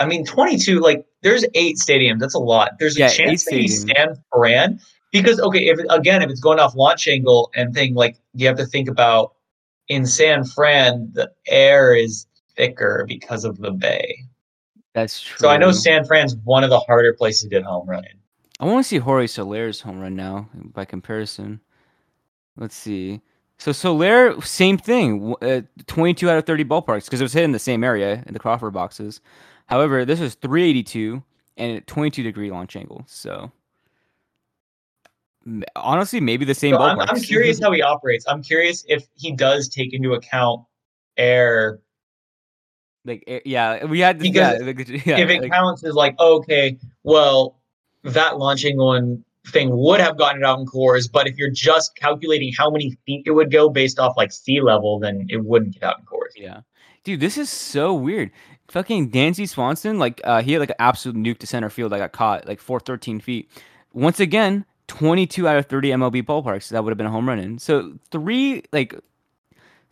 I 0.00 0.06
mean, 0.06 0.24
22, 0.24 0.80
like, 0.80 1.06
there's 1.22 1.44
eight 1.54 1.76
stadiums. 1.76 2.18
That's 2.18 2.34
a 2.34 2.38
lot. 2.40 2.72
There's 2.80 2.96
a 2.96 3.00
Yeah, 3.00 3.08
chance 3.08 3.46
eight 3.46 3.50
that 3.50 3.62
you 3.62 3.68
stadiums. 3.68 3.96
San 3.96 4.16
Fran 4.32 4.80
because, 5.12 5.38
okay, 5.38 5.68
if 5.68 5.78
again, 5.90 6.22
if 6.22 6.30
it's 6.30 6.40
going 6.40 6.58
off 6.58 6.74
launch 6.74 7.06
angle 7.06 7.50
and 7.54 7.72
thing, 7.72 7.94
like, 7.94 8.16
you 8.34 8.46
have 8.48 8.56
to 8.56 8.66
think 8.66 8.88
about 8.88 9.34
in 9.88 10.04
San 10.06 10.44
Fran, 10.44 11.10
the 11.12 11.30
air 11.46 11.94
is 11.94 12.26
thicker 12.56 13.04
because 13.06 13.44
of 13.44 13.58
the 13.58 13.70
bay. 13.70 14.16
That's 14.94 15.20
true. 15.20 15.36
So 15.38 15.48
I 15.48 15.56
know 15.56 15.72
San 15.72 16.04
Fran's 16.04 16.36
one 16.36 16.64
of 16.64 16.70
the 16.70 16.78
harder 16.80 17.12
places 17.12 17.42
to 17.42 17.48
get 17.48 17.64
home 17.64 17.88
run 17.88 18.04
in. 18.04 18.12
I 18.60 18.64
want 18.66 18.84
to 18.84 18.88
see 18.88 18.98
Jorge 18.98 19.26
Soler's 19.26 19.80
home 19.80 20.00
run 20.00 20.14
now 20.14 20.48
by 20.54 20.84
comparison. 20.84 21.60
Let's 22.56 22.76
see. 22.76 23.20
So 23.58 23.72
Soler, 23.72 24.40
same 24.40 24.78
thing. 24.78 25.34
Uh, 25.42 25.62
22 25.86 26.30
out 26.30 26.38
of 26.38 26.46
30 26.46 26.64
ballparks 26.64 27.04
because 27.06 27.20
it 27.20 27.24
was 27.24 27.32
hit 27.32 27.44
in 27.44 27.52
the 27.52 27.58
same 27.58 27.82
area 27.82 28.22
in 28.26 28.32
the 28.32 28.38
Crawford 28.38 28.72
boxes. 28.72 29.20
However, 29.66 30.04
this 30.04 30.20
was 30.20 30.34
382 30.36 31.22
and 31.56 31.78
a 31.78 31.80
22 31.82 32.22
degree 32.22 32.50
launch 32.50 32.76
angle. 32.76 33.04
So 33.06 33.50
honestly, 35.76 36.20
maybe 36.20 36.44
the 36.44 36.54
same 36.54 36.74
So 36.74 36.80
I'm. 36.80 37.00
I'm 37.00 37.20
curious 37.20 37.60
how 37.60 37.72
he 37.72 37.82
operates. 37.82 38.24
I'm 38.28 38.42
curious 38.42 38.84
if 38.88 39.06
he 39.14 39.32
does 39.32 39.68
take 39.68 39.92
into 39.92 40.14
account 40.14 40.62
air. 41.16 41.80
Like 43.04 43.24
eh, 43.26 43.40
yeah, 43.44 43.84
we 43.84 44.00
had 44.00 44.18
Because 44.18 44.64
yeah, 44.64 45.02
yeah, 45.04 45.18
if 45.18 45.30
it 45.30 45.42
like- 45.42 45.50
counts 45.52 45.84
as 45.84 45.94
like, 45.94 46.18
okay, 46.18 46.78
well, 47.02 47.58
that 48.02 48.38
launching 48.38 48.76
one 48.78 49.24
thing 49.48 49.68
would 49.76 50.00
have 50.00 50.16
gotten 50.16 50.42
it 50.42 50.46
out 50.46 50.58
in 50.58 50.64
Coors, 50.66 51.10
but 51.10 51.26
if 51.26 51.36
you're 51.36 51.50
just 51.50 51.94
calculating 51.96 52.52
how 52.56 52.70
many 52.70 52.96
feet 53.04 53.24
it 53.26 53.32
would 53.32 53.50
go 53.52 53.68
based 53.68 53.98
off 53.98 54.16
like 54.16 54.32
sea 54.32 54.60
level, 54.62 54.98
then 54.98 55.26
it 55.28 55.44
wouldn't 55.44 55.74
get 55.74 55.82
out 55.82 55.98
in 55.98 56.04
Coors. 56.06 56.32
Yeah. 56.34 56.60
Dude, 57.04 57.20
this 57.20 57.36
is 57.36 57.50
so 57.50 57.92
weird. 57.92 58.30
Fucking 58.68 59.10
Dansby 59.10 59.46
Swanson, 59.46 59.98
like 59.98 60.22
uh 60.24 60.40
he 60.40 60.52
had 60.52 60.60
like 60.60 60.70
an 60.70 60.76
absolute 60.78 61.16
nuke 61.16 61.38
to 61.40 61.46
center 61.46 61.68
field 61.68 61.92
I 61.92 61.98
got 61.98 62.12
caught, 62.12 62.48
like 62.48 62.58
413 62.60 63.20
feet. 63.20 63.50
Once 63.92 64.18
again, 64.20 64.64
22 64.88 65.46
out 65.46 65.56
of 65.58 65.66
30 65.66 65.90
MLB 65.90 66.22
ballparks 66.22 66.70
that 66.70 66.82
would 66.82 66.90
have 66.90 66.96
been 66.98 67.06
a 67.06 67.10
home 67.10 67.28
run 67.28 67.38
in. 67.38 67.58
So 67.58 67.92
three 68.10 68.62
like 68.72 68.94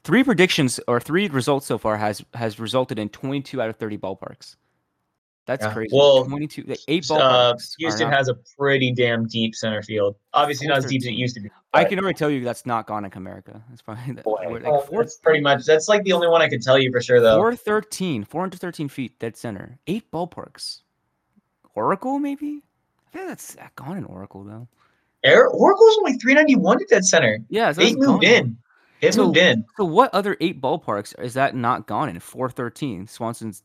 three 0.04 0.24
predictions 0.24 0.80
or 0.88 1.00
three 1.00 1.28
results 1.28 1.66
so 1.66 1.78
far 1.78 1.96
has 1.96 2.24
has 2.34 2.58
resulted 2.58 2.98
in 2.98 3.08
22 3.08 3.60
out 3.62 3.68
of 3.70 3.76
30 3.76 3.98
ballparks. 3.98 4.56
That's 5.44 5.64
Yeah. 5.64 5.72
crazy. 5.72 5.90
Well, 5.96 6.24
22, 6.24 6.62
like, 6.68 6.78
eight 6.86 7.04
Uh, 7.10 7.14
ballparks. 7.14 7.72
are 7.72 7.76
Houston 7.78 8.10
not- 8.10 8.16
has 8.16 8.28
a 8.28 8.34
pretty 8.56 8.92
damn 8.92 9.26
deep 9.26 9.56
center 9.56 9.82
field. 9.82 10.14
Obviously, 10.32 10.68
not 10.68 10.78
as 10.78 10.86
deep 10.86 11.02
as 11.02 11.06
it 11.06 11.14
used 11.14 11.34
to 11.34 11.40
be. 11.40 11.50
I 11.74 11.84
can 11.84 11.98
already 11.98 12.16
tell 12.16 12.30
you 12.30 12.44
that's 12.44 12.64
not 12.64 12.86
gone 12.86 13.04
in 13.04 13.10
Comerica. 13.10 13.60
That's 13.68 13.82
probably 13.82 14.12
that, 14.14 14.22
Boy, 14.24 14.60
like 14.62 14.86
four, 14.86 15.02
that's 15.02 15.16
pretty 15.18 15.40
much. 15.40 15.64
That's 15.64 15.88
like 15.88 16.04
the 16.04 16.12
only 16.12 16.28
one 16.28 16.42
I 16.42 16.48
can 16.48 16.60
tell 16.60 16.78
you 16.78 16.92
for 16.92 17.00
sure, 17.02 17.20
though. 17.20 17.38
413, 17.38 18.22
413 18.24 18.88
feet 18.88 19.18
dead 19.18 19.36
center. 19.36 19.78
Eight 19.88 20.08
ballparks. 20.12 20.82
Oracle 21.74 22.18
maybe? 22.20 22.60
I 23.08 23.10
think 23.16 23.28
that's 23.28 23.56
uh, 23.56 23.66
gone 23.76 23.96
in 23.96 24.04
Oracle 24.04 24.44
though. 24.44 24.68
Air, 25.24 25.48
Oracle's 25.48 25.96
only 25.98 26.14
391 26.18 26.82
at 26.82 26.88
dead 26.88 27.04
center. 27.04 27.38
Yeah, 27.48 27.72
so 27.72 27.80
They 27.80 27.94
moved 27.94 28.22
gone. 28.22 28.24
in. 28.24 28.56
It 29.02 29.14
So- 29.14 29.26
moved 29.26 29.36
in. 29.36 29.64
So 29.76 29.84
what 29.84 30.14
other 30.14 30.36
eight 30.40 30.62
ballparks 30.62 31.20
is 31.20 31.34
that 31.34 31.54
not 31.54 31.86
gone 31.86 32.08
in? 32.08 32.18
413. 32.20 33.06
Swanson's 33.08 33.62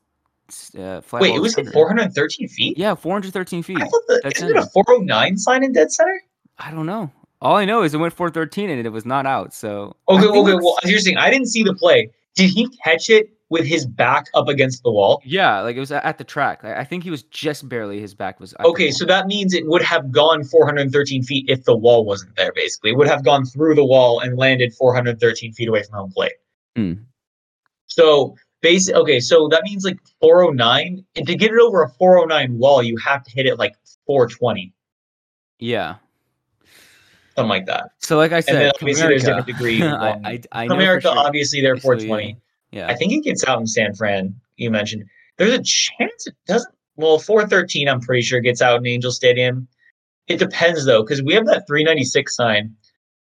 uh, 0.77 1.01
flat 1.01 1.21
Wait, 1.21 1.35
it 1.35 1.39
was 1.39 1.57
at 1.57 1.67
413 1.67 2.47
feet. 2.47 2.77
Yeah, 2.77 2.95
413 2.95 3.63
feet. 3.63 3.77
I 3.77 3.81
thought 3.88 4.01
the, 4.07 4.31
isn't 4.35 4.49
it 4.49 4.55
a 4.57 4.65
409 4.65 5.38
sign 5.38 5.63
in 5.63 5.71
dead 5.73 5.91
center? 5.91 6.21
I 6.57 6.71
don't 6.71 6.85
know. 6.85 7.11
All 7.39 7.55
I 7.55 7.65
know 7.65 7.83
is 7.83 7.93
it 7.93 7.97
went 7.97 8.13
413 8.13 8.69
and 8.71 8.83
it 8.85 8.89
was 8.89 9.05
not 9.05 9.25
out. 9.27 9.53
So 9.53 9.95
Okay, 10.09 10.25
okay. 10.25 10.53
Well, 10.55 10.77
you're 10.83 10.99
saying 10.99 11.17
I 11.17 11.29
didn't 11.29 11.47
see 11.47 11.63
the 11.63 11.75
play. 11.75 12.09
Did 12.38 12.49
he 12.49 12.69
catch 12.83 13.09
it 13.09 13.29
with 13.49 13.65
his 13.65 13.85
back 13.85 14.27
up 14.33 14.47
against 14.47 14.83
the 14.83 14.91
wall? 14.91 15.21
yeah, 15.25 15.61
like 15.61 15.75
it 15.75 15.79
was 15.79 15.91
at 15.91 16.17
the 16.17 16.23
track. 16.23 16.63
I 16.63 16.83
think 16.83 17.03
he 17.03 17.09
was 17.09 17.23
just 17.23 17.67
barely. 17.67 17.99
His 17.99 18.13
back 18.13 18.39
was. 18.39 18.53
Okay, 18.63 18.91
so 18.91 19.05
that 19.05 19.27
means 19.27 19.53
it 19.53 19.67
would 19.67 19.81
have 19.81 20.11
gone 20.11 20.43
413 20.43 21.23
feet 21.23 21.45
if 21.49 21.63
the 21.65 21.75
wall 21.75 22.05
wasn't 22.05 22.35
there. 22.35 22.51
Basically, 22.53 22.91
it 22.91 22.97
would 22.97 23.07
have 23.07 23.23
gone 23.23 23.45
through 23.45 23.75
the 23.75 23.85
wall 23.85 24.19
and 24.21 24.38
landed 24.38 24.73
413 24.73 25.53
feet 25.53 25.67
away 25.67 25.83
from 25.83 25.99
home 25.99 26.11
plate. 26.11 26.33
Hmm. 26.75 26.93
So 27.88 28.35
basic. 28.61 28.95
Okay, 28.95 29.19
so 29.19 29.47
that 29.49 29.63
means 29.63 29.83
like 29.83 29.97
409. 30.21 31.05
And 31.15 31.27
to 31.27 31.35
get 31.35 31.51
it 31.51 31.59
over 31.59 31.83
a 31.83 31.89
409 31.89 32.57
wall, 32.57 32.83
you 32.83 32.97
have 32.97 33.23
to 33.23 33.31
hit 33.31 33.45
it 33.45 33.57
like 33.57 33.75
420, 34.05 34.73
yeah. 35.59 35.95
Something 37.38 37.49
like 37.49 37.65
that. 37.67 37.91
So 37.99 38.17
like 38.17 38.31
I 38.31 38.39
said, 38.39 38.55
And 38.55 38.61
then 38.65 38.71
obviously 38.81 39.07
there's 39.07 39.23
different 39.23 39.45
degrees 39.45 39.81
I, 39.83 40.19
I, 40.23 40.41
I 40.51 40.65
America, 40.65 41.09
sure. 41.09 41.17
obviously, 41.17 41.61
they're 41.61 41.77
So, 41.77 41.91
yeah. 41.91 41.97
420. 42.07 42.38
Yeah. 42.71 42.88
I 42.88 42.95
think 42.95 43.13
it 43.13 43.23
gets 43.23 43.45
out 43.45 43.59
in 43.59 43.67
San 43.67 43.93
Fran. 43.93 44.35
You 44.57 44.71
mentioned 44.71 45.05
there's 45.38 45.53
a 45.53 45.63
chance 45.63 46.27
it 46.27 46.35
doesn't. 46.47 46.73
Well, 46.95 47.19
413, 47.19 47.88
I'm 47.88 48.01
pretty 48.01 48.23
sure 48.23 48.39
gets 48.39 48.61
out 48.61 48.79
in 48.79 48.88
Angel 48.88 49.11
Stadium. 49.11 49.67
It 50.27 50.39
depends 50.39 50.85
though, 50.85 51.03
because 51.03 51.21
we 51.21 51.33
have 51.35 51.45
that 51.45 51.67
396 51.67 52.35
sign, 52.35 52.75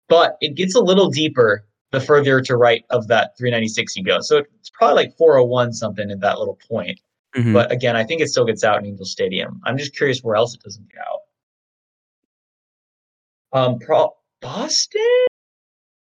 but 0.09 0.36
it 0.40 0.54
gets 0.54 0.74
a 0.74 0.80
little 0.80 1.11
deeper 1.11 1.64
the 1.90 2.00
further 2.00 2.40
to 2.40 2.56
right 2.56 2.84
of 2.90 3.09
that 3.09 3.36
396 3.38 3.96
you 3.96 4.04
go. 4.04 4.20
So 4.20 4.38
it's 4.59 4.70
probably 4.70 5.04
like 5.04 5.16
401 5.16 5.72
something 5.74 6.11
at 6.11 6.20
that 6.20 6.38
little 6.38 6.59
point. 6.68 6.98
Mhm. 7.36 7.52
But 7.52 7.70
again, 7.70 7.94
I 7.94 8.04
think 8.04 8.22
it 8.22 8.28
still 8.28 8.44
gets 8.44 8.64
out 8.64 8.78
in 8.78 8.86
Angel 8.86 9.04
Stadium. 9.06 9.61
I'm 9.64 9.76
just 9.76 9.94
curious 9.94 10.20
where 10.22 10.34
else 10.36 10.54
it 10.54 10.62
doesn't 10.62 10.90
get 10.90 11.00
out. 11.00 11.17
Um, 13.53 13.78
pro- 13.78 14.14
Boston 14.40 15.26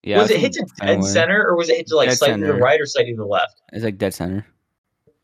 yeah, 0.03 0.19
was 0.23 0.31
it 0.31 0.41
hit 0.41 0.53
to 0.55 0.67
dead 0.81 1.05
center 1.05 1.45
or 1.47 1.57
was 1.57 1.69
it 1.69 1.77
hit 1.77 1.87
to 1.89 1.97
like 1.97 2.09
Dead 2.09 2.19
slightly 2.19 2.41
to 2.41 2.47
the 2.47 2.55
right 2.55 2.81
or 2.81 2.87
slightly 2.87 3.13
to 3.13 3.17
the 3.17 3.27
left? 3.27 3.61
It's 3.73 3.85
like 3.85 3.99
dead 3.99 4.15
center. 4.15 4.47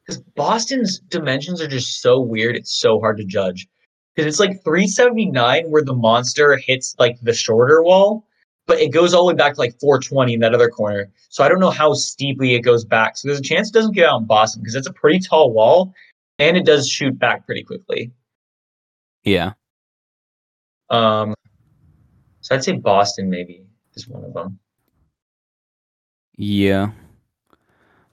because 0.05 0.21
Boston's 0.35 0.99
dimensions 0.99 1.61
are 1.61 1.69
just 1.69 2.03
so 2.03 2.21
weird. 2.21 2.57
It's 2.57 2.79
so 2.79 3.01
hard 3.01 3.17
to 3.19 3.25
judge 3.25 3.67
because 4.15 4.29
it's 4.29 4.41
like 4.41 4.63
379 4.65 5.71
where 5.71 5.83
the 5.83 5.95
monster 5.95 6.57
hits 6.57 6.95
like 6.99 7.19
the 7.23 7.33
shorter 7.33 7.83
wall, 7.83 8.27
but 8.67 8.79
it 8.79 8.93
goes 8.93 9.15
all 9.15 9.27
the 9.27 9.33
way 9.33 9.37
back 9.37 9.55
to 9.55 9.61
like 9.61 9.79
420 9.81 10.35
in 10.35 10.41
that 10.41 10.55
other 10.55 10.69
corner. 10.69 11.11
So 11.29 11.45
I 11.45 11.49
don't 11.49 11.61
know 11.61 11.71
how 11.71 11.95
steeply 11.95 12.55
it 12.55 12.61
goes 12.61 12.85
back. 12.85 13.17
So 13.17 13.29
there's 13.29 13.41
a 13.41 13.43
chance 13.43 13.69
it 13.69 13.75
doesn't 13.75 13.93
get 13.93 14.09
out 14.09 14.21
in 14.21 14.27
Boston 14.27 14.63
because 14.63 14.75
it's 14.75 14.89
a 14.89 14.93
pretty 14.93 15.21
tall 15.21 15.53
wall 15.53 15.95
and 16.39 16.57
it 16.57 16.67
does 16.67 16.89
shoot 16.89 17.19
back 17.19 17.47
pretty 17.47 17.63
quickly. 17.63 18.11
Yeah. 19.23 19.53
Um, 20.91 21.35
so 22.45 22.55
I'd 22.55 22.63
say 22.63 22.73
Boston 22.73 23.31
maybe 23.31 23.65
is 23.95 24.07
one 24.07 24.23
of 24.23 24.35
them. 24.35 24.59
Yeah. 26.37 26.91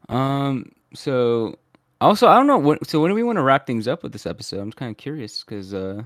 Um. 0.09 0.71
So 0.93 1.57
also, 1.99 2.27
I 2.27 2.35
don't 2.35 2.47
know 2.47 2.57
what. 2.57 2.87
So 2.87 3.01
when 3.01 3.09
do 3.11 3.15
we 3.15 3.23
want 3.23 3.37
to 3.37 3.43
wrap 3.43 3.65
things 3.67 3.87
up 3.87 4.03
with 4.03 4.11
this 4.13 4.25
episode? 4.25 4.59
I'm 4.59 4.69
just 4.69 4.77
kind 4.77 4.89
of 4.91 4.97
curious 4.97 5.43
because 5.43 5.73
uh, 5.73 6.01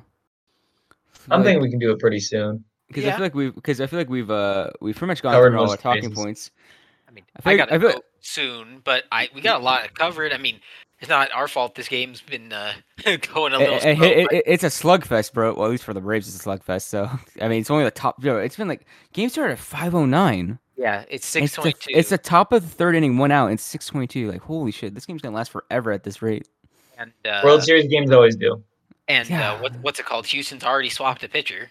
I'm 1.30 1.44
thinking 1.44 1.62
we 1.62 1.70
can 1.70 1.80
do 1.80 1.92
it 1.92 2.00
pretty 2.00 2.20
soon. 2.20 2.64
because 2.88 3.06
I 3.06 3.12
feel 3.12 3.20
like 3.22 3.36
we've 3.36 3.54
because 3.54 3.82
I 3.82 3.88
feel 3.88 4.00
like 4.00 4.10
we've 4.10 4.32
uh 4.32 4.70
we've 4.82 4.96
pretty 4.96 5.10
much 5.10 5.22
gone 5.22 5.34
Covered 5.34 5.52
through 5.52 5.60
all 5.60 5.70
our 5.72 5.78
talking 5.78 6.10
bases. 6.10 6.16
points. 6.24 6.52
I 7.08 7.12
mean, 7.12 7.26
I 7.36 7.40
I, 7.40 7.42
feel 7.42 7.52
like- 7.54 7.70
gotta 7.70 7.76
I 7.76 7.80
feel- 7.80 8.00
go 8.00 8.06
soon, 8.22 8.82
but 8.84 9.04
I 9.12 9.30
we 9.36 9.42
got 9.42 9.62
a 9.62 9.64
lot 9.64 9.94
covered. 9.94 10.34
I 10.34 10.38
mean, 10.38 10.60
it's 11.00 11.10
not 11.10 11.32
our 11.34 11.48
fault. 11.48 11.76
This 11.76 11.88
game's 11.88 12.22
been 12.22 12.52
uh, 12.54 12.74
going 13.34 13.54
a 13.54 13.58
little. 13.60 13.76
it- 13.76 13.98
slow, 13.98 14.08
it- 14.08 14.28
it- 14.32 14.44
it's 14.46 14.64
a 14.64 14.68
slugfest, 14.68 15.34
bro. 15.34 15.54
Well, 15.54 15.66
at 15.66 15.72
least 15.72 15.84
for 15.84 15.94
the 15.94 16.02
Braves, 16.02 16.28
it's 16.34 16.44
a 16.46 16.48
slugfest. 16.50 16.84
So 16.84 17.10
I 17.42 17.48
mean, 17.48 17.62
it's 17.62 17.70
only 17.72 17.84
the 17.84 17.92
top. 17.92 18.24
Yo, 18.24 18.38
it's 18.38 18.58
been 18.58 18.68
like 18.68 18.86
game 19.14 19.30
started 19.30 19.54
at 19.54 19.60
5:09. 19.60 20.58
yeah, 20.78 21.02
it's 21.10 21.36
It's 21.36 21.54
six 21.54 21.56
the, 21.56 21.74
it's 21.90 22.10
the 22.10 22.18
top 22.18 22.52
of 22.54 22.62
the 22.64 22.70
third 22.76 22.96
inning, 22.96 23.18
one 23.18 23.32
out, 23.32 23.48
and 23.50 23.60
6:22. 23.60 24.32
Like 24.32 24.42
holy 24.42 24.72
shit, 24.72 24.94
this 24.96 25.06
game's 25.06 25.22
gonna 25.22 25.36
last 25.36 25.52
forever 25.52 25.92
at 25.92 26.04
this 26.04 26.22
rate. 26.22 26.48
and 26.98 27.12
uh, 27.26 27.42
World 27.44 27.64
Series 27.64 27.88
games 27.88 28.12
always 28.12 28.36
do. 28.36 28.64
and 29.08 29.30
Yeah. 29.30 29.54
uh, 29.54 29.62
what, 29.62 29.76
what's 29.82 30.00
it 30.00 30.06
called? 30.06 30.26
Houston's 30.28 30.64
already 30.64 30.90
swapped 30.90 31.24
a 31.24 31.30
pitcher. 31.30 31.70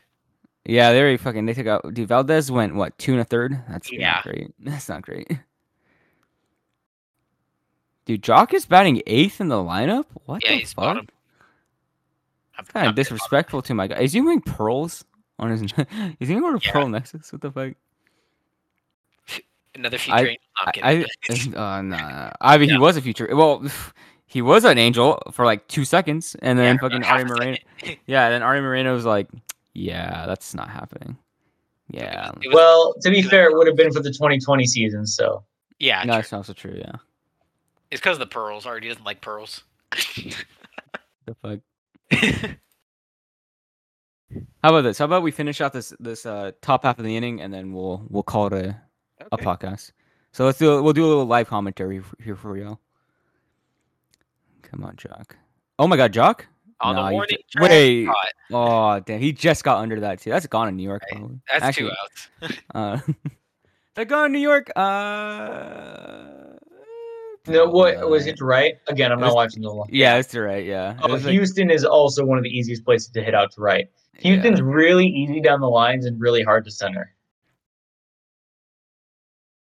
Yeah, 0.67 0.93
they 0.93 1.01
already 1.01 1.17
fucking 1.19 1.45
they 1.47 1.53
took 1.55 1.67
out. 1.67 1.93
Dude, 1.93 2.09
Valdez 2.09 2.51
went 2.51 2.75
what 2.75 2.97
two 2.99 3.13
and 3.13 3.21
a 3.21 3.25
third. 3.25 3.59
That's 3.69 3.91
Yeah. 3.93 4.13
not 4.15 4.23
great. 4.25 4.55
That's 4.59 4.89
not 4.89 5.03
great. 5.03 5.31
Dude, 8.07 8.23
Joc 8.23 8.53
is 8.53 8.67
batting 8.67 9.03
eighth 9.07 9.41
in 9.41 9.49
the 9.49 9.57
lineup. 9.57 10.05
What 10.27 10.43
Yeah, 10.45 10.51
the 10.53 10.57
he's 10.59 10.73
fuck? 10.73 10.85
bottom. 10.85 11.09
I'm- 12.57 12.67
Kind 12.67 12.87
of 12.89 12.95
disrespectful 12.95 13.63
to 13.63 13.75
my 13.75 13.87
guy. 13.89 13.97
Is 14.01 14.13
he 14.13 14.21
wearing 14.21 14.41
pearls 14.41 15.05
on 15.39 15.51
his? 15.51 15.63
is 16.21 16.29
he 16.29 16.35
wearing 16.37 16.57
a 16.57 16.61
Yeah. 16.65 16.73
pearl 16.73 16.89
nexus? 16.89 17.33
What 17.33 17.41
the 17.43 17.51
fuck? 17.51 17.73
Another 19.75 19.97
I- 19.97 19.99
future. 19.99 20.19
angel. 20.19 20.37
I'm 20.57 20.69
I, 20.69 21.05
kidding. 21.25 21.55
I 21.57 21.79
uh, 21.79 21.83
nah. 21.83 22.31
I 22.41 22.59
mean, 22.59 22.71
he 22.71 22.79
was 22.79 22.97
a 22.97 23.03
future. 23.03 23.29
Well, 23.35 23.65
he 24.27 24.41
was 24.43 24.65
an 24.65 24.79
angel 24.79 25.21
for 25.33 25.45
like 25.45 25.67
two 25.69 25.85
seconds, 25.85 26.37
and 26.43 26.59
then 26.59 26.77
Yeah, 26.77 26.81
fucking 26.81 27.03
half 27.03 27.21
Arte 27.21 27.29
Moreno. 27.29 27.57
second. 27.81 27.97
Yeah, 28.07 28.29
then 28.31 28.43
Arte 28.43 28.61
Moreno 28.61 28.95
was 28.95 29.05
like, 29.05 29.29
"Yeah, 29.73 30.27
that's 30.27 30.55
not 30.55 30.69
happening." 30.71 31.17
Yeah, 31.91 32.31
was- 32.37 32.55
Well, 32.55 32.95
to 33.03 33.11
be 33.11 33.23
fair, 33.23 33.49
it 33.51 33.57
would 33.57 33.67
have 33.67 33.77
been 33.77 33.93
for 33.93 34.01
the 34.01 34.11
2020 34.13 34.65
season. 34.67 35.07
So 35.07 35.43
yeah, 35.81 35.99
no, 36.05 36.13
true. 36.13 36.17
that's 36.19 36.33
also 36.33 36.53
true. 36.53 36.77
Yeah, 36.79 36.93
it's 37.95 38.01
because 38.01 38.17
of 38.17 38.21
the 38.21 38.27
pearls. 38.27 38.67
Already 38.67 38.89
doesn't 38.89 39.05
like 39.05 39.21
pearls. 39.21 39.63
the 41.27 41.35
fuck. 41.41 41.61
How 44.63 44.71
about 44.71 44.83
this? 44.83 44.99
How 44.99 45.05
about 45.05 45.23
we 45.23 45.31
finish 45.31 45.61
out 45.61 45.73
this 45.73 45.93
this 46.01 46.27
uh, 46.27 46.51
top 46.61 46.83
half 46.85 46.99
of 46.99 47.05
the 47.05 47.17
inning, 47.17 47.41
and 47.41 47.53
then 47.55 47.73
we'll 47.73 48.05
we'll 48.09 48.23
call 48.25 48.49
it 48.49 48.53
a, 48.53 48.81
a 49.31 49.39
podcast. 49.39 49.93
So 50.33 50.45
let's 50.45 50.59
do 50.59 50.83
we'll 50.83 50.93
do 50.93 51.05
a 51.05 51.09
little 51.09 51.27
live 51.27 51.47
commentary 51.49 52.03
here 52.23 52.35
for 52.35 52.57
y'all. 52.57 52.81
Come 54.63 54.83
on, 54.85 54.97
Joc. 54.97 55.33
Oh 55.79 55.87
my 55.87 55.97
God, 55.97 56.13
Joc. 56.13 56.41
On 56.81 56.97
Nah, 56.97 57.09
the 57.09 57.13
warning 57.15 57.37
ju- 57.49 57.59
track. 57.61 57.71
wait. 57.71 58.09
Oh 58.53 58.99
damn, 59.01 59.21
he 59.21 59.33
just 59.33 59.63
got 59.63 59.79
under 59.79 60.01
that 60.01 60.21
too. 60.21 60.31
That's 60.31 60.47
gone 60.49 60.67
in 60.69 60.77
New 60.77 60.83
York, 60.83 61.03
Right. 61.13 61.23
That's 61.53 61.63
Actually, 61.65 61.91
two 61.91 62.49
outs. 62.51 62.59
Uh, 62.75 62.99
they're 63.95 64.05
gone 64.05 64.27
in 64.27 64.33
New 64.33 64.39
York. 64.41 64.73
Uh, 64.75 66.54
no, 67.47 67.67
what 67.67 67.95
probably 67.95 68.11
was 68.11 68.27
not. 68.27 68.35
it 68.35 68.41
right? 68.41 68.75
Again, 68.89 69.13
I'm 69.13 69.19
It 69.19 69.23
was- 69.23 69.29
not 69.31 69.35
watching 69.37 69.63
the 69.63 69.71
line. 69.71 69.89
Yeah, 69.93 70.17
it's 70.17 70.33
the 70.33 70.41
right. 70.43 70.65
Yeah. 70.65 70.97
Oh, 71.03 71.09
like- 71.09 71.23
Houston 71.23 71.71
is 71.71 71.85
also 71.85 72.25
one 72.25 72.39
of 72.39 72.45
the 72.45 72.51
easiest 72.51 72.85
places 72.85 73.09
to 73.11 73.23
hit 73.23 73.35
out 73.35 73.53
to 73.53 73.61
right. 73.61 73.89
yeah. 74.21 74.21
Houston's 74.33 74.63
really 74.63 75.07
easy 75.07 75.41
down 75.41 75.61
the 75.61 75.69
lines 75.69 76.07
and 76.07 76.21
really 76.21 76.43
hard 76.43 76.65
to 76.65 76.71
center. 76.71 77.15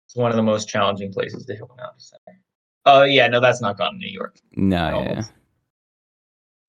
It's 0.06 0.16
one 0.16 0.30
of 0.30 0.36
the 0.36 0.42
most 0.42 0.68
challenging 0.68 1.12
places 1.12 1.44
to 1.46 1.52
hit 1.54 1.68
one 1.68 1.80
out 1.80 1.98
to 1.98 2.04
center. 2.04 2.40
Oh 2.86 3.02
yeah, 3.02 3.26
no, 3.28 3.40
that's 3.40 3.60
not 3.60 3.76
gone 3.76 3.94
in 3.94 3.98
New 4.00 4.08
York. 4.12 4.38
No, 4.54 4.90
No. 4.90 5.02
yeah. 5.02 5.22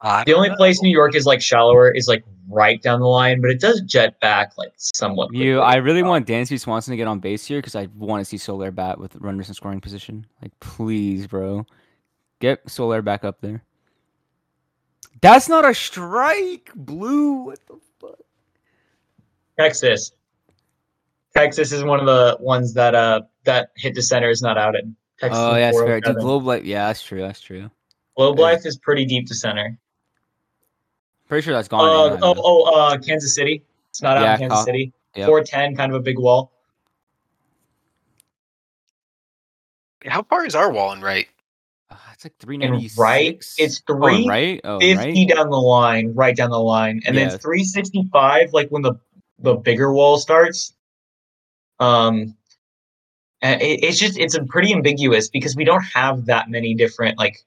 The 0.01 0.33
only 0.33 0.49
know. 0.49 0.55
place 0.55 0.81
New 0.81 0.91
York 0.91 1.15
is 1.15 1.25
like 1.25 1.41
shallower 1.41 1.91
is 1.91 2.07
like 2.07 2.23
right 2.49 2.81
down 2.81 2.99
the 2.99 3.07
line, 3.07 3.41
but 3.41 3.49
it 3.49 3.59
does 3.59 3.81
jet 3.81 4.19
back 4.19 4.57
like 4.57 4.71
somewhat. 4.77 5.33
You. 5.33 5.59
I 5.59 5.75
really 5.75 6.03
want 6.03 6.27
Dansby 6.27 6.59
Swanson 6.59 6.91
to 6.91 6.97
get 6.97 7.07
on 7.07 7.19
base 7.19 7.45
here 7.45 7.59
because 7.59 7.75
I 7.75 7.87
want 7.95 8.21
to 8.21 8.25
see 8.25 8.37
Soler 8.37 8.71
bat 8.71 8.99
with 8.99 9.15
runners 9.15 9.47
in 9.47 9.53
scoring 9.53 9.81
position. 9.81 10.25
Like, 10.41 10.57
please, 10.59 11.27
bro, 11.27 11.65
get 12.39 12.69
Soler 12.69 13.01
back 13.01 13.23
up 13.23 13.41
there. 13.41 13.63
That's 15.21 15.49
not 15.49 15.65
a 15.65 15.73
strike, 15.73 16.71
Blue. 16.75 17.45
What 17.45 17.59
the 17.67 17.79
fuck? 17.99 18.19
Texas. 19.59 20.11
Texas 21.35 21.71
is 21.71 21.83
one 21.83 21.99
of 21.99 22.05
the 22.05 22.37
ones 22.39 22.73
that 22.73 22.95
uh 22.95 23.21
that 23.43 23.71
hit 23.75 23.95
to 23.95 24.01
center 24.01 24.29
is 24.29 24.41
not 24.41 24.57
out 24.57 24.75
in. 24.75 24.95
Texas 25.19 25.39
Oh 25.39 25.55
yeah, 25.55 25.71
that's 25.71 25.81
fair. 25.81 26.01
Dude, 26.01 26.17
Globe 26.17 26.45
Life. 26.45 26.63
Yeah, 26.63 26.87
that's 26.87 27.01
true. 27.01 27.21
That's 27.21 27.41
true. 27.41 27.69
Globe 28.15 28.39
Life 28.39 28.65
is 28.65 28.77
pretty 28.77 29.05
deep 29.05 29.27
to 29.27 29.35
center. 29.35 29.77
Pretty 31.28 31.43
sure 31.43 31.53
that's 31.53 31.67
gone. 31.67 31.82
Uh, 31.82 32.17
oh, 32.21 32.34
oh, 32.38 32.63
uh, 32.73 32.97
Kansas 32.97 33.36
City. 33.36 33.63
It's 33.89 34.01
not 34.01 34.17
out 34.17 34.23
Yeah, 34.23 34.34
in 34.34 34.39
Kansas 34.39 34.57
Kyle- 34.59 34.65
City. 34.65 34.93
yep. 35.15 35.25
410, 35.28 35.75
kind 35.75 35.91
of 35.91 35.97
a 35.99 36.01
big 36.01 36.17
wall. 36.19 36.51
How 40.05 40.23
far 40.23 40.45
is 40.45 40.55
our 40.55 40.71
wall 40.71 40.93
in 40.93 41.01
right? 41.01 41.28
Uh, 41.89 41.95
it's 42.13 42.23
like 42.23 42.38
three 42.39 42.55
And 42.61 42.73
right, 42.97 43.38
it's 43.57 43.82
oh, 43.89 43.93
three 43.99 44.28
right. 44.28 44.61
Oh, 44.63 44.80
50 44.80 44.95
right. 44.95 45.30
down 45.30 45.49
the 45.49 45.57
line, 45.57 46.13
right 46.13 46.36
down 46.36 46.49
the 46.49 46.59
line, 46.59 47.01
and 47.05 47.15
Yeah. 47.15 47.30
then 47.30 47.39
365, 47.39 48.53
like 48.53 48.69
when 48.69 48.82
the 48.82 48.93
the 49.39 49.53
bigger 49.55 49.93
wall 49.93 50.17
starts. 50.17 50.73
Um, 51.80 52.36
it, 53.43 53.84
it's 53.84 53.99
just 53.99 54.17
it's 54.17 54.34
a 54.36 54.43
pretty 54.45 54.73
ambiguous 54.73 55.30
because 55.30 55.55
we 55.55 55.63
don't 55.63 55.84
have 55.84 56.25
that 56.25 56.49
many 56.49 56.73
different 56.73 57.17
like 57.19 57.38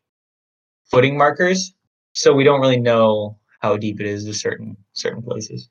footing 0.84 1.18
markers, 1.18 1.74
so 2.12 2.32
we 2.32 2.44
don't 2.44 2.60
really 2.60 2.78
know 2.78 3.36
how 3.60 3.76
deep 3.76 4.00
it 4.00 4.06
is 4.06 4.24
to 4.24 4.34
certain 4.34 4.76
certain 4.92 5.22
places. 5.22 5.68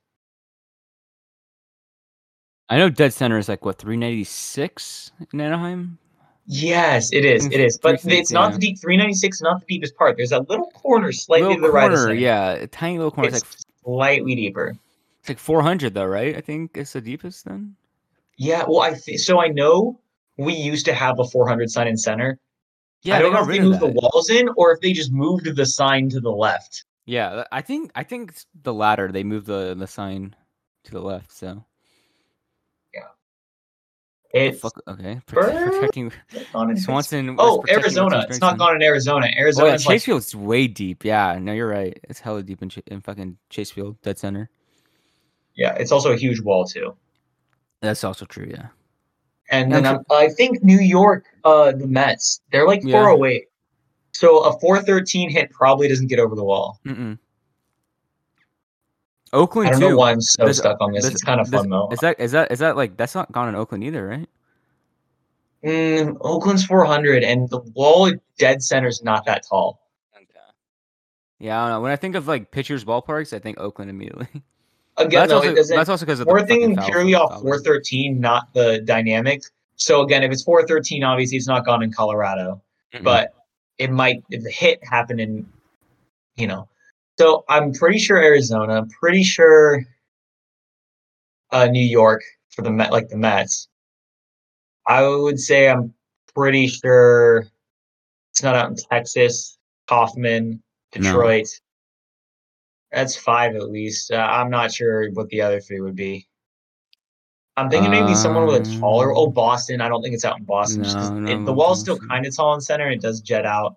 I 2.69 2.77
know 2.77 2.89
dead 2.89 3.13
center 3.13 3.37
is 3.37 3.49
like 3.49 3.65
what 3.65 3.77
three 3.77 3.97
ninety 3.97 4.23
six 4.23 5.11
in 5.33 5.41
Anaheim. 5.41 5.97
Yes, 6.51 7.13
it 7.13 7.25
is. 7.25 7.45
It 7.45 7.59
is, 7.59 7.77
but 7.77 8.03
it's 8.05 8.31
not 8.31 8.49
yeah. 8.49 8.53
the 8.55 8.59
deep 8.59 8.79
396, 8.79 9.43
not 9.43 9.59
the 9.59 9.67
deepest 9.67 9.95
part. 9.95 10.17
There's 10.17 10.31
that 10.31 10.49
little 10.49 10.71
corner 10.71 11.11
slightly 11.11 11.49
little 11.49 11.61
to 11.61 11.67
the 11.67 11.71
right. 11.71 11.81
corner, 11.81 11.97
center. 11.97 12.13
yeah, 12.15 12.53
a 12.53 12.65
tiny 12.65 12.97
little 12.97 13.11
corner. 13.11 13.29
It's, 13.29 13.37
It's 13.37 13.51
like 13.53 13.83
slightly 13.83 14.33
deeper. 14.33 14.75
it's 15.19 15.29
like 15.29 15.37
four 15.37 15.61
hundred 15.61 15.93
though, 15.93 16.07
right? 16.07 16.35
I 16.35 16.41
think 16.41 16.71
it's 16.73 16.93
the 16.93 17.01
deepest 17.01 17.45
then. 17.45 17.75
Yeah, 18.37 18.63
well, 18.67 18.81
I 18.81 18.93
th- 18.93 19.19
so 19.19 19.39
I 19.39 19.49
know 19.49 19.99
we 20.37 20.53
used 20.53 20.85
to 20.85 20.93
have 20.93 21.19
a 21.19 21.25
400 21.25 21.69
sign 21.69 21.87
in 21.87 21.97
center. 21.97 22.39
Yeah, 23.03 23.17
I 23.17 23.19
don't 23.19 23.33
know 23.33 23.41
if 23.41 23.47
they 23.47 23.59
moved 23.59 23.81
the 23.81 23.87
walls 23.87 24.29
in 24.29 24.49
or 24.57 24.71
if 24.71 24.79
they 24.81 24.93
just 24.93 25.11
moved 25.11 25.53
the 25.55 25.65
sign 25.65 26.09
to 26.09 26.19
the 26.19 26.31
left. 26.31 26.85
Yeah, 27.09 27.43
I 27.51 27.61
think 27.61 27.91
I 27.95 28.03
think 28.03 28.29
it's 28.31 28.45
the 28.61 28.73
latter. 28.73 29.11
They 29.11 29.23
moved 29.23 29.47
the 29.47 29.73
the 29.77 29.87
sign 29.87 30.35
to 30.83 30.91
the 30.91 31.01
left. 31.01 31.31
So 31.31 31.65
yeah. 32.93 33.01
It's 34.31 34.59
fuck. 34.59 34.79
Okay, 34.87 35.19
protecting 35.25 36.11
Swanson. 36.77 37.35
Oh, 37.39 37.63
Arizona. 37.67 38.27
It's 38.29 38.39
not 38.39 38.59
gone 38.59 38.75
in 38.75 38.83
Arizona. 38.83 39.25
Oh 39.25 39.29
yeah, 39.29 39.41
Arizona's 39.41 39.85
like 39.87 39.95
Chase 39.95 40.05
Field's 40.05 40.35
way 40.35 40.67
deep. 40.67 41.03
Yeah, 41.03 41.39
no, 41.41 41.51
you're 41.51 41.67
right. 41.67 41.99
It's 42.03 42.19
hella 42.19 42.43
deep 42.43 42.61
in, 42.61 42.69
Ch- 42.69 42.83
in 42.85 43.01
fucking 43.01 43.37
Chasefield, 43.49 43.99
dead 44.03 44.19
center. 44.19 44.51
yeah, 45.55 45.73
it's 45.73 45.91
also 45.91 46.11
a 46.11 46.15
huge 46.17 46.41
wall 46.41 46.63
too. 46.65 46.95
That's 47.81 48.03
also 48.03 48.25
true. 48.25 48.47
Yeah. 48.51 48.67
And 49.49 49.71
then 49.73 49.97
I 50.11 50.29
think 50.29 50.63
New 50.63 50.77
York, 50.77 51.25
uh, 51.43 51.71
the 51.71 51.87
Mets, 51.87 52.41
they're 52.51 52.67
like 52.67 52.81
Yeah. 52.83 53.01
408. 53.01 53.48
So 54.19 54.39
a 54.39 54.59
413 54.59 55.29
hit 55.29 55.49
probably 55.49 55.87
doesn't 55.87 56.07
get 56.07 56.19
over 56.19 56.35
the 56.35 56.43
wall. 56.43 56.81
Mm-mm. 56.85 57.17
Oakland 59.31 59.69
I 59.69 59.71
don't 59.71 59.79
too. 59.79 59.89
know 59.91 59.95
why 59.95 60.11
I'm 60.11 60.19
so 60.19 60.45
Does- 60.45 60.57
stuck 60.57 60.75
on 60.81 60.91
this. 60.91 61.05
does- 61.05 61.13
It's 61.13 61.23
kind 61.23 61.39
of 61.39 61.49
does- 61.49 61.61
fun 61.61 61.69
though. 61.69 61.87
Is 61.89 61.99
that 61.99 62.19
is 62.19 62.31
that 62.33 62.51
is 62.51 62.59
that 62.59 62.75
like 62.75 62.97
that's 62.97 63.15
not 63.15 63.31
gone 63.31 63.47
in 63.47 63.55
Oakland 63.55 63.85
either, 63.85 64.05
right? 64.05 64.27
Mm, 65.63 66.17
Oakland's 66.19 66.65
400, 66.65 67.23
and 67.23 67.47
the 67.49 67.59
wall 67.75 68.11
dead 68.37 68.61
center 68.61 68.87
is 68.89 69.01
not 69.03 69.23
that 69.25 69.45
tall. 69.47 69.79
Okay. 70.13 70.25
Yeah, 71.39 71.61
I 71.61 71.67
don't 71.69 71.77
know. 71.77 71.81
When 71.81 71.91
I 71.91 71.95
think 71.95 72.15
of 72.15 72.27
like 72.27 72.51
pitchers 72.51 72.83
ballparks, 72.83 73.31
I 73.31 73.39
think 73.39 73.57
Oakland 73.57 73.89
immediately. 73.89 74.27
Again, 74.97 75.11
that's, 75.11 75.29
though, 75.29 75.37
also, 75.37 75.49
it 75.51 75.55
doesn't. 75.55 75.77
that's 75.77 75.89
also 75.89 76.05
because 76.05 76.19
of 76.19 76.25
the 76.27 76.33
We're 76.33 76.39
fucking 76.41 76.75
thinking 76.75 76.85
purely 76.91 77.13
off 77.13 77.41
413, 77.41 78.19
not 78.19 78.53
the 78.53 78.81
dynamic. 78.81 79.43
So 79.77 80.01
again, 80.01 80.23
if 80.23 80.31
it's 80.33 80.43
413, 80.43 81.05
obviously 81.05 81.37
it's 81.37 81.47
not 81.47 81.65
gone 81.65 81.81
in 81.83 81.93
Colorado, 81.93 82.61
Mm-mm. 82.93 83.03
but 83.05 83.33
it 83.79 83.91
might 83.91 84.23
if 84.29 84.43
the 84.43 84.51
hit 84.51 84.79
happened 84.83 85.19
in, 85.21 85.47
you 86.35 86.45
know. 86.47 86.67
So 87.17 87.43
I'm 87.49 87.73
pretty 87.73 87.97
sure 87.97 88.17
Arizona. 88.17 88.73
I'm 88.77 88.89
pretty 88.89 89.23
sure 89.23 89.83
uh, 91.51 91.65
New 91.65 91.83
York 91.83 92.21
for 92.49 92.61
the 92.61 92.71
Met, 92.71 92.91
like 92.91 93.09
the 93.09 93.17
Mets. 93.17 93.67
I 94.85 95.05
would 95.05 95.39
say 95.39 95.69
I'm 95.69 95.93
pretty 96.35 96.67
sure 96.67 97.47
it's 98.31 98.43
not 98.43 98.55
out 98.55 98.69
in 98.69 98.75
Texas. 98.75 99.57
Kauffman, 99.87 100.61
No. 100.95 101.01
Detroit. 101.01 101.47
That's 102.91 103.15
five 103.15 103.55
at 103.55 103.69
least. 103.69 104.11
Uh, 104.11 104.17
I'm 104.17 104.49
not 104.49 104.71
sure 104.71 105.09
what 105.11 105.27
the 105.29 105.41
other 105.41 105.59
three 105.59 105.81
would 105.81 105.95
be. 105.95 106.27
I'm 107.59 107.69
thinking 107.69 107.91
maybe 107.91 108.15
someone 108.15 108.45
with 108.45 108.67
a 108.67 108.79
taller. 108.79 109.13
Oh, 109.15 109.27
Um, 109.27 109.33
Boston. 109.33 109.81
I 109.81 109.89
don't 109.89 110.01
think 110.01 110.13
it's 110.15 110.25
out 110.25 110.37
in 110.39 110.45
Boston. 110.45 110.81
No, 111.23 111.31
it- 111.31 111.45
the 111.45 111.53
wall's 111.53 111.79
still 111.79 111.97
kind 111.99 112.25
of 112.25 112.35
tall 112.35 112.53
in 112.53 112.61
center. 112.61 112.89
It 112.89 113.01
does 113.01 113.21
jet 113.21 113.45
out 113.45 113.75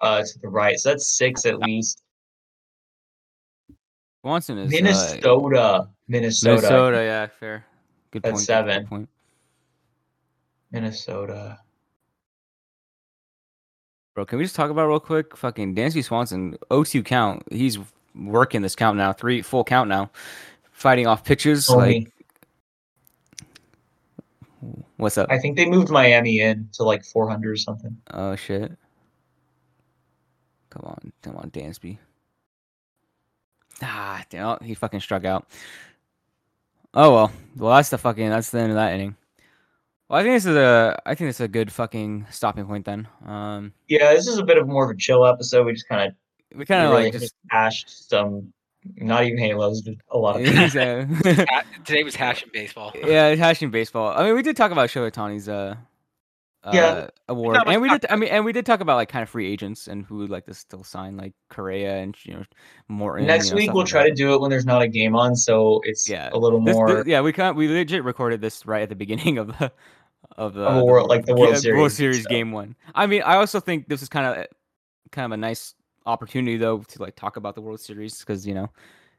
uh, 0.00 0.22
to 0.22 0.38
the 0.40 0.48
right. 0.48 0.78
So 0.78 0.90
that's 0.90 1.06
six 1.06 1.46
at 1.46 1.58
least. 1.60 2.02
Swanson 4.22 4.58
is 4.58 4.68
uh, 4.68 4.70
Minnesota. 4.70 5.88
Minnesota. 6.08 6.54
Minnesota, 6.62 6.96
yeah, 6.98 7.26
fair. 7.40 7.64
Good 8.10 8.22
That's 8.22 8.32
point. 8.32 8.38
good 8.40 8.44
seven. 8.46 8.86
point. 8.86 9.08
Minnesota. 10.70 11.58
Bro, 14.14 14.26
can 14.26 14.38
we 14.38 14.44
just 14.44 14.54
talk 14.54 14.70
about 14.70 14.88
real 14.88 15.00
quick? 15.00 15.36
Fucking 15.36 15.74
Dansby 15.74 16.04
Swanson, 16.04 16.56
O2 16.70 17.04
count. 17.04 17.42
He's 17.50 17.78
working 18.14 18.60
this 18.62 18.76
count 18.76 18.98
now, 18.98 19.12
three 19.12 19.40
full 19.40 19.64
count 19.64 19.88
now, 19.88 20.10
fighting 20.82 21.06
off 21.06 21.24
pitches. 21.24 21.70
Like, 21.70 22.12
what's 24.96 25.16
up? 25.16 25.28
I 25.30 25.38
think 25.38 25.56
they 25.56 25.66
moved 25.66 25.90
Miami 25.90 26.40
in 26.40 26.68
to 26.74 26.82
like 26.82 27.04
400 27.04 27.50
or 27.50 27.56
something. 27.56 27.96
Oh 28.12 28.36
shit! 28.36 28.72
Come 30.70 30.82
on, 30.84 31.12
come 31.22 31.36
on, 31.36 31.50
Dansby. 31.50 31.98
Ah, 33.82 34.24
damn, 34.28 34.46
oh, 34.46 34.58
he 34.62 34.74
fucking 34.74 35.00
struck 35.00 35.24
out. 35.24 35.48
Oh 36.94 37.12
well, 37.14 37.32
well 37.56 37.76
that's 37.76 37.88
the 37.88 37.98
fucking 37.98 38.28
that's 38.28 38.50
the 38.50 38.60
end 38.60 38.70
of 38.70 38.76
that 38.76 38.92
inning. 38.92 39.16
Well, 40.08 40.20
I 40.20 40.24
think 40.24 40.36
this 40.36 40.46
is 40.46 40.56
a 40.56 41.00
I 41.06 41.14
think 41.14 41.28
this 41.30 41.36
is 41.36 41.44
a 41.46 41.48
good 41.48 41.72
fucking 41.72 42.26
stopping 42.30 42.66
point 42.66 42.84
then. 42.84 43.08
Um, 43.24 43.72
Yeah, 43.88 44.12
this 44.12 44.26
is 44.26 44.38
a 44.38 44.44
bit 44.44 44.58
of 44.58 44.68
more 44.68 44.84
of 44.84 44.90
a 44.90 44.98
chill 44.98 45.24
episode. 45.24 45.64
We 45.64 45.72
just 45.72 45.88
kind 45.88 46.10
of 46.10 46.58
we 46.58 46.66
kind 46.66 46.84
of 46.84 46.90
really 46.90 47.04
like 47.04 47.14
just 47.14 47.34
hashed 47.48 48.10
some, 48.10 48.52
not 48.96 49.24
even 49.24 49.38
halos, 49.38 49.80
just 49.82 49.98
a 50.10 50.18
lot 50.18 50.40
of. 50.40 50.46
yeah, 50.74 51.04
Today 51.84 52.02
was 52.02 52.14
hashing 52.16 52.50
baseball. 52.52 52.92
yeah, 53.04 53.34
hashing 53.34 53.70
baseball. 53.70 54.08
I 54.16 54.24
mean, 54.24 54.34
we 54.34 54.42
did 54.42 54.56
talk 54.56 54.70
about 54.72 54.88
Shohei 54.90 55.10
Ohtani's 55.10 55.48
uh, 55.48 55.74
Yeah. 56.72 56.80
uh, 56.86 57.06
award, 57.28 57.58
and 57.66 57.82
we 57.82 57.88
did. 57.88 58.06
I 58.10 58.16
mean, 58.16 58.30
and 58.30 58.44
we 58.44 58.52
did 58.52 58.64
talk 58.66 58.80
about 58.80 58.96
like 58.96 59.08
kind 59.08 59.22
of 59.22 59.28
free 59.28 59.50
agents 59.50 59.88
and 59.88 60.04
who 60.04 60.18
would 60.18 60.30
like 60.30 60.46
to 60.46 60.54
still 60.54 60.84
sign, 60.84 61.16
like 61.16 61.32
Correa 61.50 61.96
and 61.98 62.16
you 62.24 62.34
know 62.34 62.44
Morton. 62.88 63.26
Next 63.26 63.46
you 63.48 63.52
know, 63.52 63.56
week 63.58 63.72
we'll 63.72 63.82
like 63.82 63.90
try 63.90 64.02
that. 64.04 64.08
to 64.10 64.14
do 64.14 64.34
it 64.34 64.40
when 64.40 64.50
there's 64.50 64.66
not 64.66 64.82
a 64.82 64.88
game 64.88 65.16
on, 65.16 65.34
so 65.36 65.80
it's 65.84 66.08
Yeah. 66.08 66.30
a 66.32 66.38
little 66.38 66.60
This- 66.62 66.74
more. 66.74 66.92
this- 66.94 67.06
yeah, 67.06 67.20
we 67.20 67.32
can't. 67.32 67.56
We 67.56 67.68
legit 67.68 68.04
recorded 68.04 68.40
this 68.40 68.64
right 68.66 68.82
at 68.82 68.88
the 68.88 68.96
beginning 68.96 69.38
of 69.38 69.48
the 69.48 69.72
of 70.36 70.54
the, 70.54 70.62
Of 70.62 70.76
a 70.76 70.78
the 70.78 70.84
world- 70.84 71.08
like 71.08 71.26
the 71.26 71.34
World 71.34 71.54
yeah, 71.54 71.58
Series 71.60 71.78
World 71.78 71.92
Series 71.92 72.20
stuff. 72.20 72.30
game 72.30 72.52
one. 72.52 72.74
I 72.94 73.06
mean, 73.06 73.22
I 73.22 73.36
also 73.36 73.60
think 73.60 73.88
this 73.88 74.00
is 74.02 74.08
kind 74.08 74.26
of 74.26 74.46
kind 75.10 75.26
of 75.26 75.32
a 75.32 75.36
nice 75.36 75.74
opportunity 76.06 76.56
though 76.56 76.78
to 76.78 77.02
like 77.02 77.16
talk 77.16 77.36
about 77.36 77.54
the 77.54 77.60
World 77.60 77.80
Series 77.80 78.20
because 78.20 78.46
you 78.46 78.54
know, 78.54 78.70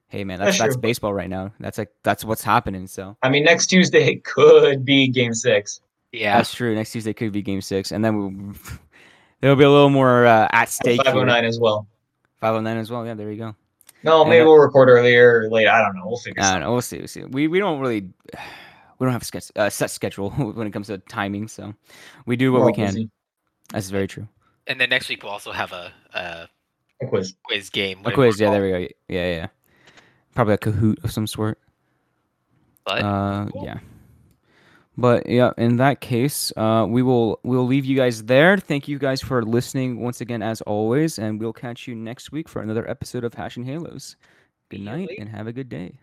hey 0.08 0.24
man, 0.24 0.40
that's 0.40 0.58
That's 0.58 0.74
that's 0.74 0.78
baseball 0.78 1.14
right 1.14 1.30
now. 1.30 1.52
That's 1.60 1.78
like 1.78 1.92
that's 2.04 2.24
what's 2.24 2.44
happening. 2.44 2.88
So 2.88 3.18
I 3.24 3.30
mean, 3.30 3.44
next 3.44 3.68
Tuesday 3.68 4.16
could 4.24 4.86
be 4.86 5.08
Game 5.08 5.34
Six. 5.34 5.82
Yeah. 6.12 6.38
that's 6.38 6.54
true. 6.54 6.76
Next 6.76 6.92
Tuesday 6.92 7.14
could 7.14 7.32
be 7.32 7.42
Game 7.42 7.62
Six, 7.62 7.92
and 7.92 8.04
then 8.06 8.18
we, 8.38 8.54
there'll 9.42 9.56
be 9.56 9.64
a 9.64 9.70
little 9.70 9.90
more 9.90 10.26
uh, 10.26 10.48
at 10.52 10.70
stake. 10.70 11.04
Five 11.04 11.16
oh 11.16 11.24
nine 11.24 11.46
as 11.46 11.60
well. 11.60 11.88
Five 12.40 12.56
oh 12.56 12.62
nine 12.62 12.78
as 12.78 12.92
well. 12.92 13.06
Yeah, 13.06 13.16
there 13.16 13.32
you 13.32 13.38
go. 13.38 13.56
No, 14.04 14.24
maybe 14.26 14.40
that- 14.40 14.46
we'll 14.46 14.58
record 14.58 14.90
earlier 14.90 15.40
or 15.42 15.50
late. 15.50 15.68
I 15.68 15.82
don't 15.82 15.96
know. 15.96 16.04
We'll 16.06 16.18
figure 16.18 16.44
I 16.44 16.52
don't 16.52 16.62
know. 16.62 16.72
We'll 16.74 16.82
see. 16.82 17.00
We'll 17.00 17.08
see. 17.08 17.24
We 17.24 17.48
we 17.48 17.60
don't 17.60 17.80
really. 17.80 18.10
We 19.00 19.06
don't 19.06 19.14
have 19.14 19.24
a 19.24 19.26
sketch, 19.26 19.52
uh, 19.58 19.70
set 19.70 19.90
schedule 19.90 20.30
when 20.38 20.66
it 20.68 20.72
comes 20.72 20.88
to 20.88 21.00
timing, 21.00 21.50
so 21.50 21.74
we 22.26 22.38
do 22.38 22.54
what 22.54 22.62
We're 22.62 22.68
we 22.68 22.74
can. 22.74 22.86
busy. 22.86 23.10
That's 23.72 23.90
very 23.90 24.08
true. 24.08 24.28
And 24.68 24.80
then 24.80 24.90
next 24.92 25.10
week 25.10 25.24
we'll 25.24 25.32
also 25.32 25.52
have 25.52 25.74
a, 25.74 25.92
a 26.14 26.48
A 27.04 27.08
quiz. 27.08 27.36
quiz 27.44 27.70
game. 27.70 28.00
A 28.06 28.12
quiz, 28.12 28.40
yeah, 28.40 28.48
called. 28.48 28.56
there 28.56 28.64
we 28.64 28.72
go. 28.88 28.94
Yeah, 29.08 29.36
yeah. 29.36 29.48
Probably 30.36 30.54
a 30.56 30.58
Kahoot 30.58 31.04
of 31.04 31.12
some 31.12 31.28
sort. 31.28 31.60
But 32.86 33.02
Uh, 33.02 33.46
Cool. 33.52 33.66
yeah. 33.66 33.80
But 34.96 35.28
yeah, 35.28 35.52
in 35.58 35.78
that 35.78 36.02
case, 36.02 36.54
uh, 36.56 36.86
we 36.88 37.02
will 37.02 37.40
we'll 37.44 37.66
leave 37.66 37.84
you 37.86 37.96
guys 37.96 38.24
there. 38.26 38.58
Thank 38.58 38.88
you 38.88 39.00
guys 39.00 39.22
for 39.22 39.42
listening 39.44 40.00
once 40.02 40.22
again, 40.22 40.44
as 40.44 40.62
always, 40.62 41.18
and 41.18 41.40
we'll 41.40 41.54
catch 41.54 41.88
you 41.88 41.96
next 41.96 42.32
week 42.32 42.48
for 42.48 42.62
another 42.62 42.88
episode 42.88 43.24
of 43.24 43.34
Hashin' 43.34 43.66
Halos. 43.66 44.16
Good 44.70 44.82
night 44.82 45.10
and 45.18 45.30
have 45.30 45.48
a 45.48 45.54
good 45.54 45.70
day. 45.70 45.98